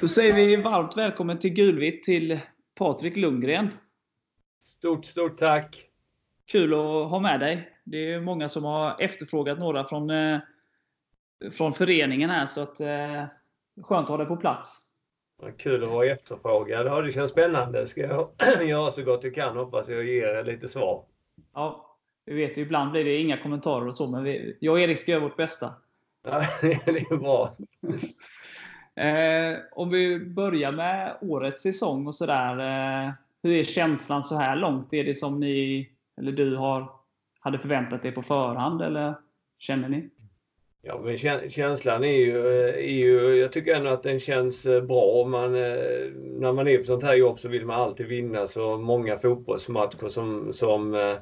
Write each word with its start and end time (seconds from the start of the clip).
Då 0.00 0.08
säger 0.08 0.34
vi 0.34 0.56
varmt 0.56 0.96
välkommen 0.96 1.38
till 1.38 1.54
Gulvitt 1.54 2.02
till 2.04 2.40
Patrik 2.74 3.16
Lundgren. 3.16 3.70
Stort, 4.60 5.06
stort 5.06 5.38
tack! 5.38 5.84
Kul 6.46 6.74
att 6.74 7.10
ha 7.10 7.20
med 7.20 7.40
dig. 7.40 7.68
Det 7.84 8.12
är 8.12 8.20
många 8.20 8.48
som 8.48 8.64
har 8.64 9.00
efterfrågat 9.00 9.58
några 9.58 9.84
från, 9.84 10.10
eh, 10.10 10.38
från 11.52 11.72
föreningen 11.72 12.30
här, 12.30 12.46
så 12.46 12.62
att, 12.62 12.80
eh, 12.80 13.24
skönt 13.82 14.04
att 14.04 14.08
ha 14.08 14.16
dig 14.16 14.26
på 14.26 14.36
plats. 14.36 14.80
Kul 15.58 15.82
att 15.82 15.90
vara 15.90 16.06
efterfrågad. 16.06 16.86
Ja, 16.86 17.00
det 17.00 17.12
känns 17.12 17.30
spännande. 17.30 17.86
Ska 17.86 18.00
jag 18.00 18.30
göra 18.68 18.90
så 18.90 19.02
gott 19.02 19.24
jag 19.24 19.34
kan. 19.34 19.56
Hoppas 19.56 19.88
jag 19.88 20.04
ger 20.04 20.26
er 20.26 20.44
lite 20.44 20.68
svar. 20.68 21.04
Ja, 21.54 21.87
vi 22.28 22.34
vet 22.34 22.58
ju, 22.58 22.62
ibland 22.62 22.90
blir 22.90 23.04
det 23.04 23.16
inga 23.16 23.36
kommentarer 23.36 23.86
och 23.86 23.94
så, 23.94 24.06
men 24.10 24.24
vi, 24.24 24.56
jag 24.60 24.72
och 24.72 24.80
Erik 24.80 24.98
ska 24.98 25.12
göra 25.12 25.22
vårt 25.22 25.36
bästa. 25.36 25.66
Ja, 26.24 26.46
det 26.62 26.70
är 27.10 27.16
bra. 27.16 27.50
Eh, 28.98 29.58
om 29.72 29.90
vi 29.90 30.18
börjar 30.18 30.72
med 30.72 31.16
årets 31.20 31.62
säsong 31.62 32.06
och 32.06 32.14
sådär. 32.14 32.58
Eh, 32.58 33.12
hur 33.42 33.52
är 33.52 33.64
känslan 33.64 34.24
så 34.24 34.34
här 34.34 34.56
långt? 34.56 34.92
Är 34.92 35.04
det 35.04 35.14
som 35.14 35.40
ni, 35.40 35.88
eller 36.20 36.32
du, 36.32 36.56
har, 36.56 36.90
hade 37.40 37.58
förväntat 37.58 38.04
er 38.04 38.12
på 38.12 38.22
förhand? 38.22 38.82
Eller 38.82 39.14
känner 39.58 39.88
ni? 39.88 40.10
Ja, 40.82 41.00
men 41.04 41.16
kä- 41.16 41.48
känslan 41.48 42.04
är 42.04 42.16
ju, 42.16 42.46
är 42.68 42.92
ju, 42.92 43.36
jag 43.36 43.52
tycker 43.52 43.74
ändå 43.74 43.90
att 43.90 44.02
den 44.02 44.20
känns 44.20 44.66
eh, 44.66 44.82
bra. 44.82 45.24
Man, 45.24 45.54
eh, 45.54 46.10
när 46.14 46.52
man 46.52 46.68
är 46.68 46.78
på 46.78 46.84
sånt 46.84 47.02
här 47.02 47.14
jobb 47.14 47.40
så 47.40 47.48
vill 47.48 47.66
man 47.66 47.80
alltid 47.80 48.06
vinna 48.06 48.46
så 48.46 48.76
många 48.76 49.18
fotbollsmatcher 49.18 50.08
som, 50.08 50.54
som, 50.54 50.94
eh, 50.94 51.16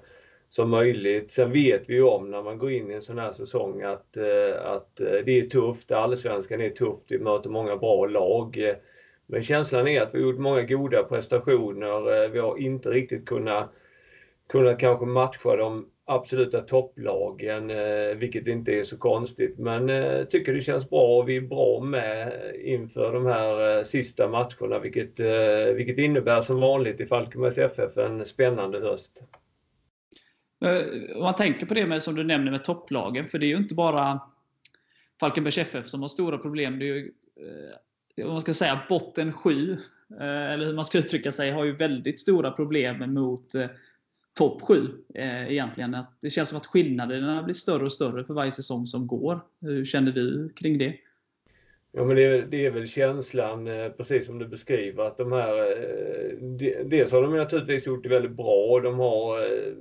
som 0.51 0.71
möjligt. 0.71 1.31
Sen 1.31 1.53
vet 1.53 1.83
vi 1.89 1.95
ju 1.95 2.03
om 2.03 2.31
när 2.31 2.43
man 2.43 2.59
går 2.59 2.71
in 2.71 2.91
i 2.91 2.95
en 2.95 3.03
sån 3.03 3.19
här 3.19 3.33
säsong 3.33 3.83
att, 3.83 4.17
eh, 4.17 4.65
att 4.65 5.01
eh, 5.01 5.19
det 5.25 5.41
är 5.41 5.49
tufft. 5.49 5.93
Allsvenskan 5.93 6.61
är 6.61 6.71
tufft. 6.71 7.05
Vi 7.09 7.19
möter 7.19 7.51
många 7.51 7.77
bra 7.77 8.07
lag. 8.07 8.75
Men 9.27 9.43
känslan 9.43 9.89
är 9.89 10.01
att 10.01 10.15
vi 10.15 10.19
har 10.19 10.31
gjort 10.31 10.41
många 10.41 10.63
goda 10.63 11.03
prestationer. 11.03 12.25
Eh, 12.25 12.31
vi 12.31 12.39
har 12.39 12.59
inte 12.59 12.89
riktigt 12.89 13.27
kunnat, 13.27 13.73
kunnat 14.49 14.79
kanske 14.79 15.07
matcha 15.07 15.57
de 15.57 15.91
absoluta 16.09 16.61
topplagen, 16.61 17.73
vilket 18.19 18.47
inte 18.47 18.73
är 18.73 18.85
så 18.85 18.97
konstigt. 18.97 19.59
Men 19.59 19.89
jag 19.89 20.31
tycker 20.31 20.55
det 20.55 20.61
känns 20.61 20.91
bra 20.91 21.19
och 21.19 21.29
vi 21.29 21.37
är 21.37 21.41
bra 21.41 21.81
med 21.81 22.33
inför 22.55 23.13
de 23.13 23.27
här 23.27 23.85
sista 23.85 24.29
matcherna, 24.29 24.79
vilket, 24.79 25.21
vilket 25.77 25.99
innebär 25.99 26.41
som 26.41 26.61
vanligt 26.61 27.01
i 27.01 27.07
Falkenbergs 27.07 27.59
FF 27.59 27.97
en 27.97 28.27
spännande 28.27 28.81
höst. 28.81 29.23
Eh, 30.65 31.17
om 31.17 31.23
man 31.23 31.35
tänker 31.35 31.67
på 31.67 31.75
det 31.75 31.87
med, 31.87 32.03
som 32.03 32.15
du 32.15 32.25
nämner 32.25 32.51
med 32.51 32.65
topplagen, 32.65 33.27
för 33.27 33.39
det 33.39 33.47
är 33.47 33.49
ju 33.49 33.57
inte 33.57 33.75
bara 33.75 34.21
Falkenbergs 35.21 35.59
FF 35.59 35.89
som 35.89 36.01
har 36.03 36.09
stora 36.09 36.39
problem. 36.39 36.79
Det 36.79 36.85
är 36.89 36.95
ju, 36.95 37.13
eh, 38.17 38.27
om 38.27 38.33
man 38.33 38.41
ska 38.41 38.55
säga 38.55 38.81
botten 38.89 39.33
7, 39.33 39.73
eh, 40.21 40.53
eller 40.53 40.67
hur 40.67 40.75
man 40.75 40.85
ska 40.85 40.99
uttrycka 41.05 41.33
sig, 41.33 41.51
har 41.51 41.65
ju 41.65 41.73
väldigt 41.77 42.21
stora 42.21 42.51
problem 42.51 43.15
mot 43.15 43.55
eh, 43.55 43.67
topp 44.39 44.63
7 44.63 44.89
eh, 45.15 45.53
egentligen. 45.53 45.95
Att 45.95 46.13
det 46.21 46.31
känns 46.31 46.49
som 46.49 46.59
att 46.59 46.67
skillnaderna 46.67 47.43
blir 47.43 47.55
större 47.55 47.85
och 47.85 47.93
större 47.93 48.25
för 48.25 48.35
varje 48.35 48.51
säsong 48.51 48.87
som 48.87 49.07
går. 49.07 49.41
Hur 49.61 49.85
känner 49.85 50.13
du 50.13 50.49
kring 50.57 50.79
det? 50.79 50.95
Ja 51.93 52.05
men 52.05 52.17
det, 52.17 52.43
det 52.43 52.67
är 52.67 52.71
väl 52.71 52.89
känslan, 52.89 53.67
eh, 53.67 53.89
precis 53.89 54.27
som 54.27 54.39
du 54.39 54.47
beskriver, 54.49 55.05
att 55.05 55.17
de 55.19 55.33
här... 55.33 55.59
Eh, 55.59 56.39
de- 56.39 56.83
Dels 56.85 57.13
har 57.13 57.23
de 57.23 57.37
naturligtvis 57.37 57.87
gjort 57.87 58.03
det 58.03 58.09
väldigt 58.09 58.37
bra. 58.37 58.81
De 58.81 58.99
har 58.99 59.41
eh, 59.41 59.73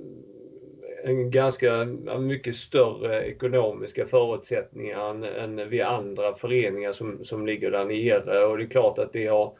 en 1.06 1.30
ganska 1.30 1.84
mycket 2.20 2.56
större 2.56 3.24
ekonomiska 3.24 4.06
förutsättningar 4.06 5.10
än, 5.10 5.24
än 5.24 5.68
vi 5.68 5.80
andra 5.80 6.34
föreningar 6.34 6.92
som, 6.92 7.24
som 7.24 7.46
ligger 7.46 7.70
där 7.70 7.84
nere. 7.84 8.44
Och 8.44 8.58
det 8.58 8.64
är 8.64 8.68
klart 8.68 8.98
att 8.98 9.12
det 9.12 9.26
har 9.26 9.58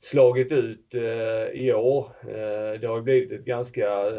slagit 0.00 0.52
ut 0.52 0.94
eh, 0.94 1.60
i 1.60 1.72
år. 1.72 2.12
Eh, 2.22 2.80
det 2.80 2.86
har 2.86 3.00
blivit 3.00 3.32
ett 3.32 3.44
ganska, 3.44 4.12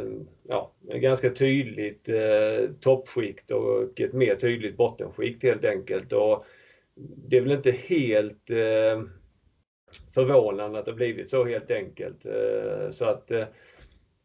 ja, 0.47 0.73
ett 0.89 1.01
ganska 1.01 1.29
tydligt 1.29 2.09
eh, 2.09 2.69
toppskikt 2.81 3.51
och 3.51 3.99
ett 3.99 4.13
mer 4.13 4.35
tydligt 4.35 4.77
bottenskikt 4.77 5.43
helt 5.43 5.65
enkelt. 5.65 6.13
Och 6.13 6.45
det 7.29 7.37
är 7.37 7.41
väl 7.41 7.51
inte 7.51 7.71
helt 7.71 8.49
eh, 8.49 9.03
förvånande 10.13 10.79
att 10.79 10.85
det 10.85 10.91
har 10.91 10.95
blivit 10.97 11.29
så 11.29 11.45
helt 11.45 11.71
enkelt. 11.71 12.25
Eh, 12.25 12.91
så 12.91 13.05
att 13.05 13.31
eh, 13.31 13.45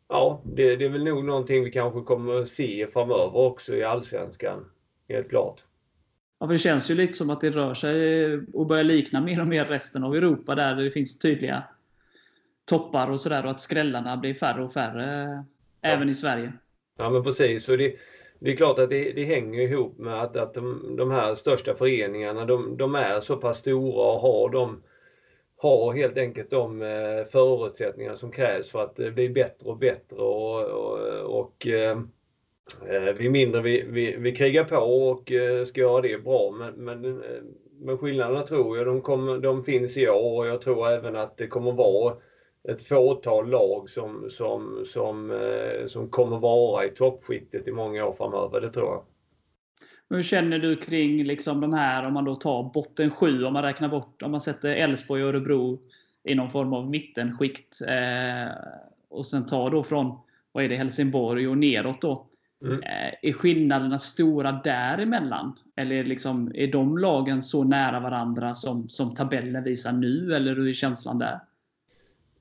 ja, 0.09 0.43
det, 0.45 0.77
det 0.77 0.85
är 0.85 0.89
väl 0.89 1.05
nog 1.05 1.25
någonting 1.25 1.65
vi 1.65 1.71
kanske 1.71 2.01
kommer 2.01 2.43
att 2.43 2.49
se 2.49 2.87
framöver 2.93 3.37
också 3.37 3.75
i 3.75 3.85
Allsvenskan. 3.85 4.71
Helt 5.09 5.29
klart. 5.29 5.65
Ja, 6.41 6.47
för 6.47 6.53
det 6.53 6.59
känns 6.59 6.91
ju 6.91 6.95
lite 6.95 7.13
som 7.13 7.31
att 7.31 7.41
det 7.41 7.51
rör 7.51 7.75
sig 7.75 8.35
och 8.53 8.67
börjar 8.67 8.85
likna 8.85 9.21
mer 9.21 9.41
och 9.41 9.49
mer 9.49 9.65
resten 9.65 10.05
av 10.05 10.17
Europa 10.17 10.55
där 10.55 10.75
det 10.75 10.91
finns 10.91 11.19
tydliga 11.19 11.65
toppar 12.65 13.11
och 13.11 13.21
sådär 13.21 13.45
och 13.45 13.51
att 13.51 13.61
skrällarna 13.61 14.17
blir 14.17 14.35
färre 14.35 14.65
och 14.65 14.73
färre 14.73 15.45
även 15.83 16.09
i 16.09 16.15
Sverige. 16.15 16.53
Ja 16.99 17.11
men 17.11 17.25
precis. 17.25 17.69
Och 17.69 17.79
det, 17.79 17.95
det 18.39 18.53
är 18.53 18.57
klart 18.57 18.79
att 18.79 18.91
det, 18.91 19.13
det 19.13 19.25
hänger 19.25 19.61
ihop 19.61 19.99
med 19.99 20.23
att, 20.23 20.37
att 20.37 20.55
de, 20.55 20.97
de 20.97 21.11
här 21.11 21.35
största 21.35 21.75
föreningarna 21.75 22.45
de, 22.45 22.77
de 22.77 22.95
är 22.95 23.21
så 23.21 23.37
pass 23.37 23.59
stora 23.59 24.13
och 24.13 24.21
har 24.21 24.51
de 24.51 24.83
har 25.65 25.93
helt 25.93 26.17
enkelt 26.17 26.51
de 26.51 26.83
eh, 26.83 27.25
förutsättningar 27.33 28.17
som 28.17 28.31
krävs 28.33 28.71
för 28.71 28.83
att 28.83 28.99
eh, 28.99 29.11
bli 29.11 29.29
bättre 29.29 29.71
och 29.71 29.79
bättre 29.79 30.17
och, 30.17 30.63
och, 30.63 30.99
och 31.41 31.67
eh, 31.67 31.99
vi 33.19 33.31
mindre 33.31 33.63
vi, 33.63 33.83
vi, 33.89 34.17
vi 34.17 34.37
krigar 34.37 34.65
på 34.65 34.77
och 34.77 35.33
ska 35.67 35.81
göra 35.81 36.01
det 36.01 36.25
bra 36.25 36.51
men, 36.51 36.75
men, 36.75 37.23
men 37.81 37.99
skillnaderna 37.99 38.47
tror 38.47 38.77
jag 38.77 38.87
de, 38.87 39.03
kommer, 39.03 39.39
de 39.39 39.65
finns 39.65 39.97
i 39.97 40.09
år 40.09 40.39
och 40.39 40.47
jag 40.47 40.61
tror 40.61 40.89
även 40.89 41.17
att 41.17 41.37
det 41.37 41.47
kommer 41.47 41.73
vara 41.73 42.17
ett 42.69 42.83
fåtal 42.83 43.49
lag 43.49 43.91
som, 43.91 44.31
som, 44.31 44.85
som, 44.85 45.39
som 45.87 46.11
kommer 46.11 46.39
vara 46.39 46.85
i 46.85 46.91
toppskiktet 46.91 47.69
i 47.69 47.73
många 47.73 48.07
år 48.07 48.13
framöver, 48.13 48.61
det 48.61 48.73
tror 48.73 48.87
jag. 48.87 49.14
Hur 50.15 50.23
känner 50.23 50.59
du 50.59 50.77
kring 50.77 51.25
liksom 51.25 51.61
de 51.61 51.73
här, 51.75 52.07
om 52.07 52.15
man 52.15 52.25
då 52.25 52.35
tar 52.37 52.73
botten 52.75 53.11
7, 53.11 53.45
om 53.45 53.53
man 53.53 53.63
räknar 53.63 53.89
bort, 53.89 54.23
om 54.23 54.31
man 54.31 54.41
sätter 54.41 54.69
Elfsborg 54.69 55.23
och 55.23 55.29
Örebro 55.29 55.81
i 56.25 56.35
någon 56.35 56.51
form 56.51 56.73
av 56.73 56.91
mittenskikt. 56.91 57.81
Eh, 57.89 58.53
och 59.11 59.27
sen 59.27 59.47
tar 59.47 59.71
då 59.71 59.85
från, 59.85 60.19
vad 60.53 60.65
är 60.65 60.69
det, 60.69 60.77
Helsingborg 60.77 61.49
och 61.49 61.59
neråt 61.59 62.01
då. 62.01 62.27
Mm. 62.65 62.83
Eh, 62.83 63.15
är 63.23 63.33
skillnaderna 63.33 63.99
stora 63.99 64.53
däremellan? 64.53 65.59
Eller 65.77 66.05
liksom, 66.05 66.53
är 66.55 66.67
de 66.67 66.99
lagen 66.99 67.43
så 67.43 67.65
nära 67.65 68.01
varandra 68.01 68.55
som, 68.55 68.89
som 68.89 69.15
tabellen 69.15 69.65
visar 69.65 69.93
nu? 69.93 70.35
Eller 70.35 70.57
hur 70.57 70.69
är 70.69 70.73
känslan 70.73 71.19
där? 71.19 71.41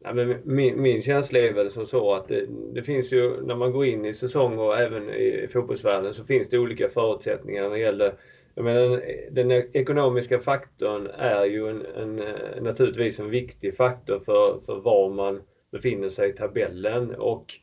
Ja, 0.03 0.13
men 0.13 0.37
min, 0.43 0.81
min 0.81 1.01
känsla 1.01 1.39
är 1.39 1.53
väl 1.53 1.71
som 1.71 1.85
så 1.85 2.13
att 2.13 2.27
det, 2.27 2.45
det 2.73 2.83
finns 2.83 3.13
ju, 3.13 3.45
när 3.45 3.55
man 3.55 3.71
går 3.71 3.85
in 3.85 4.05
i 4.05 4.13
säsong 4.13 4.59
och 4.59 4.77
även 4.77 5.09
i 5.09 5.47
fotbollsvärlden 5.53 6.13
så 6.13 6.25
finns 6.25 6.49
det 6.49 6.57
olika 6.57 6.89
förutsättningar 6.89 7.63
när 7.63 7.75
det 7.75 7.79
gäller 7.79 8.13
jag 8.55 8.65
menar, 8.65 9.01
den, 9.31 9.49
den 9.49 9.63
ekonomiska 9.73 10.39
faktorn 10.39 11.07
är 11.07 11.45
ju 11.45 11.69
en, 11.69 11.85
en, 11.85 12.35
naturligtvis 12.63 13.19
en 13.19 13.29
viktig 13.29 13.75
faktor 13.75 14.19
för, 14.25 14.59
för 14.65 14.75
var 14.75 15.09
man 15.09 15.41
befinner 15.71 16.09
sig 16.09 16.29
i 16.29 16.33
tabellen 16.33 17.15
och 17.15 17.53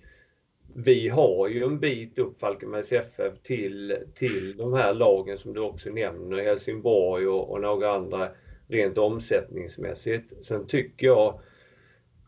vi 0.75 1.09
har 1.09 1.49
ju 1.49 1.65
en 1.65 1.81
bit 1.81 2.19
upp 2.19 2.41
Falkenbergs 2.41 2.93
FF 2.93 3.35
till, 3.43 3.97
till 4.15 4.57
de 4.57 4.73
här 4.73 4.93
lagen 4.93 5.39
som 5.39 5.55
du 5.55 5.61
också 5.61 5.91
nämner, 5.91 6.43
Helsingborg 6.43 7.27
och, 7.27 7.51
och 7.51 7.61
några 7.61 7.91
andra 7.91 8.29
rent 8.69 8.99
omsättningsmässigt. 8.99 10.47
Sen 10.47 10.67
tycker 10.67 11.07
jag 11.07 11.41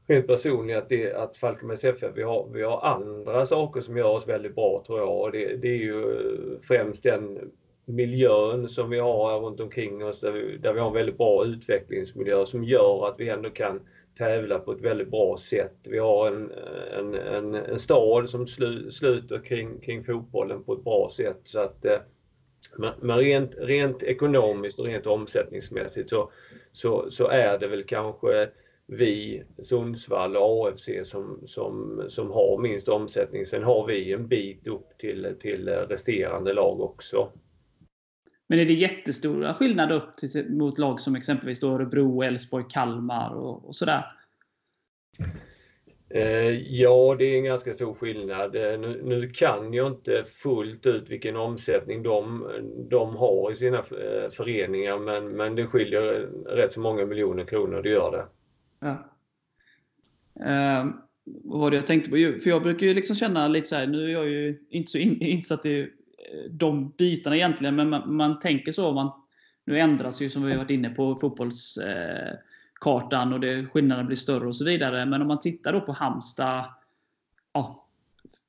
rent 0.06 0.26
personligen 0.26 0.82
att, 0.82 0.88
det, 0.88 1.12
att 1.12 1.36
Falkenbergs 1.36 1.84
FF, 1.84 2.12
vi 2.14 2.22
har, 2.22 2.48
vi 2.52 2.62
har 2.62 2.80
andra 2.80 3.46
saker 3.46 3.80
som 3.80 3.96
gör 3.96 4.08
oss 4.08 4.28
väldigt 4.28 4.54
bra 4.54 4.82
tror 4.86 4.98
jag. 4.98 5.20
Och 5.20 5.32
det, 5.32 5.56
det 5.56 5.68
är 5.68 5.78
ju 5.78 6.04
främst 6.62 7.02
den 7.02 7.50
miljön 7.84 8.69
som 8.69 8.90
vi 8.90 8.99
har 8.99 9.31
här 9.31 9.38
runt 9.38 9.60
omkring 9.60 10.04
oss 10.04 10.20
där 10.20 10.32
vi, 10.32 10.56
där 10.56 10.72
vi 10.72 10.81
har 10.81 10.88
en 10.88 10.94
väldigt 10.94 11.19
bra 11.19 11.44
utvecklingsmiljö 11.44 12.46
som 12.46 12.64
gör 12.64 13.08
att 13.08 13.20
vi 13.20 13.28
ändå 13.28 13.50
kan 13.50 13.81
tävla 14.19 14.58
på 14.58 14.72
ett 14.72 14.81
väldigt 14.81 15.10
bra 15.10 15.38
sätt. 15.38 15.76
Vi 15.82 15.99
har 15.99 16.26
en, 16.26 16.52
en, 16.98 17.14
en, 17.14 17.55
en 17.55 17.78
stad 17.78 18.31
som 18.31 18.46
slu, 18.46 18.90
sluter 18.90 19.38
kring, 19.38 19.81
kring 19.81 20.05
fotbollen 20.05 20.64
på 20.64 20.72
ett 20.72 20.84
bra 20.84 21.10
sätt. 21.16 21.40
Så 21.44 21.60
att, 21.60 21.84
eh, 21.84 21.98
men 22.78 22.93
men 23.00 23.19
rent, 23.19 23.55
rent 23.58 24.02
ekonomiskt 24.02 24.78
och 24.78 24.87
rent 24.87 25.06
omsättningsmässigt 25.06 26.10
så, 26.10 26.31
så, 26.72 27.10
så 27.10 27.28
är 27.28 27.58
det 27.58 27.69
väl 27.69 27.84
kanske 27.84 28.48
vi, 28.87 29.44
Sundsvall 29.62 30.37
och 30.37 30.69
AFC 30.69 30.88
som, 31.05 31.40
som, 31.46 32.05
som 32.08 32.31
har 32.31 32.58
minst 32.58 32.88
omsättning. 32.88 33.46
Sen 33.46 33.62
har 33.62 33.87
vi 33.87 34.12
en 34.12 34.29
bit 34.29 34.67
upp 34.67 34.99
till, 34.99 35.37
till 35.40 35.69
resterande 35.69 36.52
lag 36.52 36.81
också. 36.81 37.32
Men 38.49 38.58
är 38.58 38.64
det 38.64 38.75
jättestora 38.75 39.55
skillnader 39.55 39.96
upp 39.96 40.17
till, 40.17 40.46
mot 40.50 40.79
lag 40.79 41.00
som 41.00 41.17
exempelvis 41.17 41.62
Örebro, 41.62 42.23
Elfsborg, 42.23 42.64
Kalmar 42.70 43.34
och, 43.34 43.69
och 43.69 43.75
sådär? 43.75 44.05
Ja, 46.69 47.17
det 47.19 47.25
är 47.25 47.37
en 47.37 47.44
ganska 47.44 47.75
stor 47.75 47.94
skillnad. 47.94 48.52
Nu, 48.52 49.00
nu, 49.05 49.29
kan 49.29 49.75
jag 49.75 49.93
inte 49.93 50.25
fullt 50.25 50.87
ut 50.87 51.08
vilken 51.08 51.37
omsättning 51.37 52.02
de, 52.02 52.49
de 52.90 53.17
har 53.17 53.52
i 53.52 53.56
sina 53.56 53.82
föreningar 54.32 54.99
men, 54.99 55.29
men 55.29 55.55
det 55.55 55.67
skiljer 55.67 56.29
rätt 56.46 56.73
så 56.73 56.81
många 56.81 57.06
miljoner 57.06 57.44
kronor, 57.44 57.82
det 57.82 57.88
gör 57.88 58.11
det. 58.11 58.26
Ja. 58.82 59.11
Eh, 60.40 60.87
vad 61.25 61.61
var 61.61 61.70
det 61.70 61.76
jag 61.76 61.87
tänkte 61.87 62.11
på? 62.11 62.17
För 62.17 62.49
jag 62.49 62.62
brukar 62.62 62.87
ju 62.87 62.94
liksom 62.94 63.17
känna 63.17 63.49
lite 63.49 63.69
så 63.69 63.76
här, 63.76 63.87
nu 63.87 64.05
är 64.05 64.08
jag 64.08 64.29
ju 64.29 64.67
inte 64.70 64.90
så 64.90 64.99
insatt 64.99 65.67
i 65.67 65.81
eh, 65.81 65.87
de 66.50 66.90
bitarna 66.90 67.37
egentligen, 67.37 67.76
men 67.76 67.90
man, 67.90 68.17
man 68.17 68.38
tänker 68.38 68.73
så. 68.73 68.93
Man, 68.93 69.12
nu 69.64 69.81
ändras 69.81 70.23
ju, 70.23 70.29
som 70.29 70.43
vi 70.43 70.56
varit 70.56 70.70
inne 70.70 70.90
på, 70.90 71.17
fotbollskartan 71.17 73.29
eh, 73.29 73.34
och 73.34 73.40
det, 73.40 73.67
skillnaderna 73.67 74.06
blir 74.06 74.17
större 74.17 74.46
och 74.46 74.56
så 74.56 74.64
vidare. 74.64 75.06
Men 75.06 75.23
om 75.23 75.29
man 75.29 75.40
tittar 75.40 75.73
då 75.73 75.81
på 75.81 75.93
Halmstad 75.93 76.64
ja, 77.52 77.88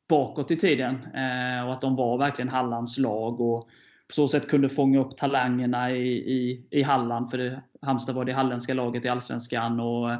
bakåt 0.07 0.51
i 0.51 0.55
tiden 0.55 0.95
eh, 0.95 1.65
och 1.65 1.73
att 1.73 1.81
de 1.81 1.95
var 1.95 2.17
verkligen 2.17 2.49
Hallands 2.49 2.97
lag 2.97 3.41
och 3.41 3.69
på 4.13 4.15
så 4.15 4.27
sätt 4.27 4.47
kunde 4.47 4.69
fånga 4.69 4.99
upp 4.99 5.17
talangerna 5.17 5.91
i, 5.91 6.07
i, 6.11 6.65
i 6.69 6.81
Halland. 6.83 7.31
För 7.31 7.37
det, 7.37 7.61
Halmstad 7.81 8.15
var 8.15 8.25
det 8.25 8.33
halländska 8.33 8.73
laget 8.73 9.05
i 9.05 9.07
Allsvenskan. 9.07 9.79
Och 9.79 10.11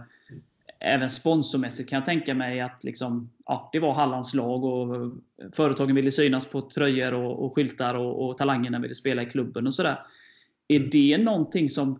även 0.80 1.10
sponsormässigt 1.10 1.90
kan 1.90 1.98
jag 1.98 2.06
tänka 2.06 2.34
mig 2.36 2.62
att 2.62 2.84
liksom, 2.84 3.30
ja, 3.46 3.70
det 3.74 3.80
var 3.80 3.94
Hallands 3.94 4.34
lag 4.34 4.64
och 4.64 5.12
företagen 5.52 5.96
ville 5.96 6.12
synas 6.12 6.46
på 6.46 6.62
tröjor 6.62 7.14
och, 7.14 7.46
och 7.46 7.56
skyltar 7.56 7.96
och, 7.96 8.26
och 8.26 8.38
talangerna 8.38 8.80
ville 8.80 8.96
spela 8.96 9.22
i 9.22 9.26
klubben 9.26 9.68
och 9.68 9.76
sådär. 9.76 10.00
Är 10.68 10.80
det 10.80 11.18
någonting 11.18 11.70
som 11.70 12.00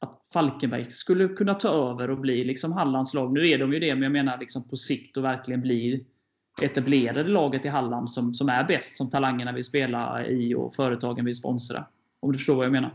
att 0.00 0.22
Falkenberg 0.32 0.90
skulle 0.90 1.28
kunna 1.28 1.54
ta 1.54 1.68
över 1.68 2.10
och 2.10 2.18
bli 2.18 2.44
liksom 2.44 2.72
Hallands 2.72 3.14
lag? 3.14 3.32
Nu 3.32 3.48
är 3.48 3.58
de 3.58 3.72
ju 3.72 3.80
det, 3.80 3.94
men 3.94 4.02
jag 4.02 4.12
menar 4.12 4.38
liksom 4.38 4.68
på 4.68 4.76
sikt 4.76 5.16
och 5.16 5.24
verkligen 5.24 5.60
bli 5.60 6.06
etablerade 6.62 7.24
laget 7.24 7.64
i 7.64 7.68
Halland 7.68 8.10
som, 8.10 8.34
som 8.34 8.48
är 8.48 8.64
bäst, 8.64 8.96
som 8.96 9.10
talangerna 9.10 9.52
vill 9.52 9.64
spela 9.64 10.26
i 10.26 10.54
och 10.54 10.74
företagen 10.74 11.24
vill 11.24 11.34
sponsra. 11.34 11.84
Om 12.20 12.32
du 12.32 12.38
förstår 12.38 12.54
vad 12.54 12.64
jag 12.64 12.72
menar? 12.72 12.90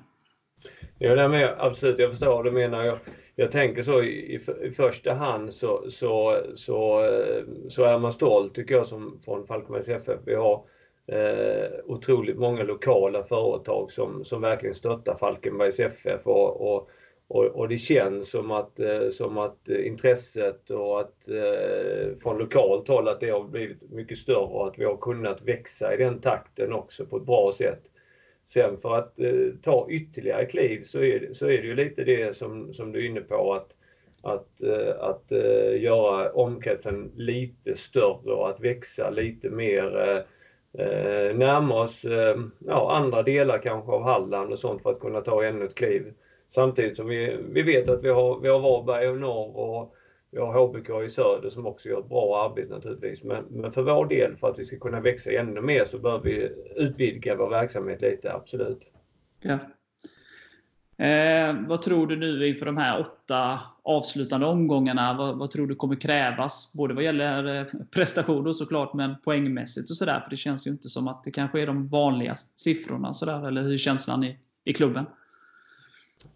Ja, 1.00 1.16
nej, 1.16 1.30
men 1.30 1.50
absolut. 1.58 2.00
Jag 2.00 2.10
förstår 2.10 2.28
vad 2.28 2.46
du 2.46 2.52
menar. 2.52 2.84
Jag, 2.84 2.98
jag 3.36 3.52
tänker 3.52 3.84
så 3.84 4.04
i, 4.04 4.42
i 4.64 4.72
första 4.72 5.14
hand 5.14 5.54
så, 5.54 5.86
så, 5.90 6.42
så, 6.56 7.04
eh, 7.04 7.44
så 7.70 7.84
är 7.84 8.00
man 8.00 8.14
stolt 8.14 8.56
tycker 8.56 8.76
jag 8.76 8.88
som 8.88 9.20
från 9.26 9.48
Falkenbergs 9.48 9.90
FF. 9.90 10.20
Vi 10.26 10.36
har 10.36 10.64
eh, 11.08 11.70
otroligt 11.86 12.38
många 12.38 12.64
lokala 12.64 13.24
företag 13.24 13.92
som, 13.92 14.26
som 14.26 14.42
verkligen 14.42 14.76
stöttar 14.76 15.16
Falkenbergs 15.16 15.80
FF 15.80 16.22
och, 16.28 16.76
och, 16.76 16.90
och, 17.28 17.46
och 17.46 17.70
det 17.70 17.78
känns 17.78 18.30
som 18.30 18.52
att, 18.52 18.80
eh, 18.80 19.10
som 19.10 19.38
att 19.38 19.70
intresset 19.70 20.70
och 20.70 21.02
att 21.02 21.28
eh, 21.28 22.18
från 22.24 22.38
lokalt 22.38 22.88
håll 22.88 23.08
att 23.08 23.20
det 23.20 23.30
har 23.30 23.44
blivit 23.44 23.92
mycket 23.92 24.18
större 24.18 24.38
och 24.38 24.68
att 24.68 24.80
vi 24.80 24.86
har 24.86 24.98
kunnat 24.98 25.42
växa 25.42 25.94
i 25.94 25.98
den 25.98 26.22
takten 26.22 26.74
också 26.74 27.06
på 27.06 27.18
ett 27.18 27.26
bra 27.26 27.52
sätt. 27.52 27.84
Sen 28.46 28.78
för 28.82 28.96
att 28.96 29.20
eh, 29.20 29.50
ta 29.64 29.88
ytterligare 29.90 30.46
kliv 30.46 30.84
så 30.84 31.00
är, 31.00 31.34
så 31.34 31.46
är 31.46 31.62
det 31.62 31.68
ju 31.68 31.76
lite 31.76 32.04
det 32.04 32.36
som, 32.36 32.74
som 32.74 32.92
du 32.92 33.00
är 33.00 33.10
inne 33.10 33.22
på 33.22 33.54
att, 33.54 33.72
att, 34.22 34.64
att 35.00 35.32
göra 35.78 36.32
omkretsen 36.32 37.12
lite 37.16 37.76
större 37.76 38.34
och 38.34 38.50
att 38.50 38.60
växa 38.60 39.10
lite 39.10 39.50
mer 39.50 40.26
närma 41.34 41.82
oss 41.82 42.06
ja, 42.68 42.96
andra 42.96 43.24
delar 43.24 43.58
kanske 43.58 43.92
av 43.92 44.04
Halland 44.04 44.52
och 44.52 44.60
sånt 44.60 44.82
för 44.82 44.92
att 44.92 45.00
kunna 45.00 45.22
ta 45.22 45.44
ännu 45.44 45.66
ett 45.66 45.76
kliv. 45.76 46.14
Samtidigt 46.56 46.96
som 46.96 47.08
vi, 47.08 47.38
vi 47.50 47.62
vet 47.62 47.90
att 47.90 48.04
vi 48.04 48.10
har, 48.10 48.40
vi 48.40 48.50
har 48.50 48.60
Varberg 48.60 49.10
och 49.10 49.18
norr 49.18 49.58
och 49.58 49.96
vi 50.32 50.40
har 50.40 50.68
HBK 50.68 50.90
i 51.06 51.10
söder 51.10 51.50
som 51.50 51.66
också 51.66 51.90
gör 51.90 52.00
ett 52.00 52.10
bra 52.10 52.50
arbete 52.50 52.74
naturligtvis. 52.74 53.24
Men, 53.24 53.44
men 53.50 53.72
för 53.72 53.82
vår 53.82 54.06
del, 54.06 54.38
för 54.38 54.50
att 54.50 54.60
vi 54.60 54.66
ska 54.66 54.80
kunna 54.80 55.00
växa 55.00 55.32
ännu 55.32 55.62
mer, 55.62 55.86
så 55.86 56.00
bör 56.00 56.20
vi 56.20 56.52
utvidga 56.76 57.36
vår 57.36 57.50
verksamhet 57.50 58.02
lite, 58.02 58.34
absolut. 58.34 58.80
Ja. 59.42 59.60
Eh, 61.06 61.56
vad 61.68 61.82
tror 61.82 62.08
du 62.08 62.16
nu 62.16 62.48
inför 62.48 62.66
de 62.66 62.78
här 62.78 63.00
åtta 63.00 63.60
avslutande 63.84 64.46
omgångarna? 64.46 65.14
Vad, 65.18 65.38
vad 65.38 65.52
tror 65.52 65.68
du 65.68 65.76
kommer 65.76 65.96
krävas? 65.96 66.74
Både 66.78 66.94
vad 66.94 67.04
gäller 67.04 67.60
eh, 67.60 67.66
prestationer 67.92 68.52
såklart, 68.52 68.94
men 68.94 69.16
poängmässigt 69.24 69.90
och 69.90 69.98
sådär. 69.98 70.20
För 70.20 70.30
det 70.30 70.38
känns 70.38 70.68
ju 70.68 70.72
inte 70.72 70.90
som 70.90 71.08
att 71.08 71.24
det 71.24 71.32
kanske 71.32 71.62
är 71.62 71.68
de 71.68 71.88
vanliga 71.88 72.36
siffrorna. 72.56 73.14
Sådär, 73.14 73.48
eller 73.48 73.62
hur 73.62 73.74
är 73.74 73.78
känslan 73.78 74.24
i, 74.24 74.40
i 74.64 74.74
klubben? 74.74 75.06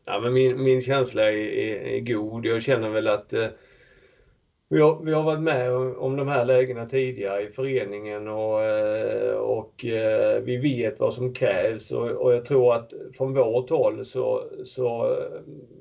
Ja, 0.05 0.19
men 0.19 0.33
min, 0.33 0.63
min 0.63 0.81
känsla 0.81 1.23
är, 1.23 1.37
är, 1.37 1.75
är 1.75 1.99
god. 1.99 2.45
Jag 2.45 2.61
känner 2.61 2.89
väl 2.89 3.07
att 3.07 3.33
eh, 3.33 3.47
vi 4.69 4.81
har, 4.81 5.03
vi 5.03 5.13
har 5.13 5.23
varit 5.23 5.41
med 5.41 5.73
om 5.73 6.17
de 6.17 6.27
här 6.27 6.45
lägena 6.45 6.85
tidigare 6.85 7.41
i 7.41 7.49
föreningen 7.49 8.27
och, 8.27 8.63
eh, 8.63 9.35
och 9.35 9.85
eh, 9.85 10.41
vi 10.41 10.57
vet 10.57 10.99
vad 10.99 11.13
som 11.13 11.33
krävs 11.33 11.91
och, 11.91 12.09
och 12.09 12.33
jag 12.33 12.45
tror 12.45 12.75
att 12.75 12.93
från 13.17 13.33
vårt 13.33 13.69
håll 13.69 14.05
så, 14.05 14.43
så 14.63 15.05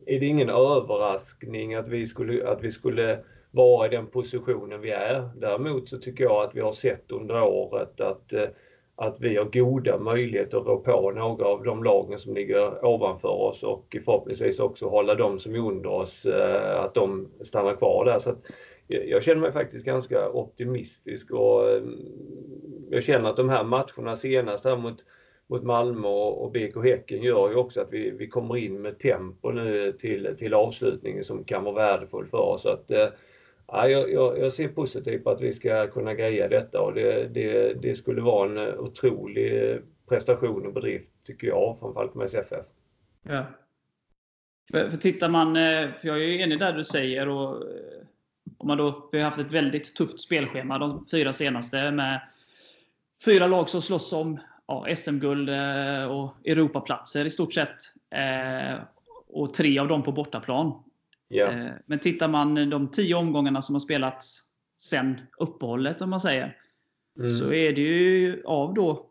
är 0.07 0.21
det 0.21 0.27
ingen 0.27 0.51
överraskning 0.51 1.75
att 1.75 1.89
vi 1.89 2.07
skulle, 2.07 2.49
att 2.49 2.63
vi 2.63 2.73
skulle 2.73 3.19
vara 3.51 3.87
i 3.87 3.91
den 3.91 4.07
positionen 4.07 4.81
vi 4.81 4.91
är. 4.91 5.31
Däremot 5.37 5.89
så 5.89 5.99
tycker 5.99 6.25
jag 6.25 6.45
att 6.45 6.55
vi 6.55 6.61
har 6.61 6.73
sett 6.73 7.11
under 7.11 7.43
året 7.43 8.01
att, 8.01 8.33
eh, 8.33 8.49
att 9.01 9.21
vi 9.21 9.37
har 9.37 9.45
goda 9.45 9.99
möjligheter 9.99 10.59
att 10.59 10.67
rå 10.67 10.79
på 10.81 11.11
några 11.11 11.47
av 11.47 11.65
de 11.65 11.85
lagen 11.85 12.19
som 12.19 12.35
ligger 12.35 12.85
ovanför 12.85 13.29
oss 13.29 13.63
och 13.63 13.97
förhoppningsvis 14.05 14.61
också 14.61 14.89
hålla 14.89 15.15
de 15.15 15.39
som 15.39 15.55
är 15.55 15.59
under 15.59 15.91
oss, 15.91 16.27
eh, 16.27 16.81
att 16.81 16.95
de 16.95 17.29
stannar 17.41 17.77
kvar 17.77 18.05
där. 18.05 18.19
Så 18.19 18.35
jag 18.87 19.23
känner 19.23 19.41
mig 19.41 19.53
faktiskt 19.53 19.85
ganska 19.85 20.31
optimistisk 20.31 21.31
och 21.31 21.71
mm, 21.71 21.99
jag 22.91 23.03
känner 23.03 23.31
att 23.31 23.37
de 23.37 23.49
här 23.49 23.65
matcherna 23.65 24.17
senast 24.17 24.65
här 24.65 24.77
mot, 24.77 25.05
mot 25.47 25.63
Malmö 25.63 26.09
och 26.09 26.53
BK 26.53 26.85
Häcken 26.85 27.23
gör 27.23 27.49
ju 27.51 27.55
också 27.55 27.81
att 27.81 27.93
vi, 27.93 28.11
vi 28.11 28.29
kommer 28.29 28.57
in 28.57 28.83
med 28.83 28.99
tempo 28.99 29.51
nu 29.51 29.93
till, 29.93 30.37
till 30.39 30.55
avslutningen 30.55 31.25
som 31.25 31.45
kan 31.45 31.65
vara 31.65 31.75
värdefull 31.75 32.27
för 32.27 32.39
oss. 32.39 32.63
Så 32.63 32.69
att, 32.69 32.91
eh, 32.91 33.09
ja, 33.73 33.89
jag, 33.89 34.39
jag, 34.39 34.53
ser 34.53 34.69
positivt 34.69 35.25
på 35.25 35.31
att 35.31 35.41
vi 35.41 35.53
ska 35.53 35.87
kunna 35.87 36.15
greja 36.15 36.49
detta 36.49 36.81
och 36.81 36.95
det, 36.95 37.29
det, 37.29 37.75
det 37.75 37.95
skulle 37.95 38.21
vara 38.21 38.51
en 38.51 38.79
otrolig 38.79 39.79
prestation 40.09 40.67
och 40.67 40.73
bedrift 40.73 41.09
tycker 41.25 41.47
jag 41.47 41.77
från 41.81 41.95
Falkenbergs 41.95 42.35
FF. 42.35 42.67
Ja. 43.23 43.45
För, 44.71 44.91
för 44.91 44.97
tittar 44.97 45.29
man, 45.29 45.57
eh, 45.57 45.91
för 46.01 46.09
jag 46.09 46.23
är 46.23 46.27
ju 46.27 46.41
enig 46.41 46.59
där 46.59 46.73
du 46.73 46.85
säger 46.85 47.29
och 47.29 47.63
eh, 47.63 48.05
om 48.59 48.69
man 48.69 48.79
då, 48.79 49.09
vi 49.13 49.19
har 49.19 49.25
haft 49.25 49.39
ett 49.39 49.53
väldigt 49.53 49.97
tufft 49.97 50.21
spelschema 50.21 50.79
de 50.79 51.07
fyra 51.11 51.33
senaste 51.33 51.91
med 51.91 52.21
fyra 53.25 53.47
lag 53.47 53.71
som 53.71 53.83
slåss 53.83 54.13
om 54.13 54.39
ja, 54.67 54.87
SM-guld 54.97 55.49
eh, 55.49 56.05
och 56.05 56.35
Europaplatser 56.45 57.25
i 57.25 57.31
stort 57.31 57.53
sett. 57.53 57.77
Och 59.31 59.55
tre 59.55 59.79
av 59.79 59.89
dem 59.89 60.03
på 60.03 60.13
bortaplan. 60.13 60.83
Yeah. 61.31 61.71
Men 61.87 61.99
tittar 61.99 62.29
man 62.29 62.71
de 62.71 62.91
tio 62.91 63.15
omgångarna 63.15 63.63
som 63.63 63.75
har 63.75 63.81
spelats 63.81 64.43
sen 64.81 65.21
uppehållet, 65.39 66.01
om 66.01 66.11
man 66.11 66.21
säger, 66.21 66.57
mm. 67.19 67.35
så 67.35 67.53
är 67.53 67.73
det 67.73 67.81
ju 67.81 68.43
av 68.47 68.75
då 68.75 69.11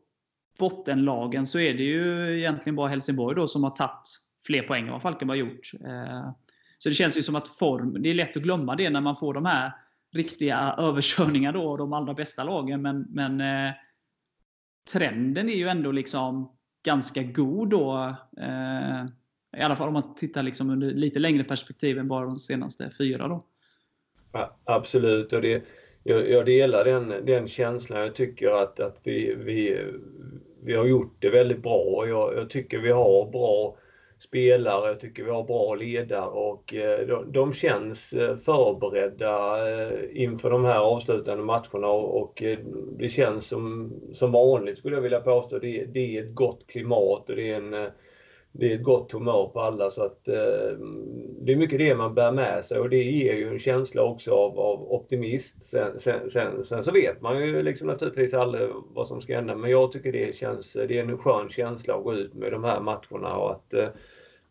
bottenlagen 0.59 1.47
så 1.47 1.59
är 1.59 1.73
det 1.73 1.83
ju 1.83 2.37
egentligen 2.37 2.75
bara 2.75 2.87
Helsingborg 2.87 3.35
då 3.35 3.47
som 3.47 3.63
har 3.63 3.71
tagit 3.71 4.01
fler 4.45 4.61
poäng 4.61 4.85
än 4.85 4.91
vad 4.91 5.01
Falkenberg 5.01 5.41
har 5.41 5.47
gjort. 5.47 5.71
Eh, 5.85 6.31
så 6.77 6.89
det 6.89 6.95
känns 6.95 7.17
ju 7.17 7.23
som 7.23 7.35
att 7.35 7.47
form, 7.47 8.01
det 8.01 8.09
är 8.09 8.13
lätt 8.13 8.37
att 8.37 8.43
glömma 8.43 8.75
det 8.75 8.89
när 8.89 9.01
man 9.01 9.15
får 9.15 9.33
de 9.33 9.45
här 9.45 9.71
riktiga 10.13 10.75
överkörningar 10.77 11.53
då, 11.53 11.71
av 11.71 11.77
de 11.77 11.93
allra 11.93 12.13
bästa 12.13 12.43
lagen. 12.43 12.81
Men, 12.81 13.05
men 13.09 13.41
eh, 13.41 13.71
trenden 14.91 15.49
är 15.49 15.55
ju 15.55 15.67
ändå 15.67 15.91
liksom 15.91 16.57
ganska 16.85 17.23
god 17.23 17.69
då. 17.69 18.15
Eh, 18.37 19.05
i 19.57 19.61
alla 19.61 19.75
fall 19.75 19.87
om 19.87 19.93
man 19.93 20.15
tittar 20.15 20.43
liksom 20.43 20.69
under 20.69 20.87
lite 20.87 21.19
längre 21.19 21.43
perspektiv 21.43 21.97
än 21.97 22.07
bara 22.07 22.25
de 22.25 22.39
senaste 22.39 22.91
fyra. 22.97 23.27
Då. 23.27 23.41
Ja, 24.31 24.57
absolut. 24.63 25.33
Och 25.33 25.41
det, 25.41 25.63
jag, 26.03 26.29
jag 26.29 26.45
delar 26.45 26.85
den, 26.85 27.25
den 27.25 27.47
känslan. 27.47 27.99
Jag 27.99 28.15
tycker 28.15 28.51
att, 28.51 28.79
att 28.79 28.99
vi, 29.03 29.35
vi, 29.35 29.85
vi 30.63 30.73
har 30.73 30.85
gjort 30.85 31.15
det 31.19 31.29
väldigt 31.29 31.63
bra. 31.63 32.07
Jag, 32.07 32.35
jag 32.35 32.49
tycker 32.49 32.79
vi 32.79 32.91
har 32.91 33.31
bra 33.31 33.77
spelare. 34.19 34.87
Jag 34.87 34.99
tycker 34.99 35.23
vi 35.23 35.31
har 35.31 35.43
bra 35.43 35.75
ledare 35.75 36.25
och 36.25 36.73
eh, 36.73 37.07
de, 37.07 37.31
de 37.31 37.53
känns 37.53 38.13
eh, 38.13 38.37
förberedda 38.37 39.69
eh, 39.69 40.23
inför 40.23 40.49
de 40.49 40.65
här 40.65 40.79
avslutande 40.79 41.43
matcherna 41.43 41.87
och 41.87 42.43
det 42.97 43.09
känns 43.09 43.47
som, 43.47 43.93
som 44.13 44.31
vanligt 44.31 44.77
skulle 44.77 44.95
jag 44.95 45.01
vilja 45.01 45.19
påstå. 45.19 45.59
Det, 45.59 45.85
det 45.85 46.17
är 46.17 46.23
ett 46.23 46.35
gott 46.35 46.67
klimat 46.67 47.29
och 47.29 47.35
det 47.35 47.51
är, 47.51 47.55
en, 47.55 47.91
det 48.51 48.71
är 48.71 48.75
ett 48.75 48.83
gott 48.83 49.11
humör 49.11 49.47
på 49.47 49.61
alla 49.61 49.91
så 49.91 50.03
att 50.03 50.27
eh, 50.27 50.77
det 51.41 51.51
är 51.51 51.55
mycket 51.55 51.79
det 51.79 51.95
man 51.95 52.13
bär 52.13 52.31
med 52.31 52.65
sig 52.65 52.79
och 52.79 52.89
det 52.89 53.03
ger 53.03 53.33
ju 53.33 53.49
en 53.49 53.59
känsla 53.59 54.03
också 54.03 54.31
av, 54.31 54.59
av 54.59 54.91
optimist. 54.91 55.65
Sen, 55.65 55.99
sen, 55.99 56.29
sen, 56.29 56.65
sen, 56.65 56.83
så 56.83 56.91
vet 56.91 57.21
man 57.21 57.39
ju 57.41 57.63
liksom 57.63 57.87
naturligtvis 57.87 58.33
aldrig 58.33 58.69
vad 58.73 59.07
som 59.07 59.21
ska 59.21 59.35
hända 59.35 59.55
men 59.55 59.71
jag 59.71 59.91
tycker 59.91 60.11
det 60.11 60.35
känns, 60.35 60.73
det 60.73 60.97
är 60.97 61.03
en 61.03 61.17
skön 61.17 61.49
känsla 61.49 61.95
att 61.95 62.03
gå 62.03 62.13
ut 62.13 62.33
med 62.33 62.51
de 62.51 62.63
här 62.63 62.79
matcherna 62.79 63.37
och 63.37 63.51
att 63.51 63.73
eh, 63.73 63.89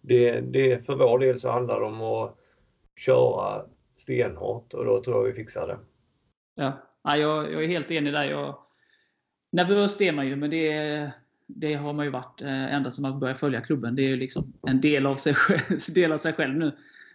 det, 0.01 0.41
det, 0.41 0.87
för 0.87 0.95
vår 0.95 1.19
del 1.19 1.41
så 1.41 1.51
handlar 1.51 1.81
det 1.81 1.87
om 1.87 2.03
att 2.03 2.37
köra 2.97 3.63
stenhårt 3.97 4.75
och 4.75 4.85
då 4.85 5.03
tror 5.03 5.17
jag 5.17 5.25
vi 5.25 5.33
fixar 5.33 5.67
det. 5.67 5.79
Ja, 6.55 6.73
ja 7.03 7.17
jag, 7.17 7.53
jag 7.53 7.65
är 7.65 7.69
helt 7.69 7.91
enig 7.91 8.13
där. 8.13 8.25
Jag, 8.25 8.59
nervöst 9.53 10.01
är 10.01 10.13
man 10.13 10.29
ju, 10.29 10.37
men 10.37 10.51
det, 10.51 11.13
det 11.47 11.75
har 11.75 11.93
man 11.93 12.05
ju 12.05 12.11
varit 12.11 12.43
eh, 12.43 12.75
ända 12.75 12.91
sedan 12.91 13.11
man 13.11 13.21
började 13.21 13.39
följa 13.39 13.61
klubben. 13.61 13.97
Det 13.97 14.03
är 14.03 14.09
ju 14.09 14.17
liksom 14.17 14.53
en 14.67 14.81
del 14.81 15.07
av 15.07 15.17
sig 15.17 15.35
själv, 15.35 15.79
del 15.95 16.13
av 16.13 16.19
sig 16.19 16.33
själv 16.33 16.55
nu. 16.55 16.73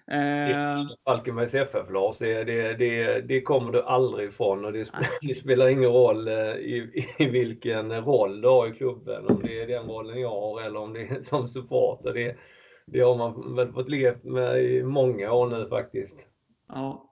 Eh, 0.08 0.88
Falkenbergs 1.06 1.56
FF 1.56 1.90
Lars, 1.92 2.18
det, 2.18 2.44
det, 2.44 2.74
det, 2.74 3.22
det, 3.22 3.42
kommer 3.42 3.72
du 3.72 3.84
aldrig 3.84 4.30
ifrån 4.30 4.66
och 4.66 4.74
det, 4.74 4.86
spelar, 4.86 5.10
det 5.28 5.34
spelar 5.34 5.68
ingen 5.68 5.90
roll 5.90 6.28
eh, 6.28 6.34
i, 6.36 7.06
i, 7.18 7.26
vilken 7.26 7.92
roll 7.92 8.42
du 8.42 8.48
har 8.48 8.68
i 8.68 8.72
klubben. 8.72 9.28
Om 9.28 9.42
det 9.44 9.62
är 9.62 9.68
den 9.68 9.88
rollen 9.88 10.22
jag 10.22 10.30
har 10.30 10.62
eller 10.62 10.80
om 10.80 10.94
det 10.94 11.02
är 11.02 11.24
som 11.30 11.50
supporter. 11.50 12.14
Det, 12.14 12.38
det 12.86 13.00
har 13.00 13.16
man 13.16 13.56
väl 13.56 13.72
fått 13.72 13.90
leva 13.90 14.18
med 14.24 14.64
i 14.64 14.84
många 14.84 15.32
år 15.32 15.48
nu 15.48 15.68
faktiskt. 15.70 16.20
Ja, 16.68 17.08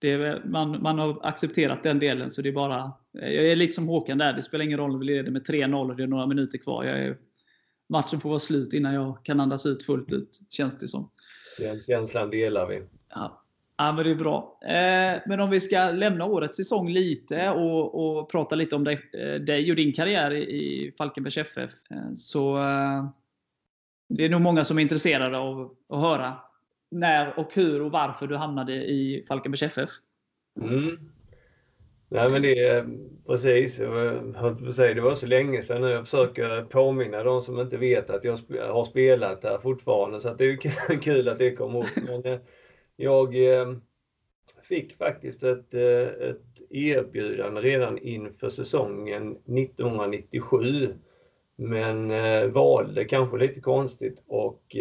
är, 0.00 0.42
man, 0.44 0.82
man 0.82 0.98
har 0.98 1.18
accepterat 1.22 1.82
den 1.82 1.98
delen 1.98 2.30
så 2.30 2.42
det 2.42 2.48
är 2.48 2.52
bara... 2.52 2.92
Jag 3.14 3.34
är 3.34 3.56
liksom 3.56 3.88
Håkan 3.88 4.18
där, 4.18 4.32
det 4.32 4.42
spelar 4.42 4.64
ingen 4.64 4.78
roll 4.78 4.90
om 4.90 5.00
vi 5.00 5.06
leder 5.06 5.30
med 5.30 5.46
3-0 5.46 5.90
och 5.90 5.96
det 5.96 6.02
är 6.02 6.06
några 6.06 6.26
minuter 6.26 6.58
kvar. 6.58 6.84
Är, 6.84 7.16
matchen 7.88 8.20
får 8.20 8.28
vara 8.28 8.38
slut 8.38 8.72
innan 8.72 8.94
jag 8.94 9.24
kan 9.24 9.40
andas 9.40 9.66
ut 9.66 9.82
fullt 9.82 10.12
ut, 10.12 10.40
känns 10.50 10.78
det 10.78 10.88
som. 10.88 11.10
Den 11.58 11.82
känslan 11.82 12.30
delar 12.30 12.66
vi. 12.66 12.82
Ja. 13.10 13.40
Ja, 13.76 13.92
men 13.92 14.04
det 14.04 14.10
är 14.10 14.14
bra. 14.14 14.58
Eh, 14.62 15.20
men 15.26 15.40
om 15.40 15.50
vi 15.50 15.60
ska 15.60 15.90
lämna 15.90 16.24
årets 16.24 16.56
säsong 16.56 16.88
lite 16.88 17.50
och, 17.50 18.18
och 18.18 18.30
prata 18.30 18.54
lite 18.54 18.76
om 18.76 18.84
dig, 18.84 19.10
eh, 19.12 19.40
dig 19.40 19.70
och 19.70 19.76
din 19.76 19.92
karriär 19.92 20.34
i 20.34 20.94
Falkenbergs 20.98 21.36
FF. 21.36 21.70
Eh, 21.90 22.14
så 22.14 22.58
det 24.08 24.24
är 24.24 24.28
nog 24.28 24.40
många 24.40 24.64
som 24.64 24.78
är 24.78 24.82
intresserade 24.82 25.38
av 25.38 25.76
att 25.88 26.00
höra 26.00 26.34
när 26.90 27.38
och 27.38 27.54
hur 27.54 27.82
och 27.82 27.90
varför 27.90 28.26
du 28.26 28.36
hamnade 28.36 28.74
i 28.74 29.24
Falkenbergs 29.28 29.62
FF. 29.62 29.90
Mm. 30.60 31.10
Nej 32.14 32.30
men 32.30 32.42
det 32.42 32.58
är 32.58 32.86
precis, 33.26 33.78
jag 33.78 34.74
säga, 34.74 34.94
det 34.94 35.00
var 35.00 35.14
så 35.14 35.26
länge 35.26 35.62
sedan 35.62 35.80
nu. 35.80 35.90
Jag 35.90 36.04
försöker 36.04 36.62
påminna 36.62 37.22
de 37.22 37.42
som 37.42 37.60
inte 37.60 37.76
vet 37.76 38.10
att 38.10 38.24
jag 38.24 38.38
har 38.58 38.84
spelat 38.84 39.42
där 39.42 39.58
fortfarande 39.58 40.20
så 40.20 40.34
det 40.34 40.44
är 40.44 40.56
kul 41.02 41.28
att 41.28 41.38
det 41.38 41.56
kom 41.56 41.76
upp. 41.76 41.86
Men 42.08 42.32
eh, 42.32 42.38
jag 42.96 43.36
eh, 43.36 43.74
fick 44.62 44.96
faktiskt 44.96 45.42
ett, 45.42 45.74
eh, 45.74 46.28
ett 46.28 46.70
erbjudande 46.70 47.60
redan 47.60 47.98
inför 47.98 48.48
säsongen 48.48 49.32
1997. 49.32 50.94
Men 51.56 52.08
valde 52.52 53.04
kanske 53.04 53.38
lite 53.38 53.60
konstigt 53.60 54.22
och 54.26 54.76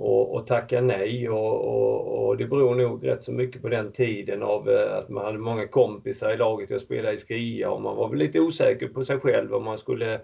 och, 0.00 0.34
och 0.34 0.46
tacka 0.46 0.80
nej 0.80 1.28
och, 1.28 1.64
och, 1.64 2.26
och, 2.26 2.36
det 2.36 2.46
beror 2.46 2.74
nog 2.74 3.06
rätt 3.06 3.24
så 3.24 3.32
mycket 3.32 3.62
på 3.62 3.68
den 3.68 3.92
tiden 3.92 4.42
av 4.42 4.70
eh, 4.70 4.96
att 4.96 5.08
man 5.08 5.24
hade 5.24 5.38
många 5.38 5.66
kompisar 5.68 6.32
i 6.32 6.36
laget. 6.36 6.70
Jag 6.70 6.80
spelade 6.80 7.14
i 7.14 7.18
Skria 7.18 7.70
och 7.70 7.82
man 7.82 7.96
var 7.96 8.08
väl 8.08 8.18
lite 8.18 8.40
osäker 8.40 8.88
på 8.88 9.04
sig 9.04 9.20
själv 9.20 9.54
om 9.54 9.64
man 9.64 9.78
skulle 9.78 10.20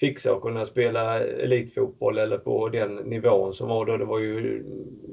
fixa 0.00 0.34
och 0.34 0.42
kunna 0.42 0.66
spela 0.66 1.20
elitfotboll 1.20 2.18
eller 2.18 2.38
på 2.38 2.68
den 2.68 2.96
nivån 2.96 3.54
som 3.54 3.68
var 3.68 3.86
då. 3.86 3.96
Det 3.96 4.04
var 4.04 4.18
ju 4.18 4.62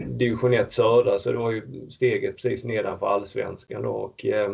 division 0.07 0.53
1 0.53 0.71
södra 0.71 1.19
så 1.19 1.31
det 1.31 1.37
var 1.37 1.51
ju 1.51 1.89
steget 1.89 2.35
precis 2.35 2.63
nedanför 2.63 3.07
allsvenskan 3.07 3.81
då 3.81 3.91
och 3.91 4.25
eh, 4.25 4.51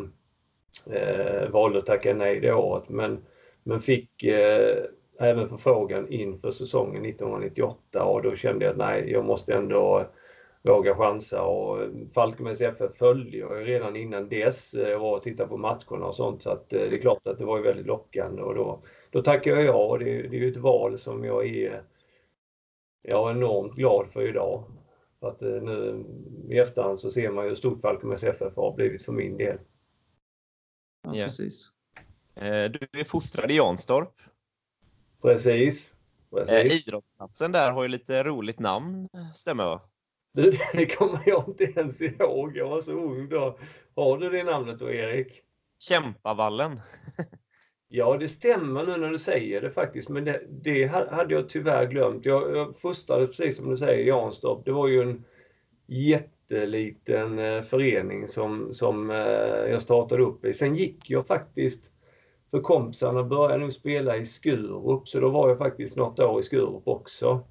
eh, 0.91 1.49
valde 1.49 1.79
att 1.79 1.85
tacka 1.85 2.13
nej 2.13 2.39
det 2.39 2.53
året 2.53 2.89
men, 2.89 3.17
men 3.63 3.81
fick 3.81 4.23
eh, 4.23 4.83
även 5.19 5.49
förfrågan 5.49 6.07
inför 6.07 6.51
säsongen 6.51 7.05
1998 7.05 8.03
och 8.03 8.23
då 8.23 8.35
kände 8.35 8.65
jag 8.65 8.71
att 8.71 8.77
nej, 8.77 9.11
jag 9.11 9.25
måste 9.25 9.53
ändå 9.53 10.05
våga 10.65 10.95
chansa 10.95 11.41
och 11.41 11.79
Falkenbergs 12.13 12.61
FF 12.61 12.97
följde 12.97 13.37
jag 13.37 13.67
redan 13.67 13.95
innan 13.95 14.29
dess 14.29 14.73
eh, 14.73 15.03
och 15.03 15.23
tittade 15.23 15.49
på 15.49 15.57
matcherna 15.57 16.05
och 16.05 16.15
sånt 16.15 16.43
så 16.43 16.49
att 16.49 16.73
eh, 16.73 16.79
det 16.79 16.95
är 16.95 17.01
klart 17.01 17.27
att 17.27 17.37
det 17.37 17.45
var 17.45 17.59
väldigt 17.59 17.85
lockande 17.85 18.41
och 18.41 18.55
då, 18.55 18.83
då 19.09 19.21
tackade 19.21 19.55
jag 19.55 19.65
ja 19.65 19.85
och 19.85 19.99
det, 19.99 20.05
det 20.05 20.37
är 20.37 20.41
ju 20.41 20.51
ett 20.51 20.57
val 20.57 20.99
som 20.99 21.23
jag 21.23 21.47
är, 21.47 21.83
jag 23.01 23.29
är 23.29 23.35
enormt 23.35 23.75
glad 23.75 24.07
för 24.13 24.27
idag. 24.27 24.63
För 25.19 25.27
att 25.27 25.41
eh, 25.41 25.49
nu 25.49 26.05
i 26.49 26.59
efterhand 26.59 26.99
så 26.99 27.11
ser 27.11 27.31
man 27.31 27.43
ju 27.43 27.49
hur 27.49 27.55
stort 27.55 27.81
Falkenbergs 27.81 28.23
FF 28.23 28.55
har 28.55 28.75
blivit 28.75 29.05
för 29.05 29.11
min 29.11 29.37
del. 29.37 29.57
Ja, 31.03 31.11
precis. 31.11 31.71
Du 32.71 32.99
är 32.99 33.03
fostrad 33.03 33.51
i 33.51 33.55
Janstorp 33.55 34.21
Precis. 35.25 35.95
Precis. 36.31 36.87
idrottsplatsen 36.87 37.51
där 37.51 37.71
har 37.71 37.83
ju 37.83 37.89
lite 37.89 38.23
roligt 38.23 38.59
namn, 38.59 39.09
stämmer 39.33 39.65
va? 39.65 39.81
Du, 40.33 40.57
det 40.73 40.85
kommer 40.85 41.19
jag 41.25 41.43
inte 41.47 41.63
ens 41.63 42.01
ihåg. 42.01 42.57
Jag 42.57 42.69
var 42.69 42.81
så 42.81 42.91
ung 42.91 43.29
då. 43.29 43.59
Har 43.95 44.17
du 44.17 44.29
det 44.29 44.43
namnet 44.43 44.79
då, 44.79 44.91
Erik? 44.91 45.41
Kämpavallen. 45.89 46.81
ja, 47.87 48.17
det 48.17 48.29
stämmer 48.29 48.85
nu 48.85 48.97
när 48.97 49.09
du 49.09 49.19
säger 49.19 49.61
det 49.61 49.71
faktiskt, 49.71 50.09
men 50.09 50.25
det, 50.25 50.41
det 50.49 50.85
hade 50.87 51.33
jag 51.33 51.49
tyvärr 51.49 51.85
glömt. 51.85 52.25
Jag, 52.25 52.55
jag 52.55 52.79
fostrade, 52.79 53.27
precis 53.27 53.55
som 53.55 53.69
du 53.69 53.77
säger, 53.77 54.05
Janstorp. 54.05 54.65
Det 54.65 54.71
var 54.71 54.87
ju 54.87 55.01
en 55.01 55.23
jätteliten 55.87 57.39
eh, 57.39 57.63
förening 57.63 58.27
som, 58.27 58.73
som 58.73 59.11
eh, 59.11 59.17
jag 59.71 59.81
startade 59.81 60.23
upp 60.23 60.45
i. 60.45 60.53
Sen 60.53 60.75
gick 60.75 61.09
jag 61.09 61.27
faktiskt 61.27 61.91
för 62.55 62.61
kompisarna 62.61 63.23
började 63.23 63.57
nog 63.57 63.73
spela 63.73 64.17
i 64.17 64.25
Skurup, 64.25 65.09
så 65.09 65.19
då 65.19 65.29
var 65.29 65.49
jag 65.49 65.57
faktiskt 65.57 65.95
något 65.95 66.19
år 66.19 66.39
i 66.39 66.43
Skurup 66.43 66.87
också. 66.87 67.47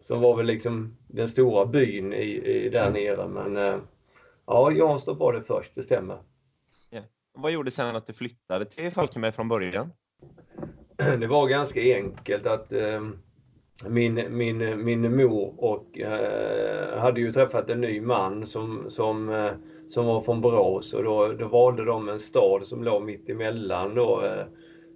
Som 0.00 0.20
var 0.20 0.36
väl 0.36 0.46
liksom 0.46 0.96
den 1.06 1.28
stora 1.28 1.66
byn 1.66 2.12
i, 2.12 2.42
i 2.44 2.68
där 2.68 2.90
nere. 2.90 3.28
Men 3.28 3.56
eh, 3.56 3.80
ja, 4.46 4.72
Janstorp 4.72 5.18
var 5.18 5.32
det 5.32 5.42
först, 5.42 5.74
det 5.74 5.82
stämmer. 5.82 6.18
Yeah. 6.90 7.04
Vad 7.34 7.52
gjorde 7.52 7.70
sen 7.70 7.96
att 7.96 8.06
du 8.06 8.12
flyttade 8.12 8.64
till 8.64 8.90
Falkenberg 8.90 9.32
från 9.32 9.48
början? 9.48 9.92
Det 10.96 11.26
var 11.26 11.48
ganska 11.48 11.80
enkelt 11.80 12.46
att 12.46 12.72
eh, 12.72 13.08
min, 13.88 14.36
min, 14.36 14.84
min 14.84 15.16
mor 15.16 15.54
och 15.64 16.00
eh, 16.00 16.98
hade 16.98 17.20
ju 17.20 17.32
träffat 17.32 17.70
en 17.70 17.80
ny 17.80 18.00
man 18.00 18.46
som, 18.46 18.90
som 18.90 19.28
eh, 19.28 19.52
som 19.92 20.06
var 20.06 20.20
från 20.20 20.40
Borås 20.40 20.92
och 20.92 21.04
då, 21.04 21.32
då 21.32 21.48
valde 21.48 21.84
de 21.84 22.08
en 22.08 22.20
stad 22.20 22.66
som 22.66 22.84
låg 22.84 23.02
mitt 23.02 23.28
emellan 23.28 23.94
då, 23.94 24.24
eh, 24.24 24.46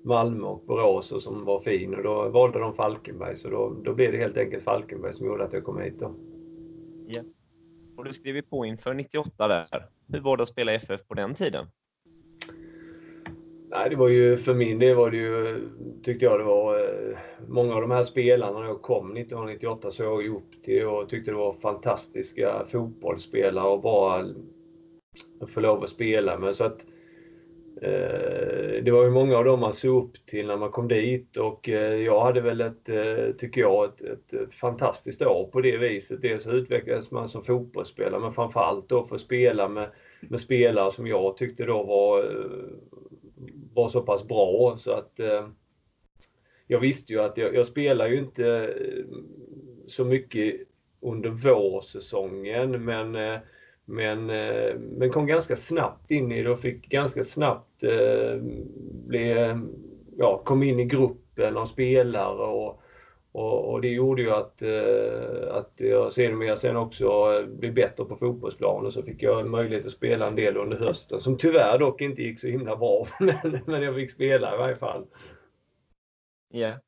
Malmö 0.05 0.47
och 0.47 0.65
Borås 0.67 1.13
och 1.13 1.23
som 1.23 1.45
var 1.45 1.61
fin 1.61 1.95
och 1.95 2.03
då 2.03 2.29
valde 2.29 2.59
de 2.59 2.75
Falkenberg 2.75 3.37
så 3.37 3.51
då, 3.51 3.77
då 3.85 3.95
blev 3.95 4.13
det 4.13 4.19
helt 4.19 4.37
enkelt 4.37 4.65
Falkenberg 4.65 5.13
som 5.13 5.27
gjorde 5.27 5.45
att 5.45 5.53
jag 5.53 5.65
kom 5.65 5.81
hit 5.81 5.99
då. 5.99 6.15
Ja. 7.07 7.23
Och 7.97 8.05
du 8.05 8.13
skrev 8.13 8.43
på 8.43 8.67
inför 8.67 8.95
98 8.95 9.49
där. 9.49 9.67
Hur 10.13 10.21
var 10.21 10.37
det 10.37 10.43
att 10.43 10.49
spela 10.49 10.73
FF 10.73 11.07
på 11.09 11.15
den 11.15 11.35
tiden? 11.35 11.67
Nej, 13.71 13.91
det 13.91 13.97
var 13.97 14.09
ju 14.09 14.37
för 14.37 14.55
min 14.55 14.79
del 14.79 14.97
var 14.97 15.11
det 15.11 15.17
ju, 15.17 15.69
tyckte 16.03 16.25
jag 16.25 16.41
det 16.41 16.45
var, 16.45 16.79
eh, 16.79 17.19
många 17.49 17.75
av 17.75 17.81
de 17.81 17.91
här 17.91 18.05
spelarna 18.05 18.61
när 18.61 18.67
jag 18.67 18.83
kom 18.83 19.17
1998 19.17 19.91
såg 19.91 20.23
jag 20.23 20.37
upp 20.37 20.65
till 20.65 20.87
och 20.87 21.09
tyckte 21.09 21.31
det 21.31 21.37
var 21.37 21.53
fantastiska 21.53 22.67
fotbollsspelare 22.71 23.69
och 23.69 23.81
bara 23.81 24.25
få 25.55 25.61
lov 25.61 25.85
att 25.85 25.91
spela 25.91 26.39
med. 26.39 26.57
Så 26.57 26.65
att, 26.65 26.79
eh, 27.83 28.83
det 28.83 28.91
var 28.91 29.05
ju 29.05 29.11
många 29.11 29.37
av 29.37 29.45
dem 29.45 29.61
man 29.61 29.73
såg 29.73 30.05
upp 30.05 30.27
till 30.27 30.47
när 30.47 30.57
man 30.57 30.71
kom 30.71 30.89
dit 30.89 31.37
och 31.37 31.69
eh, 31.69 31.95
jag 31.95 32.21
hade 32.21 32.41
väl 32.41 32.61
ett, 32.61 32.89
eh, 32.89 33.35
tycker 33.39 33.61
jag, 33.61 33.85
ett, 33.85 34.01
ett, 34.01 34.33
ett, 34.33 34.55
fantastiskt 34.55 35.23
år 35.23 35.51
på 35.53 35.61
det 35.61 35.77
viset. 35.77 36.23
Dels 36.23 36.47
utvecklades 36.47 37.11
man 37.11 37.29
som 37.29 37.45
fotbollsspelare 37.45 38.21
men 38.21 38.33
framförallt 38.33 38.89
då 38.89 39.07
för 39.07 39.15
att 39.15 39.21
spela 39.21 39.69
med, 39.69 39.91
med 40.21 40.41
spelare 40.41 40.91
som 40.91 41.07
jag 41.07 41.37
tyckte 41.37 41.65
då 41.65 41.83
var, 41.83 42.19
eh, 42.19 42.71
var 43.75 43.89
så 43.89 44.03
pass 44.03 44.29
bra 44.29 44.77
så 44.79 44.91
att 44.91 45.21
eh, 45.21 45.49
jag 46.67 46.81
visste 46.81 47.13
ju 47.13 47.21
att 47.21 47.37
jag, 47.37 47.55
jag 47.55 47.67
spelar 47.67 48.09
ju 48.09 48.19
inte 48.19 48.47
eh, 48.49 49.05
så 49.87 50.05
mycket 50.05 50.55
under 51.01 51.31
vårsäsongen 51.31 52.85
men 52.85 53.17
men, 53.89 54.31
eh, 54.31 54.75
men 54.79 55.13
kom 55.13 55.27
ganska 55.27 55.57
snabbt 55.57 56.11
in 56.11 56.33
i 56.33 56.43
det 56.43 56.51
och 56.51 56.61
fick 56.61 56.89
ganska 56.89 57.25
snabbt 57.25 57.83
eh, 57.83 58.41
bli, 59.07 59.55
ja, 60.17 60.43
kom 60.45 60.63
in 60.63 60.81
i 60.81 60.85
gruppen 60.85 61.57
av 61.57 61.67
spelare 61.67 62.47
och, 62.47 62.83
och, 63.33 63.73
och 63.73 63.81
det 63.81 63.89
gjorde 63.89 64.23
ju 64.23 64.31
att, 64.31 64.63
eh, 64.63 65.55
att 65.57 65.73
jag 65.77 66.13
sedermera 66.13 66.57
sen 66.57 66.77
också 66.77 67.07
eh, 67.07 67.47
blev 67.47 67.75
bättre 67.75 68.05
på 68.05 68.17
fotbollsplanen. 68.17 68.91
så 68.91 69.03
fick 69.03 69.23
jag 69.23 69.47
möjlighet 69.47 69.87
att 69.87 69.93
spela 69.93 70.27
en 70.27 70.37
del 70.37 70.57
under 70.57 70.77
hösten 70.77 71.21
som 71.21 71.39
tyvärr 71.39 71.79
dock 71.79 72.01
inte 72.01 72.23
gick 72.23 72.41
så 72.41 72.47
himla 72.47 72.77
bra 72.77 73.09
men, 73.21 73.61
men 73.67 73.83
jag 73.83 73.95
fick 73.95 74.11
spela 74.11 74.55
i 74.55 74.59
varje 74.59 74.77
fall. 74.77 75.07
Ja. 76.53 76.59
Yeah. 76.59 76.79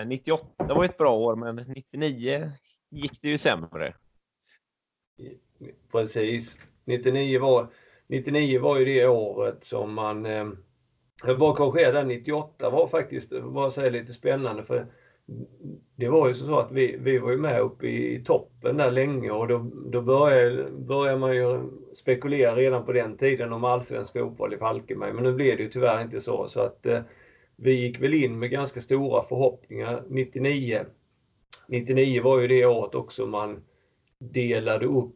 Eh, 0.00 0.06
98 0.06 0.46
var 0.58 0.84
ett 0.84 0.98
bra 0.98 1.16
år 1.16 1.36
men 1.36 1.56
99 1.56 2.50
gick 2.90 3.22
det 3.22 3.28
ju 3.28 3.38
sämre. 3.38 3.94
Precis. 5.92 6.56
99 6.84 7.40
var, 7.40 7.66
99 8.06 8.60
var 8.60 8.78
ju 8.78 8.84
det 8.84 9.06
året 9.06 9.64
som 9.64 9.94
man... 9.94 10.26
Eh, 10.26 10.48
jag 11.24 11.38
bara 11.38 11.56
korrigera 11.56 11.92
där, 11.92 12.04
98 12.04 12.70
var 12.70 12.88
faktiskt, 12.88 13.32
var 13.32 13.70
säga 13.70 13.90
lite 13.90 14.12
spännande 14.12 14.64
för 14.64 14.86
det 15.96 16.08
var 16.08 16.28
ju 16.28 16.34
så 16.34 16.58
att 16.58 16.72
vi, 16.72 16.96
vi 17.00 17.18
var 17.18 17.30
ju 17.30 17.36
med 17.36 17.60
uppe 17.60 17.86
i 17.86 18.22
toppen 18.24 18.76
där 18.76 18.90
länge 18.90 19.30
och 19.30 19.48
då, 19.48 19.70
då 19.86 20.00
började, 20.00 20.70
började 20.70 21.18
man 21.18 21.36
ju 21.36 21.60
spekulera 21.92 22.56
redan 22.56 22.84
på 22.84 22.92
den 22.92 23.16
tiden 23.16 23.52
om 23.52 23.64
allsvensk 23.64 24.12
fotboll 24.12 24.54
i 24.54 24.56
Falkenberg. 24.56 25.12
Men 25.12 25.24
nu 25.24 25.32
blev 25.32 25.56
det 25.56 25.62
ju 25.62 25.68
tyvärr 25.68 26.02
inte 26.02 26.20
så. 26.20 26.48
Så 26.48 26.60
att 26.60 26.86
eh, 26.86 27.00
vi 27.56 27.72
gick 27.72 28.00
väl 28.00 28.14
in 28.14 28.38
med 28.38 28.50
ganska 28.50 28.80
stora 28.80 29.24
förhoppningar 29.28 30.02
99. 30.08 30.84
99 31.66 32.22
var 32.22 32.40
ju 32.40 32.48
det 32.48 32.66
året 32.66 32.94
också 32.94 33.26
man 33.26 33.64
delade 34.18 34.86
upp 34.86 35.14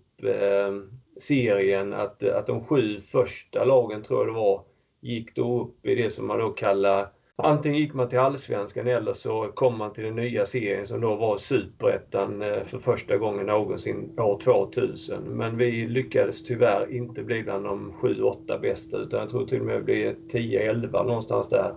serien. 1.20 1.92
Att, 1.92 2.22
att 2.22 2.46
de 2.46 2.64
sju 2.64 3.00
första 3.00 3.64
lagen, 3.64 4.02
tror 4.02 4.20
jag 4.20 4.28
det 4.28 4.40
var, 4.40 4.62
gick 5.00 5.34
då 5.34 5.62
upp 5.62 5.86
i 5.86 5.94
det 5.94 6.10
som 6.10 6.26
man 6.26 6.38
då 6.38 6.50
kallar 6.50 7.08
Antingen 7.38 7.78
gick 7.78 7.94
man 7.94 8.08
till 8.08 8.18
Allsvenskan 8.18 8.86
eller 8.86 9.12
så 9.12 9.52
kom 9.54 9.78
man 9.78 9.92
till 9.92 10.04
den 10.04 10.16
nya 10.16 10.46
serien 10.46 10.86
som 10.86 11.00
då 11.00 11.14
var 11.14 11.38
Superettan 11.38 12.42
eh, 12.42 12.64
för 12.64 12.78
första 12.78 13.16
gången 13.16 13.46
någonsin 13.46 14.20
år 14.20 14.40
2000. 14.40 15.22
Men 15.22 15.56
vi 15.56 15.86
lyckades 15.86 16.44
tyvärr 16.44 16.92
inte 16.92 17.22
bli 17.22 17.42
bland 17.42 17.64
de 17.64 17.92
7-8 17.92 18.60
bästa 18.60 18.96
utan 18.96 19.20
jag 19.20 19.30
tror 19.30 19.46
till 19.46 19.60
och 19.60 19.66
med 19.66 19.76
det 19.76 19.82
blev 19.82 20.16
10-11 20.28 21.04
någonstans 21.04 21.48
där. 21.48 21.74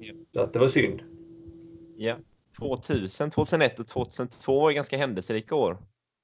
Yeah. 0.00 0.16
Så 0.32 0.40
att 0.40 0.52
det 0.52 0.58
var 0.58 0.68
synd. 0.68 1.02
Ja. 1.96 2.04
Yeah. 2.04 2.18
2000, 2.58 3.30
2001 3.30 3.80
och 3.80 3.88
2002 3.88 4.60
var 4.60 4.72
ganska 4.72 4.96
händelserika 4.96 5.54
år. 5.54 5.76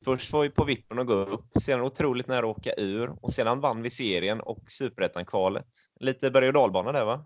Först 0.04 0.32
var 0.32 0.42
vi 0.42 0.50
på 0.50 0.64
vippen 0.64 0.98
att 0.98 1.06
gå 1.06 1.14
upp, 1.14 1.58
sedan 1.60 1.80
otroligt 1.80 2.28
nära 2.28 2.38
att 2.38 2.56
åka 2.56 2.70
ur 2.76 3.10
och 3.20 3.32
sedan 3.32 3.60
vann 3.60 3.82
vi 3.82 3.90
serien 3.90 4.40
och 4.40 4.62
superettan-kvalet. 4.66 5.66
Lite 6.00 6.30
berg 6.30 6.48
och 6.48 6.54
dalbana 6.54 6.92
där 6.92 7.04
va? 7.04 7.24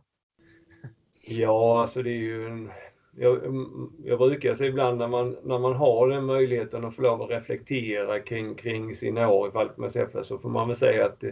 Ja, 1.27 1.83
alltså 1.83 2.03
det 2.03 2.11
är 2.11 2.23
ju 2.23 2.47
en... 2.47 2.71
Jag, 3.17 3.45
mm, 3.45 3.93
jag 4.05 4.19
brukar 4.19 4.55
säga 4.55 4.69
ibland 4.69 4.99
när 4.99 5.09
man, 5.09 5.37
när 5.43 5.59
man 5.59 5.75
har 5.75 6.09
den 6.09 6.25
möjligheten 6.25 6.85
att 6.85 6.97
få 6.97 7.03
lov 7.03 7.23
att 7.23 7.31
reflektera 7.31 8.21
kring, 8.21 8.55
kring 8.55 8.95
sina 8.95 9.29
år 9.29 9.49
i 9.49 9.53
Falkenbergs 9.53 9.97
FF 9.97 10.27
så 10.27 10.39
får 10.39 10.49
man 10.49 10.69
väl 10.69 10.77
säga 10.77 11.07
att, 11.07 11.25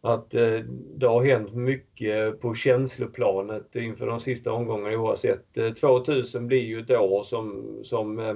att 0.00 0.34
eh, 0.34 0.58
det 0.96 1.06
har 1.06 1.24
hänt 1.24 1.54
mycket 1.54 2.40
på 2.40 2.54
känsloplanet 2.54 3.76
inför 3.76 4.06
de 4.06 4.20
sista 4.20 4.52
omgångarna 4.52 4.98
oavsett. 4.98 5.46
2000 5.80 6.42
eh, 6.42 6.46
blir 6.46 6.64
ju 6.64 6.80
ett 6.80 6.90
år 6.90 7.24
som, 7.24 7.78
som 7.82 8.18
eh, 8.18 8.34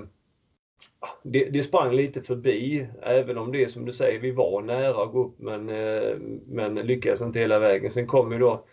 det, 1.23 1.45
det 1.45 1.63
sprang 1.63 1.93
lite 1.93 2.23
förbi, 2.23 2.87
även 3.03 3.39
om 3.39 3.53
det 3.53 3.69
som 3.69 3.85
du 3.85 3.93
säger, 3.93 4.21
vi 4.21 4.31
var 4.31 4.63
nära 4.63 5.03
att 5.03 5.13
gå 5.13 5.25
upp 5.25 5.39
men, 5.39 5.69
eh, 5.69 6.17
men 6.47 6.75
lyckades 6.75 7.21
inte 7.21 7.39
hela 7.39 7.59
vägen. 7.59 7.91
Sen 7.91 8.07
kom 8.07 8.33
ju 8.33 8.39
då 8.39 8.65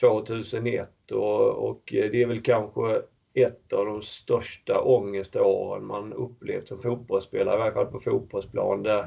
2001 0.00 1.10
och, 1.10 1.68
och 1.68 1.82
det 1.86 2.22
är 2.22 2.26
väl 2.26 2.42
kanske 2.42 3.02
ett 3.34 3.72
av 3.72 3.86
de 3.86 4.02
största 4.02 4.80
ångeståren 4.80 5.84
man 5.84 6.12
upplevt 6.12 6.68
som 6.68 6.82
fotbollsspelare, 6.82 7.54
i 7.54 7.58
varje 7.58 7.72
fall 7.72 7.86
på 7.86 8.00
fotbollsplan, 8.00 8.82
där 8.82 9.04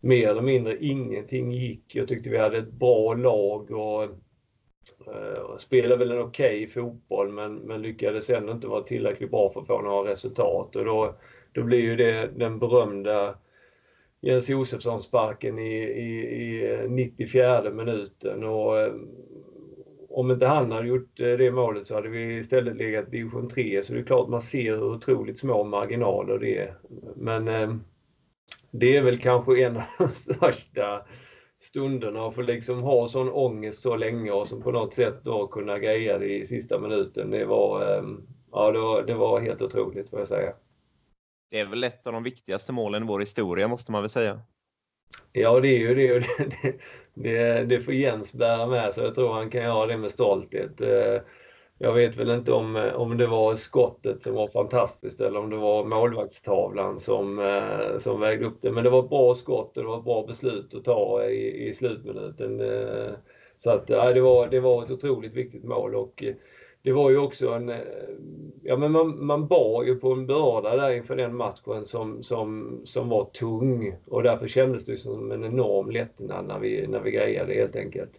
mer 0.00 0.28
eller 0.28 0.42
mindre 0.42 0.84
ingenting 0.84 1.52
gick. 1.52 1.94
Jag 1.94 2.08
tyckte 2.08 2.30
vi 2.30 2.38
hade 2.38 2.58
ett 2.58 2.72
bra 2.72 3.14
lag 3.14 3.70
och 3.70 4.08
och 5.48 5.60
spelade 5.60 5.96
väl 5.96 6.10
en 6.10 6.20
okej 6.20 6.64
okay 6.64 6.66
fotboll 6.66 7.28
men, 7.28 7.54
men 7.54 7.82
lyckades 7.82 8.30
ändå 8.30 8.52
inte 8.52 8.68
vara 8.68 8.82
tillräckligt 8.82 9.30
bra 9.30 9.52
för 9.52 9.60
att 9.60 9.66
få 9.66 9.80
några 9.80 10.10
resultat. 10.10 10.76
Och 10.76 10.84
då, 10.84 11.14
då 11.52 11.62
blir 11.62 11.80
ju 11.80 11.96
det 11.96 12.30
den 12.36 12.58
berömda 12.58 13.34
Jens 14.20 14.48
Josefsson-sparken 14.48 15.58
i, 15.58 15.74
i, 15.82 16.20
i 16.84 16.88
94 16.88 17.70
minuten. 17.70 18.44
Och, 18.44 18.78
eh, 18.78 18.92
om 20.10 20.30
inte 20.30 20.46
han 20.46 20.72
hade 20.72 20.88
gjort 20.88 21.20
eh, 21.20 21.32
det 21.32 21.50
målet 21.50 21.86
så 21.86 21.94
hade 21.94 22.08
vi 22.08 22.38
istället 22.38 22.76
legat 22.76 23.08
i 23.08 23.10
division 23.10 23.48
3. 23.48 23.82
Så 23.82 23.92
det 23.92 23.98
är 23.98 24.04
klart 24.04 24.28
man 24.28 24.40
ser 24.40 24.76
hur 24.76 24.94
otroligt 24.94 25.38
små 25.38 25.64
marginaler 25.64 26.38
det 26.38 26.58
är. 26.58 26.74
Men 27.16 27.48
eh, 27.48 27.74
det 28.70 28.96
är 28.96 29.02
väl 29.02 29.18
kanske 29.18 29.64
en 29.64 29.76
av 29.76 29.82
de 29.98 30.08
största 30.14 31.02
stunderna 31.60 32.26
att 32.26 32.34
få 32.34 32.42
liksom 32.42 32.82
ha 32.82 33.08
sån 33.08 33.30
ångest 33.30 33.82
så 33.82 33.96
länge 33.96 34.30
och 34.30 34.48
som 34.48 34.62
på 34.62 34.70
något 34.70 34.94
sätt 34.94 35.24
då 35.24 35.46
kunna 35.46 35.78
greja 35.78 36.18
det 36.18 36.38
i 36.38 36.46
sista 36.46 36.78
minuten. 36.78 37.30
Det 37.30 37.44
var, 37.44 37.82
eh, 37.82 38.02
ja, 38.52 38.72
det 38.72 38.78
var, 38.78 39.02
det 39.02 39.14
var 39.14 39.40
helt 39.40 39.62
otroligt 39.62 40.10
får 40.10 40.18
jag 40.18 40.28
säga. 40.28 40.52
Det 41.50 41.60
är 41.60 41.66
väl 41.66 41.84
ett 41.84 42.06
av 42.06 42.12
de 42.12 42.22
viktigaste 42.22 42.72
målen 42.72 43.02
i 43.02 43.06
vår 43.06 43.20
historia 43.20 43.68
måste 43.68 43.92
man 43.92 44.02
väl 44.02 44.08
säga. 44.08 44.40
Ja, 45.32 45.60
det 45.60 45.68
är 45.68 45.78
ju 45.78 45.94
det. 45.94 46.18
det, 46.58 46.78
det, 47.14 47.64
det 47.64 47.80
får 47.80 47.94
Jens 47.94 48.32
bära 48.32 48.66
med 48.66 48.94
sig. 48.94 49.04
Jag 49.04 49.14
tror 49.14 49.32
han 49.32 49.50
kan 49.50 49.62
göra 49.62 49.86
det 49.86 49.96
med 49.96 50.10
stolthet. 50.10 50.80
Eh, 50.80 51.22
jag 51.78 51.92
vet 51.92 52.16
väl 52.16 52.30
inte 52.30 52.52
om, 52.52 52.76
eh, 52.76 52.94
om 52.94 53.16
det 53.16 53.26
var 53.26 53.56
skottet 53.56 54.22
som 54.22 54.34
var 54.34 54.48
fantastiskt 54.48 55.20
eller 55.20 55.38
om 55.40 55.50
det 55.50 55.56
var 55.56 55.84
målvaktstavlan 55.84 57.00
som, 57.00 57.38
eh, 57.38 57.98
som 57.98 58.20
vägde 58.20 58.46
upp 58.46 58.58
det. 58.62 58.70
Men 58.70 58.84
det 58.84 58.90
var 58.90 59.02
ett 59.02 59.10
bra 59.10 59.34
skott 59.34 59.76
och 59.76 59.82
det 59.82 59.88
var 59.88 59.98
ett 59.98 60.04
bra 60.04 60.26
beslut 60.26 60.74
att 60.74 60.84
ta 60.84 61.24
i, 61.24 61.68
i 61.68 61.74
slutminuten. 61.74 62.62
Så 63.58 63.70
att, 63.70 63.86
det, 63.86 64.20
var, 64.20 64.48
det 64.48 64.60
var 64.60 64.84
ett 64.84 64.90
otroligt 64.90 65.34
viktigt 65.34 65.64
mål 65.64 65.94
och 65.94 66.24
det 66.82 66.92
var 66.92 67.10
ju 67.10 67.18
också 67.18 67.48
en... 67.48 67.68
Eh, 67.68 67.78
ja 68.62 68.76
men 68.76 68.92
man, 68.92 69.26
man 69.26 69.46
bar 69.46 69.84
ju 69.84 69.94
på 69.94 70.12
en 70.12 70.26
börda 70.26 70.76
där 70.76 70.90
inför 70.90 71.16
den 71.16 71.36
matchen 71.36 71.86
som, 71.86 72.22
som, 72.22 72.80
som 72.84 73.08
var 73.08 73.24
tung 73.24 73.96
och 74.06 74.22
därför 74.22 74.48
kändes 74.48 74.84
det 74.84 74.96
som 74.96 75.32
en 75.32 75.44
enorm 75.44 75.90
lättnad 75.90 76.46
när 76.46 76.58
vi, 76.58 76.86
när 76.86 77.00
vi 77.00 77.10
grejade 77.10 77.54
helt 77.54 77.76
enkelt. 77.76 78.12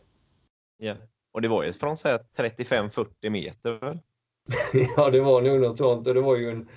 Ja, 0.78 0.96
och 1.32 1.42
det 1.42 1.48
var 1.48 1.64
ju 1.64 1.74
från 1.74 1.96
35-40 1.96 3.30
meter 3.30 3.80
väl? 3.80 4.00
ja, 4.98 5.10
det 5.10 5.22
var 5.22 5.42
nog 5.42 5.62
något 5.62 5.78
sånt 5.78 6.08
och 6.08 6.14
det 6.14 6.22
var 6.22 6.36
ju 6.36 6.50
en, 6.50 6.68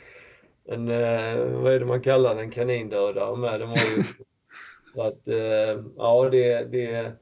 en 0.69 0.89
eh, 0.89 1.47
vad 1.47 1.73
är 1.73 1.81
det 1.81 1.87
man 1.87 2.03
kallar 2.03 2.35
den, 2.35 2.51
kanindödare 2.51 3.37
med. 3.37 3.61
Den 3.61 3.69
var 3.69 3.97
ju, 3.97 4.05
så 4.95 5.03
att, 5.03 5.29
eh, 5.29 5.85
ja 5.97 6.29
det, 6.31 6.65
det 6.65 7.13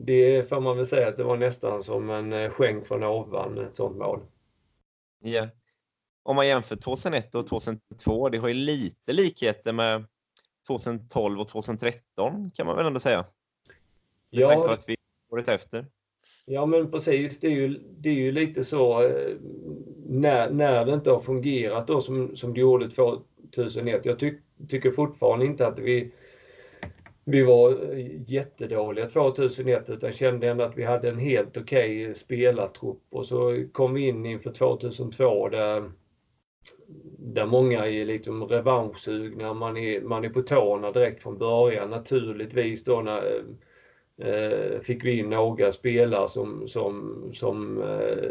det 0.00 0.48
får 0.48 0.60
man 0.60 0.76
väl 0.76 0.86
säga 0.86 1.08
att 1.08 1.16
det 1.16 1.24
var 1.24 1.36
nästan 1.36 1.82
som 1.82 2.10
en 2.10 2.32
eh, 2.32 2.50
skänk 2.50 2.86
från 2.86 3.04
ovan, 3.04 3.58
ett 3.58 3.76
sånt 3.76 3.96
mål. 3.96 4.20
Ja. 5.20 5.48
Om 6.22 6.36
man 6.36 6.46
jämför 6.46 6.76
2001 6.76 7.34
och 7.34 7.46
2002, 7.46 8.28
det 8.28 8.38
har 8.38 8.48
ju 8.48 8.54
lite 8.54 9.12
likheter 9.12 9.72
med 9.72 10.04
2012 10.66 11.40
och 11.40 11.48
2013 11.48 12.50
kan 12.50 12.66
man 12.66 12.76
väl 12.76 12.86
ändå 12.86 13.00
säga? 13.00 13.18
Med 14.30 14.40
ja. 14.40 14.48
tanke 14.48 14.66
på 14.66 14.72
att 14.72 14.88
vi 14.88 14.96
året 15.32 15.48
efter. 15.48 15.86
Ja 16.44 16.66
men 16.66 16.90
precis, 16.90 17.40
det 17.40 17.46
är 17.46 17.50
ju, 17.50 17.80
det 17.98 18.08
är 18.08 18.14
ju 18.14 18.32
lite 18.32 18.64
så 18.64 19.02
eh, 19.02 19.36
när, 20.06 20.50
när 20.50 20.84
det 20.84 20.94
inte 20.94 21.10
har 21.10 21.20
fungerat 21.20 21.86
då 21.86 22.00
som, 22.00 22.36
som 22.36 22.54
det 22.54 22.60
gjorde 22.60 22.90
2001. 22.90 24.04
Jag 24.04 24.18
ty, 24.18 24.34
tycker 24.68 24.90
fortfarande 24.90 25.46
inte 25.46 25.66
att 25.66 25.78
vi 25.78 26.12
vi 27.30 27.42
var 27.42 27.70
eh, 27.70 28.30
jättedåliga 28.30 29.08
2001 29.08 29.90
utan 29.90 30.12
kände 30.12 30.48
ändå 30.48 30.64
att 30.64 30.76
vi 30.78 30.84
hade 30.84 31.08
en 31.08 31.18
helt 31.18 31.56
okej 31.56 32.02
okay 32.02 32.14
spelartrupp 32.14 33.02
och 33.10 33.26
så 33.26 33.64
kom 33.72 33.94
vi 33.94 34.08
in 34.08 34.26
inför 34.26 34.50
2002 34.52 35.48
där, 35.48 35.92
där 37.18 37.46
många 37.46 37.86
är 37.86 38.04
liksom 38.04 38.44
revanschsugna. 38.44 39.54
Man 39.54 39.76
är, 39.76 40.00
man 40.00 40.24
är 40.24 40.28
på 40.28 40.42
tårna 40.42 40.92
direkt 40.92 41.22
från 41.22 41.38
början. 41.38 41.90
Naturligtvis 41.90 42.84
då 42.84 43.00
när, 43.00 43.42
eh, 44.18 44.28
eh, 44.28 44.80
fick 44.80 45.04
vi 45.04 45.18
in 45.18 45.30
några 45.30 45.72
spelare 45.72 46.28
som, 46.28 46.68
som, 46.68 47.22
som 47.34 47.82
eh, 47.82 48.30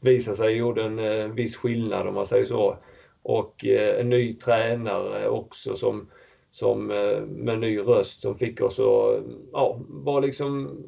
visade 0.00 0.36
sig 0.36 0.56
gjorde 0.56 0.82
en 0.82 0.98
eh, 0.98 1.28
viss 1.28 1.56
skillnad 1.56 2.06
om 2.06 2.14
man 2.14 2.26
säger 2.26 2.44
så. 2.44 2.76
Och 3.22 3.64
eh, 3.64 4.00
en 4.00 4.08
ny 4.08 4.34
tränare 4.34 5.28
också 5.28 5.76
som 5.76 6.08
som 6.54 6.90
eh, 6.90 7.20
med 7.20 7.58
ny 7.58 7.78
röst 7.78 8.22
som 8.22 8.38
fick 8.38 8.60
oss 8.60 8.78
att 8.78 9.22
ja, 9.52 9.80
vara 9.88 10.20
liksom 10.20 10.78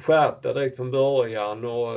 skärpta 0.00 0.52
direkt 0.52 0.76
från 0.76 0.90
början 0.90 1.64
och, 1.64 1.96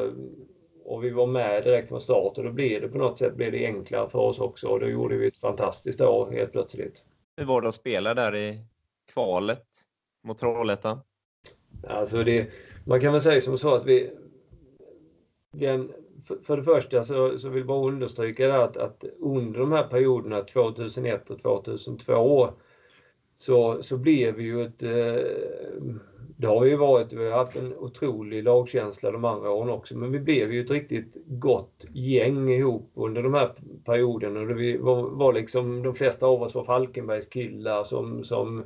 och 0.85 1.03
vi 1.03 1.09
var 1.09 1.27
med 1.27 1.63
direkt 1.63 1.89
från 1.89 2.01
start 2.01 2.37
och 2.37 2.43
då 2.43 2.51
blev 2.51 2.81
det 2.81 2.87
på 2.87 2.97
något 2.97 3.17
sätt 3.17 3.35
blev 3.35 3.51
det 3.51 3.65
enklare 3.65 4.09
för 4.09 4.19
oss 4.19 4.39
också 4.39 4.67
och 4.67 4.79
då 4.79 4.89
gjorde 4.89 5.17
vi 5.17 5.27
ett 5.27 5.37
fantastiskt 5.37 6.01
år 6.01 6.31
helt 6.31 6.51
plötsligt. 6.51 7.03
Hur 7.37 7.45
var 7.45 7.61
det 7.61 7.67
att 7.67 7.73
spela 7.73 8.13
där 8.13 8.35
i 8.35 8.59
kvalet 9.13 9.65
mot 10.23 10.37
Trollhättan? 10.37 10.99
Alltså 11.87 12.23
det, 12.23 12.47
man 12.85 13.01
kan 13.01 13.13
väl 13.13 13.21
säga 13.21 13.41
som 13.41 13.57
så 13.57 13.75
att 13.75 13.85
vi 13.85 14.11
den, 15.51 15.91
för, 16.27 16.37
för 16.37 16.57
det 16.57 16.63
första 16.63 17.03
så, 17.03 17.39
så 17.39 17.49
vill 17.49 17.59
jag 17.59 17.67
bara 17.67 17.87
understryka 17.87 18.47
det 18.47 18.63
att, 18.63 18.77
att 18.77 19.03
under 19.19 19.59
de 19.59 19.71
här 19.71 19.87
perioderna 19.87 20.41
2001 20.41 21.29
och 21.29 21.41
2002 21.41 22.49
så, 23.37 23.83
så 23.83 23.97
blev 23.97 24.35
vi 24.35 24.43
ju 24.43 24.65
ett... 24.65 24.83
Eh, 24.83 25.25
det 26.39 26.47
har 26.47 26.65
ju 26.65 26.75
varit, 26.75 27.13
vi 27.13 27.29
har 27.29 27.37
haft 27.37 27.55
en 27.55 27.77
otrolig 27.77 28.43
lagkänsla 28.43 29.11
de 29.11 29.25
andra 29.25 29.51
åren 29.51 29.69
också, 29.69 29.97
men 29.97 30.11
vi 30.11 30.19
blev 30.19 30.53
ju 30.53 30.61
ett 30.61 30.71
riktigt 30.71 31.13
gott 31.25 31.85
gäng 31.93 32.49
ihop 32.49 32.91
under 32.93 33.23
de 33.23 33.33
här 33.33 33.51
perioderna. 33.85 34.43
Vi 34.43 34.77
var, 34.77 35.01
var 35.01 35.33
liksom, 35.33 35.83
de 35.83 35.95
flesta 35.95 36.25
av 36.25 36.41
oss 36.41 36.55
var 36.55 36.63
Falkenbergs 36.63 37.25
killar 37.25 37.83
som, 37.83 38.23
som 38.23 38.63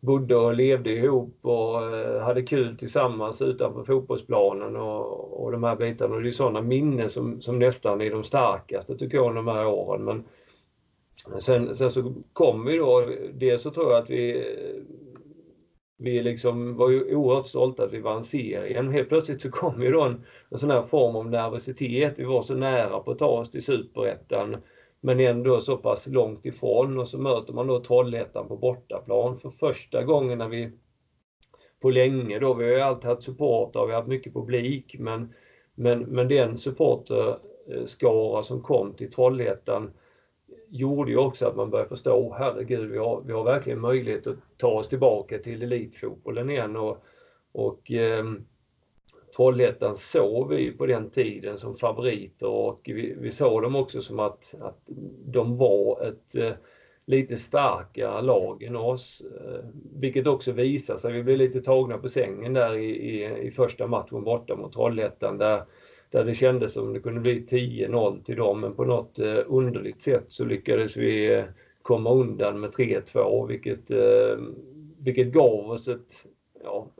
bodde 0.00 0.36
och 0.36 0.54
levde 0.54 0.90
ihop 0.90 1.38
och 1.42 1.96
eh, 1.96 2.22
hade 2.22 2.42
kul 2.42 2.76
tillsammans 2.76 3.42
utanför 3.42 3.84
fotbollsplanen 3.84 4.76
och, 4.76 5.42
och 5.42 5.52
de 5.52 5.64
här 5.64 5.76
bitarna. 5.76 6.14
Och 6.14 6.22
det 6.22 6.28
är 6.28 6.32
sådana 6.32 6.60
minnen 6.60 7.10
som, 7.10 7.40
som 7.40 7.58
nästan 7.58 8.00
är 8.00 8.10
de 8.10 8.24
starkaste 8.24 8.98
tycker 8.98 9.16
jag 9.16 9.34
de 9.34 9.48
här 9.48 9.66
åren. 9.66 10.04
Men 10.04 10.24
sen, 11.40 11.76
sen 11.76 11.90
så 11.90 12.14
kom 12.32 12.64
vi 12.64 12.76
då, 12.76 13.08
dels 13.32 13.62
så 13.62 13.70
tror 13.70 13.92
jag 13.92 14.02
att 14.02 14.10
vi 14.10 14.44
vi 16.02 16.22
liksom 16.22 16.76
var 16.76 16.90
ju 16.90 17.14
oerhört 17.14 17.46
stolta 17.46 17.84
att 17.84 17.92
vi 17.92 17.98
vann 17.98 18.24
serien. 18.24 18.90
Helt 18.90 19.08
plötsligt 19.08 19.40
så 19.40 19.50
kom 19.50 19.82
ju 19.82 19.92
då 19.92 20.02
en, 20.02 20.24
en 20.50 20.58
sån 20.58 20.70
här 20.70 20.82
form 20.82 21.16
av 21.16 21.28
nervositet. 21.28 22.14
Vi 22.16 22.24
var 22.24 22.42
så 22.42 22.54
nära 22.54 23.00
på 23.00 23.10
att 23.10 23.18
ta 23.18 23.26
oss 23.26 23.50
till 23.50 23.62
superettan 23.62 24.56
men 25.00 25.20
ändå 25.20 25.60
så 25.60 25.76
pass 25.76 26.06
långt 26.06 26.46
ifrån 26.46 26.98
och 26.98 27.08
så 27.08 27.18
möter 27.18 27.52
man 27.52 27.66
då 27.66 27.78
Trollhättan 27.78 28.48
på 28.48 28.56
bortaplan 28.56 29.38
för 29.38 29.50
första 29.50 30.04
gången 30.04 30.38
när 30.38 30.48
vi 30.48 30.70
på 31.80 31.90
länge 31.90 32.38
då, 32.38 32.54
vi 32.54 32.64
har 32.64 32.70
ju 32.70 32.80
alltid 32.80 33.04
haft 33.04 33.22
supportrar, 33.22 33.86
vi 33.86 33.92
har 33.92 34.00
haft 34.00 34.08
mycket 34.08 34.34
publik 34.34 34.96
men, 34.98 35.34
men, 35.74 36.00
men 36.00 36.28
den 36.28 36.56
supporterskara 36.56 38.42
som 38.42 38.60
kom 38.60 38.94
till 38.94 39.10
Trollhättan 39.10 39.90
gjorde 40.72 41.10
ju 41.10 41.16
också 41.16 41.46
att 41.46 41.56
man 41.56 41.70
började 41.70 41.88
förstå, 41.88 42.34
herregud, 42.38 42.90
vi 42.90 42.98
har, 42.98 43.22
vi 43.26 43.32
har 43.32 43.44
verkligen 43.44 43.80
möjlighet 43.80 44.26
att 44.26 44.36
ta 44.56 44.68
oss 44.68 44.88
tillbaka 44.88 45.38
till 45.38 45.62
elitfotbollen 45.62 46.50
igen 46.50 46.76
och, 46.76 47.04
och 47.52 47.92
eh, 47.92 48.24
Trollhättan 49.36 49.96
såg 49.96 50.48
vi 50.48 50.72
på 50.72 50.86
den 50.86 51.10
tiden 51.10 51.58
som 51.58 51.76
favoriter 51.76 52.48
och 52.48 52.80
vi, 52.84 53.14
vi 53.18 53.30
såg 53.30 53.62
dem 53.62 53.76
också 53.76 54.02
som 54.02 54.20
att, 54.20 54.54
att 54.60 54.80
de 55.24 55.56
var 55.56 56.08
ett 56.08 56.34
eh, 56.34 56.52
lite 57.04 57.36
starkare 57.36 58.22
lag 58.22 58.62
än 58.62 58.76
oss. 58.76 59.22
Eh, 59.40 59.64
vilket 60.00 60.26
också 60.26 60.52
visar 60.52 60.96
sig. 60.96 61.12
Vi 61.12 61.22
blev 61.22 61.36
lite 61.36 61.60
tagna 61.60 61.98
på 61.98 62.08
sängen 62.08 62.52
där 62.52 62.74
i, 62.74 62.84
i, 62.84 63.38
i 63.46 63.50
första 63.50 63.86
matchen 63.86 64.24
borta 64.24 64.56
mot 64.56 64.72
Trollhättan 64.72 65.38
där 65.38 65.62
där 66.12 66.24
det 66.24 66.34
kändes 66.34 66.72
som 66.72 66.92
det 66.92 67.00
kunde 67.00 67.20
bli 67.20 67.46
10-0 67.50 68.24
till 68.24 68.36
dem 68.36 68.60
men 68.60 68.74
på 68.74 68.84
något 68.84 69.18
eh, 69.18 69.38
underligt 69.46 70.02
sätt 70.02 70.24
så 70.28 70.44
lyckades 70.44 70.96
vi 70.96 71.34
eh, 71.34 71.44
komma 71.82 72.12
undan 72.12 72.60
med 72.60 72.70
3-2 72.70 73.46
vilket, 73.48 73.90
eh, 73.90 74.36
vilket 74.98 75.32
gav 75.32 75.70
oss 75.70 75.88
ett, 75.88 76.24
ja, 76.64 76.90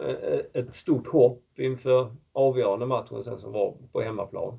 ett 0.53 0.75
stort 0.75 1.07
hopp 1.07 1.43
inför 1.57 2.17
avgörande 2.33 2.87
matchen 2.87 3.25
sen 3.25 3.39
som 3.39 3.53
var 3.53 3.77
på 3.93 4.01
hemmaplan. 4.01 4.59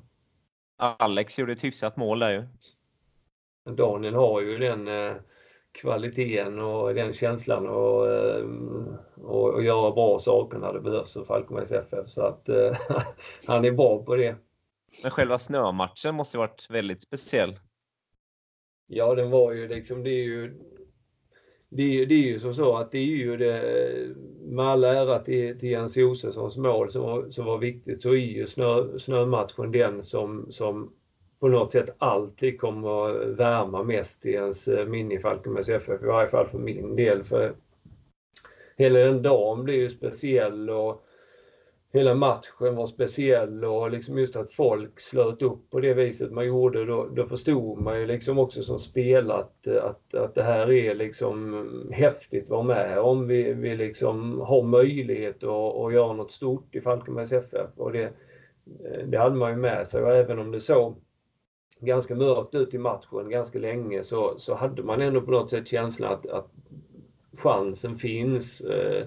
Alex 0.76 1.38
gjorde 1.38 1.52
ett 1.52 1.64
hyfsat 1.64 1.96
mål 1.96 2.18
där 2.18 2.32
ju. 2.32 2.42
Daniel 3.74 4.14
har 4.14 4.40
ju 4.40 4.58
den 4.58 4.88
kvaliteten 5.72 6.58
och 6.58 6.94
den 6.94 7.14
känslan 7.14 7.68
och, 7.68 8.06
och, 9.14 9.54
och 9.54 9.64
göra 9.64 9.90
bra 9.90 10.20
saker 10.20 10.58
när 10.58 10.72
det 10.72 10.80
behövs 10.80 11.12
för 11.12 11.24
Falkenbergs 11.24 11.72
FF. 11.72 12.08
Så 12.08 12.22
att 12.22 12.48
han 13.46 13.64
är 13.64 13.72
bra 13.72 14.04
på 14.04 14.16
det. 14.16 14.36
Men 15.02 15.10
själva 15.10 15.38
snömatchen 15.38 16.14
måste 16.14 16.36
ju 16.36 16.38
varit 16.38 16.66
väldigt 16.70 17.02
speciell. 17.02 17.58
Ja, 18.86 19.14
den 19.14 19.30
var 19.30 19.52
ju 19.52 19.68
liksom, 19.68 20.02
det 20.02 20.10
är 20.10 20.24
ju 20.24 20.60
det 21.76 21.82
är, 21.82 22.06
det 22.06 22.14
är 22.14 22.18
ju 22.18 22.40
som 22.40 22.54
så 22.54 22.76
att 22.76 22.92
det 22.92 22.98
är 22.98 23.02
ju 23.02 23.36
det, 23.36 24.14
med 24.42 24.66
all 24.66 24.84
ära 24.84 25.18
till, 25.18 25.60
till 25.60 25.70
Jens 25.70 25.96
Josefssons 25.96 26.56
mål 26.56 26.92
som 26.92 27.02
var, 27.02 27.30
som 27.30 27.44
var 27.44 27.58
viktigt, 27.58 28.02
så 28.02 28.10
är 28.10 28.16
ju 28.16 28.46
snö, 28.46 28.98
snömatchen 28.98 29.72
den 29.72 30.04
som, 30.04 30.52
som 30.52 30.92
på 31.40 31.48
något 31.48 31.72
sätt 31.72 31.94
alltid 31.98 32.60
kommer 32.60 33.08
att 33.08 33.38
värma 33.38 33.82
mest 33.82 34.26
i 34.26 34.30
ens 34.30 34.68
eh, 34.68 34.86
minne 34.86 35.14
i 35.14 35.18
Falkenbergs 35.18 35.68
FF, 35.68 36.02
i 36.02 36.06
varje 36.06 36.30
fall 36.30 36.48
för 36.48 36.58
min 36.58 36.96
del. 36.96 37.24
För 37.24 37.54
hela 38.76 38.98
den 38.98 39.22
dagen 39.22 39.64
blir 39.64 39.74
ju 39.74 39.90
speciell 39.90 40.70
och 40.70 41.04
hela 41.94 42.14
matchen 42.14 42.76
var 42.76 42.86
speciell 42.86 43.64
och 43.64 43.90
liksom 43.90 44.18
just 44.18 44.36
att 44.36 44.52
folk 44.52 45.00
slöt 45.00 45.42
upp 45.42 45.70
på 45.70 45.80
det 45.80 45.94
viset 45.94 46.32
man 46.32 46.46
gjorde, 46.46 46.84
då, 46.84 47.06
då 47.06 47.26
förstod 47.26 47.80
man 47.80 48.00
ju 48.00 48.06
liksom 48.06 48.38
också 48.38 48.62
som 48.62 48.78
spelare 48.78 49.38
att, 49.38 49.66
att, 49.66 50.14
att 50.14 50.34
det 50.34 50.42
här 50.42 50.70
är 50.70 50.94
liksom 50.94 51.90
häftigt 51.92 52.44
att 52.44 52.50
vara 52.50 52.62
med 52.62 52.98
om. 52.98 53.26
Vi, 53.26 53.52
vi 53.52 53.76
liksom 53.76 54.40
har 54.40 54.62
möjlighet 54.62 55.44
att, 55.44 55.76
att 55.76 55.92
göra 55.92 56.12
något 56.12 56.32
stort 56.32 56.74
i 56.74 56.80
Falkenbergs 56.80 57.32
FF 57.32 57.70
och 57.76 57.92
det, 57.92 58.12
det 59.06 59.18
hade 59.18 59.36
man 59.36 59.50
ju 59.50 59.56
med 59.56 59.88
sig 59.88 60.02
och 60.02 60.14
även 60.14 60.38
om 60.38 60.50
det 60.50 60.60
såg 60.60 60.96
ganska 61.80 62.14
mörkt 62.14 62.54
ut 62.54 62.74
i 62.74 62.78
matchen 62.78 63.30
ganska 63.30 63.58
länge 63.58 64.02
så, 64.02 64.38
så 64.38 64.54
hade 64.54 64.82
man 64.82 65.00
ändå 65.00 65.20
på 65.20 65.30
något 65.30 65.50
sätt 65.50 65.68
känslan 65.68 66.12
att, 66.12 66.26
att 66.26 66.50
chansen 67.36 67.98
finns. 67.98 68.60
Eh, 68.60 69.06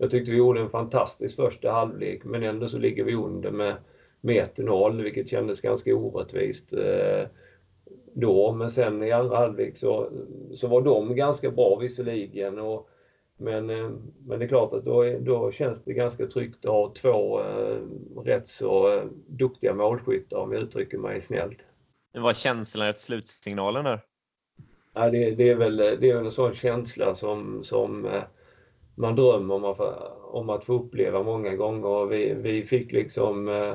jag 0.00 0.10
tyckte 0.10 0.30
vi 0.30 0.36
gjorde 0.36 0.60
en 0.60 0.70
fantastisk 0.70 1.36
första 1.36 1.70
halvlek 1.70 2.24
men 2.24 2.42
ändå 2.42 2.68
så 2.68 2.78
ligger 2.78 3.04
vi 3.04 3.14
under 3.14 3.50
med, 3.50 3.76
med 4.20 4.48
1-0 4.56 5.02
vilket 5.02 5.28
kändes 5.28 5.60
ganska 5.60 5.94
orättvist 5.94 6.72
eh, 6.72 7.26
då. 8.14 8.52
Men 8.52 8.70
sen 8.70 9.02
i 9.02 9.12
andra 9.12 9.36
halvlek 9.36 9.76
så, 9.76 10.10
så 10.54 10.68
var 10.68 10.82
de 10.82 11.16
ganska 11.16 11.50
bra 11.50 11.78
visserligen. 11.80 12.58
Och, 12.58 12.88
men, 13.36 13.70
eh, 13.70 13.90
men 14.26 14.38
det 14.38 14.44
är 14.44 14.48
klart 14.48 14.72
att 14.72 14.84
då, 14.84 15.18
då 15.20 15.52
känns 15.52 15.84
det 15.84 15.92
ganska 15.92 16.26
tryggt 16.26 16.64
att 16.64 16.70
ha 16.70 16.94
två 16.94 17.40
eh, 17.40 17.78
rätt 18.24 18.48
så 18.48 18.94
eh, 18.94 19.04
duktiga 19.26 19.74
målskyttar 19.74 20.36
om 20.36 20.52
jag 20.52 20.62
uttrycker 20.62 20.98
mig 20.98 21.20
snällt. 21.20 21.58
Men 22.12 22.22
vad 22.22 22.36
känslan 22.36 22.88
efter 22.88 23.00
slutsignalen 23.02 23.84
där? 23.84 24.00
Ja, 24.94 25.10
det, 25.10 25.30
det, 25.30 25.50
är 25.50 25.56
väl, 25.56 25.76
det 25.76 26.10
är 26.10 26.16
en 26.16 26.30
sån 26.30 26.54
känsla 26.54 27.14
som, 27.14 27.64
som 27.64 28.08
man 29.00 29.16
drömmer 29.16 29.54
om 29.54 29.64
att, 29.64 29.80
om 30.22 30.50
att 30.50 30.64
få 30.64 30.72
uppleva 30.74 31.22
många 31.22 31.56
gånger. 31.56 32.06
Vi, 32.06 32.34
vi 32.34 32.62
fick 32.62 32.92
liksom 32.92 33.48
eh, 33.48 33.74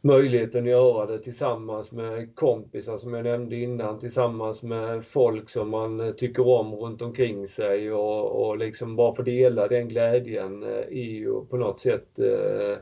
möjligheten 0.00 0.64
att 0.64 0.70
göra 0.70 1.06
det 1.06 1.18
tillsammans 1.18 1.92
med 1.92 2.34
kompisar 2.34 2.96
som 2.96 3.14
jag 3.14 3.24
nämnde 3.24 3.56
innan, 3.56 4.00
tillsammans 4.00 4.62
med 4.62 5.04
folk 5.04 5.50
som 5.50 5.70
man 5.70 6.00
eh, 6.00 6.12
tycker 6.12 6.48
om 6.48 6.74
runt 6.74 7.02
omkring 7.02 7.48
sig 7.48 7.92
och, 7.92 8.46
och 8.46 8.58
liksom 8.58 8.96
bara 8.96 9.14
få 9.14 9.22
dela 9.22 9.68
den 9.68 9.88
glädjen 9.88 10.62
eh, 10.62 10.68
är 10.68 11.10
ju 11.10 11.44
på 11.44 11.56
något 11.56 11.80
sätt 11.80 12.18
eh, 12.18 12.78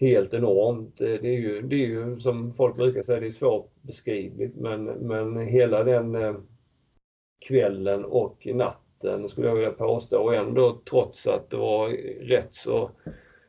helt 0.00 0.34
enormt. 0.34 1.00
Eh, 1.00 1.06
det 1.06 1.28
är, 1.28 1.38
ju, 1.40 1.62
det 1.62 1.76
är 1.76 1.86
ju 1.86 2.20
som 2.20 2.54
folk 2.54 2.76
brukar 2.76 3.02
säga, 3.02 3.20
det 3.20 3.26
är 3.26 3.30
svårt 3.30 3.72
beskrivligt 3.82 4.56
men, 4.56 4.84
men 4.84 5.36
hela 5.36 5.84
den 5.84 6.14
eh, 6.14 6.34
kvällen 7.46 8.04
och 8.04 8.46
natten 8.54 8.79
natten 9.02 9.28
skulle 9.28 9.46
jag 9.46 9.54
vilja 9.54 9.72
påstå 9.72 10.22
och 10.22 10.34
ändå 10.34 10.80
trots 10.90 11.26
att 11.26 11.50
det 11.50 11.56
var 11.56 11.88
rätt 12.20 12.54
så 12.54 12.90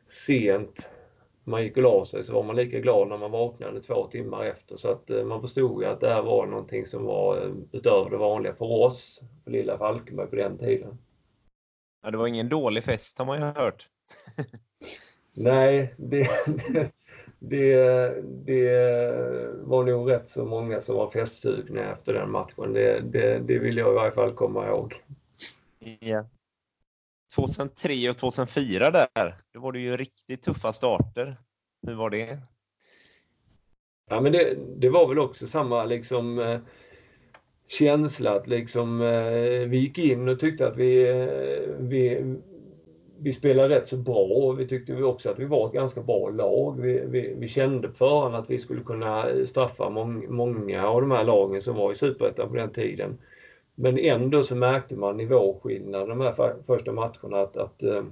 sent 0.08 0.86
man 1.44 1.62
gick 1.62 1.76
och 1.76 1.82
la 1.82 2.04
sig 2.04 2.24
så 2.24 2.32
var 2.32 2.42
man 2.42 2.56
lika 2.56 2.80
glad 2.80 3.08
när 3.08 3.18
man 3.18 3.30
vaknade 3.30 3.82
två 3.82 4.06
timmar 4.06 4.44
efter 4.44 4.76
så 4.76 4.88
att 4.88 5.10
eh, 5.10 5.24
man 5.24 5.40
förstod 5.40 5.82
ju 5.82 5.88
att 5.88 6.00
det 6.00 6.08
här 6.08 6.22
var 6.22 6.46
någonting 6.46 6.86
som 6.86 7.04
var 7.04 7.36
eh, 7.36 7.52
utöver 7.72 8.10
det 8.10 8.16
vanliga 8.16 8.54
för 8.54 8.64
oss, 8.64 9.20
för 9.44 9.50
lilla 9.50 9.78
Falkenberg 9.78 10.26
på 10.26 10.36
den 10.36 10.58
tiden. 10.58 10.98
Ja, 12.02 12.10
det 12.10 12.18
var 12.18 12.26
ingen 12.26 12.48
dålig 12.48 12.84
fest 12.84 13.18
har 13.18 13.26
man 13.26 13.38
ju 13.38 13.44
hört. 13.44 13.88
Nej, 15.36 15.94
det, 15.96 16.28
det, 17.38 18.22
det, 18.22 18.70
var 19.62 19.84
nog 19.84 20.10
rätt 20.10 20.30
så 20.30 20.44
många 20.44 20.80
som 20.80 20.96
var 20.96 21.10
festsugna 21.10 21.92
efter 21.92 22.12
den 22.12 22.30
matchen. 22.30 22.72
Det, 22.72 23.00
det, 23.00 23.38
det 23.38 23.58
vill 23.58 23.76
jag 23.76 23.92
i 23.92 23.94
varje 23.94 24.12
fall 24.12 24.34
komma 24.34 24.66
ihåg. 24.66 25.02
2003 27.34 28.10
och 28.10 28.16
2004 28.16 28.90
där, 28.90 29.34
då 29.54 29.60
var 29.60 29.72
det 29.72 29.78
ju 29.78 29.96
riktigt 29.96 30.42
tuffa 30.42 30.72
starter. 30.72 31.36
Hur 31.86 31.94
var 31.94 32.10
det? 32.10 32.38
Ja 34.10 34.20
men 34.20 34.32
det, 34.32 34.56
det 34.76 34.88
var 34.88 35.08
väl 35.08 35.18
också 35.18 35.46
samma 35.46 35.84
liksom 35.84 36.38
eh, 36.38 36.60
känsla 37.68 38.30
att 38.30 38.48
liksom 38.48 39.00
eh, 39.00 39.68
vi 39.68 39.78
gick 39.78 39.98
in 39.98 40.28
och 40.28 40.40
tyckte 40.40 40.66
att 40.66 40.76
vi, 40.76 41.08
eh, 41.08 41.76
vi, 41.78 42.34
vi 43.18 43.32
spelade 43.32 43.68
rätt 43.68 43.88
så 43.88 43.96
bra 43.96 44.24
och 44.24 44.60
vi 44.60 44.68
tyckte 44.68 45.02
också 45.02 45.30
att 45.30 45.38
vi 45.38 45.44
var 45.44 45.66
ett 45.66 45.74
ganska 45.74 46.02
bra 46.02 46.28
lag. 46.30 46.80
Vi, 46.80 47.02
vi, 47.06 47.34
vi 47.38 47.48
kände 47.48 47.88
på 47.88 47.94
förhand 47.94 48.34
att 48.34 48.50
vi 48.50 48.58
skulle 48.58 48.82
kunna 48.82 49.26
straffa 49.46 49.90
mång, 49.90 50.34
många 50.34 50.86
av 50.86 51.00
de 51.00 51.10
här 51.10 51.24
lagen 51.24 51.62
som 51.62 51.76
var 51.76 51.92
i 51.92 51.94
Superettan 51.94 52.48
på 52.48 52.56
den 52.56 52.72
tiden. 52.72 53.18
Men 53.82 53.98
ändå 53.98 54.44
så 54.44 54.54
märkte 54.54 54.96
man 54.96 55.16
nivåskillnad 55.16 56.08
de 56.08 56.20
här 56.20 56.54
första 56.66 56.92
matcherna 56.92 57.40
att, 57.40 57.56
att, 57.56 57.82
eh, 57.82 58.04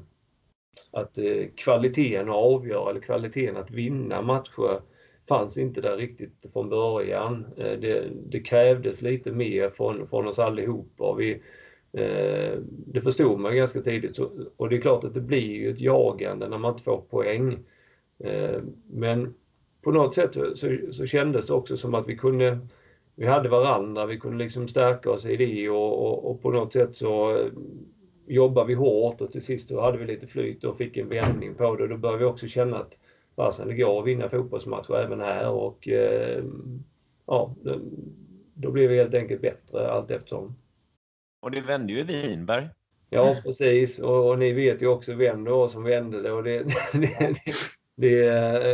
att 0.91 1.19
eh, 1.19 1.47
kvaliteten 1.57 2.29
att 2.29 2.37
avgöra 2.37 2.91
eller 2.91 3.01
kvaliteten 3.01 3.57
att 3.57 3.71
vinna 3.71 4.23
matcher 4.23 4.81
fanns 5.29 5.59
inte 5.59 5.81
där 5.81 5.97
riktigt 5.97 6.47
från 6.53 6.69
början. 6.69 7.47
Eh, 7.57 7.79
det, 7.81 8.05
det 8.27 8.41
krävdes 8.41 9.03
lite 9.03 9.33
mer 9.33 9.71
från, 9.71 10.09
från 10.09 10.27
oss 10.27 10.39
allihopa. 10.39 11.15
Vi, 11.15 11.43
det 12.87 13.01
förstod 13.03 13.39
man 13.39 13.57
ganska 13.57 13.81
tidigt 13.81 14.19
och 14.57 14.69
det 14.69 14.77
är 14.77 14.81
klart 14.81 15.05
att 15.05 15.15
det 15.15 15.21
blir 15.21 15.53
ju 15.53 15.71
ett 15.71 15.81
jagande 15.81 16.49
när 16.49 16.59
man 16.59 16.73
inte 16.73 16.85
får 16.85 17.01
poäng. 17.01 17.59
Men 18.87 19.35
på 19.83 19.91
något 19.91 20.15
sätt 20.15 20.35
så, 20.35 20.77
så 20.93 21.07
kändes 21.07 21.47
det 21.47 21.53
också 21.53 21.77
som 21.77 21.95
att 21.95 22.09
vi 22.09 22.17
kunde 22.17 22.59
vi 23.21 23.27
hade 23.27 23.49
varandra, 23.49 24.07
vi 24.07 24.21
kunde 24.21 24.45
liksom 24.45 24.69
stärka 24.69 25.11
oss 25.11 25.25
i 25.25 25.37
det 25.37 25.71
och, 25.71 26.07
och, 26.07 26.31
och 26.31 26.43
på 26.43 26.51
något 26.51 26.73
sätt 26.73 26.97
så 26.97 27.39
jobbade 28.27 28.67
vi 28.67 28.75
hårt 28.75 29.21
och 29.21 29.33
till 29.33 29.43
sist 29.43 29.69
så 29.69 29.81
hade 29.81 29.99
vi 29.99 30.07
lite 30.07 30.27
flyt 30.27 30.65
och 30.65 30.79
fick 30.79 30.97
en 30.97 31.09
vändning 31.09 31.55
på 31.55 31.77
det. 31.77 31.89
Då 31.89 31.97
började 31.97 32.19
vi 32.19 32.25
också 32.25 32.47
känna 32.47 32.79
att 32.79 32.93
fasen 33.37 33.69
det 33.69 33.75
går 33.75 34.01
att 34.01 34.07
vinna 34.07 34.29
fotbollsmatcher 34.29 34.95
även 34.95 35.21
här 35.21 35.51
och 35.51 35.89
eh, 35.89 36.45
ja, 37.27 37.55
då 38.55 38.71
blev 38.71 38.91
vi 38.91 38.97
helt 38.97 39.15
enkelt 39.15 39.43
bättre 39.43 39.91
allt 39.91 40.11
eftersom. 40.11 40.57
Och 41.41 41.51
det 41.51 41.61
vände 41.61 41.93
ju 41.93 41.99
i 41.99 42.03
Vinberg. 42.03 42.69
Ja, 43.11 43.37
precis. 43.45 43.99
Och, 43.99 44.31
och, 44.31 44.39
ni 44.39 44.53
vet 44.53 44.83
ju 44.83 44.87
också 44.87 45.15
vem 45.15 45.45
det 45.45 45.51
var 45.51 45.69
som 45.69 45.83
vände 45.83 46.23
det. 46.23 46.33
Och 46.33 46.43
det, 46.45 46.63
det, 46.93 47.37
det, 47.45 47.55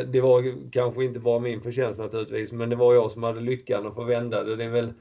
det, 0.06 0.20
var 0.20 0.70
kanske 0.70 1.04
inte 1.04 1.20
bara 1.20 1.38
min 1.38 1.60
förtjänst 1.60 2.00
naturligtvis, 2.00 2.52
men 2.52 2.70
det 2.70 2.76
var 2.76 2.94
jag 2.94 3.12
som 3.12 3.22
hade 3.22 3.40
lyckan 3.40 3.86
att 3.86 3.94
få 3.94 4.04
vända 4.04 4.44
det. 4.44 4.56
Det 4.56 4.64
är 4.64 4.68
väl 4.68 4.92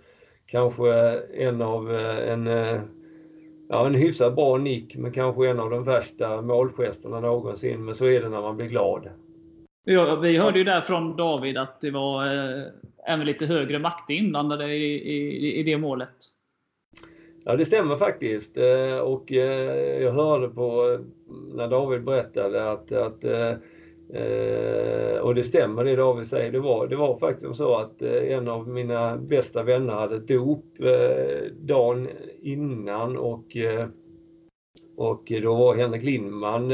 kanske 0.46 0.94
en 1.34 1.62
av 1.62 1.96
en, 1.96 2.46
ja, 3.70 3.88
en 3.88 3.96
hyfsat 3.96 4.36
bra 4.36 4.58
nick, 4.58 4.96
men 4.96 5.12
kanske 5.12 5.48
en 5.48 5.60
av 5.60 5.70
de 5.70 5.84
värsta 5.84 6.42
målgesterna 6.42 7.20
någonsin. 7.20 7.86
Men 7.86 7.96
så 7.96 8.06
är 8.06 8.22
det 8.22 8.30
när 8.30 8.42
man 8.42 8.58
blir 8.58 8.68
glad. 8.68 9.10
Ja, 9.88 10.16
vi 10.16 10.38
hörde 10.38 10.58
ju 10.58 10.64
där 10.64 10.82
från 10.82 11.16
David 11.16 11.58
att 11.58 11.82
det 11.82 11.92
var 11.92 12.26
eh, 12.26 12.64
även 13.08 13.26
lite 13.26 13.46
högre 13.46 13.80
makter 13.80 14.14
inblandade 14.14 14.74
i, 14.74 15.12
i, 15.14 15.60
i 15.60 15.64
det 15.64 15.78
målet. 15.78 16.16
Ja, 17.46 17.56
det 17.56 17.66
stämmer 17.66 17.98
faktiskt. 17.98 18.58
Eh, 18.58 18.98
och 18.98 19.32
eh, 19.32 20.02
jag 20.04 20.12
hörde 20.12 20.50
på 20.50 21.00
när 21.54 21.68
David 21.68 22.04
berättade 22.04 22.72
att, 22.72 22.92
att 22.92 23.24
Eh, 24.14 25.20
och 25.20 25.36
det 25.36 25.44
stämmer 25.44 25.84
det 25.84 25.96
David 25.96 26.28
säger. 26.28 26.52
Det 26.52 26.60
var, 26.60 26.88
det 26.88 26.96
var 26.96 27.18
faktiskt 27.18 27.56
så 27.56 27.76
att 27.76 28.02
eh, 28.02 28.34
en 28.34 28.48
av 28.48 28.68
mina 28.68 29.18
bästa 29.18 29.64
vänner 29.64 29.94
hade 29.94 30.20
dop 30.20 30.66
eh, 30.80 31.52
dagen 31.52 32.10
innan 32.42 33.18
och 33.18 33.58
och 34.98 35.32
då 35.42 35.56
var 35.56 35.76
Henrik 35.76 36.04
Lindman, 36.04 36.70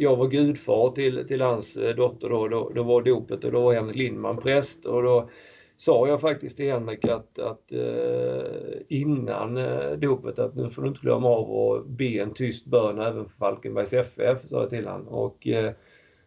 jag 0.00 0.16
var 0.16 0.28
gudfar 0.28 0.90
till, 0.90 1.28
till 1.28 1.40
hans 1.40 1.74
dotter 1.96 2.28
då, 2.28 2.48
då, 2.48 2.70
då 2.74 2.82
var 2.82 3.02
dopet 3.02 3.44
och 3.44 3.52
då 3.52 3.60
var 3.60 3.74
Henrik 3.74 3.96
Lindman 3.96 4.36
präst 4.36 4.86
och 4.86 5.02
då 5.02 5.28
sa 5.76 6.08
jag 6.08 6.20
faktiskt 6.20 6.56
till 6.56 6.72
Henrik 6.72 7.04
att, 7.04 7.38
att 7.38 7.72
eh, 7.72 8.44
innan 8.88 9.56
eh, 9.56 9.92
dopet 9.92 10.38
att 10.38 10.54
nu 10.54 10.70
får 10.70 10.82
du 10.82 10.88
inte 10.88 11.00
glömma 11.00 11.28
av 11.28 11.72
att 11.72 11.86
be 11.86 12.04
en 12.04 12.34
tyst 12.34 12.66
bön 12.66 12.98
även 12.98 13.24
för 13.24 13.36
Falkenbergs 13.36 13.92
FF, 13.92 14.48
sa 14.48 14.60
jag 14.60 14.70
till 14.70 14.86
honom. 14.86 15.08
Och 15.08 15.46
eh, 15.46 15.72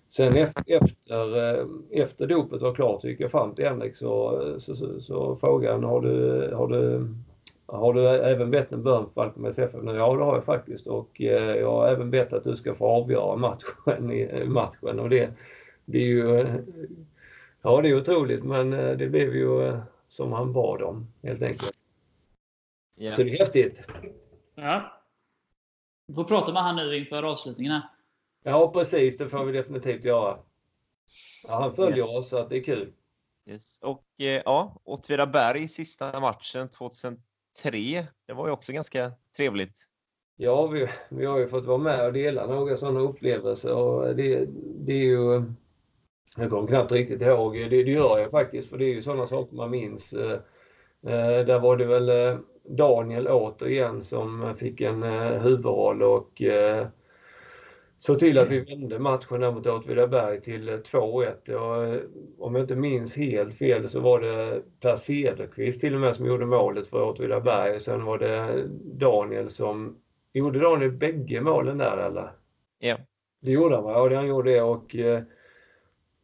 sen 0.09 0.35
efter, 0.65 1.59
eh, 1.59 1.65
efter 1.91 2.27
dopet 2.27 2.61
var 2.61 2.73
klart 2.73 3.01
så 3.01 3.07
gick 3.07 3.19
jag 3.19 3.31
fram 3.31 3.55
till 3.55 3.65
Henrik 3.65 3.95
så, 3.95 4.41
så, 4.59 4.75
så, 4.75 4.99
så 4.99 5.35
frågade 5.35 5.73
han, 5.73 5.83
har 5.83 6.01
du, 6.01 6.51
har 6.55 6.67
du 6.67 7.07
har 7.65 7.93
du 7.93 8.07
även 8.07 8.51
bett 8.51 8.71
en 8.71 8.83
bön 8.83 9.05
för 9.05 9.13
Falkenbergs 9.13 9.59
FF? 9.59 9.75
Ja, 9.85 9.91
det 9.91 10.23
har 10.23 10.35
jag 10.35 10.45
faktiskt 10.45 10.87
och 10.87 11.21
eh, 11.21 11.55
jag 11.55 11.71
har 11.71 11.87
även 11.87 12.11
bett 12.11 12.33
att 12.33 12.43
du 12.43 12.55
ska 12.55 12.75
få 12.75 12.87
avgöra 12.87 13.35
matchen. 13.35 14.11
I, 14.11 14.45
matchen 14.45 14.99
och 14.99 15.09
det, 15.09 15.33
det 15.85 15.97
är 15.97 16.07
ju 16.07 16.45
Ja, 17.67 17.81
det 17.81 17.89
är 17.89 17.97
otroligt 17.97 18.43
men 18.43 18.73
eh, 18.73 18.97
det 18.97 19.07
blev 19.07 19.35
ju 19.35 19.63
eh, 19.63 19.79
som 20.07 20.31
han 20.31 20.53
bad 20.53 20.81
om 20.81 21.07
helt 21.23 21.41
enkelt. 21.41 21.71
Yeah. 22.97 23.15
Så 23.15 23.23
det 23.23 23.33
är 23.33 23.39
häftigt. 23.39 23.77
Ja. 24.55 25.01
Vi 26.07 26.13
får 26.13 26.23
prata 26.23 26.53
med 26.53 26.63
han 26.63 26.75
nu 26.75 26.97
inför 26.97 27.23
avslutningen 27.23 27.71
här. 27.71 27.81
Ja, 28.49 28.71
precis. 28.73 29.17
Det 29.17 29.29
får 29.29 29.45
vi 29.45 29.51
definitivt 29.51 30.05
göra. 30.05 30.37
Ja, 31.47 31.53
han 31.53 31.75
följer 31.75 31.97
yeah. 31.97 32.15
oss 32.15 32.29
så 32.29 32.37
att 32.37 32.49
det 32.49 32.57
är 32.57 32.63
kul. 32.63 32.93
Yes. 33.49 33.79
Och 33.83 34.03
eh, 34.19 34.41
ja, 34.45 34.81
Åtvidaberg 34.83 35.67
sista 35.67 36.19
matchen 36.19 36.69
2003. 36.69 37.17
Det 38.27 38.33
var 38.33 38.47
ju 38.47 38.53
också 38.53 38.73
ganska 38.73 39.11
trevligt. 39.37 39.79
Ja, 40.37 40.67
vi, 40.67 40.89
vi 41.09 41.25
har 41.25 41.37
ju 41.37 41.47
fått 41.47 41.65
vara 41.65 41.77
med 41.77 42.05
och 42.05 42.13
dela 42.13 42.47
några 42.47 42.77
sådana 42.77 42.99
upplevelser 42.99 43.73
och 43.73 44.15
det, 44.15 44.45
det 44.79 44.93
är 44.93 45.05
ju 45.05 45.43
jag 46.37 46.49
kommer 46.49 46.67
knappt 46.67 46.91
riktigt 46.91 47.21
ihåg. 47.21 47.53
Det, 47.53 47.83
det 47.83 47.91
gör 47.91 48.17
jag 48.17 48.31
faktiskt 48.31 48.69
för 48.69 48.77
det 48.77 48.85
är 48.85 48.93
ju 48.93 49.01
sådana 49.01 49.27
saker 49.27 49.55
man 49.55 49.71
minns. 49.71 50.13
Eh, 50.13 50.39
eh, 51.07 51.45
där 51.45 51.59
var 51.59 51.77
det 51.77 51.85
väl 51.85 52.37
Daniel 52.63 53.27
återigen 53.27 54.03
som 54.03 54.55
fick 54.57 54.81
en 54.81 55.03
huvudroll 55.41 56.03
och 56.03 56.41
såg 57.99 58.19
till 58.19 58.37
att 58.37 58.51
vi 58.51 58.59
vände 58.59 58.99
matchen 58.99 59.39
där 59.39 59.51
mot 59.51 59.67
Åtvidaberg 59.67 60.41
till 60.41 60.69
2-1. 60.69 62.01
Om 62.39 62.55
jag 62.55 62.63
inte 62.63 62.75
minns 62.75 63.15
helt 63.15 63.57
fel 63.57 63.89
så 63.89 63.99
var 63.99 64.21
det 64.21 64.61
Per 64.79 64.97
Cederqvist 64.97 65.81
till 65.81 65.95
och 65.95 66.01
med 66.01 66.15
som 66.15 66.25
gjorde 66.25 66.45
målet 66.45 66.87
för 66.87 67.03
Åtvidaberg. 67.03 67.79
Sen 67.79 68.05
var 68.05 68.17
det 68.17 68.63
Daniel 68.83 69.49
som... 69.49 69.97
Gjorde 70.33 70.59
Daniel 70.59 70.91
bägge 70.91 71.41
målen 71.41 71.77
där 71.77 71.97
eller? 71.97 72.31
Ja. 72.79 72.97
Det 73.41 73.51
gjorde 73.51 73.75
han 73.75 73.83
va? 73.83 74.09
Ja, 74.09 74.15
han 74.15 74.27
gjorde 74.27 74.51
det 74.51 74.61
och 74.61 74.95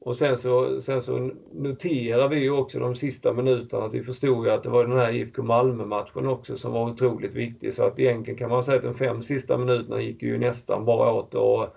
och 0.06 0.18
sen 0.18 0.38
så, 0.38 0.82
sen 0.82 1.02
så 1.02 1.32
noterar 1.54 2.28
vi 2.28 2.40
ju 2.40 2.52
också 2.52 2.80
de 2.80 2.96
sista 2.96 3.34
minuterna 3.34 3.86
att 3.86 3.94
vi 3.94 4.04
förstod 4.04 4.48
att 4.48 4.64
det 4.64 4.70
var 4.70 4.86
den 4.86 4.98
här 4.98 5.12
IFK 5.12 5.44
Malmö-matchen 5.44 6.28
också 6.28 6.58
som 6.58 6.72
var 6.72 6.90
otroligt 6.90 7.32
viktig. 7.32 7.74
Så 7.74 7.84
att 7.84 8.00
egentligen 8.00 8.38
kan 8.38 8.50
man 8.50 8.64
säga 8.64 8.78
att 8.78 8.84
de 8.84 8.96
fem 8.96 9.24
sista 9.24 9.58
minuterna 9.58 10.02
gick 10.02 10.24
ju 10.24 10.38
nästan 10.38 10.86
bara 10.86 11.12
åt 11.12 11.36
och, 11.36 11.68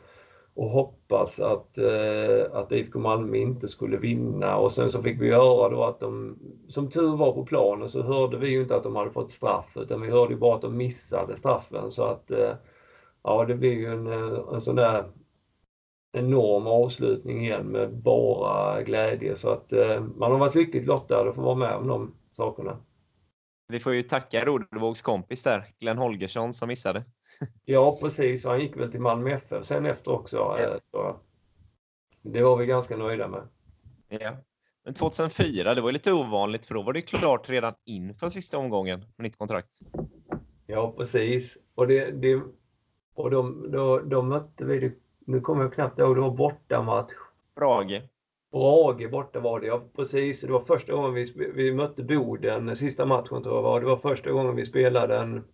och 0.54 0.70
hoppas 0.70 1.40
att, 1.40 1.78
eh, 1.78 2.52
att 2.52 2.72
IFK 2.72 2.98
Malmö 2.98 3.36
inte 3.36 3.68
skulle 3.68 3.96
vinna. 3.96 4.56
Och 4.56 4.72
sen 4.72 4.90
så 4.92 5.02
fick 5.02 5.20
vi 5.20 5.30
höra 5.30 5.68
då 5.68 5.84
att 5.84 6.00
de, 6.00 6.38
som 6.68 6.90
tur 6.90 7.16
var 7.16 7.32
på 7.32 7.44
planen 7.44 7.88
så 7.88 8.02
hörde 8.02 8.38
vi 8.38 8.48
ju 8.48 8.62
inte 8.62 8.76
att 8.76 8.82
de 8.82 8.96
hade 8.96 9.10
fått 9.10 9.30
straff 9.30 9.76
utan 9.76 10.00
vi 10.00 10.10
hörde 10.10 10.32
ju 10.32 10.38
bara 10.38 10.54
att 10.54 10.62
de 10.62 10.76
missade 10.76 11.36
straffen. 11.36 11.90
Så 11.92 12.04
att 12.04 12.30
eh, 12.30 12.52
ja, 13.24 13.44
det 13.44 13.54
blir 13.54 13.72
ju 13.72 13.86
en, 13.86 14.06
eh, 14.06 14.38
en 14.52 14.60
sån 14.60 14.76
där 14.76 15.04
enorm 16.16 16.66
avslutning 16.66 17.44
igen 17.44 17.66
med 17.66 17.94
bara 17.94 18.83
glädje. 18.83 19.37
Så 19.37 19.50
att 19.50 19.72
eh, 19.72 20.00
man 20.00 20.33
har 20.33 20.38
varit 20.38 20.55
lyckligt 20.55 20.87
lottad 20.87 21.29
att 21.29 21.35
få 21.35 21.40
vara 21.40 21.55
med 21.55 21.74
om 21.74 21.88
de 21.88 22.14
sakerna. 22.33 22.79
Vi 23.68 23.81
får 23.81 23.94
ju 23.94 24.02
tacka 24.02 24.44
Rodevågs 24.44 25.02
kompis 25.02 25.42
där, 25.42 25.64
Glenn 25.79 25.98
Holgersson, 25.98 26.52
som 26.52 26.68
missade. 26.68 27.05
ja, 27.64 27.98
precis. 28.02 28.44
Han 28.44 28.61
gick 28.61 28.76
väl 28.76 28.90
till 28.90 29.00
Malmö 29.00 29.31
FF 29.31 29.66
sen 29.66 29.87
efter 29.87 30.11
också. 30.11 30.37
Ja. 30.37 30.79
Så 30.90 31.16
det 32.22 32.42
var 32.42 32.57
vi 32.57 32.66
ganska 32.66 32.96
nöjda 32.96 33.29
med. 33.29 33.48
Ja. 34.09 34.37
Men 34.85 34.94
2004, 34.94 35.74
det 35.74 35.81
var 35.81 35.92
lite 35.92 36.12
ovanligt 36.12 36.66
för 36.66 36.74
då 36.74 36.83
var 36.83 36.92
det 36.92 37.02
klart 37.02 37.50
redan 37.50 37.74
inför 37.85 38.29
sista 38.29 38.59
omgången 38.59 39.00
med 39.00 39.24
nytt 39.24 39.38
kontrakt. 39.38 39.81
Ja, 40.66 40.94
precis. 40.96 41.59
Och, 41.74 41.87
det, 41.87 42.11
det, 42.11 42.42
och 43.14 43.31
de, 43.31 43.70
då, 43.72 44.00
då 44.00 44.22
mötte 44.22 44.64
vi 44.64 44.81
nu 45.26 45.40
kommer 45.40 45.62
jag 45.62 45.74
knappt 45.74 45.98
ihåg, 45.98 46.16
det 46.16 46.20
var 46.20 46.30
bortamatch. 46.30 47.12
Brage. 47.54 48.02
Brage 48.52 49.10
borta 49.10 49.40
var 49.40 49.60
det, 49.60 49.66
ja 49.66 49.82
precis. 49.96 50.40
Det 50.40 50.52
var 50.52 50.60
första 50.60 50.92
gången 50.92 51.14
vi, 51.14 51.52
vi 51.54 51.72
mötte 51.72 52.02
Boden, 52.02 52.76
sista 52.76 53.06
matchen 53.06 53.42
tror 53.42 53.54
jag 53.54 53.62
var. 53.62 53.80
Det 53.80 53.86
var 53.86 53.96
första 53.96 54.30
gången 54.30 54.56
vi 54.56 54.64
spelade 54.64 55.18
en, 55.18 55.44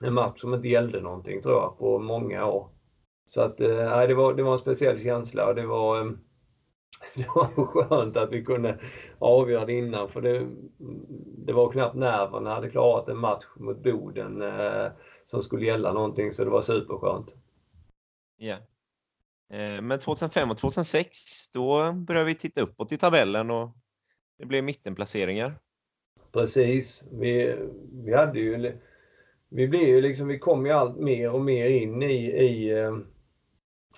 en 0.00 0.14
match 0.14 0.40
som 0.40 0.54
inte 0.54 0.68
gällde 0.68 1.00
någonting 1.00 1.42
tror 1.42 1.54
jag, 1.54 1.78
på 1.78 1.98
många 1.98 2.46
år. 2.46 2.68
Så 3.26 3.40
att, 3.40 3.60
eh, 3.60 4.00
det, 4.08 4.14
var, 4.14 4.34
det 4.34 4.42
var 4.42 4.52
en 4.52 4.58
speciell 4.58 5.00
känsla 5.02 5.48
och 5.48 5.54
det 5.54 5.66
var, 5.66 6.00
eh, 6.00 6.12
det 7.14 7.26
var 7.34 7.66
skönt 7.66 8.16
att 8.16 8.32
vi 8.32 8.44
kunde 8.44 8.78
avgöra 9.18 9.64
det 9.64 9.72
innan 9.72 10.08
för 10.08 10.20
det, 10.20 10.46
det 11.46 11.52
var 11.52 11.72
knappt 11.72 11.96
nerverna 11.96 12.54
hade 12.54 12.70
klarat 12.70 13.08
en 13.08 13.18
match 13.18 13.44
mot 13.56 13.82
Boden 13.82 14.42
eh, 14.42 14.86
som 15.24 15.42
skulle 15.42 15.66
gälla 15.66 15.92
någonting 15.92 16.32
så 16.32 16.44
det 16.44 16.50
var 16.50 16.60
superskönt. 16.60 17.34
Ja. 18.36 18.46
Yeah. 18.46 18.60
Eh, 19.54 19.82
men 19.82 19.98
2005 19.98 20.50
och 20.50 20.58
2006 20.58 21.50
då 21.54 21.92
började 21.92 22.26
vi 22.26 22.34
titta 22.34 22.60
uppåt 22.60 22.92
i 22.92 22.96
tabellen 22.96 23.50
och 23.50 23.70
det 24.38 24.46
blev 24.46 24.64
mittenplaceringar. 24.64 25.58
Precis. 26.32 27.02
Vi, 27.10 27.56
vi 28.04 28.14
hade 28.14 28.40
ju 28.40 28.72
vi 29.48 29.68
blev 29.68 29.82
ju 29.82 30.00
liksom, 30.00 30.28
vi 30.28 30.38
kom 30.38 30.66
ju 30.66 30.72
allt 30.72 30.96
mer 30.96 31.30
och 31.30 31.40
mer 31.40 31.66
in 31.66 32.02
i, 32.02 32.26
i, 32.26 32.70
eh, 32.70 32.96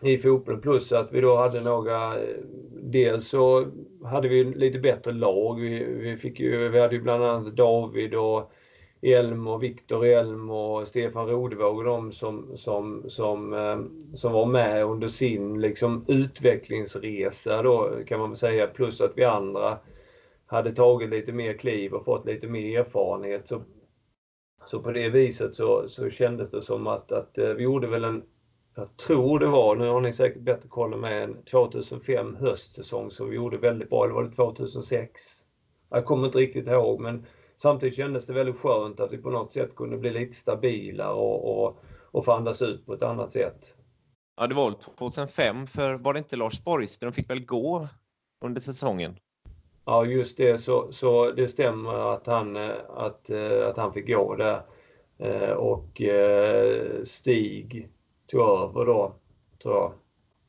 i 0.03 0.19
fotbollen 0.19 0.61
plus 0.61 0.93
att 0.93 1.13
vi 1.13 1.21
då 1.21 1.37
hade 1.37 1.61
några, 1.61 2.15
eh, 2.15 2.37
dels 2.83 3.29
så 3.29 3.73
hade 4.05 4.29
vi 4.29 4.45
lite 4.45 4.79
bättre 4.79 5.13
lag. 5.13 5.61
Vi, 5.61 5.85
vi, 5.85 6.17
fick 6.17 6.41
ju, 6.41 6.69
vi 6.69 6.81
hade 6.81 6.95
ju 6.95 7.03
bland 7.03 7.25
annat 7.25 7.57
David 7.57 8.15
och 8.15 8.53
Elm 9.03 9.47
och 9.47 9.63
Viktor 9.63 10.07
Elm 10.07 10.51
och 10.51 10.89
Stefan 10.89 11.29
Rodevåg 11.29 11.79
och 11.79 11.85
de 11.85 12.13
som, 12.13 12.57
som, 12.57 13.05
som, 13.09 13.55
eh, 13.55 13.79
som 14.15 14.33
var 14.33 14.47
med 14.47 14.85
under 14.85 15.09
sin 15.09 15.61
liksom, 15.61 16.05
utvecklingsresa 16.09 17.63
då 17.63 17.91
kan 18.07 18.21
man 18.21 18.31
väl 18.31 18.37
säga. 18.37 18.67
Plus 18.67 19.01
att 19.01 19.13
vi 19.17 19.25
andra 19.25 19.79
hade 20.47 20.73
tagit 20.73 21.11
lite 21.11 21.33
mer 21.33 21.53
kliv 21.53 21.93
och 21.95 22.05
fått 22.05 22.27
lite 22.27 22.47
mer 22.47 22.81
erfarenhet. 22.81 23.49
Så, 23.49 23.63
så 24.67 24.81
på 24.81 24.91
det 24.91 25.09
viset 25.09 25.57
så, 25.57 25.89
så 25.89 26.11
kändes 26.11 26.51
det 26.51 26.63
som 26.63 26.87
att, 26.87 27.13
att 27.13 27.39
eh, 27.39 27.49
vi 27.49 27.63
gjorde 27.63 27.87
väl 27.87 28.05
en, 28.05 28.23
jag 28.77 28.97
tror 28.97 29.39
det 29.39 29.47
var, 29.47 29.77
nu 29.77 29.89
har 29.89 30.01
ni 30.01 30.13
säkert 30.13 30.43
bättre 30.43 30.69
koll 30.69 30.93
än 30.93 31.01
mig, 31.01 31.23
en 31.23 31.43
2005 31.43 32.35
höstsäsong 32.35 33.11
som 33.11 33.31
vi 33.31 33.37
gjorde 33.37 33.57
väldigt 33.57 33.91
bra. 33.91 34.05
Eller 34.05 34.15
var 34.15 34.25
det 34.25 34.37
2006? 34.37 35.21
Jag 35.91 36.05
kommer 36.05 36.27
inte 36.27 36.39
riktigt 36.39 36.67
ihåg 36.67 37.01
men 37.01 37.27
Samtidigt 37.57 37.97
kändes 37.97 38.27
det 38.27 38.33
väldigt 38.33 38.57
skönt 38.57 39.01
att 39.01 39.13
vi 39.13 39.19
på 39.19 39.31
något 39.31 39.53
sätt 39.53 39.77
kunde 39.77 39.97
bli 39.97 40.11
lite 40.11 40.35
stabilare 40.35 41.13
och, 41.13 41.65
och, 41.65 41.85
och 42.11 42.25
få 42.25 42.33
andas 42.33 42.63
ut 42.63 42.87
på 42.87 42.95
ett 42.95 43.03
annat 43.03 43.33
sätt. 43.33 43.75
Ja, 44.37 44.47
det 44.47 44.55
var 44.55 44.65
väl 44.65 44.75
2005, 44.75 45.67
för 45.67 45.95
var 45.95 46.13
det 46.13 46.19
inte 46.19 46.37
Lars 46.37 46.65
Borgström 46.65 47.13
fick 47.13 47.31
väl 47.31 47.45
gå 47.45 47.89
under 48.45 48.61
säsongen? 48.61 49.17
Ja, 49.85 50.05
just 50.05 50.37
det. 50.37 50.59
Så, 50.59 50.93
så 50.93 51.31
det 51.31 51.49
stämmer 51.49 52.15
att 52.15 52.27
han, 52.27 52.57
att, 52.89 53.31
att 53.65 53.77
han 53.77 53.93
fick 53.93 54.07
gå 54.07 54.35
där. 54.35 54.63
Och 55.57 56.03
Stig 57.05 57.89
tog 58.27 58.41
över 58.41 58.87
då, 58.87 59.15
tror 59.63 59.75
jag. 59.75 59.93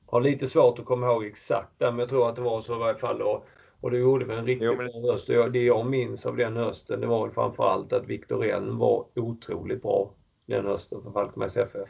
Har 0.06 0.22
lite 0.22 0.48
svårt 0.48 0.80
att 0.80 0.86
komma 0.86 1.08
ihåg 1.08 1.26
exakt 1.26 1.74
men 1.80 2.00
jag 2.00 2.10
tror 2.10 2.30
att 2.30 2.36
det 2.36 2.42
var 2.42 2.62
så 2.62 2.76
i 2.76 2.80
varje 2.80 3.00
fall. 3.00 3.22
Och, 3.22 3.48
och 3.82 3.92
det 3.92 3.98
gjorde 3.98 4.26
vi 4.26 4.34
en 4.34 4.46
riktigt 4.46 4.66
jo, 4.66 4.76
men... 4.78 5.02
bra 5.02 5.12
höst. 5.12 5.28
Det 5.28 5.64
jag 5.64 5.86
minns 5.86 6.26
av 6.26 6.38
den 6.38 6.58
hösten, 6.58 7.02
det 7.02 7.08
var 7.08 7.26
väl 7.26 7.34
framförallt 7.34 7.94
att 7.94 8.06
Viktor 8.06 8.46
Elm 8.46 8.78
var 8.78 9.06
otroligt 9.16 9.82
bra 9.82 10.14
den 10.46 10.66
hösten 10.66 11.04
för 11.04 11.12
Falkenbergs 11.12 11.58
FF. 11.58 11.90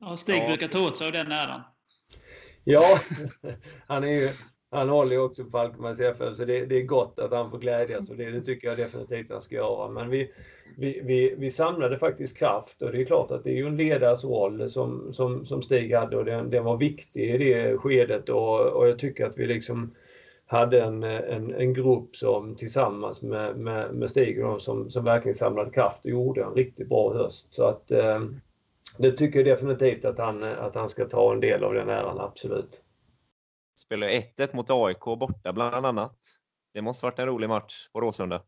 Ja, 0.00 0.16
Stig 0.16 0.42
ja. 0.42 0.46
brukar 0.46 0.68
ta 0.68 0.86
åt 0.86 0.96
sig 0.96 1.06
av 1.06 1.12
den 1.12 1.32
äran. 1.32 1.60
Ja, 2.64 2.98
han 3.86 4.04
är 4.04 4.08
ju 4.08 4.28
han 4.74 4.88
håller 4.88 5.12
ju 5.12 5.18
också 5.18 5.44
på 5.44 5.50
Falkenbergs 5.50 6.00
FF 6.00 6.36
så 6.36 6.44
det, 6.44 6.66
det, 6.66 6.76
är 6.76 6.82
gott 6.82 7.18
att 7.18 7.32
han 7.32 7.50
får 7.50 7.58
glädjas 7.58 8.10
och 8.10 8.16
det, 8.16 8.30
det 8.30 8.40
tycker 8.40 8.68
jag 8.68 8.76
definitivt 8.76 9.30
han 9.30 9.42
ska 9.42 9.54
göra. 9.54 9.88
Men 9.88 10.10
vi, 10.10 10.30
vi, 10.76 11.00
vi, 11.04 11.34
vi 11.38 11.50
samlade 11.50 11.98
faktiskt 11.98 12.36
kraft 12.36 12.82
och 12.82 12.92
det 12.92 13.00
är 13.00 13.04
klart 13.04 13.30
att 13.30 13.44
det 13.44 13.50
är 13.50 13.56
ju 13.56 13.66
en 13.66 13.76
ledares 13.76 14.24
roll 14.24 14.70
som, 14.70 15.12
som, 15.12 15.46
som 15.46 15.62
Stig 15.62 15.94
hade 15.94 16.16
och 16.16 16.24
den, 16.24 16.50
den 16.50 16.64
var 16.64 16.76
viktig 16.76 17.34
i 17.34 17.38
det 17.38 17.78
skedet 17.78 18.28
och, 18.28 18.60
och 18.60 18.88
jag 18.88 18.98
tycker 18.98 19.26
att 19.26 19.38
vi 19.38 19.46
liksom 19.46 19.94
hade 20.46 20.82
en, 20.82 21.02
en, 21.02 21.54
en 21.54 21.74
grupp 21.74 22.16
som 22.16 22.56
tillsammans 22.56 23.22
med, 23.22 23.56
med, 23.56 23.94
med 23.94 24.10
Stig 24.10 24.46
och 24.46 24.62
som, 24.62 24.90
som 24.90 25.04
verkligen 25.04 25.38
samlade 25.38 25.70
kraft 25.70 26.04
och 26.04 26.10
gjorde 26.10 26.42
en 26.42 26.54
riktigt 26.54 26.88
bra 26.88 27.14
höst. 27.14 27.54
Så 27.54 27.64
att 27.64 27.90
eh, 27.90 28.20
det 28.98 29.12
tycker 29.12 29.38
jag 29.38 29.46
definitivt 29.46 30.04
att 30.04 30.18
han, 30.18 30.42
att 30.42 30.74
han 30.74 30.90
ska 30.90 31.04
ta 31.04 31.32
en 31.32 31.40
del 31.40 31.64
av 31.64 31.74
den 31.74 31.88
äran, 31.88 32.20
absolut. 32.20 32.80
Spelade 33.78 34.12
1-1 34.12 34.56
mot 34.56 34.70
AIK 34.70 35.04
borta 35.04 35.52
bland 35.52 35.86
annat. 35.86 36.16
Det 36.74 36.82
måste 36.82 37.06
varit 37.06 37.18
en 37.18 37.26
rolig 37.26 37.48
match 37.48 37.88
på 37.92 38.00
Råsunda. 38.00 38.42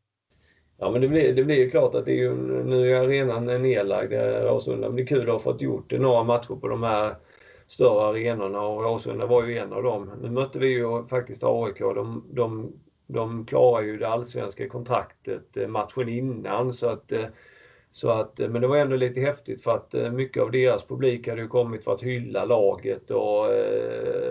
Ja 0.78 0.90
men 0.90 1.00
det 1.00 1.08
blir, 1.08 1.34
det 1.34 1.44
blir 1.44 1.56
ju 1.56 1.70
klart 1.70 1.94
att 1.94 2.04
det 2.04 2.12
är 2.12 2.16
ju, 2.16 2.34
nu 2.64 2.92
är 2.92 3.00
arenan 3.00 3.62
nedlagd, 3.62 4.12
eh, 4.12 4.18
Råsunda, 4.18 4.88
men 4.88 4.96
det 4.96 5.02
är 5.02 5.06
kul 5.06 5.28
att 5.28 5.34
ha 5.34 5.40
fått 5.40 5.60
gjort 5.60 5.92
några 5.92 6.24
matcher 6.24 6.54
på 6.60 6.68
de 6.68 6.82
här 6.82 7.16
större 7.68 8.06
arenorna 8.06 8.60
och 8.60 8.82
Råsunda 8.82 9.26
var 9.26 9.44
ju 9.44 9.58
en 9.58 9.72
av 9.72 9.82
dem. 9.82 10.10
Nu 10.22 10.30
mötte 10.30 10.58
vi 10.58 10.68
ju 10.68 11.06
faktiskt 11.06 11.44
AIK. 11.44 11.78
De, 11.78 12.24
de, 12.30 12.72
de 13.06 13.46
klarar 13.46 13.82
ju 13.82 13.98
det 13.98 14.08
allsvenska 14.08 14.68
kontraktet 14.68 15.56
eh, 15.56 15.68
matchen 15.68 16.08
innan 16.08 16.74
så 16.74 16.88
att 16.88 17.12
eh, 17.12 17.26
så 17.92 18.10
att, 18.10 18.40
eh, 18.40 18.48
men 18.48 18.62
det 18.62 18.68
var 18.68 18.76
ändå 18.76 18.96
lite 18.96 19.20
häftigt 19.20 19.62
för 19.62 19.74
att 19.74 20.12
mycket 20.12 20.42
av 20.42 20.50
deras 20.50 20.84
publik 20.84 21.28
hade 21.28 21.40
ju 21.40 21.48
kommit 21.48 21.84
för 21.84 21.94
att 21.94 22.02
hylla 22.02 22.44
laget 22.44 23.10
och, 23.10 23.46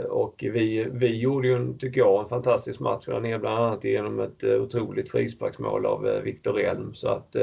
och 0.10 0.36
vi, 0.40 0.88
vi 0.92 1.16
gjorde 1.18 1.48
ju, 1.48 1.74
tycker 1.78 2.02
jag, 2.02 2.24
en 2.24 2.30
fantastisk 2.30 2.80
match 2.80 3.06
där 3.06 3.20
nere 3.20 3.40
bland 3.40 3.64
annat 3.64 3.84
genom 3.84 4.20
ett 4.20 4.44
otroligt 4.44 5.12
frisparksmål 5.12 5.86
av 5.86 6.22
Viktor 6.24 6.60
Elm. 6.60 6.94
Så 6.94 7.08
att, 7.08 7.36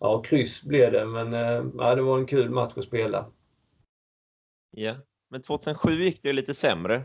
ja, 0.00 0.22
kryss 0.22 0.62
blev 0.62 0.92
det 0.92 1.06
men 1.06 1.32
ja, 1.78 1.94
det 1.94 2.02
var 2.02 2.18
en 2.18 2.26
kul 2.26 2.50
match 2.50 2.72
att 2.76 2.84
spela. 2.84 3.26
Ja, 4.70 4.94
men 5.30 5.42
2007 5.42 5.90
gick 5.92 6.22
det 6.22 6.32
lite 6.32 6.54
sämre. 6.54 7.02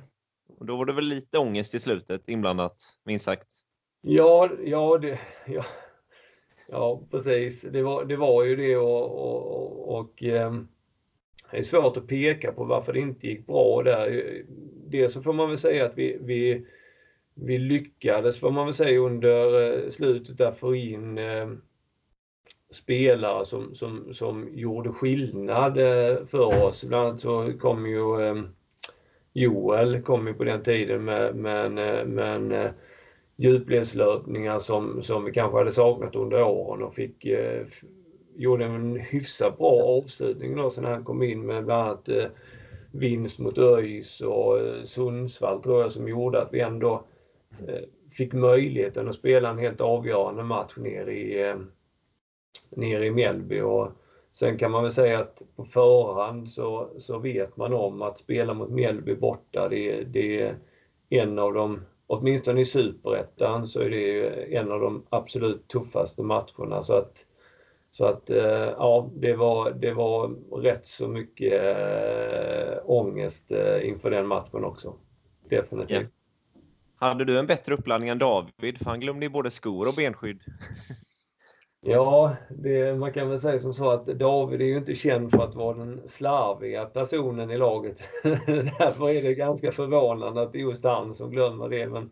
Och 0.58 0.65
då 0.65 0.78
var 0.78 0.86
det 0.86 0.93
väl 0.93 1.06
lite 1.06 1.38
ångest 1.38 1.76
i 1.76 1.80
slutet 1.80 2.28
inblandat, 2.28 2.76
minst 3.04 3.26
sagt? 3.26 3.47
Ja, 4.02 4.49
ja, 4.65 4.97
det, 4.97 5.19
ja, 5.47 5.65
ja 6.71 7.08
precis. 7.12 7.62
Det 7.62 7.82
var, 7.82 8.06
det 8.06 8.15
var 8.15 8.43
ju 8.43 8.56
det 8.56 8.78
och, 8.78 9.12
och, 9.12 9.99
och 9.99 10.23
eh, 10.23 10.54
det 11.52 11.58
är 11.58 11.63
svårt 11.63 11.97
att 11.97 12.08
peka 12.08 12.52
på 12.52 12.63
varför 12.63 12.93
det 12.93 12.99
inte 12.99 13.28
gick 13.28 13.47
bra 13.47 13.84
där. 13.84 14.43
Dels 14.88 15.13
så 15.13 15.21
får 15.21 15.34
man 15.34 15.49
väl 15.49 15.58
säga 15.58 15.86
att 15.86 15.97
vi, 15.97 16.17
vi, 16.21 16.65
vi 17.34 17.58
lyckades, 17.58 18.39
får 18.39 18.52
man 18.52 18.65
väl 18.65 18.73
säga, 18.73 18.99
under 18.99 19.62
eh, 19.84 19.89
slutet 19.89 20.38
där 20.38 20.52
få 20.52 20.76
in 20.76 21.17
eh, 21.17 21.49
spelare 22.73 23.45
som, 23.45 23.75
som, 23.75 24.13
som 24.13 24.49
gjorde 24.53 24.89
skillnad 24.89 25.77
eh, 25.77 26.25
för 26.25 26.65
oss. 26.65 26.83
Bland 26.83 27.07
annat 27.07 27.21
så 27.21 27.53
kom 27.59 27.86
ju 27.86 28.21
ehm, 28.21 28.47
Joel 29.33 30.01
kom 30.01 30.27
ju 30.27 30.33
på 30.33 30.43
den 30.43 30.63
tiden 30.63 31.05
med, 31.05 31.36
med, 31.36 31.65
eh, 31.65 32.05
med 32.05 32.51
eh, 32.51 32.71
djupledslöpningar 33.36 34.59
som, 34.59 35.03
som 35.03 35.25
vi 35.25 35.31
kanske 35.31 35.57
hade 35.57 35.71
saknat 35.71 36.15
under 36.15 36.43
åren 36.43 36.83
och 36.83 36.95
fick 36.95 37.27
gjorde 38.36 38.65
en 38.65 38.95
hyfsat 38.95 39.57
bra 39.57 39.83
avslutning 39.83 40.55
då 40.55 40.69
sen 40.69 40.86
han 40.86 41.03
kom 41.03 41.23
in 41.23 41.45
med 41.45 41.65
bland 41.65 41.88
annat 41.88 42.09
vinst 42.91 43.39
mot 43.39 43.57
ÖIS 43.57 44.21
och 44.21 44.59
Sundsvall 44.83 45.63
tror 45.63 45.81
jag 45.81 45.91
som 45.91 46.07
gjorde 46.07 46.41
att 46.41 46.53
vi 46.53 46.59
ändå 46.59 47.03
fick 48.12 48.33
möjligheten 48.33 49.09
att 49.09 49.15
spela 49.15 49.49
en 49.49 49.57
helt 49.57 49.81
avgörande 49.81 50.43
match 50.43 50.77
ner 50.77 51.07
i 51.07 51.43
ehm, 51.43 51.71
nere 52.69 53.05
i 53.05 53.11
Mjällby. 53.11 53.61
Och 53.61 53.91
sen 54.31 54.57
kan 54.57 54.71
man 54.71 54.83
väl 54.83 54.91
säga 54.91 55.19
att 55.19 55.41
på 55.55 55.65
förhand 55.65 56.49
så, 56.49 56.89
så 56.97 57.19
vet 57.19 57.57
man 57.57 57.73
om 57.73 58.01
att 58.01 58.17
spela 58.17 58.53
mot 58.53 58.69
Mjällby 58.69 59.15
borta, 59.15 59.69
det, 59.69 60.03
det 60.03 60.41
är 60.41 60.55
en 61.09 61.39
av 61.39 61.53
de, 61.53 61.81
åtminstone 62.07 62.61
i 62.61 62.65
Superettan, 62.65 63.67
så 63.67 63.79
är 63.79 63.89
det 63.89 64.27
en 64.55 64.71
av 64.71 64.79
de 64.79 65.03
absolut 65.09 65.67
tuffaste 65.67 66.21
matcherna. 66.21 66.83
Så 66.83 66.93
att, 66.93 67.13
så 67.91 68.05
att 68.05 68.29
eh, 68.29 68.73
ja, 68.77 69.09
det 69.15 69.33
var, 69.33 69.71
det 69.71 69.93
var 69.93 70.35
rätt 70.61 70.85
så 70.85 71.07
mycket 71.07 71.53
eh, 71.53 72.77
ångest 72.85 73.51
eh, 73.51 73.87
inför 73.87 74.11
den 74.11 74.27
matchen 74.27 74.63
också. 74.63 74.93
Definitivt. 75.49 75.91
Yeah. 75.91 76.05
Hade 76.95 77.25
du 77.25 77.39
en 77.39 77.47
bättre 77.47 77.73
uppladdning 77.73 78.09
än 78.09 78.17
David? 78.17 78.77
För 78.77 78.85
han 78.85 78.99
glömde 78.99 79.25
ju 79.25 79.29
både 79.29 79.51
skor 79.51 79.87
och 79.87 79.93
benskydd. 79.97 80.39
Ja, 81.86 82.36
det, 82.50 83.00
man 83.00 83.13
kan 83.13 83.30
väl 83.30 83.39
säga 83.39 83.60
som 83.60 83.74
så 83.74 83.89
att 83.89 84.06
David 84.06 84.62
är 84.62 84.65
ju 84.65 84.78
inte 84.78 84.96
känd 84.96 85.32
för 85.32 85.43
att 85.43 85.56
vara 85.56 85.78
den 85.78 86.02
slarviga 86.06 86.86
personen 86.86 87.52
i 87.52 87.58
laget. 87.58 88.02
Därför 88.24 89.10
är 89.10 89.22
det 89.22 89.34
ganska 89.34 89.72
förvånande 89.72 90.41
att 90.41 90.52
det 90.52 90.58
är 90.58 90.69
just 90.69 90.84
han 90.84 91.15
som 91.15 91.32
glömmer 91.32 91.69
det. 91.69 91.88
Men 91.88 92.12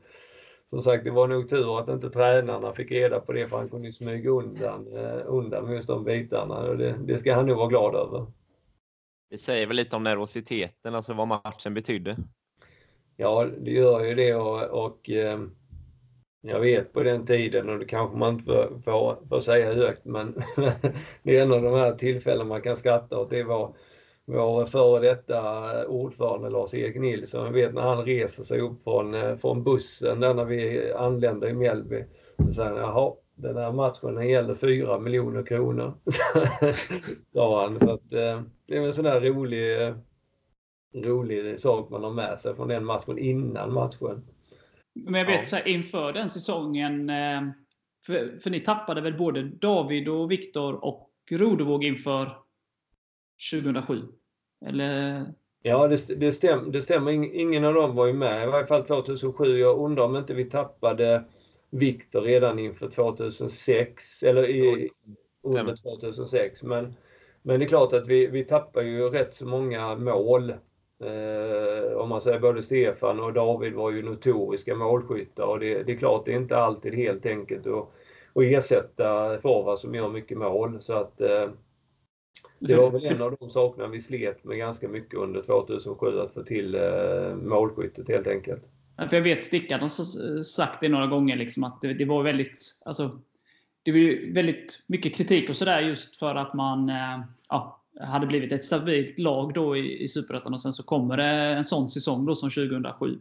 som 0.69 0.81
sagt, 0.81 1.03
det 1.03 1.11
var 1.11 1.27
nog 1.27 1.49
tur 1.49 1.79
att 1.79 1.89
inte 1.89 2.09
tränarna 2.09 2.73
fick 2.73 2.91
reda 2.91 3.19
på 3.19 3.33
det 3.33 3.47
för 3.47 3.57
han 3.57 3.69
kunde 3.69 3.91
smyga 3.91 4.29
undan, 4.29 4.97
eh, 4.97 5.19
undan 5.25 5.65
med 5.65 5.75
just 5.75 5.87
de 5.87 6.03
bitarna. 6.03 6.55
Och 6.55 6.77
det, 6.77 6.95
det 7.05 7.19
ska 7.19 7.35
han 7.35 7.45
nog 7.45 7.57
vara 7.57 7.67
glad 7.67 7.95
över. 7.95 8.25
Det 9.29 9.37
säger 9.37 9.67
väl 9.67 9.75
lite 9.75 9.95
om 9.95 10.03
nervositeten, 10.03 10.95
alltså 10.95 11.13
vad 11.13 11.27
matchen 11.27 11.73
betydde? 11.73 12.17
Ja, 13.17 13.47
det 13.59 13.71
gör 13.71 14.03
ju 14.03 14.15
det 14.15 14.35
och, 14.35 14.85
och 14.85 15.09
eh, 15.09 15.39
jag 16.41 16.59
vet 16.59 16.93
på 16.93 17.03
den 17.03 17.25
tiden, 17.25 17.69
och 17.69 17.79
det 17.79 17.85
kanske 17.85 18.17
man 18.17 18.33
inte 18.33 18.45
får, 18.45 18.81
får, 18.83 19.17
får 19.29 19.39
säga 19.39 19.73
högt, 19.73 20.05
men 20.05 20.43
det 21.23 21.37
är 21.37 21.41
en 21.43 21.53
av 21.53 21.61
de 21.61 21.73
här 21.73 21.93
tillfällen 21.93 22.47
man 22.47 22.61
kan 22.61 22.77
skratta 22.77 23.19
åt. 23.19 23.29
Det 23.29 23.43
var 23.43 23.73
vår 24.25 24.65
före 24.65 24.99
detta 24.99 25.87
ordförande 25.87 26.49
Lars-Erik 26.49 26.95
Nilsson. 26.95 27.45
Jag 27.45 27.51
vet 27.51 27.73
när 27.73 27.81
han 27.81 28.05
reser 28.05 28.43
sig 28.43 28.61
upp 28.61 28.83
från, 28.83 29.13
eh, 29.13 29.35
från 29.37 29.63
bussen 29.63 30.19
där 30.19 30.33
när 30.33 30.45
vi 30.45 30.91
anländer 30.93 31.47
i 31.47 31.53
Mjällby. 31.53 32.03
Så 32.37 32.53
säger 32.53 32.69
han, 32.69 32.79
jaha, 32.79 33.13
den 33.35 33.57
här 33.57 33.71
matchen 33.71 34.15
den 34.15 34.29
gäller 34.29 34.55
4 34.55 34.99
miljoner 34.99 35.43
kronor. 35.43 35.93
Sa 37.33 37.61
han. 37.61 37.79
Så 37.79 37.91
att, 37.91 38.13
eh, 38.13 38.41
det 38.67 38.77
är 38.77 38.81
en 38.81 38.93
sån 38.93 39.03
där 39.03 39.21
rolig, 39.21 39.81
eh, 39.81 39.95
rolig 40.93 41.59
sak 41.59 41.89
man 41.89 42.03
har 42.03 42.11
med 42.11 42.39
sig 42.39 42.55
från 42.55 42.67
den 42.67 42.85
matchen 42.85 43.17
innan 43.17 43.73
matchen. 43.73 44.23
Men 44.93 45.13
jag 45.13 45.25
vet 45.25 45.39
ja. 45.39 45.45
så 45.45 45.55
här, 45.55 45.67
inför 45.67 46.13
den 46.13 46.29
säsongen, 46.29 47.09
eh, 47.09 47.41
för, 48.05 48.39
för 48.39 48.49
ni 48.49 48.59
tappade 48.59 49.01
väl 49.01 49.17
både 49.17 49.43
David 49.43 50.09
och 50.09 50.31
Viktor 50.31 50.85
och 50.85 51.09
Rodevåg 51.31 51.83
inför 51.83 52.31
2007? 53.51 54.01
Eller? 54.65 55.25
Ja, 55.63 55.87
det, 55.87 56.19
det, 56.19 56.31
stäm, 56.31 56.71
det 56.71 56.81
stämmer. 56.81 57.11
Ingen 57.11 57.65
av 57.65 57.73
dem 57.73 57.95
var 57.95 58.05
ju 58.05 58.13
med, 58.13 58.43
i 58.43 58.51
varje 58.51 58.67
fall 58.67 58.85
2007. 58.85 59.57
Jag 59.57 59.79
undrar 59.79 60.03
om 60.03 60.15
inte 60.15 60.33
vi 60.33 60.49
tappade 60.49 61.23
Viktor 61.69 62.21
redan 62.21 62.59
inför 62.59 62.89
2006, 62.89 64.23
eller 64.23 64.49
i, 64.49 64.89
under 65.43 65.75
2006. 65.75 66.63
Men, 66.63 66.93
men 67.41 67.59
det 67.59 67.65
är 67.65 67.67
klart 67.67 67.93
att 67.93 68.07
vi, 68.07 68.27
vi 68.27 68.43
tappar 68.43 68.81
ju 68.81 69.09
rätt 69.09 69.33
så 69.33 69.45
många 69.45 69.95
mål 69.95 70.53
Eh, 71.01 71.97
om 71.97 72.09
man 72.09 72.21
säger 72.21 72.39
både 72.39 72.63
Stefan 72.63 73.19
och 73.19 73.33
David 73.33 73.73
var 73.73 73.91
ju 73.91 74.01
notoriska 74.01 74.75
målskyttar 74.75 75.43
och 75.43 75.59
det, 75.59 75.83
det 75.83 75.91
är 75.91 75.97
klart 75.97 76.25
det 76.25 76.33
är 76.33 76.37
inte 76.37 76.57
alltid 76.57 76.93
helt 76.93 77.25
enkelt 77.25 77.67
att, 77.67 77.89
att 78.33 78.43
ersätta 78.43 79.39
forward 79.41 79.79
som 79.79 79.95
gör 79.95 80.09
mycket 80.09 80.37
mål. 80.37 80.81
Så 80.81 80.93
att 80.93 81.21
eh, 81.21 81.49
det 82.59 82.75
var 82.75 82.91
väl 82.91 83.05
en 83.05 83.21
av 83.21 83.35
de 83.39 83.49
sakerna 83.49 83.87
vi 83.87 84.01
slet 84.01 84.43
med 84.43 84.57
ganska 84.57 84.87
mycket 84.87 85.19
under 85.19 85.41
2007, 85.41 86.19
att 86.19 86.33
få 86.33 86.43
till 86.43 86.75
eh, 86.75 87.35
målskyttet 87.35 88.07
helt 88.07 88.27
enkelt. 88.27 88.63
För 89.09 89.15
jag 89.15 89.23
vet 89.23 89.45
Stickan 89.45 89.79
har 89.79 90.43
sagt 90.43 90.81
det 90.81 90.89
några 90.89 91.07
gånger, 91.07 91.35
liksom, 91.35 91.63
att 91.63 91.81
det, 91.81 91.93
det 91.93 92.05
var 92.05 92.23
väldigt, 92.23 92.59
alltså, 92.85 93.19
det 93.83 93.91
blev 93.91 94.33
väldigt 94.33 94.79
mycket 94.87 95.15
kritik 95.15 95.49
och 95.49 95.55
sådär 95.55 95.81
just 95.81 96.19
för 96.19 96.35
att 96.35 96.53
man 96.53 96.91
ja, 97.49 97.80
hade 97.99 98.27
blivit 98.27 98.51
ett 98.51 98.63
stabilt 98.63 99.19
lag 99.19 99.53
då 99.53 99.77
i, 99.77 100.03
i 100.03 100.07
Superettan 100.07 100.53
och 100.53 100.61
sen 100.61 100.73
så 100.73 100.83
kommer 100.83 101.17
det 101.17 101.23
en 101.23 101.65
sån 101.65 101.89
säsong 101.89 102.25
då 102.25 102.35
som 102.35 102.49
2007. 102.49 103.19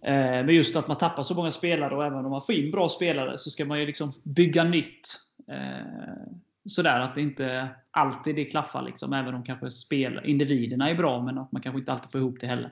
Eh, 0.00 0.12
men 0.12 0.48
just 0.48 0.76
att 0.76 0.88
man 0.88 0.96
tappar 0.96 1.22
så 1.22 1.34
många 1.34 1.50
spelare 1.50 1.96
och 1.96 2.04
även 2.04 2.24
om 2.24 2.30
man 2.30 2.42
får 2.42 2.54
in 2.54 2.70
bra 2.70 2.88
spelare 2.88 3.38
så 3.38 3.50
ska 3.50 3.64
man 3.64 3.80
ju 3.80 3.86
liksom 3.86 4.12
bygga 4.22 4.64
nytt. 4.64 5.18
Eh, 5.48 6.32
sådär 6.64 7.00
att 7.00 7.14
det 7.14 7.20
inte 7.20 7.68
alltid 7.90 8.36
det 8.36 8.44
klaffar. 8.44 8.82
Liksom, 8.82 9.12
även 9.12 9.34
om 9.34 9.42
kanske 9.42 9.70
spel, 9.70 10.20
individerna 10.24 10.90
är 10.90 10.94
bra, 10.94 11.22
men 11.22 11.38
att 11.38 11.52
man 11.52 11.62
kanske 11.62 11.78
inte 11.78 11.92
alltid 11.92 12.10
får 12.10 12.20
ihop 12.20 12.40
det 12.40 12.46
heller. 12.46 12.70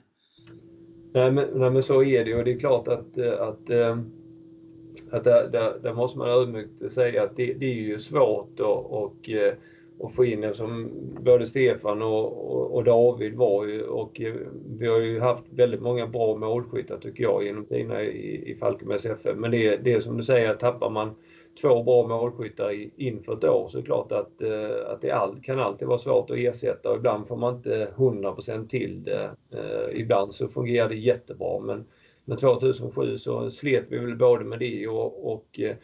Nej 1.12 1.32
men, 1.32 1.48
nej, 1.54 1.70
men 1.70 1.82
så 1.82 2.02
är 2.02 2.24
det 2.24 2.34
och 2.34 2.44
det 2.44 2.52
är 2.52 2.59
klart 2.59 2.88
att, 2.88 3.18
att, 3.18 3.70
eh, 3.70 3.98
att 5.11 5.24
där, 5.24 5.48
där, 5.52 5.78
där 5.82 5.94
måste 5.94 6.18
man 6.18 6.28
ödmjukt 6.28 6.92
säga 6.92 7.22
att 7.22 7.36
det, 7.36 7.54
det 7.54 7.66
är 7.66 7.74
ju 7.74 7.98
svårt 7.98 8.61
och, 8.61 9.04
och 9.04 9.30
eh, 9.30 9.54
och 9.99 10.14
få 10.14 10.24
in 10.24 10.55
som 10.55 10.90
både 11.20 11.47
Stefan 11.47 12.03
och, 12.03 12.53
och, 12.57 12.74
och, 12.74 12.84
David 12.84 13.34
var 13.34 13.66
ju 13.66 13.82
och 13.82 14.20
vi 14.78 14.86
har 14.86 14.99
ju 14.99 15.20
haft 15.20 15.44
väldigt 15.51 15.80
många 15.80 16.07
bra 16.07 16.36
målskyttar 16.36 16.99
tycker 16.99 17.24
jag 17.24 17.44
genom 17.44 17.64
tiderna 17.64 18.03
i, 18.03 18.51
i 18.51 18.55
Falkenbergs 18.55 19.07
FF. 19.07 19.36
Men 19.36 19.51
det, 19.51 19.76
det 19.76 19.92
är 19.92 20.01
som 20.01 20.16
du 20.16 20.22
säger, 20.22 20.55
tappar 20.55 20.90
man 20.90 21.14
två 21.61 21.82
bra 21.82 22.07
målskyttar 22.09 23.01
inför 23.01 23.32
ett 23.32 23.44
år 23.44 23.68
så 23.68 23.78
är 23.78 23.82
det 23.82 23.86
klart 23.86 24.12
att, 24.12 24.42
eh, 24.42 24.92
att 24.92 25.01
det 25.01 25.11
all, 25.11 25.40
kan 25.42 25.61
alltid 25.61 25.88
vara 25.88 25.99
svårt 25.99 26.30
att 26.30 26.36
ersätta 26.36 26.90
och 26.90 26.97
ibland 26.97 27.28
får 27.28 27.36
man 27.36 27.57
inte 27.57 27.88
100% 27.97 28.68
till 28.68 29.05
det. 29.05 29.30
Eh, 29.53 30.01
ibland 30.01 30.34
så 30.34 30.49
fungerar 30.49 30.88
det 30.88 30.97
jättebra 30.97 31.61
men, 31.61 31.84
men 32.24 32.38
2007 32.38 33.18
så 33.18 33.51
slet 33.51 33.84
vi 33.88 33.99
väl 33.99 34.16
både 34.16 34.44
med 34.44 34.59
det 34.59 34.88
och, 34.88 35.32
och 35.32 35.61
eh, 35.61 35.76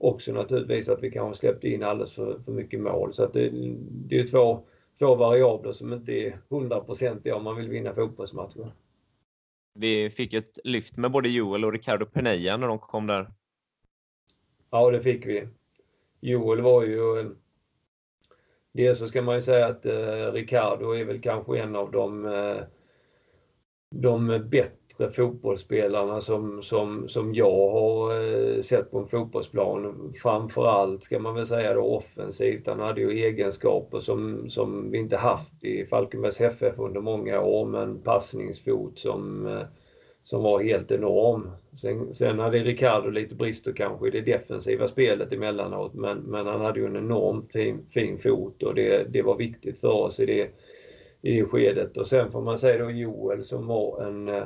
också 0.00 0.32
naturligtvis 0.32 0.88
att 0.88 1.02
vi 1.02 1.10
kanske 1.10 1.40
släppte 1.40 1.68
in 1.68 1.82
alldeles 1.82 2.14
för, 2.14 2.38
för 2.44 2.52
mycket 2.52 2.80
mål. 2.80 3.12
Så 3.12 3.24
att 3.24 3.32
det, 3.32 3.50
det 3.90 4.18
är 4.18 4.26
två, 4.26 4.66
två 4.98 5.14
variabler 5.14 5.72
som 5.72 5.92
inte 5.92 6.12
är 6.12 6.34
hundraprocentiga 6.48 7.36
om 7.36 7.44
man 7.44 7.56
vill 7.56 7.68
vinna 7.68 7.94
fotbollsmatcher. 7.94 8.72
Vi 9.74 10.10
fick 10.10 10.34
ett 10.34 10.58
lyft 10.64 10.98
med 10.98 11.10
både 11.10 11.28
Joel 11.28 11.64
och 11.64 11.72
Ricardo 11.72 12.06
Penella 12.06 12.56
när 12.56 12.68
de 12.68 12.78
kom 12.78 13.06
där. 13.06 13.30
Ja, 14.70 14.90
det 14.90 15.02
fick 15.02 15.26
vi. 15.26 15.48
Joel 16.20 16.60
var 16.60 16.82
ju... 16.82 17.30
Dels 18.72 18.98
så 18.98 19.08
ska 19.08 19.22
man 19.22 19.34
ju 19.34 19.42
säga 19.42 19.66
att 19.66 19.86
eh, 19.86 20.32
Ricardo 20.32 20.92
är 20.92 21.04
väl 21.04 21.20
kanske 21.20 21.58
en 21.58 21.76
av 21.76 21.90
de, 21.90 22.26
eh, 22.26 22.62
de 23.90 24.48
bättre 25.00 25.12
fotbollsspelarna 25.12 26.20
som, 26.20 26.62
som, 26.62 27.08
som 27.08 27.34
jag 27.34 27.70
har 27.70 28.14
eh, 28.14 28.62
sett 28.62 28.90
på 28.90 28.98
en 28.98 29.08
fotbollsplan. 29.08 30.12
Framförallt 30.22 31.02
ska 31.02 31.18
man 31.18 31.34
väl 31.34 31.46
säga 31.46 31.74
då 31.74 31.82
offensivt. 31.82 32.66
Han 32.66 32.80
hade 32.80 33.00
ju 33.00 33.10
egenskaper 33.10 34.00
som, 34.00 34.50
som 34.50 34.90
vi 34.90 34.98
inte 34.98 35.16
haft 35.16 35.64
i 35.64 35.86
Falkenbergs 35.86 36.40
FF 36.40 36.78
under 36.78 37.00
många 37.00 37.40
år 37.40 37.66
med 37.66 37.82
en 37.82 37.98
passningsfot 37.98 38.98
som, 38.98 39.46
eh, 39.46 39.62
som 40.24 40.42
var 40.42 40.60
helt 40.60 40.90
enorm. 40.90 41.50
Sen, 41.74 42.14
sen 42.14 42.38
hade 42.38 42.58
Ricardo 42.58 43.10
lite 43.10 43.34
brister 43.34 43.72
kanske 43.72 44.08
i 44.08 44.10
det 44.10 44.20
defensiva 44.20 44.88
spelet 44.88 45.32
emellanåt 45.32 45.94
men, 45.94 46.18
men 46.18 46.46
han 46.46 46.60
hade 46.60 46.80
ju 46.80 46.86
en 46.86 46.96
enormt 46.96 47.52
fin, 47.52 47.86
fin 47.90 48.18
fot 48.18 48.62
och 48.62 48.74
det, 48.74 49.12
det 49.12 49.22
var 49.22 49.36
viktigt 49.36 49.80
för 49.80 49.92
oss 49.92 50.20
i 50.20 50.26
det, 50.26 50.50
i 51.22 51.40
det 51.40 51.44
skedet. 51.44 51.96
Och 51.96 52.06
sen 52.06 52.32
får 52.32 52.40
man 52.40 52.58
säga 52.58 52.84
då 52.84 52.90
Joel 52.90 53.44
som 53.44 53.66
var 53.66 54.02
en 54.02 54.28
eh, 54.28 54.44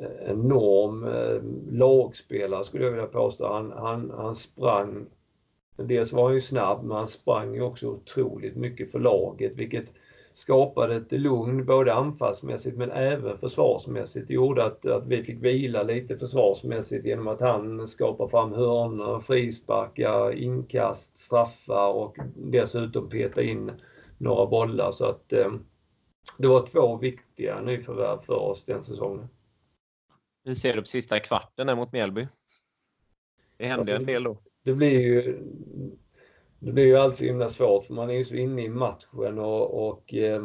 Eh, 0.00 0.30
enorm 0.30 1.04
eh, 1.04 1.42
lagspelare 1.78 2.64
skulle 2.64 2.84
jag 2.84 2.90
vilja 2.90 3.06
påstå. 3.06 3.46
Han, 3.46 3.72
han, 3.76 4.12
han 4.16 4.34
sprang, 4.34 5.06
dels 5.76 6.12
var 6.12 6.24
han 6.24 6.34
ju 6.34 6.40
snabb 6.40 6.84
men 6.84 6.96
han 6.96 7.08
sprang 7.08 7.54
ju 7.54 7.62
också 7.62 7.86
otroligt 7.86 8.56
mycket 8.56 8.92
för 8.92 8.98
laget 8.98 9.52
vilket 9.56 9.84
skapade 10.32 10.96
ett 10.96 11.12
lugn 11.12 11.64
både 11.64 11.94
anfallsmässigt 11.94 12.76
men 12.76 12.90
även 12.90 13.38
försvarsmässigt. 13.38 14.28
Det 14.28 14.34
gjorde 14.34 14.64
att, 14.64 14.86
att 14.86 15.06
vi 15.06 15.22
fick 15.22 15.44
vila 15.44 15.82
lite 15.82 16.18
försvarsmässigt 16.18 17.06
genom 17.06 17.28
att 17.28 17.40
han 17.40 17.88
skapade 17.88 18.30
fram 18.30 18.52
hörnor, 18.52 19.20
frisparkar, 19.20 20.32
inkast, 20.32 21.18
straffar 21.18 21.92
och 21.92 22.16
dessutom 22.36 23.08
peta 23.08 23.42
in 23.42 23.72
några 24.18 24.46
bollar. 24.46 24.90
Så 24.90 25.04
att 25.04 25.32
eh, 25.32 25.52
det 26.38 26.48
var 26.48 26.66
två 26.66 26.96
viktiga 26.96 27.60
nyförvärv 27.60 28.18
för 28.26 28.34
oss 28.34 28.64
den 28.64 28.84
säsongen. 28.84 29.28
Hur 30.44 30.54
ser 30.54 30.74
du 30.74 30.80
på 30.80 30.86
sista 30.86 31.18
kvarten 31.18 31.76
mot 31.76 31.92
Mjällby? 31.92 32.26
Det 33.56 33.66
hände 33.66 33.80
alltså, 33.80 33.96
en 33.96 34.06
del 34.06 34.22
då. 34.22 34.38
Det 34.64 34.72
blir 34.72 35.00
ju 35.00 35.38
det 36.58 36.72
blir 36.72 36.84
ju 36.84 36.96
alltid 36.96 37.18
så 37.18 37.24
himla 37.24 37.48
svårt 37.48 37.86
för 37.86 37.94
man 37.94 38.10
är 38.10 38.14
ju 38.14 38.24
så 38.24 38.34
inne 38.34 38.62
i 38.62 38.68
matchen 38.68 39.38
och, 39.38 39.88
och 39.88 40.14
eh, 40.14 40.44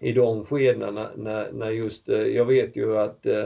i 0.00 0.12
de 0.12 0.44
skedena 0.44 1.10
när, 1.16 1.52
när 1.52 1.70
just, 1.70 2.08
eh, 2.08 2.18
jag 2.18 2.44
vet 2.44 2.76
ju 2.76 2.98
att 2.98 3.26
eh, 3.26 3.44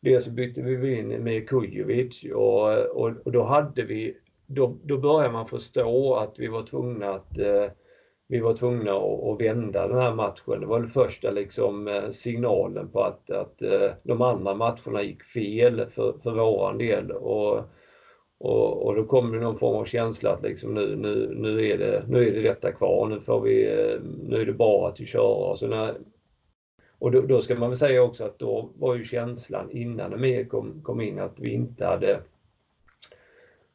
dels 0.00 0.24
så 0.24 0.30
bytte 0.30 0.62
vi 0.62 0.98
in 0.98 1.08
med 1.08 1.48
Kujovic 1.48 2.24
och, 2.34 2.78
och, 2.78 3.12
och, 3.24 3.32
då 3.32 3.42
hade 3.42 3.82
vi, 3.82 4.16
då, 4.46 4.78
då 4.82 4.98
började 4.98 5.32
man 5.32 5.48
förstå 5.48 6.14
att 6.14 6.38
vi 6.38 6.46
var 6.46 6.66
tvungna 6.66 7.10
att 7.10 7.38
eh, 7.38 7.66
vi 8.28 8.40
var 8.40 8.54
tvungna 8.54 8.92
att, 8.92 9.40
vända 9.40 9.88
den 9.88 9.98
här 9.98 10.14
matchen. 10.14 10.60
Det 10.60 10.66
var 10.66 10.80
den 10.80 10.90
första 10.90 11.30
liksom, 11.30 11.88
eh, 11.88 12.10
signalen 12.10 12.88
på 12.88 13.02
att, 13.02 13.30
att 13.30 13.62
eh, 13.62 13.90
de 14.02 14.22
andra 14.22 14.54
matcherna 14.54 15.02
gick 15.02 15.22
fel 15.22 15.86
för, 15.90 16.12
för 16.22 16.30
våran 16.30 16.78
del. 16.78 17.10
Och, 17.10 17.58
och, 18.38 18.86
och 18.86 18.94
då 18.94 19.04
kom 19.04 19.32
det 19.32 19.40
någon 19.40 19.58
form 19.58 19.76
av 19.76 19.84
känsla 19.84 20.30
att 20.30 20.42
liksom 20.42 20.74
nu, 20.74 20.96
nu, 20.96 21.34
nu, 21.34 21.70
är 21.70 21.78
det, 21.78 22.04
nu 22.08 22.28
är 22.28 22.32
det 22.32 22.42
detta 22.42 22.72
kvar. 22.72 23.08
Nu, 23.08 23.20
får 23.20 23.40
vi, 23.40 23.66
eh, 23.66 24.00
nu 24.28 24.40
är 24.40 24.46
det 24.46 24.52
bara 24.52 24.88
att 24.88 25.08
köra. 25.08 25.50
Och, 25.50 25.58
så 25.58 25.66
när, 25.66 25.94
och 26.98 27.10
då, 27.10 27.20
då, 27.20 27.40
ska 27.40 27.54
man 27.54 27.70
väl 27.70 27.78
säga 27.78 28.02
också 28.02 28.24
att 28.24 28.38
då 28.38 28.70
var 28.76 28.94
ju 28.94 29.04
känslan 29.04 29.70
innan 29.70 30.12
Emir 30.12 30.44
kom, 30.44 30.82
kom 30.82 31.00
in 31.00 31.18
att 31.18 31.40
vi 31.40 31.52
inte 31.52 31.86
hade 31.86 32.20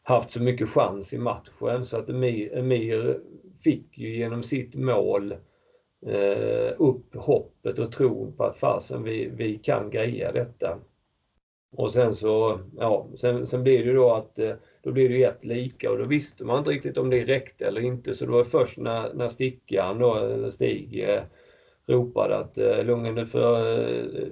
haft 0.03 0.29
så 0.29 0.41
mycket 0.41 0.69
chans 0.69 1.13
i 1.13 1.17
matchen 1.17 1.85
så 1.85 1.97
att 1.97 2.09
Emir, 2.09 2.57
Emir 2.57 3.19
fick 3.63 3.97
ju 3.97 4.17
genom 4.17 4.43
sitt 4.43 4.75
mål 4.75 5.31
eh, 6.05 6.73
upp 6.77 7.15
hoppet 7.15 7.79
och 7.79 7.91
tron 7.91 8.33
på 8.37 8.43
att 8.43 8.57
fasen 8.57 9.03
vi, 9.03 9.29
vi 9.35 9.57
kan 9.57 9.89
greja 9.89 10.31
detta. 10.31 10.79
Och 11.75 11.91
sen 11.91 12.15
så, 12.15 12.59
ja, 12.77 13.07
sen, 13.15 13.47
sen 13.47 13.63
blir 13.63 13.79
det 13.79 13.85
ju 13.85 13.93
då 13.93 14.13
att 14.13 14.39
eh, 14.39 14.53
då 14.81 14.91
blir 14.91 15.09
det 15.09 15.15
ju 15.15 15.23
ett 15.23 15.45
lika 15.45 15.91
och 15.91 15.97
då 15.97 16.05
visste 16.05 16.45
man 16.45 16.57
inte 16.57 16.69
riktigt 16.69 16.97
om 16.97 17.09
det 17.09 17.23
räckte 17.23 17.67
eller 17.67 17.81
inte 17.81 18.13
så 18.13 18.25
det 18.25 18.31
var 18.31 18.43
först 18.43 18.77
när, 18.77 19.13
när 19.13 19.27
Stickan 19.27 19.99
då, 19.99 20.51
Stig, 20.51 21.09
eh, 21.09 21.21
ropade 21.85 22.37
att 22.37 22.57
eh, 22.57 22.83
Lungen 22.83 23.15
du 23.15 23.21
eh, 23.21 24.27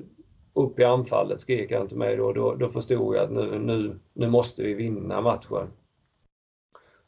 upp 0.54 0.80
i 0.80 0.84
anfallet 0.84 1.42
skrek 1.42 1.72
han 1.72 1.88
till 1.88 1.98
mig 1.98 2.18
då, 2.18 2.34
då, 2.34 2.56
då 2.56 2.70
förstod 2.70 3.16
jag 3.16 3.24
att 3.24 3.32
nu, 3.32 3.60
nu, 3.60 4.00
nu 4.14 4.28
måste 4.28 4.64
vi 4.64 4.74
vinna 4.74 5.22
matchen. 5.22 5.68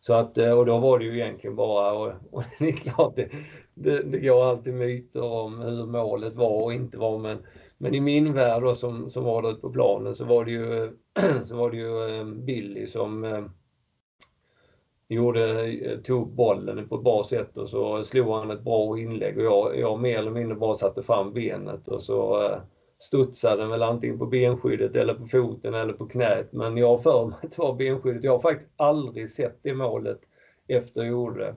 Så 0.05 0.13
att, 0.13 0.37
eh, 0.37 0.51
och 0.51 0.65
då 0.65 0.79
var 0.79 0.99
det 0.99 1.05
ju 1.05 1.19
egentligen 1.19 1.55
bara, 1.55 1.93
och, 1.93 2.13
och 2.31 2.43
det 2.59 2.67
är 2.67 2.71
klart 2.71 3.15
det, 3.15 3.29
det, 3.73 4.03
det 4.03 4.19
går 4.19 4.45
alltid 4.45 4.73
myter 4.73 5.23
om 5.23 5.59
hur 5.59 5.85
målet 5.85 6.35
var 6.35 6.63
och 6.63 6.73
inte 6.73 6.97
var 6.97 7.17
men, 7.17 7.37
men 7.77 7.95
i 7.95 7.99
min 7.99 8.33
värld 8.33 8.63
då 8.63 8.75
som, 8.75 9.09
som 9.09 9.23
var 9.23 9.41
där 9.41 9.53
på 9.53 9.69
planen 9.69 10.15
så 10.15 10.25
var 10.25 10.45
det 10.45 10.51
ju, 10.51 10.91
så 11.43 11.55
var 11.55 11.71
det 11.71 11.77
ju 11.77 12.19
eh, 12.19 12.25
Billy 12.25 12.87
som 12.87 13.23
eh, 13.23 13.45
gjorde, 15.07 15.71
tog 16.03 16.27
bollen 16.27 16.89
på 16.89 16.95
ett 16.95 17.03
bra 17.03 17.23
sätt 17.23 17.57
och 17.57 17.69
så 17.69 18.03
slog 18.03 18.33
han 18.33 18.51
ett 18.51 18.63
bra 18.63 18.99
inlägg 18.99 19.37
och 19.37 19.43
jag, 19.43 19.79
jag 19.79 19.99
mer 19.99 20.17
eller 20.17 20.31
mindre 20.31 20.55
bara 20.55 20.75
satte 20.75 21.03
fram 21.03 21.33
benet 21.33 21.87
och 21.87 22.01
så 22.01 22.51
studsade 23.03 23.67
väl 23.67 23.83
antingen 23.83 24.19
på 24.19 24.25
benskyddet 24.25 24.95
eller 24.95 25.13
på 25.13 25.27
foten 25.27 25.73
eller 25.73 25.93
på 25.93 26.07
knät. 26.07 26.53
Men 26.53 26.77
jag 26.77 26.87
har 26.87 26.97
för 26.97 27.25
mig 27.25 27.37
att 27.41 27.51
det 27.51 27.57
var 27.57 27.75
benskyddet. 27.75 28.23
Jag 28.23 28.31
har 28.31 28.39
faktiskt 28.39 28.71
aldrig 28.75 29.29
sett 29.29 29.59
det 29.63 29.73
målet 29.73 30.19
efter 30.67 31.01
jag 31.01 31.09
gjorde 31.09 31.39
det. 31.39 31.55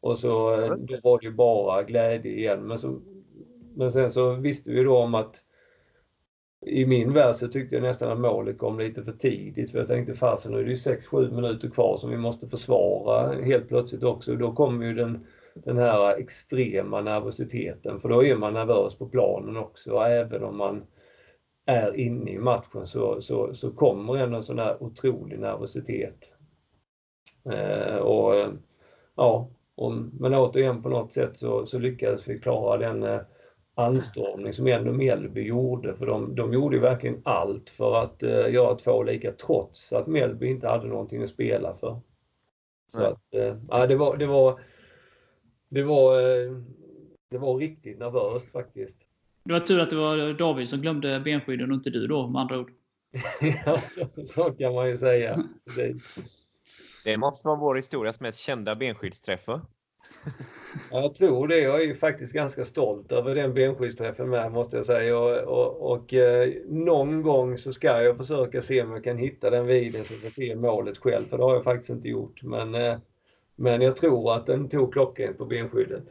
Och 0.00 0.18
så 0.18 0.56
då 0.78 0.96
var 1.02 1.18
det 1.18 1.26
ju 1.26 1.32
bara 1.32 1.82
glädje 1.82 2.32
igen. 2.32 2.66
Men, 2.66 2.78
så, 2.78 3.00
men 3.74 3.92
sen 3.92 4.10
så 4.10 4.30
visste 4.30 4.70
vi 4.70 4.82
då 4.82 4.96
om 4.96 5.14
att 5.14 5.40
i 6.66 6.86
min 6.86 7.12
värld 7.12 7.34
så 7.34 7.48
tyckte 7.48 7.76
jag 7.76 7.82
nästan 7.82 8.12
att 8.12 8.20
målet 8.20 8.58
kom 8.58 8.78
lite 8.78 9.02
för 9.02 9.12
tidigt 9.12 9.70
för 9.70 9.78
jag 9.78 9.88
tänkte 9.88 10.14
fasen 10.14 10.52
nu 10.52 10.58
är 10.58 10.64
det 10.64 10.70
ju 10.70 10.76
6-7 10.76 11.34
minuter 11.34 11.68
kvar 11.68 11.96
som 11.96 12.10
vi 12.10 12.16
måste 12.16 12.48
försvara 12.48 13.42
helt 13.42 13.68
plötsligt 13.68 14.04
också. 14.04 14.34
Då 14.34 14.52
kommer 14.52 14.86
ju 14.86 14.94
den 14.94 15.26
den 15.64 15.78
här 15.78 16.16
extrema 16.16 17.00
nervositeten 17.00 18.00
för 18.00 18.08
då 18.08 18.24
är 18.24 18.36
man 18.36 18.54
nervös 18.54 18.98
på 18.98 19.08
planen 19.08 19.56
också 19.56 19.96
även 19.96 20.44
om 20.44 20.56
man 20.56 20.82
är 21.66 21.96
inne 21.96 22.30
i 22.30 22.38
matchen 22.38 22.86
så, 22.86 23.20
så, 23.20 23.54
så 23.54 23.70
kommer 23.70 24.16
ändå 24.16 24.36
en 24.36 24.42
sån 24.42 24.58
här 24.58 24.82
otrolig 24.82 25.38
nervositet. 25.38 26.30
Eh, 27.52 27.96
och 27.96 28.34
ja, 29.14 29.48
och, 29.74 29.92
men 30.20 30.34
återigen 30.34 30.82
på 30.82 30.88
något 30.88 31.12
sätt 31.12 31.38
så, 31.38 31.66
så 31.66 31.78
lyckades 31.78 32.28
vi 32.28 32.38
klara 32.38 32.76
den 32.76 33.02
eh, 33.02 33.20
anstormning 33.74 34.52
som 34.52 34.66
ändå 34.66 34.92
Mjällby 34.92 35.42
gjorde 35.42 35.94
för 35.94 36.06
de, 36.06 36.34
de 36.34 36.52
gjorde 36.52 36.78
verkligen 36.78 37.22
allt 37.24 37.70
för 37.70 37.96
att 37.96 38.22
eh, 38.22 38.52
göra 38.52 38.74
två 38.74 39.02
lika 39.02 39.32
trots 39.32 39.92
att 39.92 40.06
Mjällby 40.06 40.46
inte 40.46 40.68
hade 40.68 40.86
någonting 40.86 41.22
att 41.22 41.30
spela 41.30 41.74
för. 41.74 42.00
Så 42.88 42.98
Nej. 42.98 43.08
att, 43.08 43.34
eh, 43.34 43.86
det 43.86 43.96
var, 43.96 44.16
det 44.16 44.26
var, 44.26 44.60
det 45.70 45.82
var, 45.82 46.20
eh, 46.20 46.52
det 47.30 47.38
var 47.38 47.56
riktigt 47.58 47.98
nervöst 47.98 48.52
faktiskt. 48.52 48.98
Det 49.44 49.52
var 49.52 49.60
tur 49.60 49.80
att 49.80 49.90
det 49.90 49.96
var 49.96 50.32
David 50.32 50.68
som 50.68 50.80
glömde 50.80 51.20
benskydden 51.20 51.70
och 51.70 51.74
inte 51.74 51.90
du 51.90 52.06
då, 52.06 52.28
med 52.28 52.40
andra 52.40 52.58
ord. 52.58 52.72
ja, 53.66 53.76
så, 53.76 54.26
så 54.26 54.52
kan 54.52 54.74
man 54.74 54.88
ju 54.88 54.98
säga. 54.98 55.44
Precis. 55.66 56.18
Det 57.04 57.16
måste 57.16 57.48
vara 57.48 57.58
vår 57.58 57.74
historias 57.74 58.20
mest 58.20 58.40
kända 58.40 58.74
benskyddsträffar. 58.74 59.60
Ja, 60.90 61.00
Jag 61.00 61.14
tror 61.14 61.48
det. 61.48 61.58
Jag 61.58 61.80
är 61.80 61.84
ju 61.84 61.94
faktiskt 61.94 62.32
ganska 62.32 62.64
stolt 62.64 63.12
över 63.12 63.34
den 63.34 63.54
benskyddsträffen 63.54 64.30
med 64.30 64.52
måste 64.52 64.76
jag 64.76 64.86
säga. 64.86 65.18
Och, 65.18 65.38
och, 65.38 65.92
och 65.92 66.14
eh, 66.14 66.52
någon 66.68 67.22
gång 67.22 67.58
så 67.58 67.72
ska 67.72 68.02
jag 68.02 68.16
försöka 68.16 68.62
se 68.62 68.82
om 68.82 68.92
jag 68.92 69.04
kan 69.04 69.18
hitta 69.18 69.50
den 69.50 69.66
videon 69.66 70.04
så 70.04 70.14
jag 70.14 70.22
får 70.22 70.30
se 70.30 70.56
målet 70.56 70.98
själv. 70.98 71.28
För 71.28 71.38
det 71.38 71.44
har 71.44 71.54
jag 71.54 71.64
faktiskt 71.64 71.90
inte 71.90 72.08
gjort. 72.08 72.42
Men, 72.42 72.74
eh, 72.74 72.96
men 73.60 73.80
jag 73.80 73.96
tror 73.96 74.34
att 74.34 74.46
den 74.46 74.68
tog 74.68 74.92
klockan 74.92 75.34
på 75.34 75.44
benskyddet. 75.44 76.04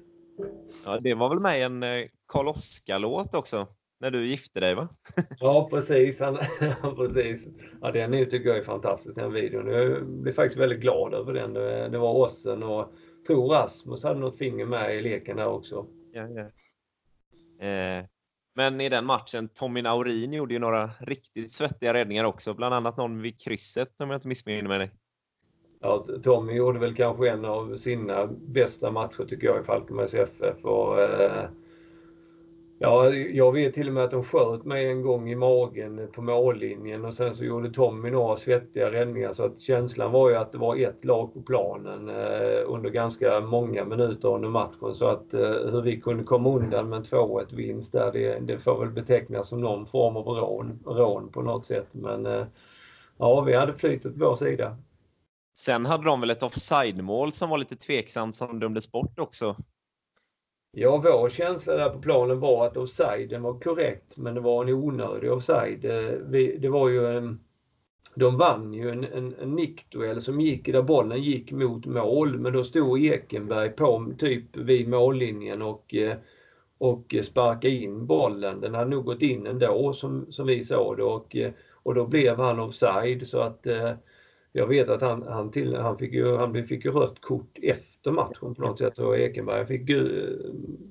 Ja, 0.86 1.00
det 1.00 1.14
var 1.14 1.30
väl 1.30 1.39
med 1.39 1.66
en 1.66 1.84
eh, 1.84 2.06
Karl 2.28 2.47
Oskar-låt 2.47 3.36
också? 3.36 3.68
När 4.00 4.12
du 4.12 4.28
gifte 4.28 4.60
dig 4.60 4.76
va? 4.76 4.89
Ja 5.39 5.68
precis. 5.72 6.20
Han, 6.20 6.38
precis. 6.95 7.47
Ja, 7.82 7.91
den 7.91 8.14
är, 8.14 8.26
tycker 8.26 8.50
jag 8.50 8.58
är 8.58 8.64
fantastisk 8.64 9.16
den 9.16 9.34
videon. 9.34 9.68
Jag 9.68 10.06
blev 10.08 10.34
faktiskt 10.34 10.60
väldigt 10.60 10.80
glad 10.80 11.14
över 11.14 11.34
den. 11.34 11.54
Det, 11.91 11.97
var 11.97 12.14
Ossen 12.14 12.64
och 12.64 12.93
tror 13.28 13.50
Rasmus 13.50 14.04
hade 14.04 14.20
något 14.20 14.38
finger 14.38 14.66
med 14.66 14.97
i 14.97 15.02
leken 15.02 15.38
där 15.38 15.47
också. 15.47 15.86
Ja, 16.14 16.28
ja. 16.28 16.45
Eh, 17.68 18.06
men 18.56 18.82
i 18.82 18.89
den 18.89 19.06
matchen, 19.06 19.47
Tommy 19.47 19.82
Naurin 19.82 20.34
gjorde 20.34 20.54
ju 20.54 20.60
några 20.60 20.91
riktigt 21.00 21.52
svettiga 21.52 21.93
räddningar 21.93 22.24
också. 22.24 22.54
Bland 22.54 22.76
annat 22.76 22.97
någon 22.97 23.22
vid 23.22 23.41
krysset 23.41 24.02
om 24.02 24.10
jag 24.10 24.18
inte 24.18 24.28
missminner 24.28 24.68
mig. 24.68 24.91
Ja, 25.82 26.05
Tommy 26.23 26.53
gjorde 26.53 26.80
väl 26.80 26.95
kanske 26.95 27.30
en 27.30 27.45
av 27.45 27.77
sina 27.77 28.27
bästa 28.27 28.91
matcher 28.91 29.25
tycker 29.25 29.47
jag 29.47 29.61
i 29.61 29.63
Falkenbergs 29.63 30.13
FF. 30.13 30.65
Och, 30.65 31.01
eh, 31.01 31.49
ja, 32.80 33.09
jag 33.13 33.51
vet 33.51 33.73
till 33.73 33.88
och 33.88 33.93
med 33.93 34.03
att 34.03 34.11
de 34.11 34.23
sköt 34.23 34.65
mig 34.65 34.88
en 34.89 35.01
gång 35.01 35.30
i 35.30 35.36
magen 35.36 36.07
på 36.13 36.21
mållinjen 36.21 37.05
och 37.05 37.13
sen 37.13 37.36
så 37.36 37.45
gjorde 37.45 37.71
Tommy 37.71 38.11
några 38.11 38.36
svettiga 38.36 38.91
räddningar 38.91 39.34
så 39.34 39.43
att 39.43 39.61
känslan 39.61 40.11
var 40.11 40.30
ju 40.30 40.36
att 40.36 40.51
det 40.51 40.57
var 40.57 40.75
ett 40.75 41.05
lag 41.05 41.34
på 41.34 41.41
planen 41.41 42.09
eh, 42.09 42.61
under 42.67 42.89
ganska 42.89 43.39
många 43.39 43.86
minuter 43.86 44.30
under 44.30 44.49
matchen. 44.49 44.93
Så 44.93 45.05
att 45.05 45.34
eh, 45.34 45.71
hur 45.71 45.82
vi 45.82 46.01
kunde 46.01 46.23
komma 46.23 46.49
undan 46.49 46.89
med 46.89 46.97
en 46.97 47.03
2-1 47.03 47.55
vinst 47.55 47.91
där, 47.91 48.11
det, 48.11 48.39
det 48.39 48.57
får 48.59 48.80
väl 48.80 48.89
betecknas 48.89 49.47
som 49.47 49.61
någon 49.61 49.86
form 49.86 50.17
av 50.17 50.25
rån, 50.25 50.80
rån 50.86 51.32
på 51.32 51.41
något 51.41 51.65
sätt. 51.65 51.88
Men 51.91 52.25
eh, 52.25 52.45
ja, 53.17 53.41
vi 53.41 53.53
hade 53.53 53.73
flytet 53.73 54.19
på 54.19 54.25
vår 54.25 54.36
sida. 54.36 54.77
Sen 55.58 55.86
hade 55.86 56.04
de 56.04 56.22
väl 56.22 56.30
ett 56.30 56.43
offside-mål 56.43 57.32
som 57.32 57.50
var 57.50 57.58
lite 57.58 57.76
tveksamt 57.76 58.36
som 58.36 58.60
dömdes 58.60 58.91
bort 58.91 59.20
också. 59.20 59.56
Ja, 60.72 60.97
vår 60.97 61.30
känsla 61.30 61.74
där 61.74 61.89
på 61.89 62.00
planen 62.00 62.39
var 62.39 62.68
att 62.68 62.78
offsiden 62.78 63.41
var 63.41 63.60
korrekt, 63.60 64.18
men 64.18 64.36
det 64.36 64.41
var 64.41 64.64
en 64.64 64.74
onödig 64.74 65.32
offside. 65.32 65.86
Eh, 65.86 66.12
vi, 66.26 66.58
det 66.58 66.70
var 66.70 66.89
ju 66.89 67.18
en, 67.18 67.39
de 68.16 68.38
vann 68.38 68.74
ju 68.74 68.89
en, 68.89 69.04
en, 69.04 69.36
en 69.41 69.56
nickduell 69.56 70.22
som 70.22 70.41
gick 70.41 70.66
där 70.66 70.82
bollen 70.82 71.24
gick 71.24 71.52
mot 71.52 71.86
mål, 71.86 72.39
men 72.39 72.54
då 72.54 72.64
stod 72.64 73.06
Ekenberg 73.06 73.70
på 73.70 74.14
typ 74.18 74.58
vid 74.58 74.89
mållinjen 74.89 75.62
och, 75.62 75.95
eh, 75.95 76.18
och 76.78 77.16
sparkade 77.24 77.74
in 77.74 78.06
bollen. 78.06 78.62
Den 78.62 78.76
hade 78.76 78.89
nog 78.89 79.06
gått 79.06 79.22
in 79.22 79.47
ändå 79.47 79.93
som, 79.93 80.32
som 80.32 80.47
vi 80.47 80.64
såg 80.64 80.97
det 80.97 81.04
och, 81.04 81.36
eh, 81.36 81.52
och 81.74 81.95
då 81.95 82.08
blev 82.08 82.38
han 82.38 82.60
offside 82.60 83.28
så 83.28 83.39
att 83.39 83.68
eh, 83.68 83.91
jag 84.52 84.68
vet 84.68 84.89
att 84.89 85.02
han, 85.02 85.24
han, 85.28 85.52
till, 85.52 85.76
han, 85.76 85.97
fick 85.97 86.14
ju, 86.14 86.36
han 86.36 86.68
fick 86.68 86.86
ju 86.86 86.91
rött 86.91 87.22
kort 87.22 87.58
efter 87.62 88.12
matchen 88.12 88.56
på 88.56 88.62
något 88.62 88.80
sätt 88.80 89.00
och 89.00 89.18
Ekenberg 89.18 89.66
fick 89.66 89.89
ju 89.89 90.36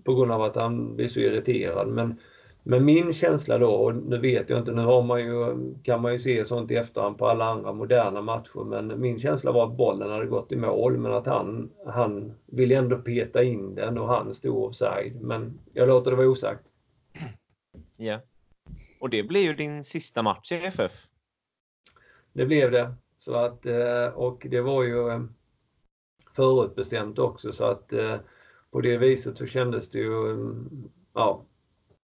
på 0.05 0.15
grund 0.15 0.33
av 0.33 0.43
att 0.43 0.57
han 0.57 0.97
blev 0.97 1.09
så 1.09 1.21
irriterad. 1.21 1.89
Men, 1.89 2.21
men 2.63 2.85
min 2.85 3.13
känsla 3.13 3.59
då, 3.59 3.71
och 3.71 3.95
nu 3.95 4.19
vet 4.19 4.51
jag 4.51 4.59
inte, 4.59 4.73
nu 4.73 4.83
har 4.83 5.03
man 5.03 5.21
ju, 5.21 5.57
kan 5.83 6.03
man 6.03 6.13
ju 6.13 6.19
se 6.19 6.45
sånt 6.45 6.71
i 6.71 6.77
efterhand 6.77 7.19
på 7.19 7.27
alla 7.27 7.45
andra 7.45 7.73
moderna 7.73 8.23
matcher, 8.23 8.65
men 8.65 9.01
min 9.01 9.21
känsla 9.21 9.53
var 9.53 9.67
att 9.67 9.77
bollen 9.77 10.11
hade 10.11 10.27
gått 10.27 10.53
i 10.53 10.57
mål 10.57 10.99
men 10.99 11.13
att 11.13 11.27
han, 11.27 11.71
han 11.87 12.33
ville 12.47 12.77
ändå 12.77 12.97
peta 12.97 13.43
in 13.43 13.75
den 13.75 13.99
och 13.99 14.09
han 14.09 14.35
stod 14.35 14.65
offside. 14.65 15.21
Men 15.21 15.59
jag 15.73 15.89
låter 15.89 16.11
det 16.11 16.17
vara 16.17 16.29
osagt. 16.29 16.65
Ja. 17.97 18.21
Och 19.01 19.11
det 19.11 19.23
blir 19.23 19.43
ju 19.43 19.55
din 19.55 19.85
sista 19.85 20.23
match 20.23 20.53
i 20.53 20.55
FF. 20.55 20.93
Det 22.33 22.47
blev 22.47 22.71
det. 22.71 22.95
Så 23.19 23.35
att, 23.35 23.66
eh, 23.66 24.07
och 24.14 24.47
det 24.51 24.61
var 24.61 24.83
ju 24.83 25.09
eh, 25.09 25.23
förutbestämt 26.37 27.19
också 27.19 27.53
så 27.53 27.64
att 27.64 27.93
eh, 27.93 28.16
på 28.71 28.81
det 28.81 28.99
viset 28.99 29.39
så 29.39 29.47
kändes 29.47 29.91
det 29.91 29.99
ju 29.99 30.31
mm, 30.31 30.69
ja, 31.14 31.45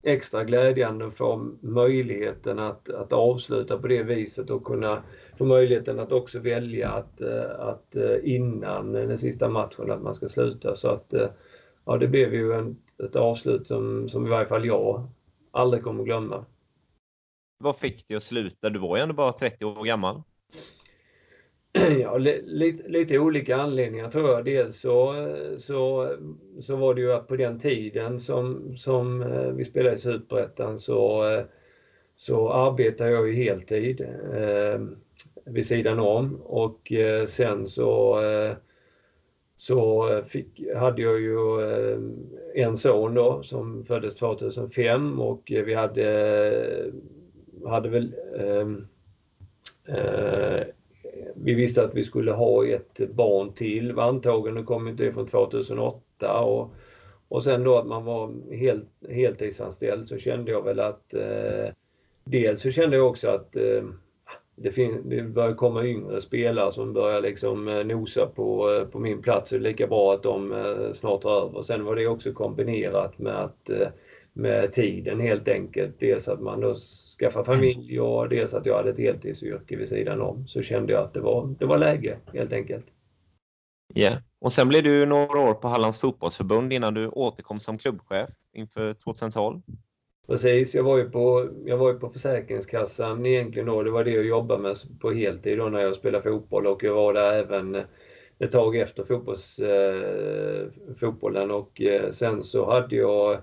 extra 0.02 0.44
glädjande 0.44 1.06
att 1.06 1.16
få 1.16 1.36
möjligheten 1.60 2.58
att, 2.58 2.88
att 2.88 3.12
avsluta 3.12 3.78
på 3.78 3.86
det 3.86 4.02
viset 4.02 4.50
och 4.50 4.64
kunna 4.64 5.02
få 5.38 5.44
möjligheten 5.44 6.00
att 6.00 6.12
också 6.12 6.38
välja 6.38 6.90
att, 6.90 7.20
att 7.58 7.96
innan 8.22 8.92
den 8.92 9.18
sista 9.18 9.48
matchen 9.48 9.90
att 9.90 10.02
man 10.02 10.14
ska 10.14 10.28
sluta. 10.28 10.74
Så 10.74 10.88
att 10.88 11.14
ja, 11.84 11.98
det 11.98 12.08
blev 12.08 12.34
ju 12.34 12.52
en, 12.52 12.76
ett 13.04 13.16
avslut 13.16 13.66
som, 13.66 14.08
som 14.08 14.26
i 14.26 14.30
varje 14.30 14.46
fall 14.46 14.66
jag 14.66 15.08
aldrig 15.50 15.84
kommer 15.84 16.04
glömma. 16.04 16.44
Vad 17.58 17.76
fick 17.76 18.08
dig 18.08 18.16
att 18.16 18.22
sluta? 18.22 18.70
Du 18.70 18.78
var 18.78 18.96
ju 18.96 19.02
ändå 19.02 19.14
bara 19.14 19.32
30 19.32 19.64
år 19.64 19.84
gammal. 19.84 20.22
Ja, 22.00 22.18
lite, 22.18 22.88
lite 22.88 23.18
olika 23.18 23.56
anledningar 23.56 24.10
tror 24.10 24.30
jag. 24.30 24.44
Dels 24.44 24.80
så, 24.80 25.14
så, 25.58 26.12
så 26.60 26.76
var 26.76 26.94
det 26.94 27.00
ju 27.00 27.12
att 27.12 27.28
på 27.28 27.36
den 27.36 27.58
tiden 27.58 28.20
som, 28.20 28.76
som 28.76 29.22
eh, 29.22 29.48
vi 29.52 29.64
spelade 29.64 29.94
i 29.94 29.98
Superettan 29.98 30.78
så, 30.78 31.30
eh, 31.30 31.44
så 32.16 32.52
arbetade 32.52 33.10
jag 33.10 33.28
ju 33.28 33.34
heltid 33.34 34.00
eh, 34.34 34.80
vid 35.44 35.66
sidan 35.66 35.98
om 35.98 36.40
och 36.42 36.92
eh, 36.92 37.26
sen 37.26 37.68
så, 37.68 38.22
eh, 38.24 38.56
så 39.56 40.08
fick, 40.26 40.62
hade 40.76 41.02
jag 41.02 41.20
ju 41.20 41.60
eh, 41.60 41.98
en 42.54 42.76
son 42.76 43.14
då 43.14 43.42
som 43.42 43.84
föddes 43.84 44.14
2005 44.14 45.20
och 45.20 45.42
vi 45.46 45.74
hade, 45.74 46.92
hade 47.66 47.88
väl 47.88 48.14
vi 51.34 51.54
visste 51.54 51.84
att 51.84 51.94
vi 51.94 52.04
skulle 52.04 52.32
ha 52.32 52.66
ett 52.66 53.10
barn 53.10 53.52
till 53.52 53.92
var 53.92 54.04
antagen, 54.04 54.54
nu 54.54 54.62
kom 54.64 54.88
inte 54.88 55.04
det 55.04 55.12
från 55.12 55.26
2008 55.26 56.40
och, 56.40 56.74
och 57.28 57.42
sen 57.42 57.64
då 57.64 57.78
att 57.78 57.86
man 57.86 58.04
var 58.04 58.32
helt, 58.56 58.88
heltidsanställd 59.10 60.08
så 60.08 60.18
kände 60.18 60.50
jag 60.50 60.62
väl 60.62 60.80
att 60.80 61.14
eh, 61.14 61.72
dels 62.24 62.60
så 62.62 62.70
kände 62.70 62.96
jag 62.96 63.08
också 63.08 63.28
att 63.28 63.56
eh, 63.56 63.82
det, 64.56 64.72
fin- 64.72 65.02
det 65.04 65.22
börjar 65.22 65.54
komma 65.54 65.84
yngre 65.84 66.20
spelare 66.20 66.72
som 66.72 66.92
börjar 66.92 67.20
liksom 67.20 67.68
eh, 67.68 67.84
nosa 67.84 68.26
på, 68.26 68.70
eh, 68.72 68.84
på 68.84 68.98
min 68.98 69.22
plats. 69.22 69.48
Så 69.50 69.54
det 69.54 69.60
är 69.60 69.70
lika 69.70 69.86
bra 69.86 70.14
att 70.14 70.22
de 70.22 70.52
eh, 70.52 70.92
snart 70.92 71.22
tar 71.22 71.46
över. 71.46 71.62
Sen 71.62 71.84
var 71.84 71.96
det 71.96 72.06
också 72.06 72.32
kombinerat 72.32 73.18
med 73.18 73.44
att 73.44 73.70
eh, 73.70 73.88
med 74.32 74.72
tiden 74.72 75.20
helt 75.20 75.48
enkelt. 75.48 75.94
Dels 75.98 76.28
att 76.28 76.40
man 76.40 76.60
då 76.60 76.74
skaffar 77.22 77.44
familj 77.44 78.00
och 78.00 78.28
dels 78.28 78.54
att 78.54 78.66
jag 78.66 78.76
hade 78.76 78.90
ett 78.90 78.98
heltidsyrke 78.98 79.76
vid 79.76 79.88
sidan 79.88 80.20
om. 80.20 80.46
Så 80.46 80.62
kände 80.62 80.92
jag 80.92 81.02
att 81.02 81.14
det 81.14 81.20
var, 81.20 81.54
det 81.58 81.66
var 81.66 81.78
läge 81.78 82.18
helt 82.32 82.52
enkelt. 82.52 82.86
Ja, 83.94 84.02
yeah. 84.02 84.18
och 84.40 84.52
sen 84.52 84.68
blev 84.68 84.82
du 84.82 85.06
några 85.06 85.38
år 85.38 85.54
på 85.54 85.68
Hallands 85.68 86.00
fotbollsförbund 86.00 86.72
innan 86.72 86.94
du 86.94 87.08
återkom 87.08 87.60
som 87.60 87.78
klubbchef 87.78 88.30
inför 88.52 88.94
2012. 88.94 89.60
Precis, 90.26 90.74
jag 90.74 90.82
var 90.82 90.98
ju 90.98 91.10
på, 91.10 91.48
jag 91.64 91.76
var 91.76 91.92
ju 91.92 91.98
på 91.98 92.08
Försäkringskassan 92.08 93.26
egentligen 93.26 93.66
då. 93.66 93.82
Det 93.82 93.90
var 93.90 94.04
det 94.04 94.10
jag 94.10 94.26
jobbade 94.26 94.62
med 94.62 94.76
på 95.00 95.10
heltid 95.10 95.58
då 95.58 95.68
när 95.68 95.80
jag 95.80 95.94
spelade 95.94 96.30
fotboll 96.30 96.66
och 96.66 96.84
jag 96.84 96.94
var 96.94 97.14
där 97.14 97.32
även 97.32 97.82
ett 98.38 98.52
tag 98.52 98.76
efter 98.76 99.04
fotbolls, 99.04 99.58
eh, 99.58 100.66
fotbollen 101.00 101.50
och 101.50 101.82
eh, 101.82 102.10
sen 102.10 102.44
så 102.44 102.70
hade 102.70 102.96
jag 102.96 103.38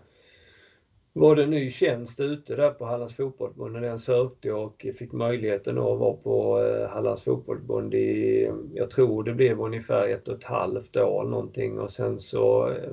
var 1.14 1.36
det 1.36 1.44
en 1.44 1.50
ny 1.50 1.72
tjänst 1.72 2.20
ute 2.20 2.56
där 2.56 2.72
på 2.72 2.86
Hallands 2.86 3.16
fotbollsförbund? 3.16 3.76
Och 3.76 3.82
den 3.82 4.00
sökte 4.00 4.52
och 4.52 4.86
fick 4.98 5.12
möjligheten 5.12 5.78
att 5.78 6.00
vara 6.00 6.14
på 6.14 6.64
eh, 6.64 6.90
Hallands 6.90 7.24
fotbollsförbund 7.24 7.94
i, 7.94 8.52
jag 8.74 8.90
tror 8.90 9.24
det 9.24 9.34
blev 9.34 9.62
ungefär 9.62 10.08
ett 10.08 10.28
och 10.28 10.38
ett 10.38 10.44
halvt 10.44 10.98
år 10.98 11.24
någonting. 11.24 11.80
Och 11.80 11.92
sen 11.92 12.20
så 12.20 12.70
eh, 12.70 12.90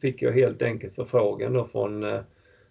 fick 0.00 0.22
jag 0.22 0.32
helt 0.32 0.62
enkelt 0.62 0.94
förfrågan 0.94 1.52
då 1.52 1.64
från 1.64 2.04
eh, 2.04 2.20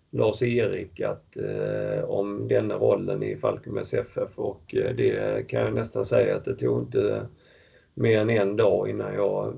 Lars-Erik 0.09 1.01
att 1.01 1.38
eh, 1.38 2.03
om 2.03 2.47
denna 2.47 2.76
rollen 2.76 3.24
i 3.24 3.36
Falkenbergs 3.36 3.93
FF 3.93 4.30
och 4.36 4.61
det 4.97 5.47
kan 5.47 5.61
jag 5.61 5.74
nästan 5.74 6.05
säga 6.05 6.36
att 6.36 6.45
det 6.45 6.55
tog 6.55 6.82
inte 6.82 7.26
mer 7.93 8.20
än 8.20 8.30
en 8.30 8.57
dag 8.57 8.89
innan 8.89 9.13
jag 9.13 9.53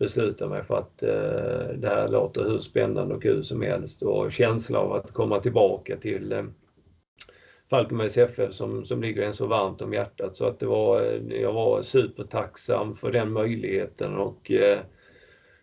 besluta 0.00 0.48
mig 0.48 0.64
för 0.64 0.78
att 0.78 1.02
eh, 1.02 1.76
det 1.76 1.88
här 1.88 2.08
låter 2.08 2.44
hur 2.44 2.58
spännande 2.58 3.14
och 3.14 3.22
kul 3.22 3.44
som 3.44 3.62
helst 3.62 4.02
och 4.02 4.32
känsla 4.32 4.78
av 4.78 4.92
att 4.92 5.12
komma 5.12 5.40
tillbaka 5.40 5.96
till, 5.96 6.32
eh, 6.32 6.44
Falkenbergs 7.70 8.18
FF 8.18 8.54
som, 8.54 8.84
som 8.84 9.02
ligger 9.02 9.22
en 9.22 9.32
så 9.32 9.46
varmt 9.46 9.82
om 9.82 9.92
hjärtat. 9.92 10.36
Så 10.36 10.44
att 10.44 10.60
det 10.60 10.66
var, 10.66 11.02
eh, 11.02 11.40
jag 11.40 11.52
var 11.52 11.82
supertacksam 11.82 12.96
för 12.96 13.12
den 13.12 13.32
möjligheten 13.32 14.16
och 14.16 14.50
eh, 14.50 14.78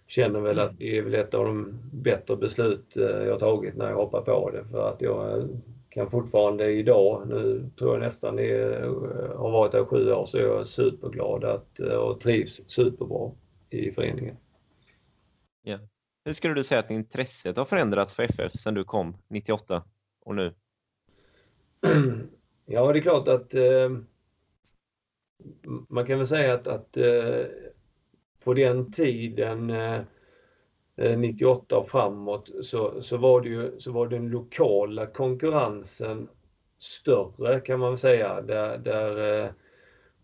känner 0.07 0.39
väl 0.39 0.59
att 0.59 0.77
det 0.79 0.97
är 0.97 1.01
väl 1.01 1.13
ett 1.13 1.33
av 1.33 1.45
de 1.45 1.79
bättre 1.91 2.35
beslut 2.35 2.97
eh, 2.97 3.03
jag 3.03 3.39
tagit 3.39 3.75
när 3.75 3.89
jag 3.89 3.95
hoppar 3.95 4.21
på 4.21 4.49
det. 4.49 4.65
För 4.71 4.89
att 4.89 5.01
jag 5.01 5.37
eh, 5.37 5.45
kan 5.89 6.11
fortfarande 6.11 6.71
idag, 6.71 7.27
nu 7.27 7.69
tror 7.79 7.93
jag 7.93 8.01
nästan 8.01 8.35
det 8.35 8.75
eh, 8.75 8.91
har 9.35 9.51
varit 9.51 9.71
där 9.71 9.85
sju 9.85 10.11
år, 10.11 10.25
så 10.25 10.37
är 10.37 10.41
jag 10.41 10.67
superglad 10.67 11.43
att, 11.43 11.79
och 11.79 12.19
trivs 12.19 12.61
superbra 12.67 13.31
i 13.69 13.91
föreningen. 13.91 14.37
Ja. 15.61 15.79
Hur 16.25 16.33
skulle 16.33 16.53
du 16.53 16.63
säga 16.63 16.79
att 16.79 16.91
intresset 16.91 17.57
har 17.57 17.65
förändrats 17.65 18.15
för 18.15 18.23
FF 18.23 18.51
sedan 18.51 18.73
du 18.73 18.83
kom 18.83 19.17
98 19.27 19.83
och 20.21 20.35
nu? 20.35 20.53
Ja, 22.69 22.93
det 22.93 22.99
är 22.99 23.01
klart 23.01 23.27
att 23.27 23.53
eh, 23.53 23.89
man 25.89 26.05
kan 26.05 26.17
väl 26.17 26.27
säga 26.27 26.53
att, 26.53 26.67
att 26.67 26.97
eh, 26.97 27.45
på 28.43 28.53
den 28.53 28.91
tiden 28.91 29.69
eh, 29.69 31.17
98 31.17 31.77
och 31.77 31.89
framåt 31.89 32.51
så, 32.61 33.01
så, 33.01 33.17
var 33.17 33.41
det 33.41 33.49
ju, 33.49 33.79
så 33.79 33.91
var 33.91 34.07
den 34.07 34.29
lokala 34.29 35.05
konkurrensen 35.05 36.29
större 36.77 37.59
kan 37.59 37.79
man 37.79 37.89
väl 37.89 37.97
säga. 37.97 38.41
Där, 38.41 38.77
där, 38.77 39.43
eh, 39.43 39.49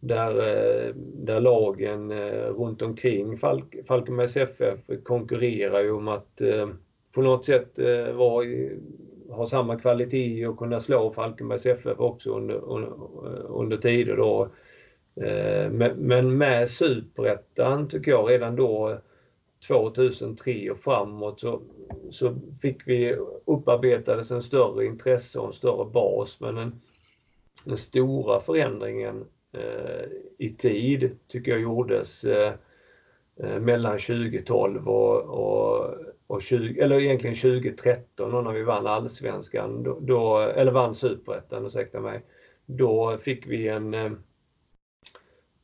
där, 0.04 0.30
eh, 0.30 0.93
där 0.95 1.39
lagen 1.39 2.12
eh, 2.12 2.47
runt 2.47 2.82
omkring 2.82 3.38
Falk, 3.38 3.76
Falkenbergs 3.88 4.38
FF 4.38 4.80
konkurrerar 5.04 5.84
ju 5.84 5.91
om 5.91 6.08
att 6.08 6.41
eh, 6.41 6.70
på 7.12 7.22
något 7.22 7.45
sätt 7.45 7.80
vara 8.14 8.45
ha 9.30 9.47
samma 9.47 9.80
kvalitet 9.80 10.47
och 10.47 10.58
kunna 10.58 10.80
slå 10.80 11.12
Falkenbergs 11.12 11.66
FF 11.66 11.99
också 11.99 12.32
under, 12.32 12.56
under, 12.56 12.91
under 13.47 13.78
tider 13.78 14.16
då. 14.18 14.47
Men 15.72 16.38
med 16.38 16.70
superettan 16.70 17.89
tycker 17.89 18.12
jag 18.12 18.30
redan 18.30 18.56
då 18.56 18.97
2003 19.68 20.72
och 20.72 20.80
framåt 20.80 21.39
så, 21.39 21.62
så 22.12 22.36
fick 22.62 22.88
vi 22.88 23.16
upparbetades 23.45 24.32
en 24.32 24.43
större 24.43 24.86
intresse 24.86 25.39
och 25.39 25.47
en 25.47 25.54
större 25.54 25.86
bas 25.86 26.39
men 26.39 26.56
den, 26.56 26.82
den 27.64 27.78
stora 27.78 28.39
förändringen 28.39 29.26
Eh, 29.54 30.06
i 30.38 30.49
tid 30.54 31.18
tycker 31.28 31.51
jag 31.51 31.62
gjordes 31.62 32.24
eh, 32.24 32.54
eh, 33.39 33.60
mellan 33.60 33.97
2012 33.99 34.89
och, 34.89 35.22
och, 35.22 35.95
och 36.28 36.41
20, 36.41 36.80
eller 36.82 36.99
egentligen 36.99 37.36
2013 37.36 38.43
när 38.43 38.54
vi 38.54 38.64
vann 38.64 38.88
allsvenskan, 38.88 39.84
då, 39.84 39.99
då 40.01 40.39
eller 40.39 40.72
vann 40.72 40.95
superettan, 40.95 41.66
ursäkta 41.66 41.99
mig. 41.99 42.22
Då 42.66 43.18
fick 43.18 43.47
vi 43.47 43.68
en 43.68 44.18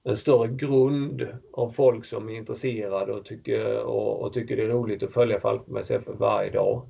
en 0.04 0.18
större 0.18 0.48
grund 0.48 1.28
av 1.54 1.72
folk 1.72 2.06
som 2.06 2.30
är 2.30 2.34
intresserade 2.34 3.14
och 3.14 3.26
tycker, 3.26 3.80
och, 3.84 4.22
och 4.22 4.34
tycker 4.34 4.58
det 4.58 4.64
är 4.64 4.70
roligt 4.70 5.04
att 5.04 5.14
följa 5.14 5.40
Falkenbergs 5.40 5.92
FF 5.92 6.16
varje 6.20 6.52
dag. 6.52 6.90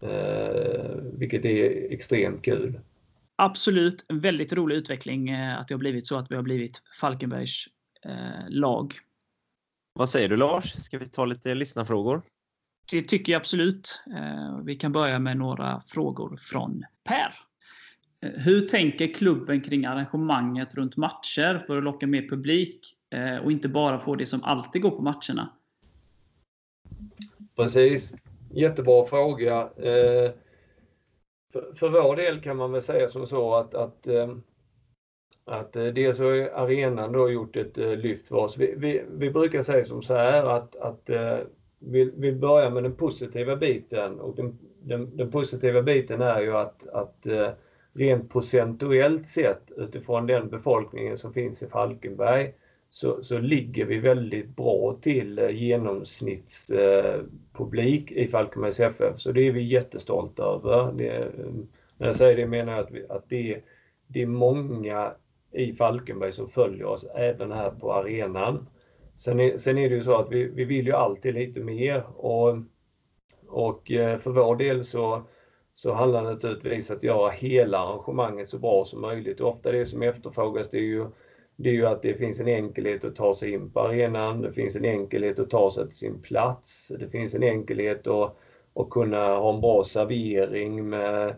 Eh, 0.00 0.96
vilket 1.18 1.44
är 1.44 1.92
extremt 1.92 2.44
kul. 2.44 2.80
Absolut, 3.44 4.04
en 4.08 4.20
väldigt 4.20 4.52
rolig 4.52 4.76
utveckling 4.76 5.30
eh, 5.30 5.58
att 5.58 5.68
det 5.68 5.74
har 5.74 5.78
blivit 5.78 6.06
så 6.06 6.18
att 6.18 6.30
vi 6.30 6.36
har 6.36 6.42
blivit 6.42 6.82
Falkenbergs 7.00 7.66
eh, 8.04 8.48
lag. 8.48 8.94
Vad 9.92 10.08
säger 10.08 10.28
du 10.28 10.36
Lars? 10.36 10.72
Ska 10.72 10.98
vi 10.98 11.06
ta 11.06 11.24
lite 11.24 11.54
lyssnarfrågor? 11.54 12.22
Det 12.90 13.02
tycker 13.02 13.32
jag 13.32 13.40
absolut. 13.40 14.02
Eh, 14.16 14.58
vi 14.64 14.74
kan 14.74 14.92
börja 14.92 15.18
med 15.18 15.36
några 15.36 15.82
frågor 15.86 16.36
från 16.42 16.84
Per. 17.04 17.34
Hur 18.20 18.68
tänker 18.68 19.14
klubben 19.14 19.60
kring 19.60 19.84
arrangemanget 19.84 20.74
runt 20.74 20.96
matcher 20.96 21.64
för 21.66 21.78
att 21.78 21.84
locka 21.84 22.06
mer 22.06 22.28
publik 22.28 22.96
och 23.42 23.52
inte 23.52 23.68
bara 23.68 23.98
få 23.98 24.14
det 24.14 24.26
som 24.26 24.44
alltid 24.44 24.82
går 24.82 24.90
på 24.90 25.02
matcherna? 25.02 25.52
Precis. 27.56 28.12
Jättebra 28.50 29.06
fråga 29.06 29.68
för, 31.52 31.74
för 31.74 31.90
vår 31.90 32.16
del 32.16 32.40
kan 32.40 32.56
man 32.56 32.72
väl 32.72 32.82
säga 32.82 33.08
som 33.08 33.26
så 33.26 33.54
att, 33.54 33.74
att, 33.74 34.06
eh, 34.06 34.34
att 35.44 35.76
eh, 35.76 35.84
dels 35.86 36.18
har 36.18 36.50
arenan 36.54 37.12
då 37.12 37.30
gjort 37.30 37.56
ett 37.56 37.78
eh, 37.78 37.96
lyft 37.96 38.28
för 38.28 38.36
oss. 38.36 38.56
Vi, 38.56 38.74
vi, 38.76 39.02
vi 39.12 39.30
brukar 39.30 39.62
säga 39.62 39.84
som 39.84 40.02
så 40.02 40.14
här 40.14 40.44
att, 40.44 40.76
att 40.76 41.10
vi, 41.78 42.12
vi 42.16 42.32
börjar 42.32 42.70
med 42.70 42.82
den 42.82 42.96
positiva 42.96 43.56
biten 43.56 44.20
och 44.20 44.36
den, 44.36 44.58
den, 44.82 45.16
den 45.16 45.30
positiva 45.30 45.82
biten 45.82 46.20
är 46.20 46.40
ju 46.40 46.56
att, 46.56 46.88
att 46.88 47.26
rent 47.92 48.32
procentuellt 48.32 49.28
sett 49.28 49.72
utifrån 49.76 50.26
den 50.26 50.50
befolkningen 50.50 51.18
som 51.18 51.32
finns 51.32 51.62
i 51.62 51.66
Falkenberg 51.66 52.54
så, 52.92 53.22
så 53.22 53.38
ligger 53.38 53.84
vi 53.84 53.98
väldigt 53.98 54.56
bra 54.56 54.98
till 55.02 55.38
eh, 55.38 55.50
genomsnittspublik 55.50 58.12
i 58.12 58.28
Falkenbergs 58.28 58.80
FF. 58.80 59.20
Så 59.20 59.32
det 59.32 59.48
är 59.48 59.52
vi 59.52 59.62
jättestolta 59.62 60.42
över. 60.42 60.92
Det, 60.92 61.08
eh, 61.08 61.26
när 61.96 62.06
jag 62.06 62.16
säger 62.16 62.36
det 62.36 62.46
menar 62.46 62.72
jag 62.72 62.80
att, 62.80 62.90
vi, 62.90 63.06
att 63.08 63.28
det, 63.28 63.62
det 64.06 64.22
är 64.22 64.26
många 64.26 65.12
i 65.52 65.72
Falkenberg 65.72 66.32
som 66.32 66.48
följer 66.48 66.84
oss 66.84 67.04
även 67.14 67.52
här 67.52 67.70
på 67.70 67.92
arenan. 67.92 68.68
Sen 69.16 69.40
är, 69.40 69.58
sen 69.58 69.78
är 69.78 69.88
det 69.88 69.94
ju 69.94 70.04
så 70.04 70.16
att 70.16 70.32
vi, 70.32 70.44
vi 70.44 70.64
vill 70.64 70.86
ju 70.86 70.92
alltid 70.92 71.34
lite 71.34 71.60
mer 71.60 72.02
och, 72.16 72.56
och 73.48 73.90
eh, 73.90 74.18
för 74.18 74.30
vår 74.30 74.56
del 74.56 74.84
så 74.84 75.22
så 75.74 75.92
handlar 75.92 76.22
det 76.22 76.30
naturligtvis 76.30 76.90
om 76.90 76.96
att 76.96 77.02
göra 77.02 77.30
hela 77.30 77.78
arrangemanget 77.78 78.50
så 78.50 78.58
bra 78.58 78.84
som 78.84 79.00
möjligt. 79.00 79.40
Och 79.40 79.48
ofta 79.48 79.72
det 79.72 79.86
som 79.86 80.02
efterfrågas 80.02 80.70
det 80.70 80.76
är 80.76 80.80
ju, 80.80 81.06
det 81.56 81.68
är 81.68 81.74
ju 81.74 81.86
att 81.86 82.02
det 82.02 82.14
finns 82.14 82.40
en 82.40 82.48
enkelhet 82.48 83.04
att 83.04 83.16
ta 83.16 83.34
sig 83.34 83.52
in 83.52 83.70
på 83.70 83.80
arenan, 83.80 84.42
det 84.42 84.52
finns 84.52 84.76
en 84.76 84.84
enkelhet 84.84 85.38
att 85.38 85.50
ta 85.50 85.70
sig 85.70 85.86
till 85.86 85.96
sin 85.96 86.22
plats, 86.22 86.92
det 86.98 87.08
finns 87.08 87.34
en 87.34 87.42
enkelhet 87.42 88.06
att, 88.06 88.36
att 88.74 88.90
kunna 88.90 89.36
ha 89.36 89.54
en 89.54 89.60
bra 89.60 89.84
servering 89.84 90.88
med, 90.88 91.34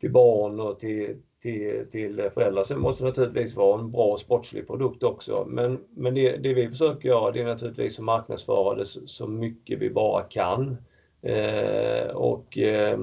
till 0.00 0.12
barn 0.12 0.60
och 0.60 0.80
till, 0.80 1.16
till, 1.42 1.86
till 1.92 2.30
föräldrar. 2.34 2.64
Sen 2.64 2.80
måste 2.80 3.04
det 3.04 3.08
naturligtvis 3.08 3.56
vara 3.56 3.80
en 3.80 3.90
bra 3.90 4.16
sportslig 4.18 4.66
produkt 4.66 5.02
också. 5.02 5.44
Men, 5.48 5.78
men 5.90 6.14
det, 6.14 6.36
det 6.36 6.54
vi 6.54 6.68
försöker 6.68 7.08
göra 7.08 7.30
det 7.30 7.40
är 7.40 7.44
naturligtvis 7.44 7.98
att 7.98 8.04
marknadsföra 8.04 8.74
det 8.74 8.84
så, 8.84 9.06
så 9.06 9.26
mycket 9.26 9.78
vi 9.78 9.90
bara 9.90 10.22
kan. 10.22 10.76
Eh, 11.22 12.06
och 12.06 12.58
eh, 12.58 12.98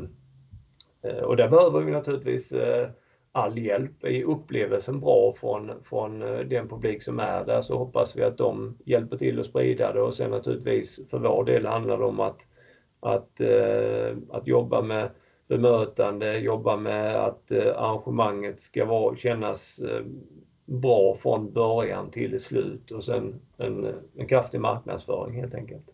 eh 1.03 1.23
och 1.23 1.35
där 1.37 1.49
behöver 1.49 1.79
vi 1.79 1.91
naturligtvis 1.91 2.51
eh, 2.51 2.89
all 3.31 3.57
hjälp. 3.57 4.03
Är 4.03 4.23
upplevelsen 4.23 4.99
bra 4.99 5.33
från, 5.33 5.83
från 5.83 6.21
eh, 6.21 6.39
den 6.39 6.67
publik 6.67 7.03
som 7.03 7.19
är 7.19 7.45
där 7.45 7.61
så 7.61 7.77
hoppas 7.77 8.15
vi 8.15 8.23
att 8.23 8.37
de 8.37 8.77
hjälper 8.85 9.17
till 9.17 9.39
att 9.39 9.45
sprida 9.45 9.93
det 9.93 10.01
och 10.01 10.13
sen 10.13 10.31
naturligtvis 10.31 11.09
för 11.09 11.19
vår 11.19 11.45
del 11.45 11.65
handlar 11.65 11.97
det 11.97 12.05
om 12.05 12.19
att, 12.19 12.45
att, 12.99 13.39
eh, 13.39 14.17
att 14.29 14.47
jobba 14.47 14.81
med 14.81 15.09
bemötande, 15.47 16.37
jobba 16.37 16.77
med 16.77 17.15
att 17.15 17.51
eh, 17.51 17.77
arrangemanget 17.77 18.61
ska 18.61 18.85
vara, 18.85 19.15
kännas 19.15 19.79
bra 20.65 21.15
från 21.15 21.53
början 21.53 22.11
till 22.11 22.39
slut 22.39 22.91
och 22.91 23.03
sen 23.03 23.41
en, 23.57 23.95
en 24.17 24.27
kraftig 24.27 24.61
marknadsföring 24.61 25.41
helt 25.41 25.55
enkelt. 25.55 25.89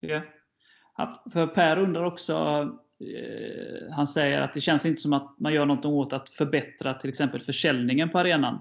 Ja. 0.00 0.20
För 1.32 1.46
Per 1.46 1.78
undrar 1.78 2.04
också 2.04 2.68
Eh, 3.00 3.92
han 3.92 4.06
säger 4.06 4.40
att 4.40 4.54
det 4.54 4.60
känns 4.60 4.86
inte 4.86 5.02
som 5.02 5.12
att 5.12 5.34
man 5.38 5.54
gör 5.54 5.66
något 5.66 5.84
åt 5.84 6.12
att 6.12 6.30
förbättra 6.30 6.94
till 6.94 7.10
exempel 7.10 7.40
försäljningen 7.40 8.10
på 8.10 8.18
arenan. 8.18 8.60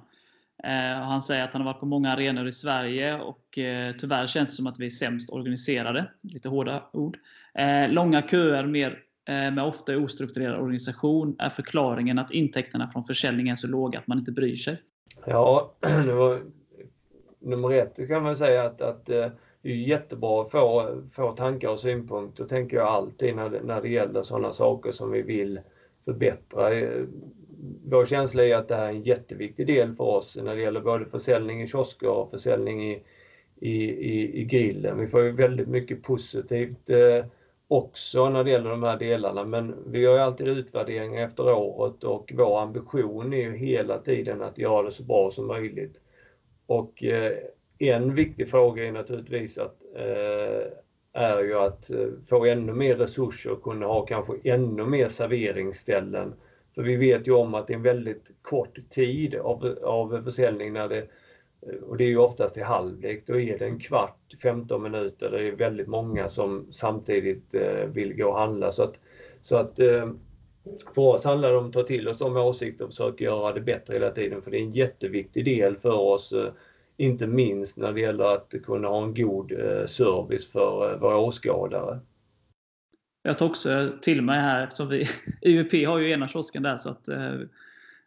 Eh, 0.63 1.01
han 1.01 1.21
säger 1.21 1.43
att 1.43 1.53
han 1.53 1.61
har 1.61 1.73
varit 1.73 1.79
på 1.79 1.85
många 1.85 2.11
arenor 2.11 2.47
i 2.47 2.51
Sverige 2.51 3.19
och 3.19 3.57
eh, 3.57 3.95
tyvärr 3.99 4.27
känns 4.27 4.49
det 4.49 4.55
som 4.55 4.67
att 4.67 4.79
vi 4.79 4.85
är 4.85 4.89
sämst 4.89 5.29
organiserade. 5.29 6.05
Lite 6.21 6.49
hårda 6.49 6.83
ord. 6.93 7.17
Eh, 7.53 7.89
långa 7.89 8.21
köer 8.21 8.65
mer, 8.65 8.99
eh, 9.25 9.33
med 9.33 9.63
ofta 9.63 9.97
ostrukturerad 9.97 10.59
organisation 10.59 11.35
är 11.39 11.49
förklaringen 11.49 12.19
att 12.19 12.31
intäkterna 12.31 12.89
från 12.91 13.05
försäljningen 13.05 13.51
är 13.51 13.55
så 13.55 13.67
låga 13.67 13.99
att 13.99 14.07
man 14.07 14.19
inte 14.19 14.31
bryr 14.31 14.55
sig. 14.55 14.81
Ja, 15.25 15.73
det 15.79 16.13
var, 16.13 16.39
nummer 17.39 17.73
ett 17.73 18.07
kan 18.07 18.23
man 18.23 18.37
säga 18.37 18.63
att, 18.63 18.81
att 18.81 19.09
det 19.63 19.69
är 19.69 19.75
jättebra 19.75 20.41
att 20.41 20.51
få, 20.51 20.95
få 21.15 21.31
tankar 21.31 21.69
och 21.69 21.79
synpunkter, 21.79 22.45
tänker 22.45 22.77
jag 22.77 22.87
alltid 22.87 23.35
när 23.35 23.49
det, 23.49 23.61
när 23.63 23.81
det 23.81 23.89
gäller 23.89 24.23
sådana 24.23 24.51
saker 24.51 24.91
som 24.91 25.11
vi 25.11 25.21
vill 25.21 25.59
förbättra. 26.05 26.69
Vår 27.85 28.05
känsla 28.05 28.43
är 28.43 28.55
att 28.55 28.67
det 28.67 28.75
här 28.75 28.85
är 28.85 28.89
en 28.89 29.03
jätteviktig 29.03 29.67
del 29.67 29.95
för 29.95 30.03
oss 30.03 30.37
när 30.43 30.55
det 30.55 30.61
gäller 30.61 30.81
både 30.81 31.05
försäljning 31.05 31.61
i 31.61 31.67
kiosker 31.67 32.09
och 32.09 32.31
försäljning 32.31 32.91
i, 32.91 33.03
i, 33.59 33.71
i, 33.89 34.41
i 34.41 34.43
grillen. 34.43 34.99
Vi 34.99 35.07
får 35.07 35.21
ju 35.21 35.31
väldigt 35.31 35.67
mycket 35.67 36.03
positivt 36.03 36.89
eh, 36.89 37.25
också 37.67 38.29
när 38.29 38.43
det 38.43 38.49
gäller 38.49 38.69
de 38.69 38.83
här 38.83 38.97
delarna 38.97 39.43
men 39.43 39.75
vi 39.87 39.99
gör 39.99 40.13
ju 40.13 40.21
alltid 40.21 40.47
utvärderingar 40.47 41.25
efter 41.25 41.53
året 41.53 42.03
och 42.03 42.31
vår 42.35 42.61
ambition 42.61 43.33
är 43.33 43.37
ju 43.37 43.57
hela 43.57 43.97
tiden 43.97 44.41
att 44.41 44.57
göra 44.57 44.83
det 44.83 44.91
så 44.91 45.03
bra 45.03 45.31
som 45.31 45.47
möjligt. 45.47 46.01
Och 46.65 47.03
eh, 47.03 47.33
en 47.79 48.15
viktig 48.15 48.49
fråga 48.49 48.87
är 48.87 48.91
naturligtvis 48.91 49.57
att 49.57 49.75
eh, 49.95 50.71
är 51.13 51.43
ju 51.43 51.53
att 51.53 51.89
eh, 51.89 52.07
få 52.29 52.45
ännu 52.45 52.73
mer 52.73 52.95
resurser 52.95 53.51
och 53.51 53.63
kunna 53.63 53.85
ha 53.85 54.05
kanske 54.05 54.33
ännu 54.43 54.85
mer 54.85 55.07
serveringsställen 55.07 56.33
För 56.75 56.81
vi 56.81 56.95
vet 56.95 57.27
ju 57.27 57.31
om 57.31 57.53
att 57.53 57.67
det 57.67 57.73
är 57.73 57.77
en 57.77 57.83
väldigt 57.83 58.31
kort 58.41 58.89
tid 58.89 59.35
av, 59.35 59.77
av 59.83 60.23
försäljning 60.23 60.73
när 60.73 60.87
det 60.87 60.97
eh, 60.97 61.75
och 61.87 61.97
det 61.97 62.03
är 62.03 62.07
ju 62.07 62.17
oftast 62.17 62.57
i 62.57 62.61
halvlek. 62.61 63.23
Då 63.27 63.39
är 63.39 63.59
det 63.59 63.65
en 63.65 63.79
kvart, 63.79 64.33
15 64.41 64.83
minuter. 64.83 65.31
Det 65.31 65.47
är 65.47 65.51
väldigt 65.51 65.87
många 65.87 66.29
som 66.29 66.67
samtidigt 66.71 67.53
eh, 67.53 67.87
vill 67.93 68.13
gå 68.13 68.27
och 68.27 68.39
handla. 68.39 68.71
Så 68.71 68.83
att, 68.83 68.99
så 69.41 69.55
att 69.55 69.75
för 70.95 71.01
oss 71.01 71.23
handlar 71.23 71.51
det 71.51 71.57
om 71.57 71.67
att 71.67 71.73
ta 71.73 71.83
till 71.83 72.07
oss 72.07 72.17
de 72.17 72.37
åsikter 72.37 72.85
och 72.85 72.91
försöka 72.91 73.23
göra 73.23 73.53
det 73.53 73.61
bättre 73.61 73.93
hela 73.93 74.11
tiden. 74.11 74.41
För 74.41 74.51
det 74.51 74.57
är 74.57 74.61
en 74.61 74.71
jätteviktig 74.71 75.45
del 75.45 75.77
för 75.77 75.99
oss 75.99 76.33
inte 76.97 77.27
minst 77.27 77.77
när 77.77 77.93
det 77.93 78.01
gäller 78.01 78.35
att 78.35 78.53
kunna 78.63 78.87
ha 78.87 79.03
en 79.03 79.13
god 79.13 79.51
eh, 79.51 79.85
service 79.85 80.51
för 80.51 80.93
eh, 80.93 80.99
våra 80.99 81.17
åskådare. 81.17 81.99
Jag 83.21 83.37
tar 83.37 83.45
också 83.45 83.89
till 84.01 84.21
mig 84.21 84.39
här, 84.39 84.63
eftersom 84.63 84.89
vi, 84.89 85.05
UEP 85.41 85.87
har 85.87 85.97
ju 85.97 86.11
ena 86.11 86.27
kiosken 86.27 86.63
där, 86.63 86.77
så 86.77 86.89
att 86.89 87.07
eh, 87.07 87.33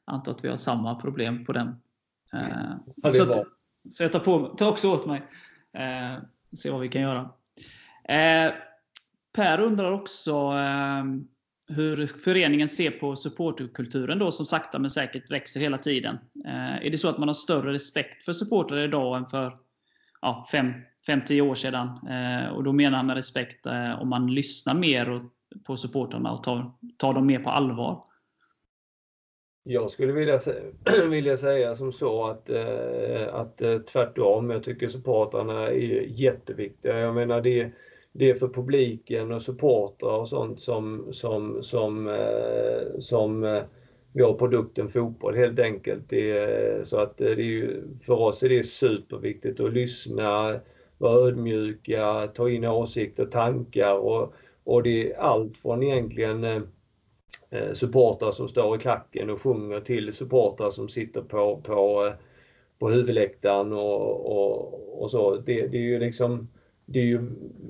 antar 0.04 0.32
att 0.32 0.44
vi 0.44 0.48
har 0.48 0.56
samma 0.56 0.94
problem 0.94 1.44
på 1.44 1.52
den. 1.52 1.76
Ja, 3.02 3.10
så, 3.10 3.22
att, 3.22 3.46
så, 3.90 4.02
jag 4.02 4.12
tar, 4.12 4.20
på, 4.20 4.46
tar 4.46 4.70
också 4.70 4.94
åt 4.94 5.06
mig. 5.06 5.22
Eh, 5.72 6.22
se 6.56 6.70
vad 6.70 6.80
vi 6.80 6.88
kan 6.88 7.02
göra. 7.02 7.30
Eh, 8.08 8.52
per 9.32 9.60
undrar 9.60 9.92
också 9.92 10.32
eh, 10.32 11.04
hur 11.68 12.06
föreningen 12.06 12.68
ser 12.68 12.90
på 12.90 13.16
supporterkulturen 13.16 14.18
då 14.18 14.30
som 14.30 14.46
sakta 14.46 14.78
men 14.78 14.90
säkert 14.90 15.30
växer 15.30 15.60
hela 15.60 15.78
tiden. 15.78 16.18
Eh, 16.44 16.86
är 16.86 16.90
det 16.90 16.98
så 16.98 17.08
att 17.08 17.18
man 17.18 17.28
har 17.28 17.34
större 17.34 17.72
respekt 17.72 18.24
för 18.24 18.32
supportrar 18.32 18.78
idag 18.78 19.16
än 19.16 19.26
för 19.26 19.52
5-10 21.06 21.40
år 21.40 21.54
sedan? 21.54 21.88
Eh, 22.08 22.48
och 22.48 22.64
då 22.64 22.72
menar 22.72 22.96
han 22.96 23.06
med 23.06 23.16
respekt 23.16 23.66
eh, 23.66 24.02
om 24.02 24.08
man 24.08 24.34
lyssnar 24.34 24.74
mer 24.74 25.20
på 25.64 25.76
supportrarna 25.76 26.32
och 26.32 26.42
tar, 26.42 26.72
tar 26.96 27.14
dem 27.14 27.26
mer 27.26 27.38
på 27.38 27.50
allvar. 27.50 28.02
Jag 29.68 29.90
skulle 29.90 30.12
vilja, 30.12 30.40
vilja 31.08 31.36
säga 31.36 31.74
som 31.74 31.92
så 31.92 32.26
att, 32.26 32.50
eh, 32.50 33.34
att 33.34 33.62
eh, 33.62 33.78
tvärtom. 33.78 34.50
Jag 34.50 34.64
tycker 34.64 34.88
supportrarna 34.88 35.66
är 35.66 36.06
jätteviktiga. 36.08 36.98
Jag 36.98 37.14
menar 37.14 37.40
det 37.40 37.72
det 38.18 38.30
är 38.30 38.34
för 38.34 38.48
publiken 38.48 39.32
och 39.32 39.42
supportrar 39.42 40.18
och 40.18 40.28
sånt 40.28 40.60
som, 40.60 41.08
som, 41.12 41.62
som, 41.62 42.08
eh, 42.08 42.98
som 42.98 43.44
eh, 43.44 43.62
gör 44.12 44.32
produkten 44.32 44.88
fotboll 44.88 45.36
helt 45.36 45.58
enkelt. 45.58 46.02
Det 46.08 46.88
så 46.88 46.98
att 46.98 47.20
eh, 47.20 47.26
det 47.26 47.42
är 47.42 47.46
ju, 47.46 47.82
för 48.02 48.14
oss 48.14 48.42
är 48.42 48.48
det 48.48 48.64
superviktigt 48.64 49.60
att 49.60 49.72
lyssna, 49.72 50.60
vara 50.98 51.28
ödmjuka, 51.28 52.26
ta 52.34 52.50
in 52.50 52.64
åsikter, 52.64 53.26
tankar 53.26 53.94
och, 53.94 54.34
och 54.64 54.82
det 54.82 55.12
är 55.12 55.18
allt 55.18 55.56
från 55.56 55.82
egentligen 55.82 56.44
eh, 56.44 56.62
eh, 57.50 57.72
supportrar 57.72 58.32
som 58.32 58.48
står 58.48 58.76
i 58.76 58.78
klacken 58.78 59.30
och 59.30 59.40
sjunger 59.40 59.80
till 59.80 60.12
supportrar 60.12 60.70
som 60.70 60.88
sitter 60.88 61.20
på, 61.20 61.60
på, 61.64 62.06
eh, 62.06 62.12
på 62.78 62.90
huvudläktaren 62.90 63.72
och, 63.72 64.32
och, 64.32 65.02
och 65.02 65.10
så. 65.10 65.36
Det, 65.36 65.66
det 65.66 65.76
är 65.76 65.82
ju 65.82 65.98
liksom 65.98 66.48
det 66.86 66.98
är 66.98 67.04
ju 67.04 67.20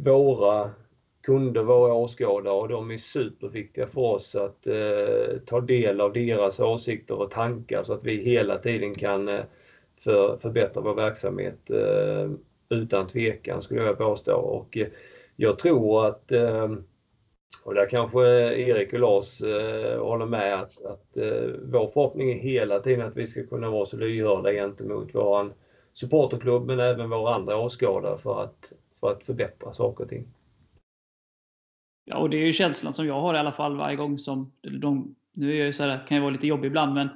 våra 0.05 0.71
kunder, 1.23 1.63
våra 1.63 1.95
åskådare 1.95 2.55
och 2.55 2.69
de 2.69 2.91
är 2.91 2.99
superviktiga 2.99 3.87
för 3.87 4.01
oss 4.01 4.35
att 4.35 4.67
eh, 4.67 5.39
ta 5.47 5.61
del 5.61 6.01
av 6.01 6.13
deras 6.13 6.61
åsikter 6.61 7.15
och 7.15 7.31
tankar 7.31 7.85
så 7.85 7.93
att 7.93 8.05
vi 8.05 8.17
hela 8.17 8.59
tiden 8.59 8.95
kan 8.95 9.29
eh, 9.29 9.45
för, 10.05 10.37
förbättra 10.37 10.83
vår 10.83 10.95
verksamhet 10.95 11.71
eh, 11.71 12.31
utan 12.69 13.07
tvekan 13.07 13.63
skulle 13.63 13.83
jag 13.83 13.99
påstå. 13.99 14.37
Och 14.37 14.77
eh, 14.77 14.87
jag 15.37 15.59
tror 15.59 16.07
att, 16.07 16.33
eh, 16.33 16.73
och 17.65 17.75
där 17.75 17.87
kanske 17.91 18.21
Erik 18.55 18.93
och 18.93 18.99
Lars 18.99 19.41
eh, 19.41 20.01
håller 20.01 20.27
med, 20.27 20.61
att, 20.61 20.85
att 20.85 21.17
eh, 21.17 21.51
vår 21.63 21.89
förhoppning 21.89 22.31
är 22.31 22.39
hela 22.39 22.81
tiden 22.81 23.07
att 23.07 23.17
vi 23.17 23.27
ska 23.27 23.47
kunna 23.47 23.71
vara 23.71 23.87
så 23.87 23.97
lyhörda 23.97 24.53
gentemot 24.53 25.15
vår 25.15 25.53
supporterklubb 25.95 26.67
men 26.67 26.81
även 26.81 27.11
våra 27.11 27.35
andra 27.35 27.57
åskådare 27.57 28.19
för 28.19 28.43
att 28.43 28.73
för 29.01 29.13
att 29.13 29.25
förbättra 29.25 29.73
saker 29.73 30.05
och 30.05 30.11
ting. 30.11 30.27
Ja, 32.05 32.17
och 32.17 32.31
det 32.31 32.37
är 32.37 32.47
ju 32.47 32.53
känslan 32.53 32.93
som 32.93 33.07
jag 33.07 33.21
har 33.21 33.35
i 33.35 33.39
alla 33.39 33.53
fall 33.53 33.77
varje 33.77 33.97
gång 33.97 34.19
som 34.19 34.53
de, 34.81 35.15
nu 35.33 35.57
är 35.57 35.65
jag 35.65 35.75
så 35.75 35.83
här, 35.83 36.07
kan 36.07 36.17
jag 36.17 36.23
vara 36.23 36.33
lite 36.33 36.47
jobbig 36.47 36.69
ibland, 36.69 36.95
men 36.95 37.09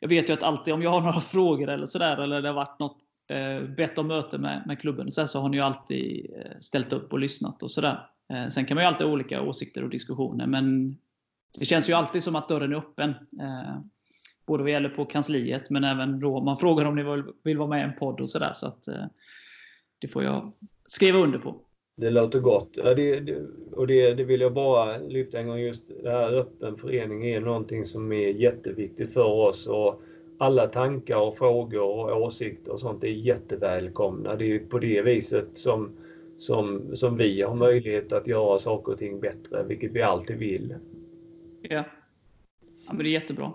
jag 0.00 0.08
vet 0.08 0.28
ju 0.28 0.34
att 0.34 0.42
alltid 0.42 0.74
om 0.74 0.82
jag 0.82 0.90
har 0.90 1.00
några 1.06 1.20
frågor 1.20 1.68
eller 1.68 1.86
sådär, 1.86 2.16
eller 2.16 2.42
det 2.42 2.48
har 2.48 2.54
varit 2.54 2.78
något 2.78 2.98
eh, 3.28 3.62
bett 3.62 3.98
om 3.98 4.06
möte 4.06 4.38
med, 4.38 4.62
med 4.66 4.80
klubben, 4.80 5.10
så, 5.10 5.20
här, 5.20 5.28
så 5.28 5.40
har 5.40 5.48
ni 5.48 5.56
ju 5.56 5.62
alltid 5.62 6.30
eh, 6.36 6.58
ställt 6.60 6.92
upp 6.92 7.12
och 7.12 7.18
lyssnat 7.18 7.62
och 7.62 7.70
sådär. 7.70 8.10
Eh, 8.32 8.48
sen 8.48 8.64
kan 8.64 8.74
man 8.74 8.84
ju 8.84 8.88
alltid 8.88 9.06
ha 9.06 9.12
olika 9.14 9.42
åsikter 9.42 9.84
och 9.84 9.90
diskussioner, 9.90 10.46
men 10.46 10.96
det 11.58 11.64
känns 11.64 11.90
ju 11.90 11.92
alltid 11.92 12.22
som 12.22 12.36
att 12.36 12.48
dörren 12.48 12.72
är 12.72 12.76
öppen. 12.76 13.10
Eh, 13.40 13.78
både 14.46 14.62
vad 14.62 14.72
gäller 14.72 14.88
på 14.88 15.04
kansliet, 15.04 15.70
men 15.70 15.84
även 15.84 16.20
då 16.20 16.40
man 16.40 16.56
frågar 16.56 16.84
om 16.84 16.94
ni 16.94 17.02
vill, 17.02 17.24
vill 17.42 17.58
vara 17.58 17.68
med 17.68 17.80
i 17.80 17.82
en 17.82 17.98
podd 17.98 18.20
och 18.20 18.30
sådär. 18.30 18.52
Så 18.54 18.66
att, 18.66 18.88
eh, 18.88 19.04
det 20.00 20.08
får 20.08 20.24
jag 20.24 20.52
skriva 20.86 21.18
under 21.18 21.38
på. 21.38 21.54
Det 21.96 22.10
låter 22.10 22.38
gott. 22.38 22.70
Ja, 22.72 22.94
det, 22.94 23.20
det, 23.20 23.42
och 23.72 23.86
det, 23.86 24.14
det, 24.14 24.24
vill 24.24 24.40
jag 24.40 24.52
bara 24.52 24.98
lyfta 24.98 25.38
en 25.38 25.46
gång. 25.46 25.58
Just 25.58 25.82
det 26.02 26.10
här 26.10 26.32
öppen 26.32 26.76
förening 26.76 27.26
är 27.26 27.40
någonting 27.40 27.84
som 27.84 28.12
är 28.12 28.28
jätteviktigt 28.28 29.12
för 29.12 29.24
oss. 29.24 29.66
Och 29.66 30.02
alla 30.38 30.66
tankar 30.66 31.16
och 31.16 31.38
frågor 31.38 31.82
och 31.82 32.22
åsikter 32.22 32.72
och 32.72 32.80
sånt 32.80 33.04
är 33.04 33.08
jättevälkomna. 33.08 34.36
Det 34.36 34.54
är 34.54 34.58
på 34.58 34.78
det 34.78 35.02
viset 35.02 35.48
som, 35.54 35.90
som, 36.36 36.96
som 36.96 37.16
vi 37.16 37.42
har 37.42 37.56
möjlighet 37.56 38.12
att 38.12 38.26
göra 38.26 38.58
saker 38.58 38.92
och 38.92 38.98
ting 38.98 39.20
bättre, 39.20 39.62
vilket 39.62 39.92
vi 39.92 40.02
alltid 40.02 40.36
vill. 40.36 40.74
Ja, 41.62 41.84
ja 42.86 42.92
men 42.92 42.98
det 42.98 43.08
är 43.08 43.12
jättebra. 43.12 43.52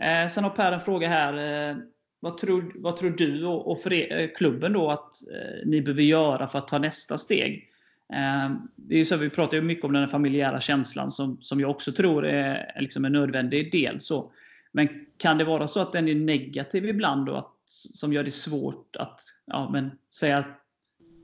Eh, 0.00 0.28
sen 0.28 0.44
har 0.44 0.50
Per 0.50 0.72
en 0.72 0.80
fråga 0.80 1.08
här. 1.08 1.70
Eh, 1.70 1.76
vad 2.22 2.38
tror, 2.38 2.72
vad 2.74 2.96
tror 2.96 3.10
du 3.10 3.44
och, 3.44 3.70
och 3.70 3.80
för 3.80 3.92
er, 3.92 4.18
eh, 4.18 4.28
klubben 4.36 4.72
då 4.72 4.90
att 4.90 5.28
eh, 5.32 5.66
ni 5.66 5.82
behöver 5.82 6.02
göra 6.02 6.48
för 6.48 6.58
att 6.58 6.68
ta 6.68 6.78
nästa 6.78 7.18
steg? 7.18 7.68
Eh, 8.12 8.54
det 8.76 9.00
är 9.00 9.04
så, 9.04 9.16
vi 9.16 9.30
pratar 9.30 9.56
ju 9.56 9.62
mycket 9.62 9.84
om 9.84 9.92
den 9.92 10.08
familjära 10.08 10.60
känslan 10.60 11.10
som, 11.10 11.38
som 11.40 11.60
jag 11.60 11.70
också 11.70 11.92
tror 11.92 12.26
är, 12.26 12.76
liksom 12.80 13.04
en 13.04 13.12
nödvändig 13.12 13.72
del. 13.72 14.00
Så. 14.00 14.32
Men 14.72 14.88
kan 15.16 15.38
det 15.38 15.44
vara 15.44 15.68
så 15.68 15.80
att 15.80 15.92
den 15.92 16.08
är 16.08 16.14
negativ 16.14 16.88
ibland 16.88 17.26
då, 17.26 17.34
att, 17.34 17.52
som 17.66 18.12
gör 18.12 18.24
det 18.24 18.30
svårt 18.30 18.96
att 18.96 19.20
ja, 19.46 19.70
men, 19.70 19.90
säga 20.14 20.44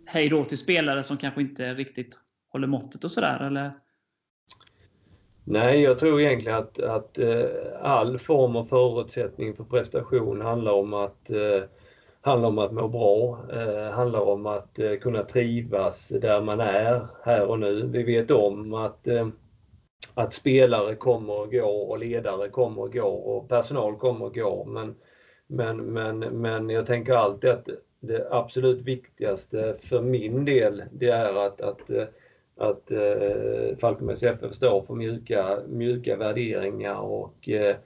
hej 0.06 0.28
då 0.28 0.44
till 0.44 0.58
spelare 0.58 1.02
som 1.02 1.16
kanske 1.16 1.40
inte 1.40 1.74
riktigt 1.74 2.18
håller 2.48 2.66
måttet 2.66 3.04
och 3.04 3.12
sådär? 3.12 3.46
Eller? 3.46 3.72
Nej, 5.50 5.80
jag 5.80 5.98
tror 5.98 6.20
egentligen 6.20 6.58
att, 6.58 6.80
att 6.80 7.18
eh, 7.18 7.44
all 7.82 8.18
form 8.18 8.56
av 8.56 8.64
förutsättning 8.64 9.54
för 9.54 9.64
prestation 9.64 10.40
handlar 10.40 10.72
om 10.72 10.94
att 10.94 11.30
eh, 11.30 11.62
handlar 12.20 12.48
om 12.48 12.58
att 12.58 12.72
må 12.72 12.88
bra, 12.88 13.38
eh, 13.52 13.90
handlar 13.90 14.20
om 14.20 14.46
att 14.46 14.78
eh, 14.78 14.94
kunna 14.94 15.22
trivas 15.22 16.08
där 16.08 16.40
man 16.40 16.60
är 16.60 17.06
här 17.24 17.46
och 17.46 17.58
nu. 17.58 17.86
Vi 17.86 18.02
vet 18.02 18.30
om 18.30 18.74
att, 18.74 19.06
eh, 19.08 19.28
att 20.14 20.34
spelare 20.34 20.94
kommer 20.94 21.40
och 21.40 21.52
går 21.52 21.90
och 21.90 21.98
ledare 21.98 22.48
kommer 22.48 22.82
och 22.82 22.92
går 22.92 23.26
och 23.26 23.48
personal 23.48 23.96
kommer 23.96 24.24
och 24.24 24.34
går. 24.34 24.64
Men, 24.64 24.94
men, 25.46 25.76
men, 25.76 26.18
men 26.18 26.70
jag 26.70 26.86
tänker 26.86 27.12
alltid 27.12 27.50
att 27.50 27.68
det 28.00 28.28
absolut 28.30 28.80
viktigaste 28.80 29.76
för 29.82 30.00
min 30.00 30.44
del, 30.44 30.82
det 30.92 31.08
är 31.08 31.46
att, 31.46 31.60
att 31.60 31.90
eh, 31.90 32.04
att 32.58 32.90
eh, 32.90 33.76
Falkenbergs 33.80 34.22
FF 34.22 34.54
står 34.54 34.82
för 34.82 34.94
mjuka, 34.94 35.58
mjuka 35.68 36.16
värderingar 36.16 37.00
och 37.00 37.48
eh, 37.48 37.76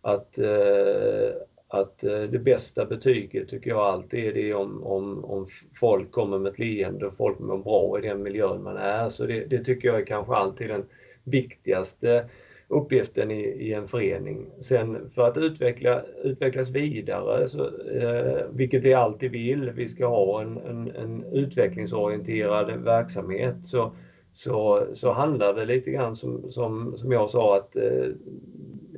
att, 0.00 0.38
eh, 0.38 1.32
att 1.68 2.04
eh, 2.04 2.22
det 2.22 2.38
bästa 2.38 2.84
betyget 2.84 3.48
tycker 3.48 3.70
jag 3.70 3.80
alltid 3.80 4.24
är 4.24 4.32
det 4.32 4.54
om, 4.54 4.84
om, 4.84 5.24
om 5.24 5.48
folk 5.80 6.10
kommer 6.10 6.38
med 6.38 6.52
ett 6.52 6.58
leende 6.58 7.06
och 7.06 7.16
folk 7.16 7.38
mår 7.38 7.58
bra 7.58 7.98
i 7.98 8.08
den 8.08 8.22
miljön 8.22 8.62
man 8.62 8.76
är. 8.76 9.08
Så 9.08 9.26
det, 9.26 9.44
det 9.44 9.64
tycker 9.64 9.88
jag 9.88 10.00
är 10.00 10.06
kanske 10.06 10.34
alltid 10.34 10.68
den 10.68 10.84
viktigaste 11.24 12.24
uppgiften 12.68 13.30
i, 13.30 13.42
i, 13.42 13.72
en 13.72 13.88
förening. 13.88 14.46
Sen 14.60 15.10
för 15.14 15.28
att 15.28 15.36
utveckla, 15.36 16.02
utvecklas 16.22 16.70
vidare, 16.70 17.48
så, 17.48 17.64
eh, 17.90 18.46
vilket 18.50 18.82
vi 18.82 18.94
alltid 18.94 19.30
vill, 19.30 19.70
vi 19.70 19.88
ska 19.88 20.06
ha 20.06 20.42
en, 20.42 20.58
en, 20.58 20.90
en 20.96 21.24
utvecklingsorienterad 21.32 22.84
verksamhet, 22.84 23.56
så 23.64 23.92
så, 24.32 24.86
så 24.94 25.12
handlar 25.12 25.54
det 25.54 25.64
lite 25.64 25.90
grann 25.90 26.16
som, 26.16 26.52
som, 26.52 26.98
som 26.98 27.12
jag 27.12 27.30
sa 27.30 27.56
att 27.56 27.76
eh, 27.76 28.08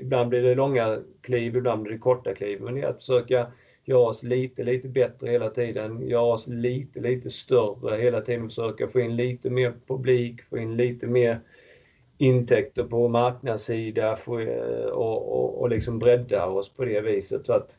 ibland 0.01 0.28
blir 0.28 0.43
det 0.43 0.55
långa 0.55 0.99
kliv, 1.20 1.57
ibland 1.57 1.82
blir 1.82 1.93
det 1.93 1.99
korta 1.99 2.35
kliv. 2.35 2.61
Men 2.61 2.74
det 2.74 2.80
är 2.80 2.87
att 2.87 2.97
försöka 2.97 3.47
göra 3.85 4.09
oss 4.09 4.22
lite, 4.22 4.62
lite 4.62 4.89
bättre 4.89 5.30
hela 5.30 5.51
tiden, 5.51 6.09
göra 6.09 6.35
oss 6.35 6.47
lite, 6.47 7.01
lite 7.01 7.30
större 7.30 7.97
hela 7.97 8.20
tiden, 8.20 8.49
försöka 8.49 8.89
få 8.89 9.01
in 9.01 9.16
lite 9.16 9.51
mer 9.51 9.72
publik, 9.87 10.43
få 10.43 10.59
in 10.59 10.76
lite 10.76 11.07
mer 11.07 11.41
intäkter 12.18 12.85
på 12.85 13.09
marknadssida 13.09 14.16
få, 14.16 14.41
eh, 14.41 14.87
och, 14.87 15.32
och, 15.32 15.61
och 15.61 15.68
liksom 15.68 15.99
bredda 15.99 16.47
oss 16.47 16.68
på 16.68 16.85
det 16.85 17.01
viset. 17.01 17.47
Så 17.47 17.53
att 17.53 17.76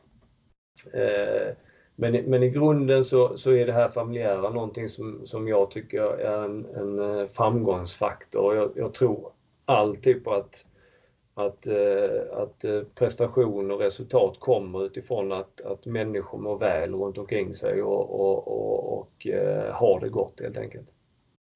eh, 0.92 1.54
men, 1.96 2.12
men 2.12 2.42
i 2.42 2.50
grunden 2.50 3.04
så, 3.04 3.38
så 3.38 3.50
är 3.50 3.66
det 3.66 3.72
här 3.72 3.88
familjära 3.88 4.50
någonting 4.50 4.88
som, 4.88 5.26
som 5.26 5.48
jag 5.48 5.70
tycker 5.70 6.02
är 6.02 6.44
en, 6.44 6.66
en 6.66 6.98
eh, 6.98 7.26
framgångsfaktor. 7.32 8.56
Jag, 8.56 8.72
jag 8.76 8.94
tror 8.94 9.32
alltid 9.64 10.24
på 10.24 10.34
att, 10.34 10.64
att, 11.34 11.66
eh, 11.66 12.38
att 12.38 12.64
eh, 12.64 12.80
prestation 12.94 13.70
och 13.70 13.80
resultat 13.80 14.36
kommer 14.40 14.86
utifrån 14.86 15.32
att, 15.32 15.60
att 15.60 15.86
människor 15.86 16.38
mår 16.38 16.58
väl 16.58 16.94
runt 16.94 17.18
omkring 17.18 17.54
sig 17.54 17.82
och, 17.82 18.20
och, 18.20 18.48
och, 18.48 18.98
och 18.98 19.26
har 19.72 20.00
det 20.00 20.08
gott 20.08 20.40
helt 20.40 20.56
enkelt. 20.56 20.88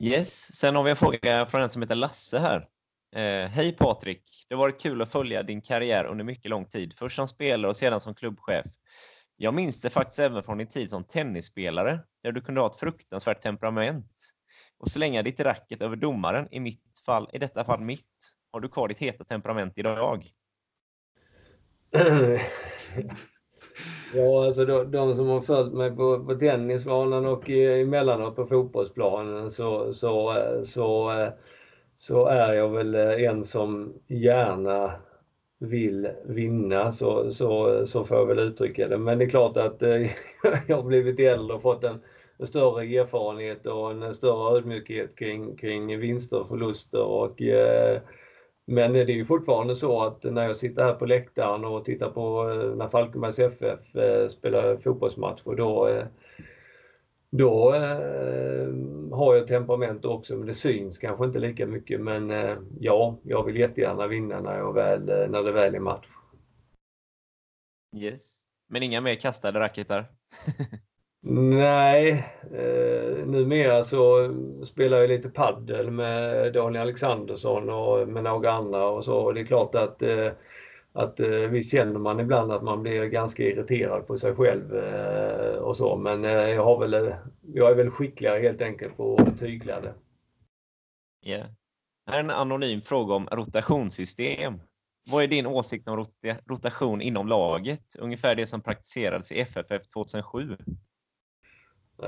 Yes, 0.03 0.57
sen 0.57 0.77
har 0.77 0.83
vi 0.83 0.91
en 0.91 0.97
fråga 0.97 1.47
från 1.47 1.61
en 1.61 1.69
som 1.69 1.83
heter 1.83 1.95
Lasse 1.95 2.39
här. 2.39 2.69
Eh, 3.17 3.49
Hej 3.49 3.73
Patrik! 3.73 4.23
Det 4.49 4.55
har 4.55 4.61
varit 4.61 4.81
kul 4.81 5.03
att 5.03 5.13
följa 5.13 5.43
din 5.43 5.61
karriär 5.61 6.05
under 6.05 6.25
mycket 6.25 6.51
lång 6.51 6.65
tid, 6.65 6.95
först 6.95 7.17
som 7.17 7.29
spelare 7.29 7.69
och 7.69 7.77
sedan 7.77 8.01
som 8.01 8.15
klubbchef. 8.15 8.67
Jag 9.43 9.55
minns 9.55 9.83
det 9.83 9.91
faktiskt 9.91 10.19
även 10.19 10.43
från 10.43 10.59
din 10.59 10.67
tid 10.67 10.91
som 10.91 11.05
tennisspelare, 11.05 12.01
där 12.23 12.33
du 12.33 12.41
kunde 12.41 12.61
ha 12.61 12.69
ett 12.69 12.77
fruktansvärt 12.77 13.41
temperament 13.41 14.13
och 14.79 14.89
slänga 14.89 15.23
ditt 15.23 15.41
racket 15.41 15.83
över 15.83 15.97
domaren, 15.97 16.49
i, 16.51 16.61
mitt 16.61 17.03
fall, 17.07 17.31
i 17.33 17.39
detta 17.39 17.65
fall 17.65 17.81
mitt. 17.81 18.35
Har 18.53 18.61
du 18.61 18.69
kvar 18.69 18.89
ditt 18.89 18.99
heta 18.99 19.25
temperament 19.25 19.79
idag? 19.79 20.25
Ja, 24.15 24.47
alltså 24.47 24.65
de, 24.65 24.91
de, 24.91 25.15
som 25.15 25.29
har 25.29 25.41
följt 25.41 25.73
mig 25.73 25.91
på, 25.91 26.25
på 26.25 26.35
tennisbanan 26.35 27.27
och 27.27 27.51
emellanåt 27.51 28.37
på 28.37 28.47
fotbollsplanen 28.47 29.51
så, 29.51 29.95
så, 29.95 30.35
så, 30.65 31.13
så 31.97 32.27
är 32.27 32.53
jag 32.53 32.69
väl 32.69 32.95
en 32.95 33.45
som 33.45 33.95
gärna 34.07 35.01
vill 35.61 36.11
vinna, 36.25 36.93
så, 36.93 37.33
så, 37.33 37.83
så 37.87 38.05
får 38.05 38.17
jag 38.17 38.27
väl 38.27 38.39
uttrycka 38.39 38.89
det. 38.89 38.99
Men 38.99 39.19
det 39.19 39.25
är 39.25 39.29
klart 39.29 39.57
att 39.57 39.83
eh, 39.83 40.11
jag 40.67 40.77
har 40.77 40.83
blivit 40.83 41.21
äldre 41.21 41.57
och 41.57 41.63
fått 41.63 41.85
en, 41.85 42.01
en 42.39 42.47
större 42.47 42.85
erfarenhet 42.85 43.67
och 43.67 43.91
en 43.91 44.15
större 44.15 44.57
ödmjukhet 44.57 45.17
kring, 45.17 45.57
kring 45.57 45.99
vinster 45.99 46.41
och 46.41 46.49
förluster. 46.49 47.03
Och, 47.03 47.43
eh, 47.43 48.01
men 48.67 48.93
det 48.93 49.01
är 49.01 49.11
ju 49.11 49.25
fortfarande 49.25 49.77
så 49.77 50.03
att 50.03 50.25
när 50.25 50.47
jag 50.47 50.57
sitter 50.57 50.85
här 50.85 50.95
på 50.95 51.07
läktaren 51.07 51.65
och 51.65 51.85
tittar 51.85 52.11
på 52.11 52.51
eh, 52.51 52.77
när 52.77 52.89
Falkenbergs 52.89 53.39
FF 53.39 53.97
eh, 53.97 54.29
spelar 54.29 54.77
fotbollsmatcher 54.77 55.57
då, 55.57 56.05
eh, 57.33 57.39
då 57.39 57.73
har 59.13 59.35
jag 59.35 59.47
temperament 59.47 60.05
också 60.05 60.37
men 60.37 60.47
det 60.47 60.55
syns 60.55 60.99
kanske 60.99 61.25
inte 61.25 61.39
lika 61.39 61.67
mycket. 61.67 62.01
Men 62.01 62.31
ja, 62.81 63.19
jag 63.23 63.45
vill 63.45 63.57
jättegärna 63.57 64.07
vinna 64.07 64.41
när, 64.41 64.59
jag 64.59 64.75
väl, 64.75 65.31
när 65.31 65.43
det 65.43 65.53
väl 65.53 65.75
är 65.75 65.81
match. 65.81 66.07
Yes. 67.97 68.43
Men 68.69 68.83
inga 68.83 69.01
mer 69.01 69.15
kastade 69.15 69.61
racketar? 69.61 70.05
Nej, 71.23 72.11
eh, 72.53 73.27
numera 73.27 73.85
så 73.85 74.35
spelar 74.65 74.99
jag 74.99 75.09
lite 75.09 75.29
paddel 75.29 75.91
med 75.91 76.53
Daniel 76.53 76.83
Alexandersson 76.83 77.71
och 77.71 78.09
med 78.09 78.25
några 78.25 78.53
andra 78.53 78.87
och 78.89 79.05
så. 79.05 79.33
Det 79.33 79.41
är 79.41 79.45
klart 79.45 79.75
att, 79.75 80.03
eh, 80.03 80.33
att 80.93 81.21
eh, 81.21 81.29
visst 81.29 81.71
känner 81.71 81.99
man 81.99 82.21
ibland 82.21 82.53
att 82.53 82.63
man 82.63 82.83
blir 82.83 83.05
ganska 83.05 83.43
irriterad 83.43 84.07
på 84.07 84.19
sig 84.19 84.35
själv 84.35 84.77
eh, 84.77 85.55
och 85.55 85.77
så. 85.77 85.97
Men 85.97 86.25
eh, 86.25 86.31
jag, 86.31 86.65
har 86.65 86.79
väl, 86.79 87.15
jag 87.55 87.71
är 87.71 87.75
väl 87.75 87.91
skickligare 87.91 88.41
helt 88.41 88.63
enkelt 88.63 88.97
på 88.97 89.17
att 89.17 89.39
tygla 89.39 89.81
det. 89.81 89.95
Yeah. 91.27 91.47
Här 92.07 92.17
är 92.17 92.25
en 92.25 92.31
anonym 92.31 92.81
fråga 92.81 93.15
om 93.15 93.29
rotationssystem. 93.33 94.61
Vad 95.11 95.23
är 95.23 95.29
din 95.29 95.47
åsikt 95.47 95.89
om 95.89 96.05
rotation 96.51 97.01
inom 97.01 97.29
laget? 97.29 97.97
Ungefär 97.99 98.35
det 98.35 98.47
som 98.47 98.61
praktiserades 98.61 99.33
i 99.33 99.41
FFF 99.41 99.83
2007. 99.95 100.57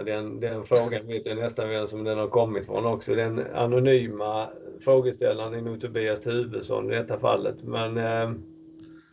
Den, 0.04 0.40
den 0.40 0.64
frågan 0.64 1.06
vet 1.06 1.26
jag 1.26 1.38
nästan 1.38 1.68
vem 1.68 1.86
som 1.86 2.04
den 2.04 2.18
har 2.18 2.28
kommit 2.28 2.66
från 2.66 2.86
också. 2.86 3.14
Den 3.14 3.54
anonyma 3.54 4.48
frågeställaren 4.84 5.54
är 5.54 5.60
nog 5.60 5.80
Tobias 5.80 6.20
Tuvesson 6.20 6.92
i 6.92 6.96
detta 6.96 7.18
fallet. 7.18 7.62
Men 7.62 7.96
eh, 7.96 8.32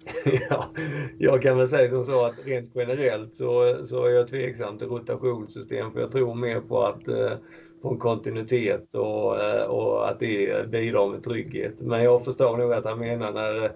ja, 0.50 0.70
jag 1.18 1.42
kan 1.42 1.58
väl 1.58 1.68
säga 1.68 1.90
som 1.90 2.04
så 2.04 2.26
att 2.26 2.46
rent 2.46 2.72
generellt 2.76 3.36
så, 3.36 3.78
så 3.86 4.06
är 4.06 4.10
jag 4.10 4.28
tveksam 4.28 4.78
till 4.78 4.88
rotationssystem 4.88 5.92
för 5.92 6.00
jag 6.00 6.12
tror 6.12 6.36
mer 6.36 6.62
på 6.62 6.84
att 6.84 7.08
eh, 7.08 7.34
på 7.82 7.90
en 7.90 8.00
kontinuitet 8.00 8.96
och, 8.96 9.44
eh, 9.44 9.64
och 9.64 10.10
att 10.10 10.20
det 10.20 10.70
bidrar 10.70 11.08
med 11.08 11.24
trygghet. 11.24 11.82
Men 11.82 12.04
jag 12.04 12.26
förstår 12.26 12.58
nog 12.58 12.74
att 12.74 12.86
han 12.86 13.00
menar 13.00 13.32
när 13.32 13.72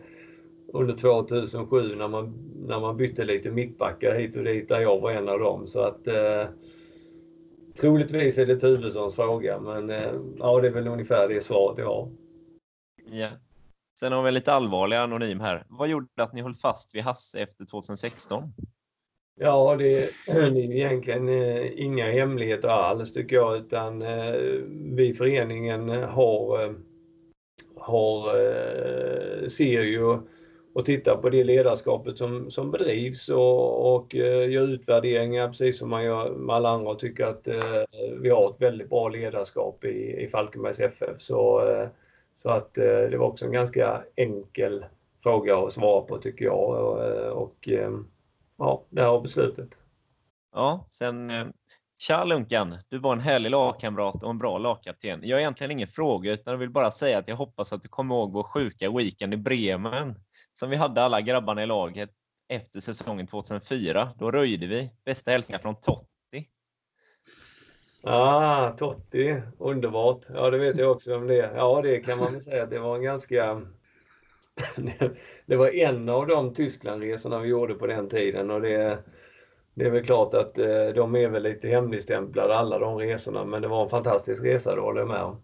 under 0.74 0.95
2007 0.95 1.95
när 1.95 2.07
man, 2.07 2.34
när 2.67 2.80
man 2.80 2.97
bytte 2.97 3.24
lite 3.24 3.51
mittbackar 3.51 4.15
hit 4.15 4.38
och 4.38 4.43
dit 4.43 4.69
där 4.69 4.80
jag 4.80 4.99
var 4.99 5.11
en 5.11 5.30
av 5.30 5.39
dem. 5.39 5.67
Så 5.67 5.80
att 5.80 6.07
eh, 6.07 6.45
Troligtvis 7.80 8.38
är 8.38 8.45
det 8.45 8.59
Tuvessons 8.59 9.15
fråga, 9.15 9.59
men 9.59 9.89
eh, 9.89 10.13
ja, 10.39 10.61
det 10.61 10.67
är 10.67 10.71
väl 10.71 10.88
ungefär 10.88 11.28
det 11.28 11.41
svaret 11.41 11.78
jag 11.78 11.86
har. 11.86 12.09
Ja. 13.05 13.30
Sen 14.04 14.12
har 14.12 14.24
vi 14.24 14.28
en 14.28 14.34
lite 14.34 14.54
allvarlig 14.54 14.95
anonym 14.95 15.39
här. 15.39 15.64
Vad 15.70 15.88
gjorde 15.88 16.08
att 16.16 16.34
ni 16.34 16.41
höll 16.41 16.54
fast 16.54 16.95
vid 16.95 17.04
Hasse 17.04 17.41
efter 17.41 17.66
2016? 17.66 18.43
Ja, 19.39 19.76
det, 19.80 20.04
är 20.28 20.58
egentligen 20.58 21.30
eh, 21.30 21.84
inga 21.84 22.12
hemligheter 22.12 22.68
alls 22.68 23.14
tycker 23.14 23.36
jag, 23.36 23.58
utan 23.58 24.01
eh, 24.01 24.34
vi 24.70 25.08
i 25.08 25.14
föreningen 25.14 25.89
har, 25.89 26.64
eh, 26.64 26.72
har 27.78 28.34
ser 29.47 29.82
ju 29.82 30.18
och 30.74 30.86
tittar 30.86 31.16
på 31.16 31.30
det 31.30 31.43
ledarskapet 31.43 32.18
som, 32.18 32.51
som 32.51 32.72
bedrivs 32.72 33.30
och, 33.30 33.95
och 33.95 34.16
gör 34.16 34.68
utvärderingar 34.68 35.47
precis 35.47 35.78
som 35.78 35.89
man 35.89 36.04
gör 36.04 36.30
med 36.30 36.56
alla 36.56 36.70
andra 36.70 36.91
och 36.91 36.99
tycker 36.99 37.26
att 37.26 37.47
vi 38.22 38.30
har 38.30 38.49
ett 38.49 38.62
väldigt 38.62 38.89
bra 38.89 39.10
ledarskap 39.10 39.86
i, 39.86 40.24
i 40.24 40.28
Falkenbergs 40.28 40.80
FF. 40.80 41.22
Så, 41.22 41.62
så 42.36 42.49
att 42.49 42.77
eh, 42.77 42.84
det 42.84 43.17
var 43.17 43.27
också 43.27 43.45
en 43.45 43.51
ganska 43.51 44.03
enkel 44.15 44.86
fråga 45.23 45.57
att 45.57 45.73
svara 45.73 46.01
på 46.01 46.17
tycker 46.17 46.45
jag 46.45 46.69
och, 46.69 47.05
eh, 47.05 47.29
och 47.29 47.67
ehm, 47.67 48.07
ja, 48.57 48.84
det 48.89 49.01
här 49.01 49.09
var 49.09 49.21
beslutet. 49.21 49.69
Ja, 50.53 50.88
sen 50.89 51.29
eh, 51.29 51.47
Tja 51.97 52.23
Lunkan! 52.23 52.77
Du 52.89 52.99
var 52.99 53.13
en 53.13 53.19
härlig 53.19 53.49
lagkamrat 53.49 54.23
och 54.23 54.29
en 54.29 54.38
bra 54.38 54.57
lagkapten. 54.57 55.19
Jag 55.23 55.36
har 55.36 55.39
egentligen 55.39 55.71
ingen 55.71 55.88
fråga 55.88 56.34
utan 56.34 56.51
jag 56.51 56.59
vill 56.59 56.69
bara 56.69 56.91
säga 56.91 57.17
att 57.17 57.27
jag 57.27 57.36
hoppas 57.36 57.73
att 57.73 57.81
du 57.81 57.88
kommer 57.88 58.15
ihåg 58.15 58.34
vår 58.34 58.43
sjuka 58.43 58.91
weekend 58.91 59.34
i 59.34 59.38
Bremen 59.38 60.15
som 60.53 60.69
vi 60.69 60.75
hade 60.75 61.03
alla 61.03 61.21
grabbarna 61.21 61.63
i 61.63 61.65
laget 61.65 62.09
efter 62.49 62.79
säsongen 62.79 63.27
2004. 63.27 64.09
Då 64.19 64.31
röjde 64.31 64.67
vi. 64.67 64.91
Bästa 65.05 65.31
hälsningar 65.31 65.59
från 65.59 65.75
Totti. 65.75 66.12
Ah, 68.06 68.72
Totti. 68.72 69.41
Underbart. 69.58 70.26
Ja, 70.34 70.49
det 70.49 70.58
vet 70.58 70.78
jag 70.78 70.91
också 70.91 71.16
om 71.16 71.28
det 71.28 71.51
Ja, 71.56 71.82
det 71.82 71.99
kan 71.99 72.20
man 72.20 72.32
väl 72.32 72.41
säga 72.41 72.66
det 72.66 72.80
var 72.80 72.95
en 72.95 73.04
ganska... 73.04 73.62
det 75.45 75.56
var 75.56 75.76
en 75.76 76.10
av 76.10 76.28
de 76.28 76.54
Tysklandresorna 76.54 77.39
vi 77.39 77.49
gjorde 77.49 77.76
på 77.76 77.88
den 77.88 78.10
tiden 78.10 78.51
och 78.51 78.62
det, 78.62 79.04
det 79.74 79.86
är 79.86 79.89
väl 79.89 80.06
klart 80.06 80.34
att 80.34 80.58
eh, 80.58 80.88
de 80.95 81.16
är 81.16 81.30
väl 81.30 81.43
lite 81.43 81.68
hemligstämplade 81.68 82.56
alla 82.56 82.80
de 82.80 82.97
resorna 82.97 83.45
men 83.45 83.62
det 83.62 83.68
var 83.68 83.84
en 83.84 83.89
fantastisk 83.89 84.43
resa, 84.43 84.76
det 84.76 84.82
håller 84.82 85.01
jag 85.01 85.08
med 85.08 85.24
om. 85.24 85.43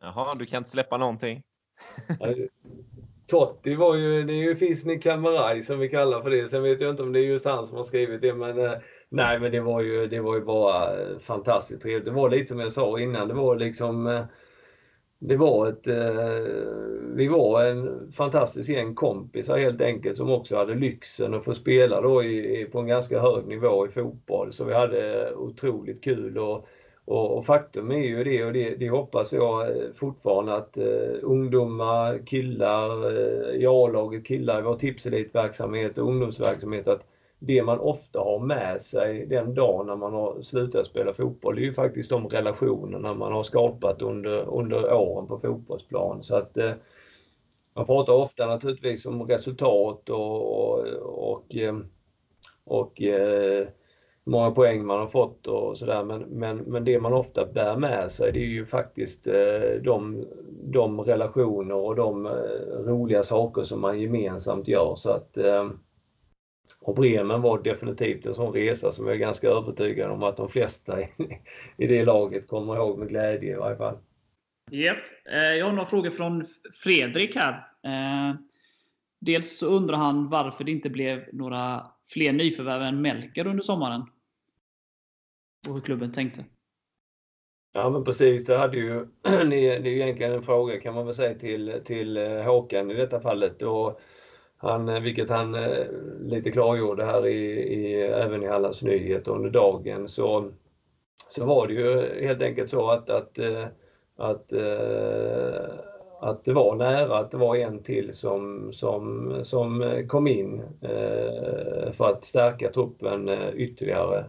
Jaha, 0.00 0.34
du 0.34 0.46
kan 0.46 0.58
inte 0.58 0.70
släppa 0.70 0.96
någonting? 0.96 1.42
Totti 3.26 3.74
var 3.74 3.94
ju, 3.94 4.24
det 4.24 4.32
är 4.32 4.42
ju 4.42 4.56
Fisni 4.56 4.98
Kamaraj 4.98 5.62
som 5.62 5.78
vi 5.78 5.88
kallar 5.88 6.22
för 6.22 6.30
det. 6.30 6.48
Sen 6.48 6.62
vet 6.62 6.80
jag 6.80 6.90
inte 6.90 7.02
om 7.02 7.12
det 7.12 7.20
är 7.20 7.24
just 7.24 7.44
han 7.44 7.66
som 7.66 7.76
har 7.76 7.84
skrivit 7.84 8.20
det 8.20 8.34
men 8.34 8.58
eh, 8.58 8.72
nej 9.08 9.40
men 9.40 9.52
det 9.52 9.60
var 9.60 9.80
ju, 9.80 10.06
det 10.06 10.20
var 10.20 10.34
ju 10.34 10.40
bara 10.40 11.00
eh, 11.00 11.18
fantastiskt 11.18 11.82
trevligt. 11.82 12.04
Det 12.04 12.10
var 12.10 12.30
lite 12.30 12.48
som 12.48 12.60
jag 12.60 12.72
sa 12.72 13.00
innan, 13.00 13.28
det 13.28 13.34
var 13.34 13.56
liksom 13.56 14.06
eh, 14.06 14.24
det 15.18 15.36
var 15.36 15.68
ett, 15.68 15.86
eh, 15.86 16.54
vi 17.14 17.28
var 17.28 17.64
en 17.64 18.12
fantastisk 18.12 18.70
gäng 18.70 18.94
kompisar 18.94 19.58
helt 19.58 19.80
enkelt 19.80 20.16
som 20.16 20.30
också 20.30 20.56
hade 20.56 20.74
lyxen 20.74 21.34
att 21.34 21.44
få 21.44 21.54
spela 21.54 22.00
då 22.00 22.24
i, 22.24 22.68
på 22.72 22.78
en 22.78 22.86
ganska 22.86 23.20
hög 23.20 23.46
nivå 23.46 23.86
i 23.86 23.90
fotboll. 23.90 24.52
Så 24.52 24.64
vi 24.64 24.74
hade 24.74 25.34
otroligt 25.34 26.04
kul 26.04 26.38
och 26.38 26.68
och, 27.06 27.38
och, 27.38 27.46
faktum 27.46 27.90
är 27.90 27.98
ju 27.98 28.24
det, 28.24 28.44
och 28.44 28.52
det, 28.52 28.74
det 28.74 28.90
hoppas 28.90 29.32
jag 29.32 29.72
fortfarande 29.96 30.54
att 30.54 30.76
eh, 30.76 31.18
ungdomar, 31.22 32.26
killar 32.26 33.10
eh, 33.10 33.60
i 33.60 33.66
A-laget, 33.66 34.26
killar 34.26 34.58
i 34.58 34.62
vår 34.62 34.76
tipselitverksamhet 34.76 35.98
och 35.98 36.08
ungdomsverksamhet, 36.08 36.88
att 36.88 37.06
det 37.46 37.62
man 37.62 37.78
ofta 37.78 38.18
har 38.18 38.38
med 38.38 38.82
sig 38.82 39.26
den 39.26 39.54
dag 39.54 39.86
när 39.86 39.96
man 39.96 40.12
har 40.12 40.42
slutat 40.42 40.86
spela 40.86 41.14
fotboll, 41.14 41.56
det 41.56 41.62
är 41.62 41.64
ju 41.64 41.74
faktiskt 41.74 42.10
de 42.10 42.28
relationerna 42.28 43.14
man 43.14 43.32
har 43.32 43.42
skapat 43.42 44.02
under, 44.02 44.48
under 44.48 44.94
åren 44.94 45.26
på 45.26 45.38
fotbollsplan. 45.38 46.22
Så 46.22 46.36
att 46.36 46.56
eh, 46.56 46.72
man 47.74 47.86
pratar 47.86 48.12
ofta 48.12 48.46
naturligtvis 48.46 49.06
om 49.06 49.22
resultat 49.22 50.10
och, 50.10 50.60
och, 50.60 50.86
och, 51.02 51.56
eh, 51.56 51.76
och 52.64 53.02
eh, 53.02 53.68
många 54.24 54.50
poäng 54.50 54.84
man 54.86 54.98
har 54.98 55.06
fått 55.06 55.46
och 55.46 55.78
sådär. 55.78 56.04
Men, 56.04 56.20
men, 56.20 56.56
men 56.56 56.84
det 56.84 57.00
man 57.00 57.12
ofta 57.12 57.46
bär 57.46 57.76
med 57.76 58.10
sig 58.10 58.32
det 58.32 58.38
är 58.38 58.48
ju 58.48 58.66
faktiskt 58.66 59.26
eh, 59.26 59.82
de, 59.82 60.26
de 60.62 61.00
relationer 61.00 61.74
och 61.74 61.96
de 61.96 62.26
eh, 62.26 62.32
roliga 62.86 63.22
saker 63.22 63.62
som 63.64 63.80
man 63.80 64.00
gemensamt 64.00 64.68
gör. 64.68 64.94
Så 64.96 65.10
att, 65.10 65.36
eh, 65.36 65.70
och 66.84 66.94
Bremen 66.94 67.42
var 67.42 67.62
definitivt 67.62 68.26
en 68.26 68.34
sån 68.34 68.52
resa 68.52 68.92
som 68.92 69.06
jag 69.06 69.14
är 69.14 69.18
ganska 69.18 69.48
övertygad 69.48 70.10
om 70.10 70.22
att 70.22 70.36
de 70.36 70.48
flesta 70.48 71.00
i, 71.00 71.08
i 71.76 71.86
det 71.86 72.04
laget 72.04 72.48
kommer 72.48 72.76
ihåg 72.76 72.98
med 72.98 73.08
glädje 73.08 73.52
i 73.52 73.56
varje 73.56 73.76
fall. 73.76 73.98
Yep. 74.70 74.98
Jag 75.58 75.64
har 75.64 75.72
några 75.72 75.86
frågor 75.86 76.10
från 76.10 76.44
Fredrik 76.84 77.36
här. 77.36 77.52
Eh, 77.82 78.36
dels 79.20 79.58
så 79.58 79.66
undrar 79.66 79.96
han 79.96 80.28
varför 80.28 80.64
det 80.64 80.72
inte 80.72 80.90
blev 80.90 81.24
några 81.32 81.86
fler 82.12 82.32
nyförvärv 82.32 82.82
än 82.82 83.02
Melker 83.02 83.46
under 83.46 83.62
sommaren. 83.62 84.02
Och 85.68 85.74
hur 85.74 85.80
klubben 85.80 86.12
tänkte. 86.12 86.44
Ja 87.72 87.90
men 87.90 88.04
precis, 88.04 88.44
det 88.44 88.58
hade 88.58 88.76
ju, 88.76 89.06
det 89.22 89.76
är 89.76 89.86
ju 89.86 90.00
egentligen 90.00 90.32
en 90.32 90.42
fråga 90.42 90.80
kan 90.80 90.94
man 90.94 91.06
väl 91.06 91.14
säga 91.14 91.38
till, 91.38 91.80
till 91.84 92.16
eh, 92.16 92.42
Håkan 92.42 92.90
i 92.90 92.94
detta 92.94 93.20
fallet. 93.20 93.62
Och 93.62 94.00
han, 94.64 94.88
eh, 94.88 95.00
vilket 95.00 95.30
han 95.30 95.54
eh, 95.54 95.86
lite 96.20 96.50
klargjorde 96.50 97.04
här 97.04 97.26
i, 97.26 97.62
i, 97.74 98.02
även 98.02 98.42
i 98.42 98.46
Hallands 98.46 98.82
Nyheter 98.82 99.32
under 99.32 99.50
dagen, 99.50 100.08
så, 100.08 100.50
så 101.28 101.44
var 101.44 101.66
det 101.66 101.74
ju 101.74 102.20
helt 102.26 102.42
enkelt 102.42 102.70
så 102.70 102.90
att, 102.90 103.10
att, 103.10 103.38
eh, 103.38 103.64
att, 104.16 104.52
att 106.20 106.44
det 106.44 106.52
var 106.52 106.76
nära 106.76 107.18
att 107.18 107.30
det 107.30 107.36
var 107.36 107.56
en 107.56 107.82
till 107.82 108.12
som, 108.12 108.72
som, 108.72 109.34
som 109.42 110.02
kom 110.08 110.26
in 110.26 110.62
för 111.92 112.10
att 112.10 112.24
stärka 112.24 112.70
truppen 112.70 113.30
ytterligare. 113.54 114.24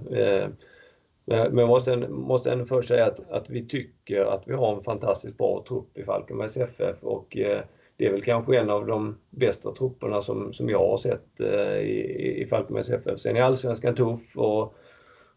Men 1.26 1.58
jag 1.58 1.68
måste, 1.68 1.98
måste 2.08 2.52
ändå 2.52 2.66
först 2.66 2.88
säga 2.88 3.06
att, 3.06 3.30
att 3.30 3.50
vi 3.50 3.68
tycker 3.68 4.26
att 4.26 4.44
vi 4.46 4.54
har 4.54 4.76
en 4.76 4.84
fantastiskt 4.84 5.38
bra 5.38 5.64
trupp 5.68 5.98
i 5.98 6.04
Falkenbergs 6.04 6.58
FF 6.58 7.04
och 7.04 7.38
eh, 7.38 7.62
det 7.98 8.06
är 8.06 8.12
väl 8.12 8.24
kanske 8.24 8.60
en 8.60 8.70
av 8.70 8.88
de 8.88 9.18
bästa 9.30 9.72
trupperna 9.72 10.22
som, 10.22 10.54
som 10.54 10.70
jag 10.70 10.90
har 10.90 10.98
sett 10.98 11.40
eh, 11.40 11.78
i, 11.78 12.42
i 12.42 12.48
Falkenbergs 12.50 12.90
FF. 12.90 13.20
Sen 13.20 13.36
är 13.36 13.42
Allsvenskan 13.42 13.96
tuff 13.96 14.38
och, 14.38 14.78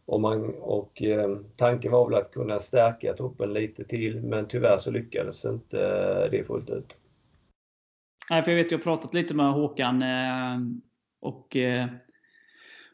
och, 0.05 0.21
man, 0.21 0.55
och 0.55 1.03
eh, 1.03 1.39
tanken 1.57 1.93
var 1.93 2.11
väl 2.11 2.19
att 2.19 2.33
kunna 2.33 2.61
stärka 2.61 3.15
truppen 3.15 3.53
lite 3.53 3.85
till 3.85 4.23
men 4.23 4.49
tyvärr 4.49 4.79
så 4.79 4.91
lyckades 4.91 5.45
inte 5.45 5.81
eh, 5.81 6.31
det 6.31 6.45
fullt 6.47 6.71
ut. 6.71 6.97
Nej, 8.31 8.43
för 8.43 8.51
jag 8.51 8.59
vet, 8.59 8.71
jag 8.71 8.79
har 8.79 8.83
pratat 8.83 9.15
lite 9.15 9.35
med 9.35 9.53
Håkan 9.53 10.03
eh, 10.03 10.59
och 11.21 11.57
eh, 11.57 11.87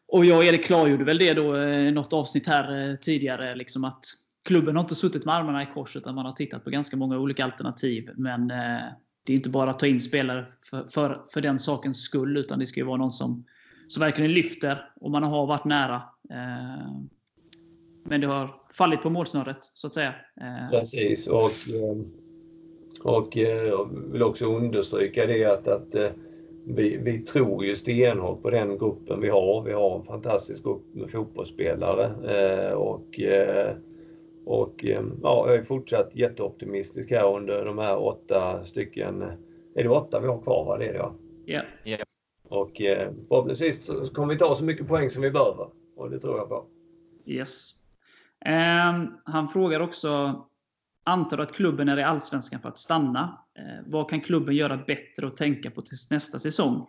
och 0.07 0.25
jag 0.25 0.39
och 0.39 0.45
Erik 0.45 0.65
klargjorde 0.65 1.05
väl 1.05 1.19
det 1.19 1.35
då 1.35 1.59
i 1.59 1.91
något 1.91 2.13
avsnitt 2.13 2.47
här 2.47 2.91
eh, 2.91 2.97
tidigare. 2.97 3.55
Liksom 3.55 3.85
att 3.85 4.05
klubben 4.45 4.77
har 4.77 4.83
inte 4.83 4.95
suttit 4.95 5.25
med 5.25 5.35
armarna 5.35 5.63
i 5.63 5.67
kors 5.75 5.97
utan 5.97 6.15
man 6.15 6.27
har 6.27 6.33
tittat 6.33 6.65
på 6.65 6.71
ganska 6.71 6.97
många 6.97 7.19
olika 7.19 7.45
alternativ. 7.45 8.11
Men 8.17 8.51
eh, 8.51 8.83
det 9.25 9.33
är 9.33 9.37
inte 9.37 9.51
bara 9.51 9.71
att 9.71 9.79
ta 9.79 9.87
in 9.87 10.01
spelare 10.01 10.47
för, 10.71 10.85
för, 10.85 11.23
för 11.29 11.41
den 11.41 11.59
sakens 11.59 12.03
skull. 12.03 12.37
Utan 12.37 12.59
det 12.59 12.67
ska 12.67 12.81
ju 12.81 12.87
vara 12.87 12.97
någon 12.97 13.11
som, 13.11 13.45
som 13.89 14.01
verkligen 14.01 14.33
lyfter. 14.33 14.91
Och 15.01 15.11
man 15.11 15.23
har 15.23 15.47
varit 15.47 15.65
nära. 15.65 16.03
Eh, 16.31 16.95
men 18.05 18.21
det 18.21 18.27
har 18.27 18.55
fallit 18.73 19.03
på 19.03 19.11
målsnöret 19.11 19.59
så 19.61 19.87
att 19.87 19.95
säga. 19.95 20.15
Eh, 20.41 20.71
Precis. 20.71 21.27
Och, 21.27 21.51
eh, 21.75 21.97
och 23.03 23.37
eh, 23.37 23.63
jag 23.63 24.11
vill 24.13 24.23
också 24.23 24.57
understryka 24.57 25.27
det 25.27 25.45
att, 25.45 25.69
att 25.69 26.15
vi, 26.67 26.97
vi 26.97 27.19
tror 27.19 27.65
ju 27.65 27.77
stenhårt 27.77 28.43
på 28.43 28.51
den 28.51 28.79
gruppen 28.79 29.21
vi 29.21 29.29
har. 29.29 29.63
Vi 29.63 29.73
har 29.73 29.99
en 29.99 30.05
fantastisk 30.05 30.65
grupp 30.65 30.95
med 30.95 31.11
fotbollsspelare 31.11 32.05
eh, 32.05 32.73
och, 32.73 33.21
eh, 33.21 33.77
och 34.47 34.85
eh, 34.85 35.05
ja, 35.23 35.49
jag 35.49 35.57
är 35.57 35.65
fortsatt 35.65 36.17
jätteoptimistisk 36.17 37.11
här 37.11 37.37
under 37.37 37.65
de 37.65 37.79
här 37.79 37.99
åtta 37.99 38.65
stycken. 38.65 39.23
Är 39.75 39.83
det 39.83 39.89
åtta 39.89 40.21
vi 40.21 40.27
har 40.27 40.43
kvar? 40.43 40.65
Va? 40.65 40.79
Det 40.79 40.87
är 40.87 40.93
det 40.93 40.99
ja. 40.99 41.15
Yeah. 41.47 41.67
yeah. 41.85 42.01
Och 42.49 42.81
eh, 42.81 43.13
förhoppningsvis 43.29 43.81
kommer 44.15 44.35
vi 44.35 44.39
ta 44.39 44.57
så 44.57 44.65
mycket 44.65 44.89
poäng 44.89 45.11
som 45.11 45.23
vi 45.23 45.31
behöver. 45.31 45.69
Och 45.97 46.11
det 46.11 46.21
tror 46.21 46.39
jag 46.39 46.49
på. 46.49 46.67
Yes. 47.27 47.71
Um, 48.47 49.19
han 49.25 49.49
frågar 49.49 49.81
också 49.81 50.43
antar 51.05 51.39
att 51.39 51.53
klubben 51.53 51.89
är 51.89 51.99
i 51.99 52.03
Allsvenskan 52.03 52.61
för 52.61 52.69
att 52.69 52.79
stanna. 52.79 53.39
Eh, 53.59 53.87
vad 53.87 54.11
kan 54.11 54.21
klubben 54.21 54.55
göra 54.55 54.77
bättre 54.77 55.27
och 55.27 55.37
tänka 55.37 55.71
på 55.71 55.83
till 55.83 55.97
nästa 56.11 56.39
säsong? 56.39 56.87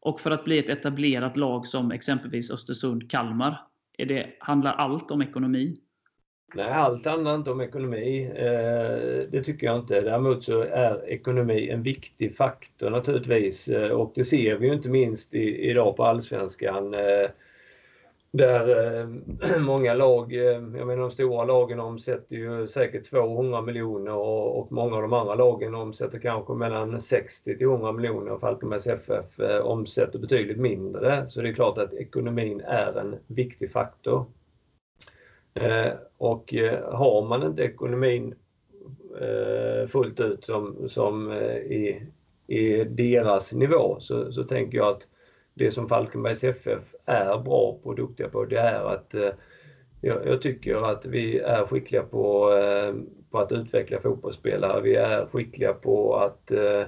Och 0.00 0.20
för 0.20 0.30
att 0.30 0.44
bli 0.44 0.58
ett 0.58 0.68
etablerat 0.68 1.36
lag 1.36 1.66
som 1.66 1.90
exempelvis 1.90 2.50
Östersund-Kalmar, 2.50 3.56
det, 3.98 4.36
handlar 4.40 4.72
allt 4.72 5.10
om 5.10 5.22
ekonomi? 5.22 5.76
Nej, 6.54 6.72
allt 6.72 7.04
handlar 7.06 7.34
inte 7.34 7.50
om 7.50 7.60
ekonomi. 7.60 8.30
Eh, 8.36 9.28
det 9.30 9.42
tycker 9.44 9.66
jag 9.66 9.78
inte. 9.78 10.00
Däremot 10.00 10.44
så 10.44 10.60
är 10.60 11.08
ekonomi 11.08 11.70
en 11.70 11.82
viktig 11.82 12.36
faktor 12.36 12.90
naturligtvis. 12.90 13.68
Eh, 13.68 13.90
och 13.90 14.12
det 14.14 14.24
ser 14.24 14.56
vi 14.56 14.66
ju 14.66 14.72
inte 14.72 14.88
minst 14.88 15.34
idag 15.34 15.96
på 15.96 16.04
Allsvenskan 16.04 16.94
eh, 16.94 17.30
där 18.36 18.98
eh, 19.00 19.58
många 19.60 19.94
lag, 19.94 20.32
eh, 20.32 20.40
jag 20.40 20.86
menar 20.86 20.96
de 20.96 21.10
stora 21.10 21.44
lagen 21.44 21.80
omsätter 21.80 22.36
ju 22.36 22.66
säkert 22.66 23.10
200 23.10 23.62
miljoner 23.62 24.14
och, 24.14 24.58
och 24.58 24.72
många 24.72 24.96
av 24.96 25.02
de 25.02 25.12
andra 25.12 25.34
lagen 25.34 25.74
omsätter 25.74 26.18
kanske 26.18 26.52
mellan 26.52 27.00
60 27.00 27.58
till 27.58 27.66
100 27.66 27.92
miljoner 27.92 28.38
Falkenbergs 28.38 28.86
FF 28.86 29.40
eh, 29.40 29.58
omsätter 29.58 30.18
betydligt 30.18 30.58
mindre. 30.58 31.28
Så 31.28 31.42
det 31.42 31.48
är 31.48 31.52
klart 31.52 31.78
att 31.78 31.94
ekonomin 31.94 32.60
är 32.60 32.98
en 33.00 33.16
viktig 33.26 33.72
faktor. 33.72 34.26
Eh, 35.60 35.92
och 36.18 36.54
eh, 36.54 36.92
har 36.94 37.28
man 37.28 37.42
inte 37.42 37.62
ekonomin 37.62 38.34
eh, 39.20 39.88
fullt 39.88 40.20
ut 40.20 40.44
som, 40.44 40.88
som 40.88 41.30
eh, 41.30 41.56
i, 41.56 42.02
i 42.46 42.84
deras 42.84 43.52
nivå 43.52 43.96
så, 44.00 44.32
så 44.32 44.44
tänker 44.44 44.78
jag 44.78 44.88
att 44.88 45.02
det 45.54 45.70
som 45.70 45.88
Falkenbergs 45.88 46.44
FF 46.44 46.94
är 47.04 47.38
bra 47.38 47.78
på 47.82 47.88
och 47.88 47.96
duktiga 47.96 48.28
på 48.28 48.44
det 48.44 48.58
är 48.58 48.94
att 48.94 49.14
eh, 49.14 49.30
jag, 50.00 50.26
jag, 50.26 50.42
tycker 50.42 50.90
att 50.90 51.06
vi 51.06 51.38
är 51.38 51.66
skickliga 51.66 52.02
på, 52.02 52.52
eh, 52.52 52.94
på 53.30 53.38
att 53.38 53.52
utveckla 53.52 54.00
fotbollsspelare. 54.00 54.80
Vi 54.80 54.94
är 54.94 55.26
skickliga 55.26 55.72
på 55.72 56.16
att, 56.16 56.50
eh, 56.50 56.82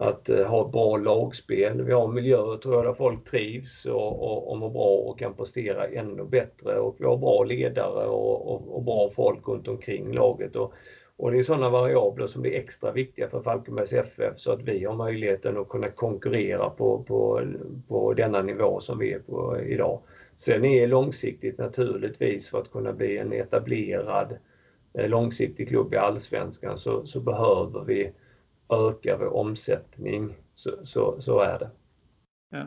att 0.00 0.28
eh, 0.28 0.46
ha 0.46 0.66
ett 0.66 0.72
bra 0.72 0.96
lagspel. 0.96 1.82
Vi 1.82 1.92
har 1.92 2.08
miljöer 2.08 2.56
tror 2.56 2.74
jag, 2.74 2.84
där 2.84 2.92
folk 2.92 3.30
trivs 3.30 3.86
och, 3.86 4.22
och, 4.22 4.50
och 4.50 4.58
mår 4.58 4.70
bra 4.70 4.96
och 4.96 5.18
kan 5.18 5.34
prestera 5.34 5.86
ännu 5.86 6.24
bättre. 6.24 6.78
Och 6.78 6.96
vi 6.98 7.04
har 7.04 7.16
bra 7.16 7.44
ledare 7.44 8.06
och, 8.06 8.54
och, 8.54 8.76
och 8.76 8.82
bra 8.82 9.10
folk 9.16 9.48
runt 9.48 9.68
omkring 9.68 10.12
laget. 10.12 10.56
Och 10.56 10.74
och 11.20 11.32
det 11.32 11.38
är 11.38 11.42
sådana 11.42 11.70
variabler 11.70 12.26
som 12.26 12.42
blir 12.42 12.54
extra 12.54 12.92
viktiga 12.92 13.28
för 13.28 13.42
Falkenbergs 13.42 13.92
FF 13.92 14.34
så 14.36 14.52
att 14.52 14.62
vi 14.62 14.84
har 14.84 14.94
möjligheten 14.94 15.58
att 15.58 15.68
kunna 15.68 15.90
konkurrera 15.90 16.70
på, 16.70 17.02
på, 17.02 17.42
på 17.88 18.14
denna 18.14 18.42
nivå 18.42 18.80
som 18.80 18.98
vi 18.98 19.12
är 19.12 19.18
på 19.18 19.60
idag. 19.60 20.00
Sen 20.36 20.64
är 20.64 20.86
långsiktigt 20.86 21.58
naturligtvis 21.58 22.50
för 22.50 22.60
att 22.60 22.72
kunna 22.72 22.92
bli 22.92 23.18
en 23.18 23.32
etablerad 23.32 24.36
eh, 24.94 25.08
långsiktig 25.08 25.68
klubb 25.68 25.94
i 25.94 25.96
Allsvenskan 25.96 26.78
så, 26.78 27.06
så 27.06 27.20
behöver 27.20 27.84
vi 27.84 28.12
öka 28.70 29.16
vår 29.16 29.36
omsättning. 29.36 30.36
Så, 30.54 30.70
så, 30.84 31.20
så 31.20 31.40
är 31.40 31.58
det. 31.58 31.70
Ja. 32.50 32.66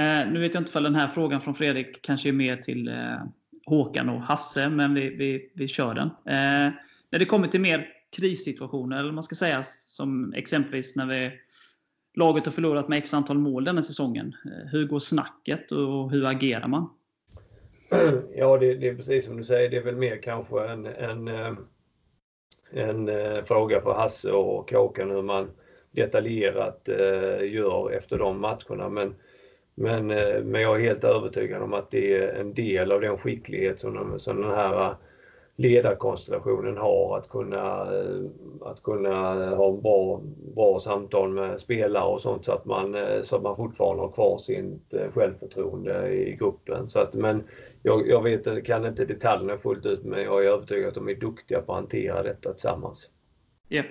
Eh, 0.00 0.32
nu 0.32 0.40
vet 0.40 0.54
jag 0.54 0.60
inte 0.60 0.78
om 0.78 0.84
den 0.84 0.94
här 0.94 1.08
frågan 1.08 1.40
från 1.40 1.54
Fredrik 1.54 2.02
kanske 2.02 2.28
är 2.28 2.32
mer 2.32 2.56
till 2.56 2.88
eh, 2.88 3.22
Håkan 3.66 4.08
och 4.08 4.20
Hasse, 4.20 4.68
men 4.68 4.94
vi, 4.94 5.08
vi, 5.08 5.52
vi 5.54 5.68
kör 5.68 5.94
den. 5.94 6.06
Eh, 6.08 6.72
när 7.10 7.18
det 7.18 7.24
kommer 7.24 7.46
till 7.46 7.60
mer 7.60 7.88
krissituationer, 8.16 8.98
eller 8.98 9.12
man 9.12 9.22
ska 9.22 9.34
säga, 9.34 9.62
som 9.62 10.32
exempelvis 10.32 10.96
när 10.96 11.06
vi, 11.06 11.32
laget 12.18 12.44
har 12.44 12.52
förlorat 12.52 12.88
med 12.88 12.98
x 12.98 13.14
antal 13.14 13.38
mål 13.38 13.64
denna 13.64 13.82
säsongen. 13.82 14.36
Eh, 14.44 14.70
hur 14.70 14.86
går 14.86 14.98
snacket 14.98 15.72
och 15.72 16.10
hur 16.10 16.26
agerar 16.26 16.68
man? 16.68 16.90
Ja, 18.36 18.58
det, 18.58 18.74
det 18.74 18.88
är 18.88 18.94
precis 18.94 19.24
som 19.24 19.36
du 19.36 19.44
säger. 19.44 19.70
Det 19.70 19.76
är 19.76 19.82
väl 19.82 19.96
mer 19.96 20.22
kanske 20.22 20.68
en, 20.68 20.86
en, 20.86 21.28
eh, 21.28 21.52
en, 22.70 23.08
eh, 23.08 23.44
fråga 23.44 23.80
för 23.80 23.92
Hasse 23.92 24.32
och 24.32 24.70
Kåkan 24.70 25.10
hur 25.10 25.22
man 25.22 25.50
detaljerat 25.90 26.88
eh, 26.88 27.52
gör 27.52 27.90
efter 27.90 28.18
de 28.18 28.40
matcherna. 28.40 28.88
Men, 28.88 29.14
men, 29.74 30.10
eh, 30.10 30.42
men 30.42 30.60
jag 30.60 30.76
är 30.76 30.84
helt 30.84 31.04
övertygad 31.04 31.62
om 31.62 31.72
att 31.74 31.90
det 31.90 32.16
är 32.16 32.28
en 32.28 32.54
del 32.54 32.92
av 32.92 33.00
den 33.00 33.18
skicklighet 33.18 33.78
som, 33.78 33.94
de, 33.94 34.18
som 34.18 34.42
den 34.42 34.50
här 34.50 34.94
ledarkonstellationen 35.56 36.76
har 36.76 37.16
att 37.16 37.28
kunna, 37.28 37.94
eh, 37.94 38.24
att 38.60 38.82
kunna 38.82 39.46
ha 39.54 39.72
bra, 39.72 40.20
bra 40.54 40.80
samtal 40.80 41.28
med 41.28 41.60
spelare 41.60 42.04
och 42.04 42.20
sånt 42.20 42.44
så 42.44 42.52
att 42.52 42.64
man, 42.64 42.96
så 43.22 43.36
att 43.36 43.42
man 43.42 43.56
fortfarande 43.56 44.02
har 44.02 44.10
kvar 44.10 44.38
sitt 44.38 44.94
självförtroende 45.14 46.08
i 46.08 46.36
gruppen. 46.36 46.88
Så 46.88 46.98
att, 46.98 47.14
men 47.14 47.42
jag, 47.82 48.08
jag 48.08 48.22
vet, 48.22 48.64
kan 48.64 48.86
inte 48.86 49.04
detaljerna 49.04 49.58
fullt 49.58 49.86
ut 49.86 50.04
men 50.04 50.22
jag 50.22 50.44
är 50.44 50.48
övertygad 50.48 50.88
att 50.88 50.94
de 50.94 51.08
är 51.08 51.14
duktiga 51.14 51.60
på 51.60 51.72
att 51.72 51.80
hantera 51.80 52.22
detta 52.22 52.52
tillsammans. 52.52 53.10
Ja. 53.68 53.82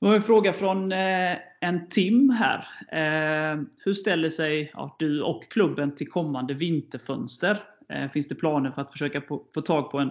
Nu 0.00 0.14
en 0.14 0.22
fråga 0.22 0.52
från 0.52 0.92
eh, 0.92 1.36
en 1.60 1.88
Tim 1.88 2.30
här. 2.30 2.66
Eh, 2.92 3.62
hur 3.84 3.92
ställer 3.92 4.30
sig 4.30 4.70
ja, 4.74 4.96
du 4.98 5.22
och 5.22 5.50
klubben 5.50 5.94
till 5.94 6.10
kommande 6.10 6.54
vinterfönster? 6.54 7.62
Eh, 7.88 8.10
finns 8.10 8.28
det 8.28 8.34
planer 8.34 8.70
för 8.70 8.82
att 8.82 8.92
försöka 8.92 9.20
få 9.54 9.62
tag 9.64 9.90
på 9.90 9.98
en 9.98 10.10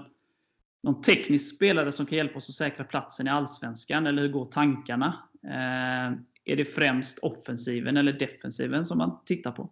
någon 0.83 1.01
teknisk 1.01 1.55
spelare 1.55 1.91
som 1.91 2.05
kan 2.05 2.17
hjälpa 2.17 2.37
oss 2.37 2.49
att 2.49 2.55
säkra 2.55 2.85
platsen 2.85 3.27
i 3.27 3.29
Allsvenskan? 3.29 4.07
Eller 4.07 4.21
hur 4.21 4.29
går 4.29 4.45
tankarna? 4.45 5.13
Eh, 5.43 6.17
är 6.45 6.55
det 6.55 6.65
främst 6.65 7.19
offensiven 7.19 7.97
eller 7.97 8.13
defensiven 8.13 8.85
som 8.85 8.97
man 8.97 9.19
tittar 9.25 9.51
på? 9.51 9.69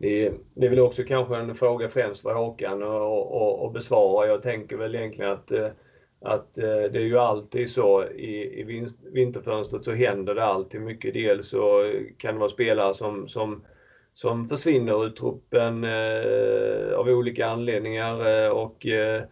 Det 0.00 0.26
är, 0.26 0.34
det 0.54 0.66
är 0.66 0.70
väl 0.70 0.80
också 0.80 1.02
kanske 1.04 1.36
en 1.36 1.54
fråga 1.54 1.88
främst 1.88 2.22
för 2.22 2.34
Håkan 2.34 2.82
att 3.66 3.72
besvara. 3.72 4.26
Jag 4.26 4.42
tänker 4.42 4.76
väl 4.76 4.94
egentligen 4.94 5.30
att, 5.30 5.50
eh, 5.50 5.68
att 6.20 6.58
eh, 6.58 6.64
det 6.64 6.98
är 6.98 7.04
ju 7.04 7.18
alltid 7.18 7.70
så 7.70 8.04
i, 8.08 8.60
i 8.60 8.88
vinterfönstret 9.12 9.84
så 9.84 9.92
händer 9.92 10.34
det 10.34 10.44
alltid 10.44 10.80
mycket. 10.80 11.14
Dels 11.14 11.48
så 11.48 11.92
kan 12.18 12.34
det 12.34 12.40
vara 12.40 12.50
spelare 12.50 12.94
som, 12.94 13.28
som, 13.28 13.66
som 14.12 14.48
försvinner 14.48 15.04
ur 15.04 15.10
truppen 15.10 15.84
eh, 15.84 16.94
av 16.98 17.08
olika 17.08 17.46
anledningar 17.46 18.44
eh, 18.44 18.50
och, 18.50 18.86
eh, 18.86 19.22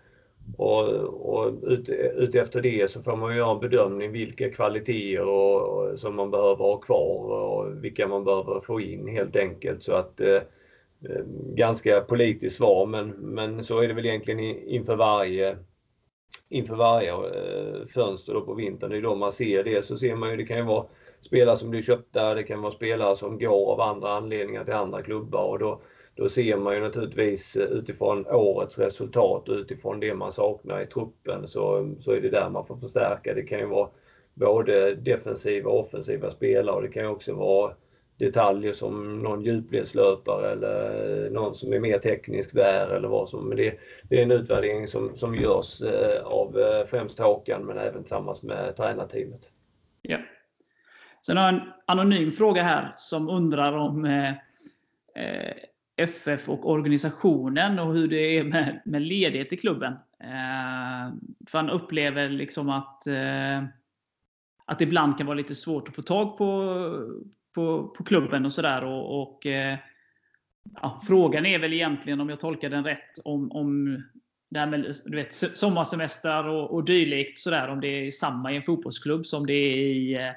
och, 0.56 0.88
och 1.04 1.52
ut, 1.62 1.88
ut, 1.88 2.34
efter 2.34 2.62
det 2.62 2.90
så 2.90 3.02
får 3.02 3.16
man 3.16 3.36
göra 3.36 3.54
en 3.54 3.60
bedömning 3.60 4.12
vilka 4.12 4.50
kvaliteter 4.50 5.28
och, 5.28 5.60
och, 5.60 5.98
som 5.98 6.14
man 6.14 6.30
behöver 6.30 6.64
ha 6.64 6.76
kvar 6.76 7.24
och 7.24 7.84
vilka 7.84 8.08
man 8.08 8.24
behöver 8.24 8.60
få 8.60 8.80
in 8.80 9.08
helt 9.08 9.36
enkelt. 9.36 9.82
Så 9.82 9.92
att 9.92 10.20
eh, 10.20 10.34
eh 10.34 11.22
ganska 11.54 12.00
politiskt 12.00 12.56
svar 12.56 12.86
men, 12.86 13.08
men 13.08 13.64
så 13.64 13.80
är 13.80 13.88
det 13.88 13.94
väl 13.94 14.06
egentligen 14.06 14.40
inför 14.40 14.96
varje 14.96 15.56
inför 16.48 16.74
varje 16.74 17.10
eh, 17.10 17.86
fönster 17.94 18.34
då 18.34 18.40
på 18.40 18.54
vintern. 18.54 18.90
Det 18.90 18.96
är 18.96 19.02
då 19.02 19.14
man 19.14 19.32
ser 19.32 19.64
det. 19.64 19.84
Så 19.84 19.98
ser 19.98 20.14
man 20.14 20.30
ju, 20.30 20.36
det 20.36 20.46
kan 20.46 20.56
ju 20.56 20.62
vara 20.62 20.86
spelare 21.20 21.56
som 21.56 21.70
blir 21.70 21.82
köpta, 21.82 22.34
det 22.34 22.42
kan 22.42 22.62
vara 22.62 22.72
spelare 22.72 23.16
som 23.16 23.38
går 23.38 23.72
av 23.72 23.80
andra 23.80 24.12
anledningar 24.12 24.64
till 24.64 24.74
andra 24.74 25.02
klubbar 25.02 25.48
och 25.48 25.58
då, 25.58 25.80
då 26.16 26.28
ser 26.28 26.56
man 26.56 26.74
ju 26.74 26.80
naturligtvis 26.80 27.56
eh, 27.56 27.62
utifrån 27.62 28.26
årets 28.26 28.78
resultat 28.78 29.48
och 29.48 29.54
utifrån 29.54 30.00
det 30.00 30.14
man 30.14 30.32
saknar 30.32 30.80
i 30.80 30.86
truppen 30.86 31.48
så, 31.48 31.94
så 32.00 32.12
är 32.12 32.20
det 32.20 32.30
där 32.30 32.50
man 32.50 32.66
får 32.66 32.76
förstärka. 32.76 33.34
Det 33.34 33.42
kan 33.42 33.58
ju 33.58 33.66
vara 33.66 33.88
både 34.34 34.94
defensiva 34.94 35.70
och 35.70 35.80
offensiva 35.80 36.30
spelare 36.30 36.76
och 36.76 36.82
det 36.82 36.88
kan 36.88 37.02
ju 37.02 37.08
också 37.08 37.34
vara 37.34 37.72
detaljer 38.18 38.72
som 38.72 39.22
någon 39.22 39.44
djupledslöpare 39.44 40.52
eller 40.52 41.30
någon 41.30 41.54
som 41.54 41.72
är 41.72 41.80
mer 41.80 41.98
teknisk 41.98 42.54
där 42.54 42.88
eller 42.88 43.08
vad 43.08 43.28
som. 43.28 43.48
Men 43.48 43.56
det, 43.56 43.78
det 44.02 44.18
är 44.18 44.22
en 44.22 44.30
utvärdering 44.30 44.86
som, 44.86 45.16
som 45.16 45.34
görs 45.34 45.82
eh, 45.82 46.22
av 46.22 46.58
eh, 46.58 46.86
främst 46.86 47.18
Håkan 47.18 47.66
men 47.66 47.78
även 47.78 48.02
tillsammans 48.02 48.42
med 48.42 48.76
tränarteamet. 48.76 49.40
Ja. 50.02 50.18
Sen 51.26 51.36
har 51.36 51.44
jag 51.44 51.54
en 51.54 51.72
anonym 51.86 52.30
fråga 52.30 52.62
här 52.62 52.92
som 52.96 53.28
undrar 53.28 53.72
om 53.72 54.04
eh, 54.04 54.32
FF 55.96 56.48
och 56.48 56.70
organisationen 56.70 57.78
och 57.78 57.94
hur 57.94 58.08
det 58.08 58.38
är 58.38 58.44
med, 58.44 58.82
med 58.84 59.02
ledighet 59.02 59.52
i 59.52 59.56
klubben. 59.56 59.92
Eh, 60.20 61.14
för 61.46 61.58
han 61.58 61.70
upplever 61.70 62.28
liksom 62.28 62.70
att, 62.70 63.06
eh, 63.06 63.64
att 64.64 64.78
det 64.78 64.84
ibland 64.84 65.18
kan 65.18 65.26
vara 65.26 65.36
lite 65.36 65.54
svårt 65.54 65.88
att 65.88 65.94
få 65.94 66.02
tag 66.02 66.38
på, 66.38 66.82
på, 67.54 67.88
på 67.88 68.04
klubben 68.04 68.46
och 68.46 68.52
sådär. 68.52 68.84
Och, 68.84 69.22
och 69.22 69.46
eh, 69.46 69.78
ja, 70.82 71.00
frågan 71.06 71.46
är 71.46 71.58
väl 71.58 71.72
egentligen, 71.72 72.20
om 72.20 72.28
jag 72.28 72.40
tolkar 72.40 72.70
den 72.70 72.84
rätt, 72.84 73.18
om, 73.24 73.52
om 73.52 74.02
det 74.50 74.58
här 74.58 74.66
med 74.66 74.94
du 75.04 75.16
vet, 75.16 75.34
sommarsemestrar 75.34 76.44
och, 76.44 76.70
och 76.70 76.84
dylikt, 76.84 77.38
sådär, 77.38 77.68
om 77.68 77.80
det 77.80 77.88
är 77.88 78.10
samma 78.10 78.52
i 78.52 78.56
en 78.56 78.62
fotbollsklubb 78.62 79.26
som 79.26 79.46
det 79.46 79.52
är 79.52 79.76
i 79.76 80.14
eh, 80.14 80.32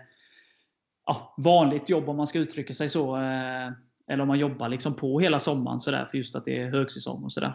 ja, 1.06 1.36
vanligt 1.38 1.90
jobb, 1.90 2.10
om 2.10 2.18
man 2.18 2.28
ska 2.28 2.40
uttrycka 2.40 2.74
sig 2.74 2.90
så. 2.90 3.18
Eh, 3.18 3.72
eller 4.10 4.22
om 4.22 4.28
man 4.28 4.40
jobbar 4.40 4.70
liksom 4.70 4.96
på 4.96 5.20
hela 5.20 5.40
sommaren 5.40 5.80
sådär, 5.80 6.06
för 6.06 6.18
just 6.18 6.36
att 6.36 6.46
det 6.46 6.58
är 6.58 6.70
högsäsong 6.70 7.24
och 7.24 7.32
sådär. 7.32 7.54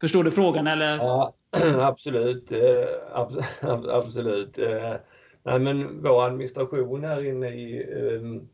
Förstår 0.00 0.24
du 0.24 0.30
frågan? 0.30 0.66
Eller? 0.66 0.96
Ja, 0.96 1.34
absolut. 1.80 2.52
Eh, 2.52 3.18
absolut. 3.88 4.58
Eh, 4.58 4.94
nej, 5.42 5.58
men 5.58 6.02
vår 6.02 6.26
administration 6.26 7.04
här 7.04 7.24
inne 7.24 7.48
i 7.48 7.82
ehm, 7.82 8.48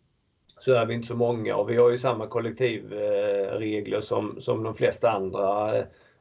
så 0.59 0.75
är 0.75 0.87
vi 0.87 0.95
inte 0.95 1.09
så 1.09 1.17
många 1.17 1.57
och 1.57 1.71
vi 1.71 1.77
har 1.77 1.91
ju 1.91 1.99
samma 1.99 2.27
kollektivregler 2.27 3.97
eh, 3.97 4.01
som, 4.01 4.41
som 4.41 4.63
de 4.63 4.75
flesta 4.75 5.11
andra 5.11 5.75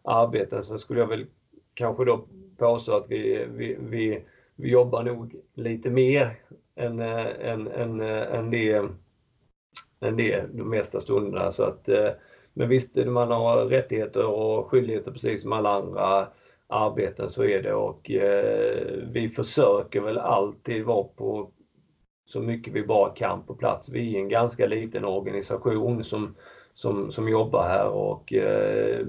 arbeten. 0.04 0.64
Så 0.64 0.78
skulle 0.78 1.00
jag 1.00 1.08
väl 1.08 1.26
kanske 1.74 2.06
då 2.06 2.26
påstå 2.58 2.96
att 2.96 3.06
vi, 3.10 3.46
vi, 3.50 3.78
vi, 3.80 4.24
vi 4.56 4.70
jobbar 4.70 5.04
nog 5.04 5.36
lite 5.54 5.90
mer 5.90 6.36
än, 6.76 7.00
än, 7.00 7.68
än, 7.68 8.02
än, 8.02 8.52
det, 8.52 8.90
än 10.02 10.18
det 10.18 10.44
de 10.54 10.70
mesta 10.70 11.02
stunderna. 11.02 11.52
Så 11.52 11.64
att, 11.64 11.90
eh, 11.90 12.10
men 12.54 12.70
visst, 12.70 12.96
man 12.96 13.32
har 13.32 13.66
rättigheter 13.66 14.26
och 14.26 14.68
skyldigheter 14.68 15.12
precis 15.12 15.42
som 15.42 15.54
alla 15.54 15.70
andra 15.70 16.28
arbeten 16.68 17.30
så 17.30 17.44
är 17.44 17.64
det 17.64 17.74
och 17.74 18.12
eh, 18.12 18.86
vi 19.12 19.30
försöker 19.30 20.02
väl 20.02 20.18
alltid 20.18 20.86
vara 20.86 21.04
på 21.04 21.52
så 22.26 22.40
mycket 22.40 22.74
vi 22.74 22.84
bara 22.84 23.10
kan 23.10 23.44
på 23.44 23.56
plats. 23.56 23.90
Vi 23.90 24.16
är 24.16 24.20
en 24.20 24.30
ganska 24.30 24.68
liten 24.68 25.06
organisation 25.06 26.04
som, 26.04 26.36
som, 26.74 27.12
som 27.12 27.30
jobbar 27.30 27.64
här 27.64 27.88
och 27.88 28.34
eh, 28.34 29.00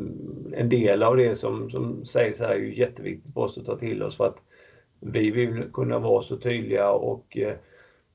en 0.53 0.69
del 0.69 1.03
av 1.03 1.17
det 1.17 1.35
som, 1.35 1.71
som 1.71 2.05
sägs 2.07 2.41
här 2.41 2.49
är 2.49 2.59
ju 2.59 2.79
jätteviktigt 2.79 3.35
för 3.35 3.41
oss 3.41 3.59
att 3.59 3.67
ta 3.67 3.79
till 3.79 4.03
oss 4.03 4.17
för 4.17 4.27
att 4.27 4.39
vi 5.01 5.31
vill 5.31 5.65
kunna 5.73 5.99
vara 5.99 6.23
så 6.23 6.37
tydliga 6.37 6.91
och 6.91 7.39
eh, 7.39 7.55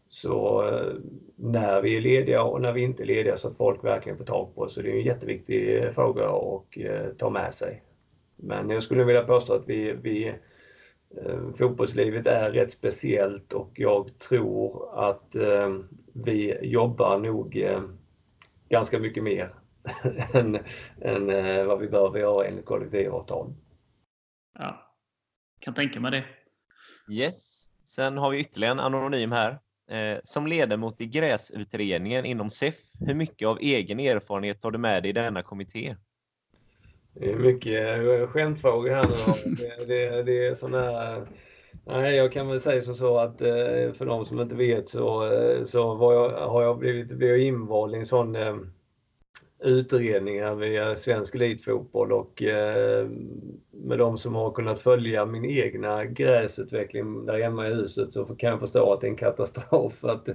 så 0.09 0.67
eh, 0.67 0.93
när 1.35 1.81
vi 1.81 1.97
är 1.97 2.01
lediga 2.01 2.43
och 2.43 2.61
när 2.61 2.71
vi 2.71 2.81
inte 2.81 3.03
är 3.03 3.07
lediga 3.07 3.37
så 3.37 3.47
att 3.47 3.57
folk 3.57 3.83
verkligen 3.83 4.17
får 4.17 4.25
tag 4.25 4.55
på 4.55 4.61
oss. 4.61 4.73
Så 4.73 4.81
det 4.81 4.91
är 4.91 4.95
en 4.95 5.05
jätteviktig 5.05 5.83
fråga 5.95 6.25
att 6.27 6.77
eh, 6.77 7.13
ta 7.17 7.29
med 7.29 7.53
sig. 7.53 7.83
Men 8.35 8.69
jag 8.69 8.83
skulle 8.83 9.03
vilja 9.03 9.23
påstå 9.23 9.53
att 9.53 9.67
vi, 9.67 9.93
vi 9.93 10.33
Eh, 11.15 11.53
fotbollslivet 11.57 12.27
är 12.27 12.51
rätt 12.51 12.71
speciellt 12.71 13.53
och 13.53 13.71
jag 13.75 14.19
tror 14.19 14.89
att 15.09 15.35
eh, 15.35 15.79
vi 16.13 16.57
jobbar 16.61 17.19
nog 17.19 17.57
eh, 17.57 17.81
ganska 18.69 18.99
mycket 18.99 19.23
mer 19.23 19.53
än, 20.33 20.59
än 21.01 21.27
vad 21.67 21.79
vi 21.79 21.87
behöver 21.87 22.19
göra 22.19 22.47
enligt 22.47 22.65
kollektivavtal. 22.65 23.53
Ja, 24.59 24.93
kan 25.59 25.73
tänka 25.73 25.99
mig 25.99 26.11
det. 26.11 26.25
Yes. 27.13 27.69
Sen 27.85 28.17
har 28.17 28.31
vi 28.31 28.39
ytterligare 28.39 28.71
en 28.71 28.79
anonym 28.79 29.31
här. 29.31 29.59
Som 30.23 30.47
ledamot 30.47 31.01
i 31.01 31.05
gräsutredningen 31.05 32.25
inom 32.25 32.49
SEF, 32.49 32.75
hur 32.99 33.13
mycket 33.13 33.47
av 33.47 33.57
egen 33.61 33.99
erfarenhet 33.99 34.61
tar 34.61 34.71
du 34.71 34.77
med 34.77 35.03
dig 35.03 35.09
i 35.09 35.13
denna 35.13 35.43
kommitté? 35.43 35.95
Det 37.19 37.31
är 37.31 37.35
mycket 37.35 37.99
eh, 37.99 38.27
skämtfrågor 38.27 38.89
här 38.89 39.03
nu. 39.03 39.55
Det, 39.55 39.85
det, 39.85 40.23
det 40.23 40.47
är 40.47 40.55
sådana 40.55 40.81
här... 40.81 41.27
Nej, 41.85 42.15
jag 42.15 42.31
kan 42.31 42.47
väl 42.47 42.59
säga 42.59 42.81
så 42.81 43.17
att 43.17 43.41
eh, 43.41 43.93
för 43.93 44.05
de 44.05 44.25
som 44.25 44.39
inte 44.39 44.55
vet 44.55 44.89
så, 44.89 45.33
eh, 45.33 45.63
så 45.63 45.95
var 45.95 46.13
jag, 46.13 46.47
har 46.47 46.63
jag 46.63 46.77
blivit, 46.77 47.07
blivit 47.07 47.47
invald 47.47 47.95
i 47.95 47.97
en 47.97 48.05
sån 48.05 48.35
utredning 49.59 50.41
här 50.41 50.55
via 50.55 50.95
Svensk 50.95 51.35
Elitfotboll 51.35 52.11
och 52.11 52.43
med 53.71 53.99
de 53.99 54.17
som 54.17 54.35
har 54.35 54.51
kunnat 54.51 54.81
följa 54.81 55.25
min 55.25 55.45
egna 55.45 56.05
gräsutveckling 56.05 57.25
där 57.25 57.41
hemma 57.41 57.67
i 57.67 57.73
huset 57.73 58.13
så 58.13 58.25
kan 58.25 58.49
jag 58.49 58.59
förstå 58.59 58.93
att 58.93 59.01
det 59.01 59.07
är 59.07 59.11
en 59.11 59.17
katastrof. 59.17 60.03
Att 60.03 60.27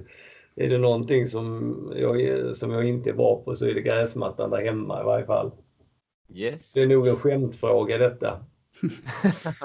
är 0.57 0.69
det 0.69 0.79
någonting 0.79 1.29
som 1.29 1.93
jag, 1.97 2.57
som 2.57 2.71
jag 2.71 2.85
inte 2.85 3.11
är 3.11 3.15
bra 3.15 3.43
på 3.45 3.57
så 3.57 3.67
är 3.67 3.75
det 3.75 3.81
gräsmattan 3.81 4.51
där 4.51 4.65
hemma 4.65 5.01
i 5.01 5.05
varje 5.05 5.27
fall. 5.27 5.51
Yes. 6.35 6.75
Det 6.75 6.83
är 6.83 6.89
nog 6.89 7.07
en 7.07 7.17
skämtfråga 7.17 7.99
detta. 7.99 8.45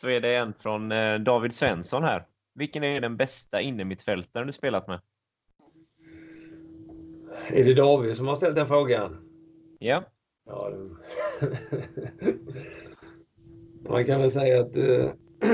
Så 0.00 0.08
är 0.08 0.20
det 0.20 0.36
en 0.36 0.54
från 0.54 0.92
eh, 0.92 1.18
David 1.18 1.52
Svensson 1.52 2.04
här. 2.04 2.26
Vilken 2.54 2.84
är 2.84 3.00
den 3.00 3.16
bästa 3.16 3.60
innermittfältaren 3.60 4.46
du 4.46 4.52
spelat 4.52 4.88
med? 4.88 5.00
Är 7.52 7.64
det 7.64 7.74
David 7.74 8.16
som 8.16 8.26
har 8.26 8.36
ställt 8.36 8.56
den 8.56 8.66
frågan? 8.66 9.16
Ja. 9.78 10.02
ja. 10.46 10.72
Man 13.88 14.04
kan 14.04 14.20
väl 14.20 14.32
säga 14.32 14.60
att 14.60 14.76
eh, 14.76 15.10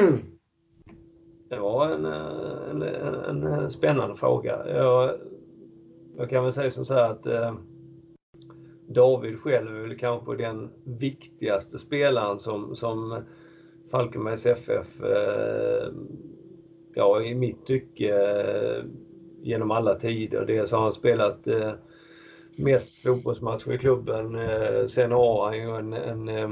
det 1.48 1.58
var 1.58 1.90
en, 1.90 2.04
eh, 2.04 2.70
en, 2.70 2.82
en, 2.82 3.42
en, 3.42 3.70
spännande 3.70 4.16
fråga. 4.16 4.68
Jag, 4.68 5.10
jag 6.16 6.30
kan 6.30 6.44
väl 6.44 6.52
säga 6.52 6.70
som 6.70 6.84
så 6.84 6.94
här 6.94 7.10
att 7.10 7.26
David 8.88 9.38
själv 9.38 9.76
är 9.76 9.80
väl 9.80 9.98
kanske 9.98 10.36
den 10.36 10.70
viktigaste 10.84 11.78
spelaren 11.78 12.38
som, 12.38 12.76
som 12.76 13.22
Falkenbergs 13.90 14.46
FF, 14.46 15.00
eh, 15.02 15.92
ja 16.94 17.22
i 17.22 17.34
mitt 17.34 17.66
tycke, 17.66 18.16
eh, 18.16 18.84
genom 19.44 19.70
alla 19.70 19.94
tider. 19.94 20.44
Dels 20.44 20.72
har 20.72 20.80
han 20.80 20.92
spelat 20.92 21.46
eh, 21.46 21.72
mest 22.56 23.02
fotbollsmatcher 23.02 23.72
i 23.72 23.78
klubben. 23.78 24.34
Eh, 24.34 24.86
sen 24.86 25.12
har 25.12 25.44
han 25.44 25.56
ju 25.56 25.76
en, 25.76 25.92
en 25.92 26.28
eh, 26.28 26.50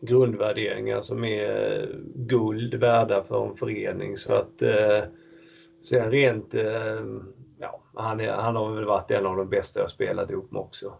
grundvärderingar 0.00 1.02
som 1.02 1.24
är 1.24 1.80
eh, 1.80 1.88
guld 2.14 2.74
värda 2.74 3.22
för 3.22 3.46
en 3.46 3.56
förening. 3.56 4.16
Så 4.16 4.34
att 4.34 4.62
eh, 4.62 5.02
sen 5.82 6.10
rent 6.10 6.54
eh, 6.54 7.04
ja, 7.58 7.82
han, 7.94 8.20
är, 8.20 8.32
han 8.32 8.56
har 8.56 8.74
väl 8.74 8.84
varit 8.84 9.10
en 9.10 9.26
av 9.26 9.36
de 9.36 9.48
bästa 9.48 9.80
jag 9.80 9.90
spelat 9.90 10.30
ihop 10.30 10.50
med 10.50 10.60
också. 10.60 10.94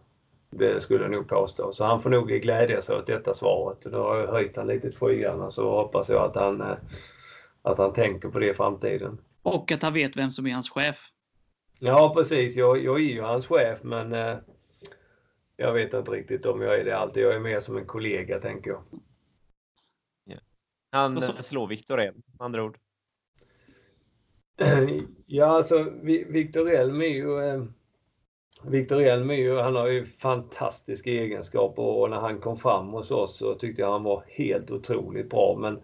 Det 0.51 0.81
skulle 0.81 1.05
jag 1.05 1.11
nog 1.11 1.29
påstå. 1.29 1.73
Så 1.73 1.85
han 1.85 2.03
får 2.03 2.11
nog 2.11 2.29
glädjas 2.29 2.91
åt 2.91 3.07
detta 3.07 3.35
svaret. 3.35 3.79
Nu 3.85 3.97
har 3.97 4.17
jag 4.17 4.27
höjt 4.27 4.57
han 4.57 4.67
lite 4.67 4.91
till 4.91 4.99
skyarna 4.99 5.51
så 5.51 5.71
hoppas 5.71 6.09
jag 6.09 6.23
att 6.25 6.37
han, 6.37 6.61
eh, 6.61 6.77
att 7.63 7.79
han 7.79 7.93
tänker 7.93 8.29
på 8.29 8.39
det 8.39 8.51
i 8.51 8.55
framtiden. 8.55 9.19
Och 9.43 9.73
att 9.73 9.83
han 9.83 9.95
vet 9.95 10.17
vem 10.17 10.31
som 10.31 10.47
är 10.47 10.53
hans 10.53 10.71
chef. 10.71 11.07
Ja 11.79 12.15
precis, 12.15 12.57
jag, 12.57 12.85
jag 12.85 12.97
är 12.97 13.05
ju 13.05 13.21
hans 13.23 13.47
chef 13.47 13.79
men 13.83 14.13
eh, 14.13 14.37
jag 15.57 15.73
vet 15.73 15.95
inte 15.95 16.11
riktigt 16.11 16.47
om 16.47 16.61
jag 16.63 16.81
är 16.81 16.85
det 16.85 16.97
alltid. 16.99 17.23
Jag 17.23 17.35
är 17.35 17.41
mer 17.41 17.61
som 17.61 17.77
en 17.77 17.87
kollega 17.87 18.41
tänker 18.41 18.71
jag. 18.71 18.83
Han 20.93 21.15
Vad 21.15 21.25
sa- 21.25 21.33
slår 21.43 21.67
Viktor 21.67 22.01
Elm, 22.01 22.23
med 22.39 22.45
andra 22.45 22.63
ord. 22.65 22.79
Ja, 25.27 25.47
alltså 25.47 25.93
Vi- 26.03 26.25
Victor 26.25 26.71
Elm 26.71 27.01
är 27.01 27.07
ju 27.07 27.41
eh, 27.45 27.65
Victor 28.65 29.01
Elm 29.03 29.31
är 29.31 29.35
ju, 29.35 29.57
han 29.59 29.77
har 29.77 29.87
ju 29.87 30.07
fantastiska 30.07 31.11
egenskaper 31.11 31.83
och 31.83 32.11
när 32.11 32.21
han 32.21 32.41
kom 32.41 32.57
fram 32.59 32.89
hos 32.89 33.11
oss 33.11 33.37
så 33.39 33.55
tyckte 33.55 33.83
jag 33.83 33.93
han 33.93 34.03
var 34.03 34.25
helt 34.29 34.71
otroligt 34.71 35.31
bra. 35.31 35.57
Men, 35.61 35.81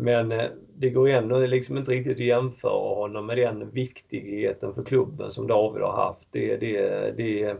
men 0.00 0.32
eh, 0.32 0.50
det 0.76 0.90
går 0.90 1.08
ändå 1.08 1.38
liksom 1.38 1.78
inte 1.78 1.90
riktigt 1.90 2.12
att 2.12 2.24
jämföra 2.24 2.94
honom 2.94 3.26
med 3.26 3.36
den 3.36 3.70
viktigheten 3.70 4.74
för 4.74 4.84
klubben 4.84 5.30
som 5.30 5.46
David 5.46 5.82
har 5.82 5.92
haft. 5.92 6.26
Det, 6.30 6.56
det, 6.56 6.80
det, 7.16 7.56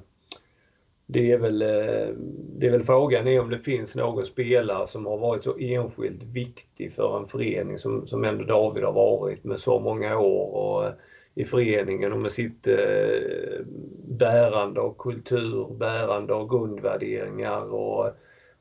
det, 1.06 1.32
är 1.32 1.38
väl, 1.38 1.62
eh, 1.62 2.14
det 2.58 2.66
är 2.66 2.70
väl 2.70 2.84
frågan 2.84 3.28
är 3.28 3.40
om 3.40 3.50
det 3.50 3.58
finns 3.58 3.94
någon 3.94 4.26
spelare 4.26 4.86
som 4.86 5.06
har 5.06 5.18
varit 5.18 5.44
så 5.44 5.58
enskilt 5.58 6.22
viktig 6.22 6.92
för 6.92 7.18
en 7.18 7.28
förening 7.28 7.78
som, 7.78 8.06
som 8.06 8.24
ändå 8.24 8.44
David 8.44 8.84
har 8.84 8.92
varit 8.92 9.44
med 9.44 9.58
så 9.58 9.78
många 9.78 10.18
år 10.18 10.54
och 10.54 10.86
eh, 10.86 10.92
i 11.34 11.44
föreningen 11.44 12.12
och 12.12 12.18
med 12.18 12.32
sitt 12.32 12.66
eh, 12.66 13.64
bärande 14.08 14.80
av 14.80 14.94
kultur, 14.98 15.66
bärande 15.78 16.34
av 16.34 16.48
grundvärderingar 16.48 17.74
och, 17.74 18.10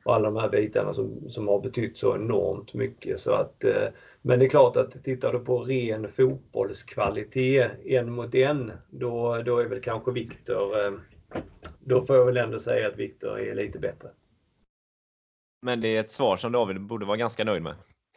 och 0.08 0.14
alla 0.14 0.30
de 0.30 0.36
här 0.36 0.48
bitarna 0.48 0.94
som, 0.94 1.30
som 1.30 1.48
har 1.48 1.60
betytt 1.60 1.98
så 1.98 2.14
enormt 2.14 2.74
mycket. 2.74 3.20
Så 3.20 3.32
att, 3.32 3.64
eh, 3.64 3.88
men 4.22 4.38
det 4.38 4.44
är 4.44 4.48
klart 4.48 4.76
att 4.76 5.04
tittar 5.04 5.32
du 5.32 5.38
på 5.38 5.58
ren 5.58 6.12
fotbollskvalitet 6.12 7.70
en 7.84 8.12
mot 8.12 8.34
en, 8.34 8.72
då, 8.90 9.42
då 9.42 9.58
är 9.58 9.66
väl 9.66 9.80
kanske 9.80 10.12
Viktor, 10.12 10.86
eh, 10.86 10.92
då 11.80 12.06
får 12.06 12.16
jag 12.16 12.26
väl 12.26 12.36
ändå 12.36 12.58
säga 12.58 12.88
att 12.88 12.96
Viktor 12.96 13.40
är 13.40 13.54
lite 13.54 13.78
bättre. 13.78 14.08
Men 15.62 15.80
det 15.80 15.96
är 15.96 16.00
ett 16.00 16.10
svar 16.10 16.36
som 16.36 16.52
David 16.52 16.80
borde 16.80 17.06
vara 17.06 17.16
ganska 17.16 17.44
nöjd 17.44 17.62
med. 17.62 17.74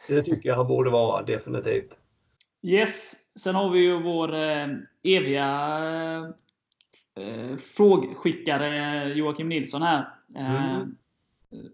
Det 0.08 0.22
tycker 0.22 0.48
jag 0.48 0.56
han 0.56 0.66
borde 0.66 0.90
vara, 0.90 1.22
definitivt. 1.22 1.90
Yes. 2.62 3.14
Sen 3.40 3.54
har 3.54 3.70
vi 3.70 3.80
ju 3.80 4.02
vår 4.02 4.34
eh, 4.34 4.68
eviga 5.02 5.48
eh, 7.20 7.56
frågskickare 7.56 9.04
Joakim 9.14 9.48
Nilsson 9.48 9.82
här. 9.82 10.08
Mm. 10.36 10.96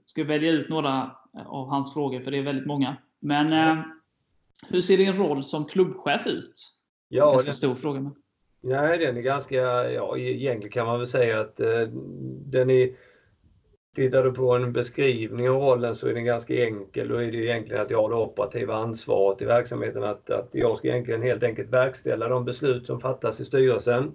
Ska 0.06 0.24
välja 0.24 0.52
ut 0.52 0.68
några 0.68 1.10
av 1.46 1.68
hans 1.68 1.94
frågor, 1.94 2.20
för 2.20 2.30
det 2.30 2.38
är 2.38 2.42
väldigt 2.42 2.66
många. 2.66 2.96
Men 3.20 3.52
eh, 3.52 3.84
hur 4.68 4.80
ser 4.80 4.96
din 4.96 5.12
roll 5.12 5.42
som 5.42 5.64
klubbchef 5.64 6.26
ut? 6.26 6.52
Ja, 7.08 7.32
Ganska 7.32 7.50
det, 7.50 7.54
stor 7.54 7.74
fråga. 7.74 8.00
Men. 8.00 8.14
Nej, 8.60 8.98
den 8.98 9.16
är 9.16 9.20
ganska, 9.20 9.56
ja 9.90 10.18
egentligen 10.18 10.72
kan 10.72 10.86
man 10.86 10.98
väl 10.98 11.08
säga 11.08 11.40
att 11.40 11.60
eh, 11.60 11.88
den 12.46 12.70
är, 12.70 12.90
tittar 13.94 14.22
du 14.22 14.32
på 14.32 14.54
en 14.54 14.72
beskrivning 14.72 15.50
av 15.50 15.56
rollen 15.56 15.94
så 15.94 16.06
är 16.06 16.14
den 16.14 16.24
ganska 16.24 16.64
enkel. 16.64 17.08
Då 17.08 17.16
är 17.16 17.32
det 17.32 17.38
egentligen 17.38 17.82
att 17.82 17.90
jag 17.90 18.02
har 18.02 18.10
det 18.10 18.16
operativa 18.16 18.74
ansvaret 18.74 19.42
i 19.42 19.44
verksamheten. 19.44 20.04
Att, 20.04 20.30
att 20.30 20.48
jag 20.52 20.76
ska 20.76 20.88
egentligen 20.88 21.22
helt 21.22 21.42
enkelt 21.42 21.68
verkställa 21.68 22.28
de 22.28 22.44
beslut 22.44 22.86
som 22.86 23.00
fattas 23.00 23.40
i 23.40 23.44
styrelsen. 23.44 24.12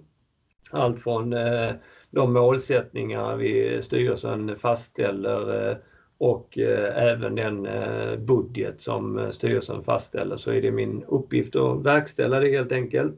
Allt 0.70 1.02
från 1.02 1.32
eh, 1.32 1.72
de 2.14 2.32
målsättningar 2.32 3.36
vi 3.36 3.82
styrelsen 3.82 4.56
fastställer 4.58 5.70
eh, 5.70 5.76
och 6.18 6.58
eh, 6.58 7.02
även 7.02 7.34
den 7.34 7.66
eh, 7.66 8.16
budget 8.16 8.80
som 8.80 9.32
styrelsen 9.32 9.84
fastställer 9.84 10.36
så 10.36 10.50
är 10.50 10.62
det 10.62 10.70
min 10.70 11.04
uppgift 11.08 11.56
att 11.56 11.82
verkställa 11.82 12.40
det 12.40 12.50
helt 12.50 12.72
enkelt. 12.72 13.16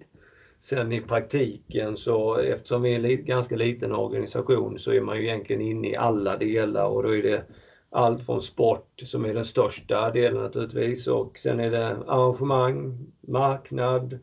Sen 0.60 0.93
i 0.93 1.01
praktiken 1.01 1.97
så 1.97 2.36
eftersom 2.36 2.82
vi 2.82 2.94
är 2.94 3.05
en 3.05 3.24
ganska 3.24 3.56
liten 3.56 3.93
organisation 3.93 4.78
så 4.78 4.93
är 4.93 5.01
man 5.01 5.16
ju 5.16 5.23
egentligen 5.23 5.62
inne 5.62 5.89
i 5.89 5.97
alla 5.97 6.36
delar 6.36 6.86
och 6.86 7.02
då 7.02 7.16
är 7.16 7.23
det 7.23 7.43
allt 7.90 8.27
från 8.27 8.43
sport 8.43 9.02
som 9.05 9.24
är 9.24 9.35
den 9.35 9.44
största 9.44 10.10
delen 10.10 10.43
naturligtvis 10.43 11.06
och 11.06 11.39
sen 11.39 11.60
är 11.60 11.70
det 11.70 11.86
arrangemang, 12.06 13.06
marknad, 13.20 14.18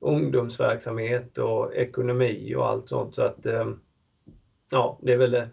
ungdomsverksamhet 0.00 1.38
och 1.38 1.74
ekonomi 1.74 2.54
och 2.54 2.66
allt 2.68 2.88
sånt. 2.88 3.14
Så 3.14 3.22
att 3.22 3.46
eh, 3.46 3.66
ja, 4.70 4.98
det 5.02 5.12
är 5.12 5.16
väl 5.16 5.30
det. 5.30 5.48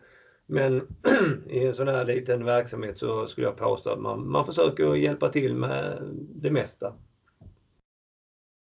Men 0.45 0.88
i 1.49 1.65
en 1.65 1.73
sån 1.73 1.88
här 1.88 2.06
liten 2.06 2.45
verksamhet 2.45 2.98
så 2.99 3.27
skulle 3.27 3.48
jag 3.48 3.57
påstå 3.57 3.90
att 3.90 3.99
man, 3.99 4.30
man 4.30 4.45
försöker 4.45 4.95
hjälpa 4.95 5.30
till 5.30 5.56
med 5.56 5.99
det 6.35 6.52
mesta. 6.52 6.94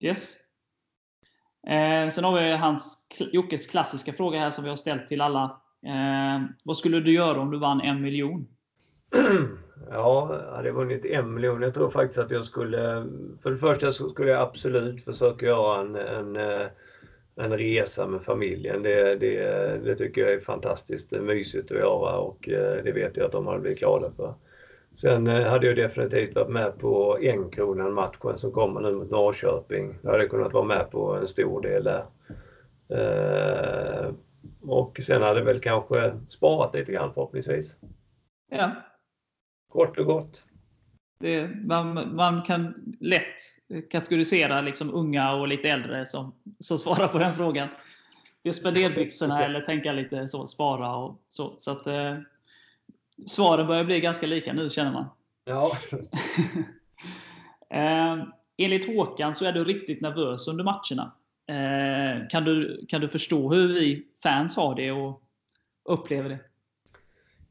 Yes. 0.01 0.35
Eh, 1.67 2.09
sen 2.09 2.25
har 2.25 2.41
vi 2.41 2.51
hans, 2.51 3.09
Jockes 3.33 3.67
klassiska 3.67 4.13
fråga 4.13 4.39
här 4.39 4.51
som 4.51 4.65
vi 4.65 4.71
har 4.71 4.77
ställt 4.77 5.09
till 5.09 5.21
alla. 5.21 5.61
Eh, 5.87 6.43
vad 6.65 6.77
skulle 6.77 7.01
du 7.01 7.13
göra 7.13 7.41
om 7.41 7.51
du 7.51 7.59
vann 7.59 7.81
en 7.81 8.03
miljon? 8.03 8.47
Ja, 9.91 10.41
jag 10.47 10.57
hade 10.57 10.71
vunnit 10.71 11.05
en 11.05 11.35
miljon. 11.35 11.63
Jag 11.63 11.75
tror 11.75 11.91
faktiskt 11.91 12.19
att 12.19 12.31
jag 12.31 12.45
skulle, 12.45 13.07
för 13.43 13.51
det 13.51 13.59
första 13.59 13.93
skulle 13.93 14.31
jag 14.31 14.43
absolut 14.43 15.05
försöka 15.05 15.47
göra 15.47 15.81
en, 15.81 15.97
en, 15.97 16.37
eh, 16.37 16.67
en 17.37 17.59
resa 17.59 18.07
med 18.07 18.23
familjen. 18.23 18.83
Det, 18.83 19.17
det, 19.17 19.39
det 19.85 19.97
tycker 19.97 20.21
jag 20.21 20.33
är 20.33 20.41
fantastiskt 20.41 21.13
mysigt 21.13 21.73
att 21.73 21.79
göra 21.79 22.19
och 22.19 22.49
eh, 22.49 22.85
det 22.85 22.93
vet 22.93 23.17
jag 23.17 23.27
att 23.27 23.33
de 23.33 23.47
hade 23.47 23.61
blivit 23.61 23.79
glada 23.79 24.11
för. 24.11 24.35
Sen 24.97 25.27
eh, 25.27 25.47
hade 25.47 25.67
jag 25.67 25.77
definitivt 25.77 26.35
varit 26.35 26.49
med 26.49 26.79
på 26.79 27.19
enkronan 27.23 27.93
matchen 27.93 28.39
som 28.39 28.53
kommer 28.53 28.81
nu 28.81 28.93
mot 28.93 29.11
Norrköping. 29.11 29.99
Jag 30.03 30.11
hade 30.11 30.29
kunnat 30.29 30.53
vara 30.53 30.65
med 30.65 30.91
på 30.91 31.15
en 31.15 31.29
stor 31.29 31.61
del 31.61 31.85
där. 31.85 32.05
Eh, 32.89 34.13
och 34.63 35.01
sen 35.03 35.23
hade 35.23 35.39
jag 35.39 35.47
väl 35.47 35.61
kanske 35.61 36.13
sparat 36.29 36.75
lite 36.75 36.93
grann 36.93 37.15
förhoppningsvis. 37.15 37.77
Ja, 38.51 38.71
Kort 39.69 39.99
och 39.99 40.07
gott. 40.07 40.45
Det, 41.19 41.49
man, 41.65 42.17
man 42.17 42.43
kan 42.43 42.95
lätt 43.01 43.37
kategorisera 43.91 44.61
liksom 44.61 44.95
unga 44.95 45.33
och 45.33 45.49
lite 45.49 45.69
äldre 45.69 46.07
som, 46.07 46.35
som 46.59 46.79
svarar 46.79 47.09
på 47.09 47.19
den 47.19 47.35
frågan. 47.35 47.69
Det 48.43 48.49
är 48.49 48.53
spenderbyxorna 48.53 49.45
eller 49.45 49.61
tänka 49.61 49.93
lite 49.93 50.29
så, 50.29 50.47
spara 50.47 50.97
och 50.97 51.23
så. 51.29 51.57
så 51.61 51.71
att, 51.71 51.87
eh, 51.87 52.19
svaren 53.27 53.67
börjar 53.67 53.85
bli 53.85 54.01
ganska 54.01 54.27
lika 54.27 54.53
nu 54.53 54.71
känner 54.71 54.93
man. 54.93 55.07
Ja, 55.45 55.73
Eh, 57.75 58.25
enligt 58.57 58.87
Håkan 58.87 59.35
så 59.35 59.45
är 59.45 59.53
du 59.53 59.65
riktigt 59.65 60.01
nervös 60.01 60.49
under 60.49 60.65
matcherna. 60.65 61.13
Eh, 61.47 62.29
kan, 62.29 62.45
du, 62.45 62.87
kan 62.89 63.01
du 63.01 63.09
förstå 63.09 63.55
hur 63.55 63.69
vi 63.69 64.07
fans 64.23 64.57
har 64.57 64.75
det 64.75 64.93
och 64.93 65.23
upplever 65.85 66.29
det? 66.29 66.39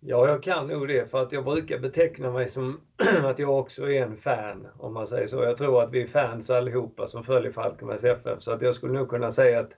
Ja, 0.05 0.27
jag 0.27 0.43
kan 0.43 0.67
nog 0.67 0.88
det 0.88 1.11
för 1.11 1.21
att 1.21 1.31
jag 1.31 1.43
brukar 1.43 1.80
beteckna 1.80 2.31
mig 2.31 2.49
som 2.49 2.81
att 3.23 3.39
jag 3.39 3.59
också 3.59 3.89
är 3.89 4.01
en 4.01 4.17
fan 4.17 4.67
om 4.77 4.93
man 4.93 5.07
säger 5.07 5.27
så. 5.27 5.43
Jag 5.43 5.57
tror 5.57 5.84
att 5.84 5.91
vi 5.91 6.01
är 6.01 6.07
fans 6.07 6.49
allihopa 6.49 7.07
som 7.07 7.23
följer 7.23 7.51
Falkenbergs 7.51 8.03
FF 8.03 8.41
så 8.41 8.51
att 8.51 8.61
jag 8.61 8.75
skulle 8.75 8.93
nog 8.93 9.09
kunna 9.09 9.31
säga 9.31 9.59
att 9.59 9.71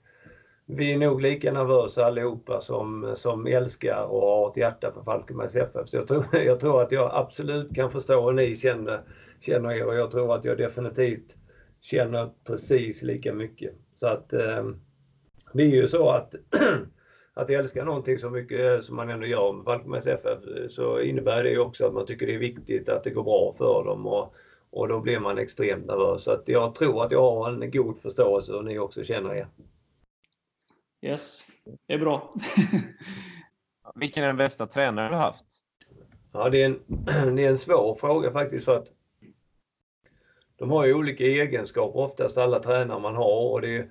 vi 0.65 0.93
är 0.93 0.97
nog 0.97 1.21
lika 1.21 1.51
nervösa 1.51 2.05
allihopa 2.05 2.61
som, 2.61 3.11
som 3.15 3.47
älskar 3.47 4.03
och 4.03 4.21
har 4.21 4.51
ett 4.51 4.57
hjärta 4.57 4.91
för 4.91 5.03
Falkenbergs 5.03 5.55
FF. 5.55 5.89
Så 5.89 5.97
jag 5.97 6.07
tror, 6.07 6.25
jag 6.45 6.59
tror 6.59 6.81
att 6.81 6.91
jag 6.91 7.11
absolut 7.13 7.75
kan 7.75 7.91
förstå 7.91 8.25
hur 8.25 8.33
ni 8.33 8.55
känner, 8.55 9.01
känner 9.39 9.71
er 9.71 9.85
och 9.85 9.95
jag 9.95 10.11
tror 10.11 10.35
att 10.35 10.45
jag 10.45 10.57
definitivt 10.57 11.35
känner 11.81 12.29
precis 12.43 13.01
lika 13.01 13.33
mycket. 13.33 13.73
Så 13.95 14.07
att 14.07 14.33
eh, 14.33 14.65
det 15.53 15.63
är 15.63 15.75
ju 15.75 15.87
så 15.87 16.09
att 16.09 16.35
att 17.37 17.49
älska 17.49 17.83
någonting 17.83 18.19
så 18.19 18.29
mycket 18.29 18.83
som 18.83 18.95
man 18.95 19.09
ändå 19.09 19.25
gör 19.25 19.53
med 19.53 19.65
Falkenbergs 19.65 20.07
FF 20.07 20.39
så 20.69 21.01
innebär 21.01 21.43
det 21.43 21.49
ju 21.49 21.59
också 21.59 21.87
att 21.87 21.93
man 21.93 22.05
tycker 22.05 22.27
det 22.27 22.33
är 22.33 22.39
viktigt 22.39 22.89
att 22.89 23.03
det 23.03 23.09
går 23.09 23.23
bra 23.23 23.55
för 23.57 23.83
dem 23.83 24.07
och, 24.07 24.35
och 24.69 24.87
då 24.87 24.99
blir 24.99 25.19
man 25.19 25.37
extremt 25.37 25.85
nervös. 25.85 26.23
Så 26.23 26.31
att 26.31 26.47
jag 26.47 26.75
tror 26.75 27.05
att 27.05 27.11
jag 27.11 27.31
har 27.31 27.51
en 27.51 27.71
god 27.71 28.01
förståelse 28.01 28.53
och 28.53 28.65
ni 28.65 28.79
också 28.79 29.03
känner 29.03 29.35
er. 29.35 29.47
Yes, 31.01 31.43
det 31.87 31.93
är 31.93 31.99
bra. 31.99 32.33
Vilken 33.95 34.23
är 34.23 34.27
den 34.27 34.37
bästa 34.37 34.65
tränare 34.67 35.09
du 35.09 35.15
har 35.15 35.21
haft? 35.21 35.45
Ja, 36.31 36.49
det 36.49 36.61
är, 36.61 36.65
en, 36.65 36.79
det 37.35 37.45
är 37.45 37.49
en 37.49 37.57
svår 37.57 37.95
fråga 37.95 38.31
faktiskt 38.31 38.65
för 38.65 38.77
att 38.77 38.87
de 40.57 40.71
har 40.71 40.85
ju 40.85 40.93
olika 40.93 41.23
egenskaper 41.23 41.99
oftast 41.99 42.37
alla 42.37 42.59
tränare 42.59 42.99
man 42.99 43.15
har 43.15 43.51
och 43.51 43.61
det, 43.61 43.89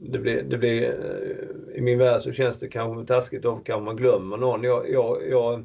det 0.00 0.18
blir, 0.18 0.42
det 0.42 0.58
blir, 0.58 0.82
eh, 0.82 1.78
I 1.78 1.80
min 1.80 1.98
värld 1.98 2.22
så 2.22 2.32
känns 2.32 2.58
det 2.58 2.68
kanske 2.68 3.14
taskigt 3.14 3.44
om 3.44 3.64
kanske 3.64 3.84
man 3.84 3.96
glömmer 3.96 4.36
någon. 4.36 4.62
Jag, 4.62 4.90
jag, 4.90 5.28
jag, 5.28 5.64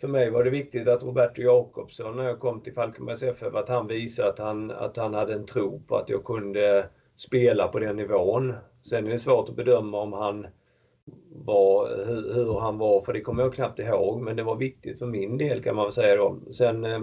för 0.00 0.08
mig 0.08 0.30
var 0.30 0.44
det 0.44 0.50
viktigt 0.50 0.88
att 0.88 1.02
Roberto 1.02 1.42
Jakobsson 1.42 2.16
när 2.16 2.24
jag 2.24 2.40
kom 2.40 2.60
till 2.60 2.74
Falkenbergs 2.74 3.22
FF 3.22 3.54
att 3.54 3.68
han 3.68 3.86
visade 3.86 4.28
att 4.28 4.38
han, 4.38 4.70
att 4.70 4.96
han 4.96 5.14
hade 5.14 5.34
en 5.34 5.46
tro 5.46 5.80
på 5.80 5.96
att 5.96 6.08
jag 6.08 6.24
kunde 6.24 6.88
spela 7.16 7.68
på 7.68 7.78
den 7.78 7.96
nivån. 7.96 8.54
Sen 8.82 9.06
är 9.06 9.10
det 9.10 9.18
svårt 9.18 9.48
att 9.48 9.56
bedöma 9.56 10.00
om 10.00 10.12
han 10.12 10.46
var, 11.30 12.04
hur, 12.06 12.34
hur 12.34 12.60
han 12.60 12.78
var, 12.78 13.02
för 13.02 13.12
det 13.12 13.20
kommer 13.20 13.42
jag 13.42 13.54
knappt 13.54 13.78
ihåg, 13.78 14.20
men 14.22 14.36
det 14.36 14.42
var 14.42 14.56
viktigt 14.56 14.98
för 14.98 15.06
min 15.06 15.38
del 15.38 15.62
kan 15.62 15.76
man 15.76 15.84
väl 15.84 15.92
säga 15.92 16.16
då. 16.16 16.38
Sen 16.52 16.84
eh, 16.84 17.00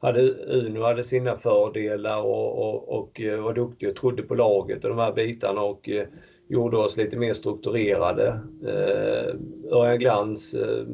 hade 0.00 0.34
Uno 0.46 0.82
hade 0.82 1.04
sina 1.04 1.36
fördelar 1.36 2.22
och, 2.22 2.58
och, 2.58 2.98
och 2.98 3.20
eh, 3.20 3.42
var 3.42 3.54
duktig 3.54 3.88
och 3.88 3.96
trodde 3.96 4.22
på 4.22 4.34
laget 4.34 4.84
och 4.84 4.90
de 4.90 4.98
här 4.98 5.12
bitarna 5.12 5.62
och 5.62 5.88
eh, 5.88 6.06
gjorde 6.48 6.76
oss 6.76 6.96
lite 6.96 7.16
mer 7.16 7.34
strukturerade. 7.34 8.40
Eh, 8.66 9.34
Örjan 9.72 9.98
Glans 9.98 10.54
eh, 10.54 10.84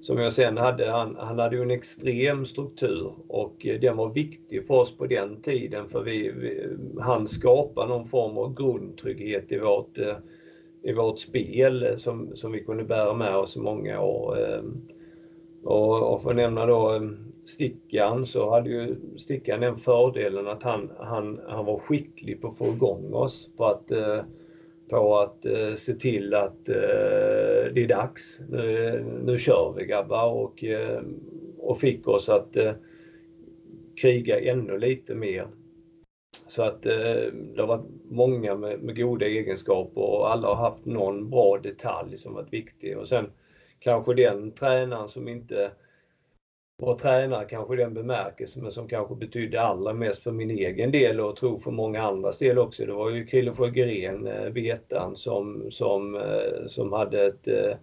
som 0.00 0.18
jag 0.18 0.32
sen 0.32 0.56
hade, 0.56 0.90
han, 0.90 1.16
han 1.18 1.38
hade 1.38 1.56
ju 1.56 1.62
en 1.62 1.70
extrem 1.70 2.46
struktur 2.46 3.12
och 3.28 3.66
eh, 3.66 3.80
den 3.80 3.96
var 3.96 4.08
viktig 4.08 4.66
för 4.66 4.74
oss 4.74 4.96
på 4.96 5.06
den 5.06 5.42
tiden 5.42 5.88
för 5.88 6.02
vi, 6.02 6.30
vi 6.30 6.68
han 7.00 7.28
skapade 7.28 7.88
någon 7.88 8.08
form 8.08 8.38
av 8.38 8.54
grundtrygghet 8.54 9.52
i 9.52 9.58
vårt, 9.58 9.98
eh, 9.98 10.16
i 10.82 10.92
vårt 10.92 11.18
spel 11.18 11.94
som, 11.98 12.36
som 12.36 12.52
vi 12.52 12.64
kunde 12.64 12.84
bära 12.84 13.14
med 13.14 13.36
oss 13.36 13.56
i 13.56 13.60
många 13.60 14.00
år. 14.00 14.38
Eh, 14.42 14.62
och, 15.64 16.14
och 16.14 16.22
för 16.22 16.30
att 16.30 16.36
nämna 16.36 16.66
då 16.66 16.94
eh, 16.94 17.02
Stickan 17.50 18.26
så 18.26 18.50
hade 18.50 18.70
ju 18.70 18.96
Stickan 19.18 19.60
den 19.60 19.78
fördelen 19.78 20.48
att 20.48 20.62
han, 20.62 20.90
han, 20.98 21.40
han 21.48 21.64
var 21.64 21.78
skicklig 21.78 22.42
på 22.42 22.48
att 22.48 22.58
få 22.58 22.66
igång 22.66 23.14
oss 23.14 23.50
på 23.56 23.66
att 23.66 23.90
eh, 23.90 24.24
på 24.90 25.18
att 25.18 25.44
eh, 25.44 25.74
se 25.74 25.94
till 25.94 26.34
att 26.34 26.68
eh, 26.68 26.74
det 27.74 27.82
är 27.82 27.88
dags. 27.88 28.40
Nu, 28.48 29.04
nu 29.24 29.38
kör 29.38 29.74
vi 29.76 29.86
grabbar 29.86 30.26
och, 30.26 30.64
och 31.58 31.78
fick 31.78 32.08
oss 32.08 32.28
att 32.28 32.56
kriga 34.00 34.40
ännu 34.40 34.78
lite 34.78 35.14
mer. 35.14 35.46
Så 36.48 36.62
att 36.62 36.82
det 36.82 37.32
har 37.56 37.66
varit 37.66 37.86
många 38.10 38.54
med, 38.54 38.82
med, 38.82 38.96
goda 38.96 39.26
egenskaper 39.26 40.00
och 40.00 40.32
alla 40.32 40.48
har 40.48 40.70
haft 40.70 40.84
någon 40.84 41.30
bra 41.30 41.58
detalj 41.58 42.18
som 42.18 42.34
varit 42.34 42.52
viktig. 42.52 42.98
Och 42.98 43.08
sen 43.08 43.30
kanske 43.78 44.14
den 44.14 44.50
tränaren 44.50 45.08
som 45.08 45.28
inte 45.28 45.70
var 46.80 46.98
tränare 46.98 47.44
kanske 47.44 47.74
i 47.74 47.76
den 47.76 47.94
bemärkelsen, 47.94 48.62
men 48.62 48.72
som 48.72 48.88
kanske 48.88 49.14
betydde 49.14 49.60
allra 49.60 49.92
mest 49.92 50.22
för 50.22 50.32
min 50.32 50.50
egen 50.50 50.90
del 50.90 51.20
och 51.20 51.36
tror 51.36 51.58
för 51.58 51.70
många 51.70 52.02
andras 52.02 52.38
del 52.38 52.58
också. 52.58 52.86
Det 52.86 52.92
var 52.92 53.10
ju 53.10 53.26
Krille 53.26 53.52
Sjögren, 53.52 54.26
eh, 54.26 54.50
vetan, 54.50 55.16
som, 55.16 55.70
som, 55.70 56.14
eh, 56.14 56.66
som 56.66 56.92
hade 56.92 57.26
ett, 57.26 57.48
eh, 57.48 57.76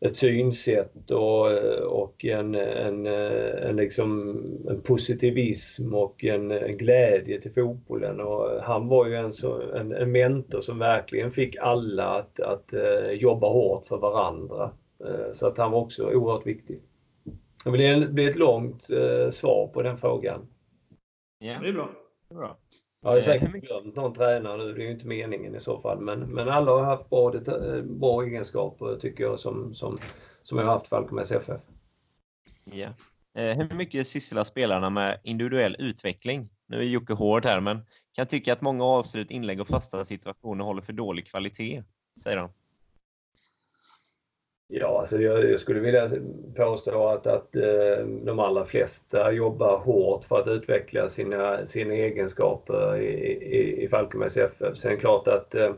ett 0.00 0.16
synsätt 0.16 1.10
och, 1.10 1.46
och 1.86 2.24
en, 2.24 2.54
en, 2.54 3.06
en, 3.06 3.76
liksom, 3.76 4.40
en 4.68 4.80
positivism 4.80 5.94
och 5.94 6.24
en, 6.24 6.50
en 6.50 6.76
glädje 6.76 7.40
till 7.40 7.52
fotbollen. 7.52 8.20
Och 8.20 8.62
han 8.62 8.88
var 8.88 9.06
ju 9.06 9.14
en, 9.14 9.32
en, 9.74 9.92
en 9.92 10.12
mentor 10.12 10.60
som 10.60 10.78
verkligen 10.78 11.32
fick 11.32 11.56
alla 11.56 12.04
att, 12.04 12.40
att 12.40 12.74
jobba 13.12 13.48
hårt 13.48 13.88
för 13.88 13.96
varandra. 13.96 14.70
Så 15.32 15.46
att 15.46 15.58
han 15.58 15.72
var 15.72 15.80
också 15.80 16.10
oerhört 16.10 16.46
viktig. 16.46 16.80
Det 17.72 18.08
blir 18.12 18.30
ett 18.30 18.36
långt 18.36 18.90
eh, 18.90 19.30
svar 19.30 19.66
på 19.66 19.82
den 19.82 19.98
frågan. 19.98 20.48
Ja, 21.38 21.58
det 21.60 21.68
är 21.68 21.72
bra. 21.72 21.90
Det 22.28 22.34
är 22.34 22.38
bra. 22.38 22.56
Jag 23.02 23.10
har 23.10 23.20
säkert 23.20 23.52
glömt 23.52 23.96
någon 23.96 24.14
tränare 24.14 24.56
nu, 24.56 24.72
det 24.72 24.82
är 24.82 24.84
ju 24.84 24.92
inte 24.92 25.06
meningen 25.06 25.54
i 25.54 25.60
så 25.60 25.80
fall. 25.80 26.00
Men, 26.00 26.20
men 26.20 26.48
alla 26.48 26.72
har 26.72 26.84
haft 26.84 27.10
bra, 27.10 27.34
eh, 27.34 27.82
bra 27.82 28.22
egenskaper 28.22 28.96
tycker 29.00 29.24
jag 29.24 29.40
som, 29.40 29.74
som, 29.74 29.98
som 30.42 30.58
jag 30.58 30.64
har 30.64 30.72
haft 30.72 30.86
Falkenbergs 30.86 31.32
FF. 31.32 31.60
Ja. 32.64 32.88
Eh, 33.42 33.56
hur 33.56 33.76
mycket 33.76 34.06
sysslar 34.06 34.44
spelarna 34.44 34.90
med 34.90 35.20
individuell 35.22 35.76
utveckling? 35.78 36.48
Nu 36.66 36.78
är 36.78 36.82
Jocke 36.82 37.12
hård 37.12 37.44
här, 37.44 37.60
men 37.60 37.80
kan 38.14 38.26
tycka 38.26 38.52
att 38.52 38.60
många 38.60 38.84
avslut, 38.84 39.30
inlägg 39.30 39.60
och 39.60 39.68
fasta 39.68 40.04
situationer 40.04 40.64
håller 40.64 40.82
för 40.82 40.92
dålig 40.92 41.26
kvalitet, 41.26 41.82
säger 42.22 42.36
han. 42.36 42.50
Ja, 44.68 44.98
alltså 45.00 45.20
jag, 45.20 45.50
jag, 45.50 45.60
skulle 45.60 45.80
vilja 45.80 46.10
påstå 46.56 47.08
att, 47.08 47.26
att 47.26 47.56
eh, 47.56 48.06
de 48.06 48.38
allra 48.38 48.64
flesta 48.64 49.32
jobbar 49.32 49.78
hårt 49.78 50.24
för 50.24 50.38
att 50.40 50.48
utveckla 50.48 51.08
sina, 51.08 51.66
sina 51.66 51.94
egenskaper 51.94 52.96
i, 52.96 53.06
i, 53.32 53.84
i 53.84 53.88
Falkenbergs 53.88 54.36
FF. 54.36 54.76
Sen 54.76 54.90
är 54.90 54.94
det 54.94 55.00
klart 55.00 55.28
att, 55.28 55.54
eh, 55.54 55.74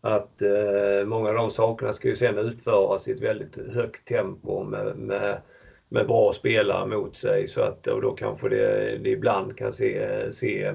att 0.00 0.42
eh, 0.42 1.04
många 1.04 1.28
av 1.28 1.34
de 1.34 1.50
sakerna 1.50 1.92
ska 1.92 2.08
ju 2.08 2.16
sen 2.16 2.38
utföras 2.38 3.08
i 3.08 3.12
ett 3.12 3.20
väldigt 3.20 3.56
högt 3.56 4.08
tempo 4.08 4.62
med, 4.62 4.96
med, 4.96 5.40
med 5.88 6.06
bra 6.06 6.32
spelare 6.32 6.86
mot 6.86 7.16
sig 7.16 7.48
så 7.48 7.60
att 7.60 7.86
och 7.86 8.00
då 8.00 8.12
kanske 8.12 8.48
det, 8.48 8.98
det 8.98 9.10
ibland 9.10 9.58
kan 9.58 9.72
se, 9.72 10.32
se 10.32 10.72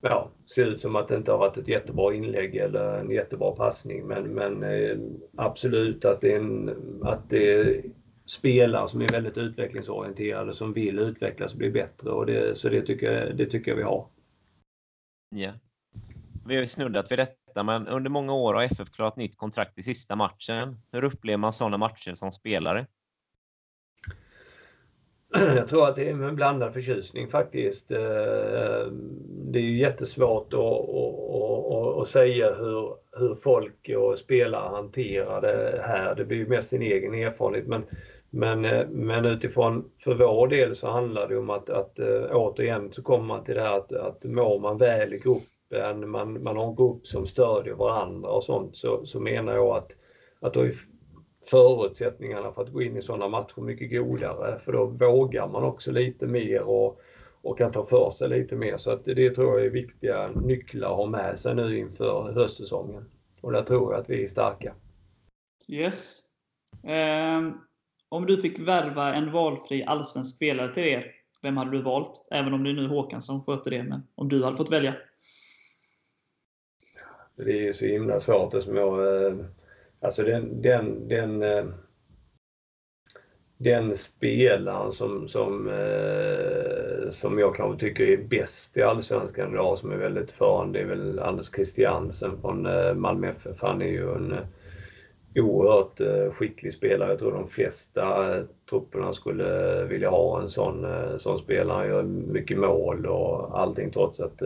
ja, 0.00 0.30
ser 0.54 0.66
ut 0.66 0.80
som 0.80 0.96
att 0.96 1.08
det 1.08 1.16
inte 1.16 1.30
har 1.30 1.38
varit 1.38 1.56
ett 1.56 1.68
jättebra 1.68 2.14
inlägg 2.14 2.56
eller 2.56 2.98
en 2.98 3.10
jättebra 3.10 3.52
passning. 3.52 4.06
Men, 4.06 4.24
men 4.24 4.62
eh, 4.62 4.98
absolut 5.36 6.04
att 6.04 6.20
det, 6.20 6.32
är 6.32 6.36
en, 6.36 6.76
att 7.02 7.30
det 7.30 7.52
är 7.52 7.82
spelare 8.26 8.88
som 8.88 9.02
är 9.02 9.08
väldigt 9.08 9.38
utvecklingsorienterade 9.38 10.54
som 10.54 10.72
vill 10.72 10.98
utvecklas 10.98 11.52
och 11.52 11.58
bli 11.58 11.70
bättre. 11.70 12.10
Och 12.10 12.26
det, 12.26 12.58
så 12.58 12.68
det 12.68 12.82
tycker, 12.82 13.32
det 13.32 13.46
tycker 13.46 13.70
jag 13.70 13.76
vi 13.76 13.82
har. 13.82 14.06
Ja. 15.36 15.52
Vi 16.46 16.56
har 16.56 16.64
snuddat 16.64 17.10
vid 17.10 17.18
detta, 17.18 17.62
men 17.62 17.88
under 17.88 18.10
många 18.10 18.34
år 18.34 18.54
har 18.54 18.62
FF 18.62 18.90
klarat 18.90 19.16
nytt 19.16 19.36
kontrakt 19.36 19.78
i 19.78 19.82
sista 19.82 20.16
matchen. 20.16 20.76
Hur 20.92 21.04
upplever 21.04 21.38
man 21.38 21.52
sådana 21.52 21.78
matcher 21.78 22.14
som 22.14 22.32
spelare? 22.32 22.86
Jag 25.56 25.68
tror 25.68 25.88
att 25.88 25.96
det 25.96 26.08
är 26.08 26.22
en 26.22 26.36
blandad 26.36 26.72
förtjusning 26.72 27.28
faktiskt. 27.28 27.90
Eh, 27.90 28.86
det 29.52 29.58
är 29.58 29.62
ju 29.62 29.78
jättesvårt 29.78 30.52
att, 30.52 30.60
att, 30.60 32.00
att, 32.02 32.08
säga 32.08 32.54
hur, 32.54 32.94
hur 33.16 33.34
folk 33.34 33.90
och 33.96 34.18
spelare 34.18 34.68
hanterar 34.68 35.40
det 35.40 35.82
här. 35.82 36.14
Det 36.14 36.24
blir 36.24 36.38
ju 36.38 36.48
mest 36.48 36.68
sin 36.68 36.82
egen 36.82 37.14
erfarenhet. 37.14 37.66
Men, 37.66 37.82
men, 38.30 38.64
eh, 38.64 38.86
men 38.88 39.24
utifrån, 39.24 39.90
för 40.04 40.14
vår 40.14 40.48
del 40.48 40.76
så 40.76 40.88
handlar 40.88 41.28
det 41.28 41.38
om 41.38 41.50
att, 41.50 41.70
att 41.70 41.98
eh, 41.98 42.22
återigen 42.32 42.92
så 42.92 43.02
kommer 43.02 43.24
man 43.24 43.44
till 43.44 43.54
det 43.54 43.62
här 43.62 43.76
att, 43.76 43.92
att 43.92 44.24
mår 44.24 44.58
man 44.58 44.78
väl 44.78 45.14
i 45.14 45.18
gruppen, 45.18 46.10
man, 46.10 46.42
man 46.42 46.56
har 46.56 46.68
en 46.68 46.76
grupp 46.76 47.06
som 47.06 47.26
stödjer 47.26 47.74
varandra 47.74 48.30
och 48.30 48.44
sånt, 48.44 48.76
så, 48.76 49.06
så 49.06 49.20
menar 49.20 49.54
jag 49.54 49.76
att, 49.76 49.90
att 50.40 50.54
då 50.54 50.60
är 50.60 50.74
förutsättningarna 51.50 52.52
för 52.52 52.62
att 52.62 52.72
gå 52.72 52.82
in 52.82 52.96
i 52.96 53.02
sådana 53.02 53.28
matcher 53.28 53.60
mycket 53.60 53.90
godare. 53.90 54.58
För 54.58 54.72
då 54.72 54.86
vågar 54.86 55.48
man 55.48 55.64
också 55.64 55.92
lite 55.92 56.26
mer 56.26 56.62
och, 56.62 57.00
och 57.42 57.58
kan 57.58 57.72
ta 57.72 57.86
för 57.86 58.10
sig 58.10 58.28
lite 58.28 58.56
mer. 58.56 58.76
Så 58.76 58.90
att 58.90 59.04
det 59.04 59.30
tror 59.30 59.58
jag 59.58 59.66
är 59.66 59.70
viktiga 59.70 60.28
nycklar 60.28 60.90
att 60.90 60.96
ha 60.96 61.06
med 61.06 61.38
sig 61.38 61.54
nu 61.54 61.78
inför 61.78 62.32
höstsäsongen. 62.32 63.04
Och 63.40 63.52
där 63.52 63.62
tror 63.62 63.92
jag 63.92 64.00
att 64.00 64.10
vi 64.10 64.24
är 64.24 64.28
starka. 64.28 64.74
Yes. 65.68 66.20
Eh, 66.84 67.52
om 68.08 68.26
du 68.26 68.36
fick 68.36 68.58
värva 68.58 69.14
en 69.14 69.32
valfri 69.32 69.84
allsvensk 69.84 70.36
spelare 70.36 70.74
till 70.74 70.84
er, 70.84 71.06
vem 71.42 71.56
hade 71.56 71.70
du 71.70 71.82
valt? 71.82 72.26
Även 72.30 72.54
om 72.54 72.64
det 72.64 72.70
är 72.70 72.74
nu 72.74 72.86
Håkan 72.86 73.22
som 73.22 73.44
sköter 73.44 73.70
det, 73.70 73.82
men 73.82 74.02
om 74.14 74.28
du 74.28 74.44
hade 74.44 74.56
fått 74.56 74.72
välja? 74.72 74.94
Det 77.36 77.68
är 77.68 77.72
så 77.72 77.84
himla 77.84 78.20
svårt 78.20 78.54
eftersom 78.54 78.76
jag 78.76 79.26
eh, 79.26 79.36
Alltså 80.02 80.22
den, 80.22 80.62
den, 80.62 81.08
den, 81.08 81.42
eh, 81.42 81.64
den 83.56 83.96
spelaren 83.96 84.92
som, 84.92 85.28
som, 85.28 85.68
eh, 85.68 87.10
som 87.10 87.38
jag 87.38 87.56
kanske 87.56 87.80
tycker 87.80 88.04
är 88.04 88.16
bäst 88.16 88.76
i 88.76 88.82
Allsvenskan 88.82 89.52
idag, 89.52 89.78
som 89.78 89.92
är 89.92 89.96
väldigt 89.96 90.30
förande, 90.30 90.78
det 90.78 90.82
är 90.82 90.88
väl 90.88 91.18
Anders 91.18 91.54
Christiansen 91.54 92.40
från 92.40 92.66
eh, 92.66 92.94
Malmö 92.94 93.28
FF. 93.28 93.56
Han 93.60 93.82
är 93.82 93.86
ju 93.86 94.14
en 94.14 94.36
oerhört 95.34 96.00
skicklig 96.34 96.72
spelare. 96.72 97.10
Jag 97.10 97.18
tror 97.18 97.32
de 97.32 97.48
flesta 97.48 98.34
trupperna 98.70 99.12
skulle 99.12 99.84
vilja 99.84 100.10
ha 100.10 100.42
en 100.42 100.48
sån, 100.48 100.86
sån 101.18 101.38
spelare. 101.38 101.76
Han 101.76 101.88
gör 101.88 102.02
mycket 102.02 102.58
mål 102.58 103.06
och 103.06 103.60
allting 103.60 103.90
trots 103.90 104.20
att 104.20 104.42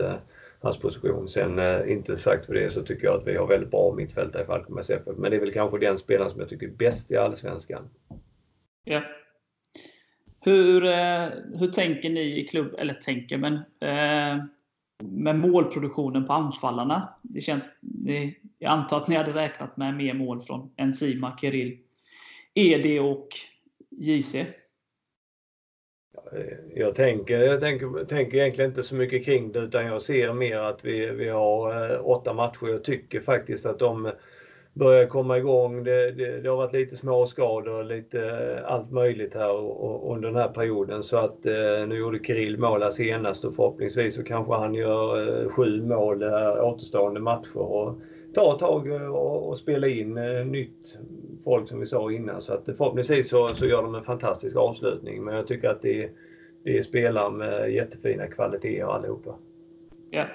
hans 0.65 0.77
position. 0.77 1.29
Sen 1.29 1.59
eh, 1.59 1.91
inte 1.91 2.17
sagt 2.17 2.45
för 2.45 2.53
det 2.53 2.71
så 2.71 2.83
tycker 2.83 3.05
jag 3.05 3.21
att 3.21 3.27
vi 3.27 3.37
har 3.37 3.47
väldigt 3.47 3.71
bra 3.71 3.93
mittfältare 3.93 4.43
i 4.43 4.45
Falkenbergs 4.45 4.89
FF. 4.89 5.17
Men 5.17 5.31
det 5.31 5.37
är 5.37 5.41
väl 5.41 5.51
kanske 5.51 5.77
den 5.77 5.97
spelaren 5.97 6.31
som 6.31 6.39
jag 6.39 6.49
tycker 6.49 6.67
är 6.67 6.71
bäst 6.71 7.11
i 7.11 7.17
Allsvenskan. 7.17 7.89
Ja. 8.83 9.03
Hur, 10.41 10.83
eh, 10.83 11.27
hur 11.59 11.67
tänker 11.67 12.09
ni 12.09 12.39
i 12.39 12.47
klubb, 12.47 12.75
eller 12.77 12.93
tänker, 12.93 13.37
men 13.37 13.53
eh, 13.79 14.43
med 15.03 15.35
målproduktionen 15.35 16.25
på 16.25 16.33
anfallarna? 16.33 17.09
Det 17.23 17.41
känt, 17.41 17.63
det, 17.81 18.33
jag 18.59 18.71
antar 18.71 18.97
att 18.97 19.07
ni 19.07 19.15
hade 19.15 19.33
räknat 19.33 19.77
med 19.77 19.95
mer 19.95 20.13
mål 20.13 20.41
från 20.41 20.69
Enzima, 20.75 21.37
Kirill, 21.37 21.77
ED 22.53 22.99
och 22.99 23.27
JC? 23.89 24.35
Eh, 26.31 26.57
jag 26.75 26.95
tänker, 26.95 27.39
jag 27.39 27.59
tänker, 27.59 28.05
tänker 28.05 28.37
egentligen 28.37 28.71
inte 28.71 28.83
så 28.83 28.95
mycket 28.95 29.25
kring 29.25 29.51
det 29.51 29.59
utan 29.59 29.85
jag 29.85 30.01
ser 30.01 30.33
mer 30.33 30.59
att 30.59 30.85
vi, 30.85 31.05
vi 31.05 31.29
har 31.29 31.91
eh, 31.93 32.07
åtta 32.07 32.33
matcher. 32.33 32.67
Jag 32.67 32.83
tycker 32.83 33.19
faktiskt 33.19 33.65
att 33.65 33.79
de 33.79 34.11
börjar 34.73 35.05
komma 35.07 35.37
igång. 35.37 35.83
Det, 35.83 36.11
det, 36.11 36.39
det 36.39 36.49
har 36.49 36.57
varit 36.57 36.73
lite 36.73 36.95
småskador 36.95 37.73
och 37.73 37.85
lite 37.85 38.21
eh, 38.21 38.71
allt 38.71 38.91
möjligt 38.91 39.33
här 39.33 39.53
under 40.11 40.27
den 40.27 40.37
här 40.37 40.49
perioden. 40.49 41.03
Så 41.03 41.17
att 41.17 41.45
eh, 41.45 41.87
nu 41.87 41.97
gjorde 41.97 42.19
Kirill 42.23 42.59
mål 42.59 42.83
här 42.83 42.91
senast 42.91 43.45
och 43.45 43.55
förhoppningsvis 43.55 44.15
så 44.15 44.23
kanske 44.23 44.53
han 44.53 44.73
gör 44.73 45.49
sju 45.49 45.81
mål 45.81 46.23
återstående 46.59 47.19
matcher. 47.19 47.57
Och 47.57 47.99
ta 48.35 48.53
ett 48.53 48.59
tag 48.59 48.87
och, 49.11 49.49
och 49.49 49.57
spela 49.57 49.87
in 49.87 50.13
nytt 50.51 50.97
folk 51.45 51.69
som 51.69 51.79
vi 51.79 51.85
sa 51.85 52.11
innan. 52.11 52.41
Så 52.41 52.53
att 52.53 52.65
förhoppningsvis 52.65 53.29
så, 53.29 53.55
så 53.55 53.65
gör 53.65 53.81
de 53.83 53.95
en 53.95 54.03
fantastisk 54.03 54.55
avslutning. 54.55 55.23
Men 55.23 55.35
jag 55.35 55.47
tycker 55.47 55.69
att 55.69 55.81
det, 55.81 56.09
det 56.63 56.77
är 56.77 56.83
spelare 56.83 57.31
med 57.31 57.73
jättefina 57.73 58.27
kvaliteter 58.27 58.85
allihopa. 58.85 59.35
Ja. 60.11 60.25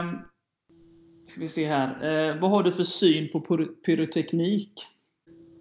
Um, 0.00 0.18
Ska 1.26 1.40
vi 1.40 1.48
se 1.48 1.64
här. 1.64 1.88
Eh, 2.30 2.40
vad 2.40 2.50
har 2.50 2.62
du 2.62 2.72
för 2.72 2.82
syn 2.82 3.28
på 3.32 3.40
pyro- 3.40 3.74
pyroteknik? 3.86 4.72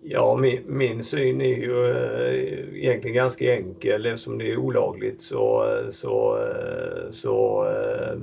Ja, 0.02 0.36
min, 0.36 0.78
min 0.78 1.04
syn 1.04 1.42
är 1.42 1.58
ju 1.58 1.92
eh, 1.92 2.84
egentligen 2.84 3.16
ganska 3.16 3.56
enkel. 3.56 4.06
Eftersom 4.06 4.38
det 4.38 4.52
är 4.52 4.58
olagligt 4.58 5.22
så, 5.22 5.66
så, 5.92 6.38
eh, 6.38 7.12
så 7.12 7.66
eh, 7.66 8.20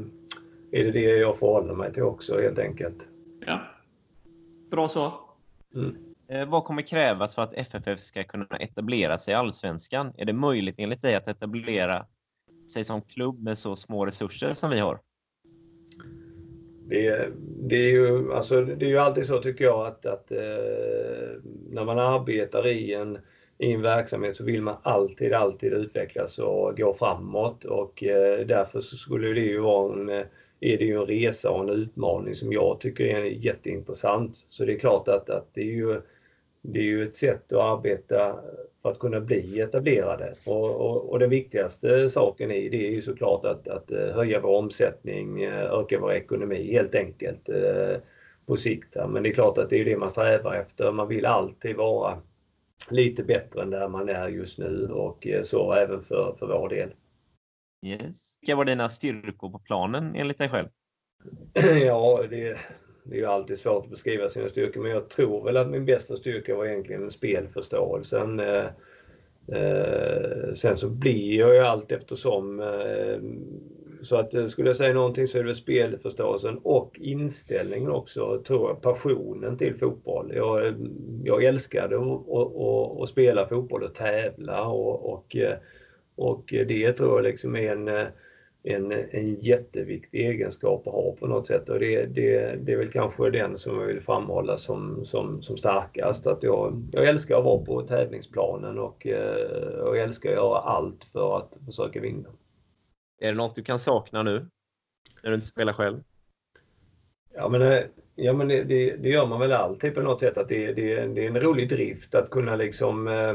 är 0.81 0.85
det 0.85 0.91
det 0.91 1.01
jag 1.01 1.39
förhåller 1.39 1.75
mig 1.75 1.93
till 1.93 2.03
också 2.03 2.41
helt 2.41 2.59
enkelt. 2.59 3.07
Bra 4.71 4.89
svar. 4.89 5.13
Mm. 5.75 5.97
Eh, 6.29 6.49
vad 6.49 6.65
kommer 6.65 6.83
krävas 6.83 7.35
för 7.35 7.43
att 7.43 7.55
FFF 7.55 8.01
ska 8.01 8.25
kunna 8.25 8.47
etablera 8.61 9.19
sig 9.19 9.33
i 9.33 9.35
Allsvenskan? 9.35 10.13
Är 10.17 10.25
det 10.25 10.33
möjligt 10.33 10.75
enligt 10.79 11.03
dig 11.03 11.15
att 11.15 11.29
etablera 11.29 12.07
sig 12.73 12.85
som 12.85 13.03
klubb 13.03 13.43
med 13.43 13.59
så 13.59 13.77
små 13.77 14.07
resurser 14.07 14.55
som 14.55 14.71
vi 14.71 14.79
har? 14.79 14.99
Det, 16.89 17.33
det, 17.69 17.77
är 17.77 17.91
ju, 17.91 18.33
alltså, 18.33 18.65
det 18.65 18.85
är 18.85 18.91
ju 18.91 18.99
alltid 18.99 19.27
så 19.27 19.43
tycker 19.43 19.65
jag 19.65 19.87
att, 19.87 20.07
att 20.07 20.33
eh, 20.33 20.39
när 21.71 21.85
man 21.85 21.99
arbetar 21.99 22.67
i 22.67 22.95
en, 22.95 23.19
i 23.59 23.73
en 23.73 23.83
verksamhet 23.83 24.37
så 24.37 24.45
vill 24.45 24.63
man 24.63 24.77
alltid, 24.83 25.33
alltid 25.33 25.73
utvecklas 25.73 26.39
och 26.39 26.77
gå 26.77 26.95
framåt 26.95 27.65
och 27.65 28.05
eh, 28.05 28.47
därför 28.47 28.81
skulle 28.81 29.29
det 29.29 29.41
ju 29.41 29.61
vara 29.61 29.93
en, 29.93 30.09
eh, 30.09 30.25
är 30.65 30.79
det 30.79 30.85
ju 30.85 31.01
en 31.01 31.07
resa 31.07 31.51
och 31.51 31.63
en 31.63 31.69
utmaning 31.69 32.35
som 32.35 32.53
jag 32.53 32.81
tycker 32.81 33.05
är 33.05 33.25
jätteintressant. 33.25 34.47
Så 34.49 34.65
det 34.65 34.73
är 34.73 34.79
klart 34.79 35.09
att, 35.09 35.31
att 35.31 35.49
det 35.55 35.61
är 35.61 35.73
ju 35.73 36.01
det 36.67 36.79
är 36.79 36.85
ju 36.85 37.05
ett 37.05 37.17
sätt 37.17 37.53
att 37.53 37.63
arbeta 37.63 38.37
för 38.83 38.91
att 38.91 38.99
kunna 38.99 39.21
bli 39.21 39.61
etablerade. 39.61 40.35
Och, 40.45 40.81
och, 40.81 41.11
och 41.11 41.19
den 41.19 41.31
viktigaste 41.31 42.11
saken 42.11 42.51
i 42.51 42.69
det 42.69 42.87
är 42.87 42.91
ju 42.91 43.03
såklart 43.03 43.45
att, 43.45 43.69
att 43.69 43.91
eh, 43.91 44.07
höja 44.15 44.41
vår 44.41 44.59
omsättning, 44.59 45.43
eh, 45.43 45.73
öka 45.73 46.01
vår 46.01 46.13
ekonomi 46.13 46.73
helt 46.73 46.95
enkelt 46.95 47.49
eh, 47.49 47.97
på 48.47 48.57
sikt. 48.57 48.97
Men 49.09 49.23
det 49.23 49.29
är 49.29 49.35
klart 49.35 49.59
att 49.59 49.71
det 49.71 49.81
är 49.81 49.85
det 49.85 49.97
man 49.97 50.11
strävar 50.11 50.55
efter. 50.55 50.93
Man 50.93 51.09
vill 51.09 51.27
alltid 51.27 51.77
vara 51.77 52.19
lite 52.91 53.23
bättre 53.23 53.63
än 53.63 53.71
där 53.71 53.89
man 53.89 54.09
är 54.09 54.29
just 54.29 54.59
nu 54.59 54.89
och 54.93 55.27
så 55.43 55.73
även 55.73 56.03
för, 56.03 56.37
för 56.39 56.47
vår 56.47 56.69
del. 56.69 56.89
Yes. 57.85 58.39
Vilka 58.41 58.57
var 58.57 58.65
dina 58.65 58.89
styrkor 58.89 59.51
på 59.51 59.59
planen 59.59 60.15
enligt 60.17 60.39
dig 60.39 60.49
själv? 60.49 60.69
ja, 61.85 62.25
det, 62.31 62.59
det 63.05 63.15
är 63.15 63.21
ju 63.21 63.27
alltid 63.27 63.59
svårt 63.59 63.85
att 63.85 63.91
beskriva 63.91 64.29
sina 64.29 64.49
styrkor, 64.49 64.81
men 64.81 64.91
jag 64.91 65.09
tror 65.09 65.45
väl 65.45 65.57
att 65.57 65.71
min 65.71 65.85
bästa 65.85 66.17
styrka 66.17 66.57
var 66.57 66.67
egentligen 66.67 67.11
spelförståelsen. 67.11 68.41
Eh, 68.41 68.67
eh, 69.49 70.55
sen 70.55 70.77
så 70.77 70.89
blir 70.89 71.39
jag 71.39 71.55
ju 71.55 71.61
allt 71.61 71.93
eftersom. 71.93 72.61
Eh, 72.61 73.19
så 74.03 74.17
att 74.17 74.35
eh, 74.35 74.47
skulle 74.47 74.69
jag 74.69 74.77
säga 74.77 74.95
någonting 74.95 75.27
så 75.27 75.39
är 75.39 75.43
det 75.43 75.47
väl 75.47 75.55
spelförståelsen 75.55 76.59
och 76.59 76.99
inställningen 77.01 77.91
också, 77.91 78.43
tror 78.47 78.69
jag, 78.69 78.83
passionen 78.83 79.59
till 79.59 79.79
fotboll. 79.79 80.33
Jag, 80.35 80.67
eh, 80.67 80.75
jag 81.25 81.45
älskade 81.45 81.97
att, 81.97 83.03
att 83.03 83.09
spela 83.09 83.49
fotboll 83.49 83.83
och 83.83 83.95
tävla 83.95 84.67
och, 84.67 85.13
och, 85.13 85.37
eh, 85.37 85.59
och 86.17 86.45
det 86.49 86.93
tror 86.93 87.15
jag 87.15 87.25
liksom 87.25 87.57
är 87.57 87.73
en 87.73 88.07
en, 88.65 88.93
en 88.93 89.41
jätteviktig 89.41 90.27
egenskap 90.27 90.87
att 90.87 90.93
ha 90.93 91.13
på 91.13 91.27
något 91.27 91.47
sätt 91.47 91.69
och 91.69 91.79
det, 91.79 92.07
det, 92.07 92.57
det 92.57 92.73
är 92.73 92.77
väl 92.77 92.93
kanske 92.93 93.31
den 93.31 93.59
som 93.59 93.81
jag 93.81 93.87
vill 93.87 94.01
framhålla 94.01 94.57
som, 94.57 95.07
som, 95.07 95.43
som 95.43 95.57
starkast. 95.57 96.27
Att 96.27 96.43
jag, 96.43 96.89
jag 96.93 97.05
älskar 97.09 97.39
att 97.39 97.45
vara 97.45 97.65
på 97.65 97.83
tävlingsplanen 97.83 98.79
och, 98.79 99.07
eh, 99.07 99.77
jag 99.79 99.99
älskar 99.99 100.31
att 100.31 100.37
göra 100.37 100.59
allt 100.59 101.05
för 101.05 101.39
att 101.39 101.59
försöka 101.67 102.01
vinna. 102.01 102.29
Är 103.21 103.29
det 103.29 103.35
något 103.35 103.55
du 103.55 103.63
kan 103.63 103.79
sakna 103.79 104.23
nu? 104.23 104.47
När 105.23 105.31
du 105.31 105.35
inte 105.35 105.47
spelar 105.47 105.73
själv? 105.73 106.03
Ja 107.35 107.49
men, 107.49 107.63
eh, 107.63 107.83
ja, 108.15 108.33
men 108.33 108.49
det, 108.49 108.65
det, 108.65 108.97
det 108.97 109.09
gör 109.09 109.27
man 109.27 109.41
väl 109.41 109.53
alltid 109.53 109.95
på 109.95 110.01
något 110.01 110.21
sätt. 110.21 110.39
att 110.39 110.49
det, 110.49 110.73
det, 110.73 111.07
det 111.07 111.25
är 111.25 111.29
en 111.29 111.41
rolig 111.41 111.69
drift 111.69 112.15
att 112.15 112.31
kunna 112.31 112.57
liksom 112.57 113.09
eh, 113.09 113.35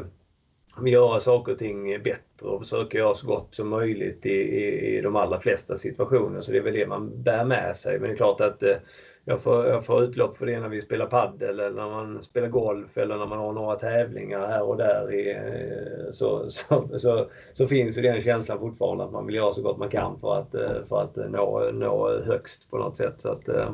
göra 0.88 1.20
saker 1.20 1.52
och 1.52 1.60
ting 1.60 2.04
bättre 2.04 2.48
och 2.48 2.62
försöka 2.62 2.98
göra 2.98 3.16
så 3.16 3.28
gott 3.28 3.56
som 3.56 3.70
möjligt 3.70 4.26
i, 4.26 4.30
i, 4.30 4.98
i 4.98 5.02
de 5.02 5.16
allra 5.16 5.40
flesta 5.40 5.78
situationer. 5.78 6.42
Så 6.42 6.52
det 6.52 6.58
är 6.58 6.62
väl 6.62 6.74
det 6.74 6.88
man 6.88 7.24
bär 7.24 7.44
med 7.44 7.78
sig. 7.78 8.00
Men 8.00 8.10
det 8.10 8.16
är 8.16 8.18
klart 8.18 8.42
att 8.42 8.64
eh, 8.64 8.76
jag, 9.30 9.42
får, 9.42 9.66
jag 9.66 9.86
får 9.86 10.04
utlopp 10.04 10.38
för 10.38 10.46
det 10.46 10.60
när 10.60 10.70
vi 10.70 10.82
spelar 10.82 11.06
paddel 11.06 11.60
eller 11.60 11.70
när 11.70 11.90
man 11.90 12.22
spelar 12.22 12.48
golf 12.48 12.98
eller 12.98 13.18
när 13.18 13.26
man 13.26 13.38
har 13.38 13.54
några 13.54 13.76
tävlingar 13.76 14.48
här 14.48 14.64
och 14.64 14.78
där. 14.78 15.14
I, 15.14 15.32
eh, 15.32 16.12
så, 16.12 16.50
så, 16.50 16.90
så, 16.98 17.30
så, 17.54 17.68
finns 17.68 17.98
ju 17.98 18.02
den 18.02 18.22
känslan 18.22 18.60
fortfarande 18.60 19.04
att 19.04 19.12
man 19.12 19.26
vill 19.26 19.36
göra 19.36 19.54
så 19.54 19.62
gott 19.62 19.78
man 19.78 19.90
kan 19.90 20.20
för 20.20 20.36
att, 20.36 20.56
eh, 20.56 20.86
för 20.90 21.02
att 21.02 21.16
nå, 21.16 21.70
nå 21.74 22.22
högst 22.22 22.70
på 22.70 22.78
något 22.78 22.98
sätt. 22.98 23.16
Så 23.18 23.30
att, 23.30 23.48
eh, 23.48 23.74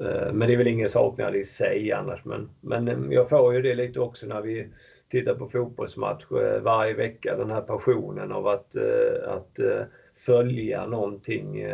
eh 0.00 0.32
men 0.32 0.48
det 0.48 0.54
är 0.54 0.58
väl 0.58 0.66
ingen 0.66 0.88
saknad 0.88 1.36
i 1.36 1.44
sig 1.44 1.92
annars. 1.92 2.24
Men, 2.24 2.50
men 2.60 2.88
eh, 2.88 2.96
jag 3.10 3.28
får 3.28 3.54
ju 3.54 3.62
det 3.62 3.74
lite 3.74 4.00
också 4.00 4.26
när 4.26 4.40
vi 4.40 4.68
tittar 5.08 5.34
på 5.34 5.48
fotbollsmatch 5.48 6.24
eh, 6.32 6.62
varje 6.62 6.94
vecka. 6.94 7.36
Den 7.36 7.50
här 7.50 7.60
passionen 7.60 8.32
av 8.32 8.46
att, 8.46 8.76
eh, 8.76 9.28
att 9.28 9.58
eh, 9.58 9.82
följa 10.16 10.86
någonting. 10.86 11.66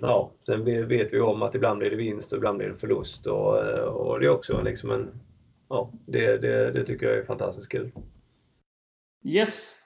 Ja, 0.00 0.32
sen 0.46 0.64
vet 0.64 1.12
vi 1.12 1.20
om 1.20 1.42
att 1.42 1.54
ibland 1.54 1.78
blir 1.78 1.90
det 1.90 1.96
vinst 1.96 2.32
och 2.32 2.38
ibland 2.38 2.58
blir 2.58 2.68
det 2.68 2.78
förlust 2.78 3.26
och, 3.26 3.58
och 3.86 4.20
det 4.20 4.26
är 4.26 4.30
också 4.30 4.62
liksom 4.62 4.90
en, 4.90 5.10
ja, 5.68 5.92
det, 6.06 6.38
det, 6.38 6.70
det 6.70 6.84
tycker 6.84 7.06
jag 7.06 7.18
är 7.18 7.24
fantastiskt 7.24 7.68
kul. 7.68 7.92
Yes. 9.24 9.78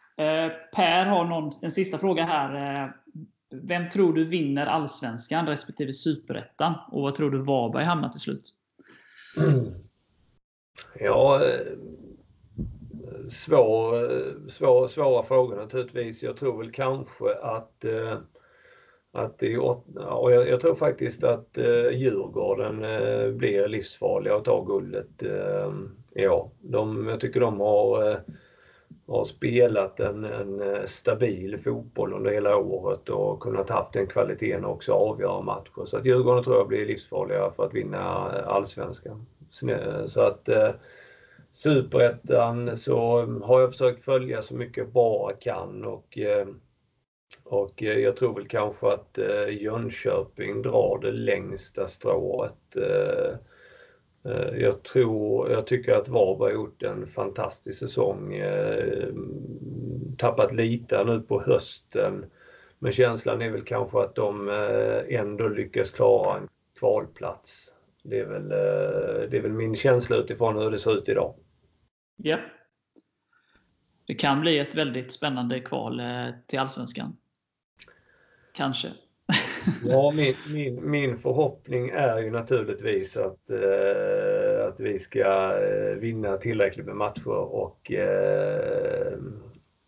Per 0.75 1.07
har 1.07 1.25
någon, 1.25 1.51
en 1.63 1.71
sista 1.71 1.99
fråga 1.99 2.25
här. 2.25 2.93
Vem 3.51 3.89
tror 3.89 4.13
du 4.13 4.25
vinner 4.25 4.67
Allsvenskan 4.67 5.47
respektive 5.47 5.93
Superettan? 5.93 6.75
Och 6.93 7.03
vad 7.03 7.15
tror 7.15 7.31
du 7.31 7.39
Varberg 7.39 7.85
hamnar 7.85 8.09
till 8.09 8.21
slut? 8.21 8.53
Ja, 11.01 11.43
svår, 13.29 14.51
svår, 14.51 14.89
svåra 14.89 15.23
frågor 15.23 15.57
naturligtvis. 15.57 16.23
Jag 16.23 16.37
tror 16.37 16.59
väl 16.59 16.73
kanske 16.73 17.35
att 17.35 17.85
eh, 17.85 18.19
att 19.17 19.39
det, 19.39 19.59
och 19.59 20.33
jag, 20.33 20.49
jag 20.49 20.61
tror 20.61 20.75
faktiskt 20.75 21.25
att 21.25 21.59
eh, 21.59 21.91
Djurgården 21.91 22.85
eh, 22.85 23.31
blir 23.31 23.69
livsfarliga 23.69 24.37
att 24.37 24.45
ta 24.45 24.65
guldet 24.65 25.23
eh, 25.23 25.73
ja. 26.15 26.51
De, 26.61 27.09
jag 27.09 27.21
tycker 27.21 27.41
de 27.41 27.61
har, 27.61 28.11
eh, 28.11 28.17
har 29.07 29.25
spelat 29.25 30.01
en, 30.01 30.25
en 30.25 30.61
eh, 30.61 30.85
stabil 30.87 31.59
fotboll 31.65 32.13
under 32.13 32.31
hela 32.31 32.57
året 32.57 33.09
och 33.09 33.41
kunnat 33.41 33.71
haft 33.71 33.93
den 33.93 34.07
kvaliteten 34.07 34.65
också 34.65 34.93
avgöra 34.93 35.43
matcher. 35.43 35.85
Så 35.85 35.97
att 35.97 36.07
Djurgården 36.07 36.45
tror 36.45 36.57
jag 36.57 36.69
blir 36.69 36.87
livsfarliga 36.87 37.51
för 37.57 37.65
att 37.65 37.75
vinna 37.75 38.33
eh, 38.39 38.49
Allsvenskan. 38.49 39.27
Så 40.07 40.21
att 40.21 40.49
eh, 40.49 40.71
Superettan 41.57 42.77
så 42.77 43.21
har 43.43 43.61
jag 43.61 43.71
försökt 43.71 44.05
följa 44.05 44.43
så 44.43 44.55
mycket 44.55 44.77
jag 44.77 44.89
bara 44.89 45.33
kan 45.33 45.85
och, 45.85 46.19
eh, 46.19 46.47
och 47.45 47.83
eh, 47.83 47.99
jag 47.99 48.17
tror 48.17 48.35
väl 48.35 48.49
kanske 48.49 48.89
att 48.89 49.19
eh, 49.19 49.63
Jönköping 49.63 50.63
drar 50.63 50.99
det 51.03 51.13
längsta 51.13 51.87
strået. 51.87 52.77
Jag 54.59 54.83
tror, 54.83 55.51
jag 55.51 55.67
tycker 55.67 55.93
att 55.93 56.09
Varberg 56.09 56.53
har 56.53 56.61
gjort 56.61 56.83
en 56.83 57.07
fantastisk 57.07 57.79
säsong. 57.79 58.43
Tappat 60.19 60.55
lite 60.55 61.05
nu 61.05 61.21
på 61.21 61.43
hösten. 61.43 62.25
Men 62.79 62.93
känslan 62.93 63.43
är 63.43 63.51
väl 63.51 63.65
kanske 63.65 64.01
att 64.01 64.15
de 64.15 64.49
ändå 65.09 65.49
lyckas 65.49 65.91
klara 65.91 66.37
en 66.39 66.49
kvalplats. 66.79 67.71
Det 68.03 68.19
är 68.19 68.27
väl, 68.27 68.49
det 69.31 69.37
är 69.37 69.43
väl 69.43 69.53
min 69.53 69.77
känsla 69.77 70.17
utifrån 70.17 70.57
hur 70.57 70.71
det 70.71 70.79
ser 70.79 70.99
ut 70.99 71.09
idag. 71.09 71.35
Ja. 72.17 72.39
Det 74.07 74.15
kan 74.15 74.41
bli 74.41 74.59
ett 74.59 74.75
väldigt 74.75 75.13
spännande 75.13 75.61
kval 75.61 76.01
eh, 76.01 76.27
till 76.47 76.59
Allsvenskan. 76.59 77.17
Kanske. 78.53 78.89
ja, 79.85 80.13
min, 80.17 80.35
min, 80.53 80.91
min 80.91 81.19
förhoppning 81.19 81.89
är 81.89 82.19
ju 82.19 82.31
naturligtvis 82.31 83.17
att, 83.17 83.51
eh, 83.51 84.67
att 84.69 84.81
vi 84.81 84.99
ska 84.99 85.59
eh, 85.59 85.97
vinna 85.97 86.37
tillräckligt 86.37 86.87
med 86.87 86.97
matcher 86.97 87.29
och, 87.29 87.93
eh, 87.93 89.19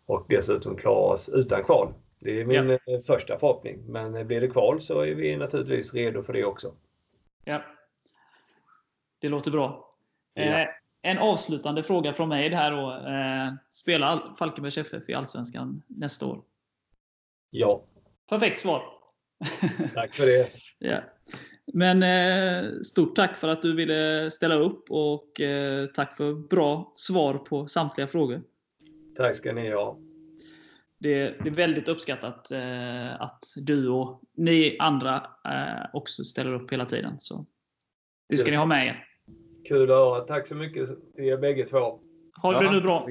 och 0.05 0.25
dessutom 0.29 0.77
klara 0.77 1.13
oss 1.13 1.29
utan 1.29 1.63
kval. 1.63 1.93
Det 2.19 2.41
är 2.41 2.45
min 2.45 2.79
ja. 2.85 3.01
första 3.05 3.39
förhoppning. 3.39 3.83
Men 3.87 4.27
blir 4.27 4.41
det 4.41 4.47
kval 4.47 4.81
så 4.81 5.01
är 5.01 5.15
vi 5.15 5.35
naturligtvis 5.35 5.93
redo 5.93 6.23
för 6.23 6.33
det 6.33 6.45
också. 6.45 6.73
Ja. 7.43 7.61
Det 9.19 9.29
låter 9.29 9.51
bra. 9.51 9.89
Ja. 10.33 10.43
Eh, 10.43 10.67
en 11.01 11.17
avslutande 11.17 11.83
fråga 11.83 12.13
från 12.13 12.29
mig 12.29 12.49
här 12.49 12.71
då. 12.71 12.91
Eh, 12.91 13.53
spelar 13.69 14.35
Falkenbergs 14.39 14.77
FF 14.77 15.09
i 15.09 15.13
Allsvenskan 15.13 15.83
nästa 15.87 16.25
år? 16.25 16.41
Ja. 17.49 17.83
Perfekt 18.29 18.59
svar. 18.59 18.83
Tack 19.93 20.15
för 20.15 20.25
det. 20.25 20.49
ja. 20.79 20.99
Men 21.73 22.03
eh, 22.03 22.71
stort 22.81 23.15
tack 23.15 23.37
för 23.37 23.47
att 23.47 23.61
du 23.61 23.75
ville 23.75 24.31
ställa 24.31 24.55
upp 24.55 24.91
och 24.91 25.41
eh, 25.41 25.87
tack 25.87 26.17
för 26.17 26.33
bra 26.33 26.93
svar 26.95 27.33
på 27.33 27.67
samtliga 27.67 28.07
frågor. 28.07 28.41
Tack 29.17 29.35
ska 29.35 29.53
ni 29.53 29.71
ha. 29.71 29.97
det, 30.97 31.43
det 31.43 31.49
är 31.49 31.53
väldigt 31.53 31.87
uppskattat 31.87 32.51
eh, 32.51 33.21
att 33.21 33.45
du 33.55 33.89
och 33.89 34.21
ni 34.37 34.77
andra 34.79 35.27
också 35.93 36.23
ställer 36.23 36.53
upp 36.53 36.73
hela 36.73 36.85
tiden. 36.85 37.15
Så 37.19 37.45
det 38.29 38.37
ska 38.37 38.51
ni 38.51 38.57
ha 38.57 38.65
med 38.65 38.87
er. 38.87 39.08
Kul 39.69 39.81
att 39.91 39.97
höra. 39.97 40.21
Tack 40.21 40.47
så 40.47 40.55
mycket 40.55 40.89
till 41.15 41.25
er 41.25 41.37
bägge 41.37 41.65
två. 41.65 41.99
Ha 42.41 42.51
det 42.59 42.65
Ja. 42.65 42.71
nu 42.71 42.81
bra. 42.81 43.07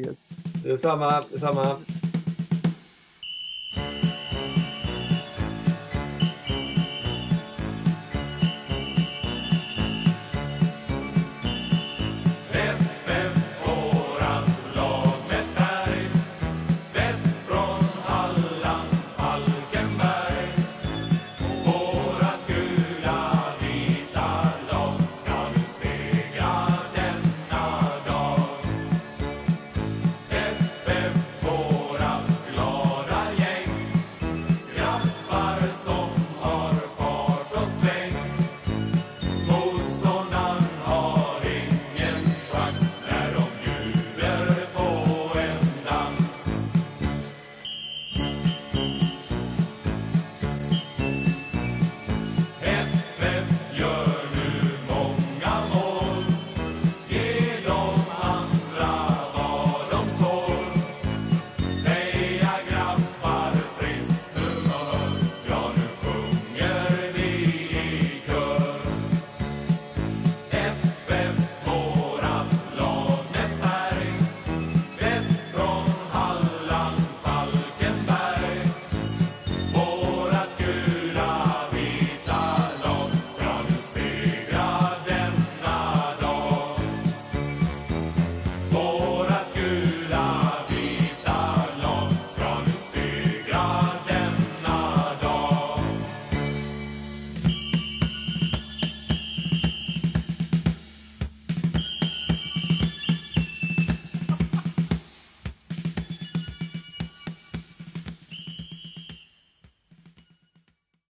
Detsamma. 0.65 1.23
detsamma. 1.33 1.77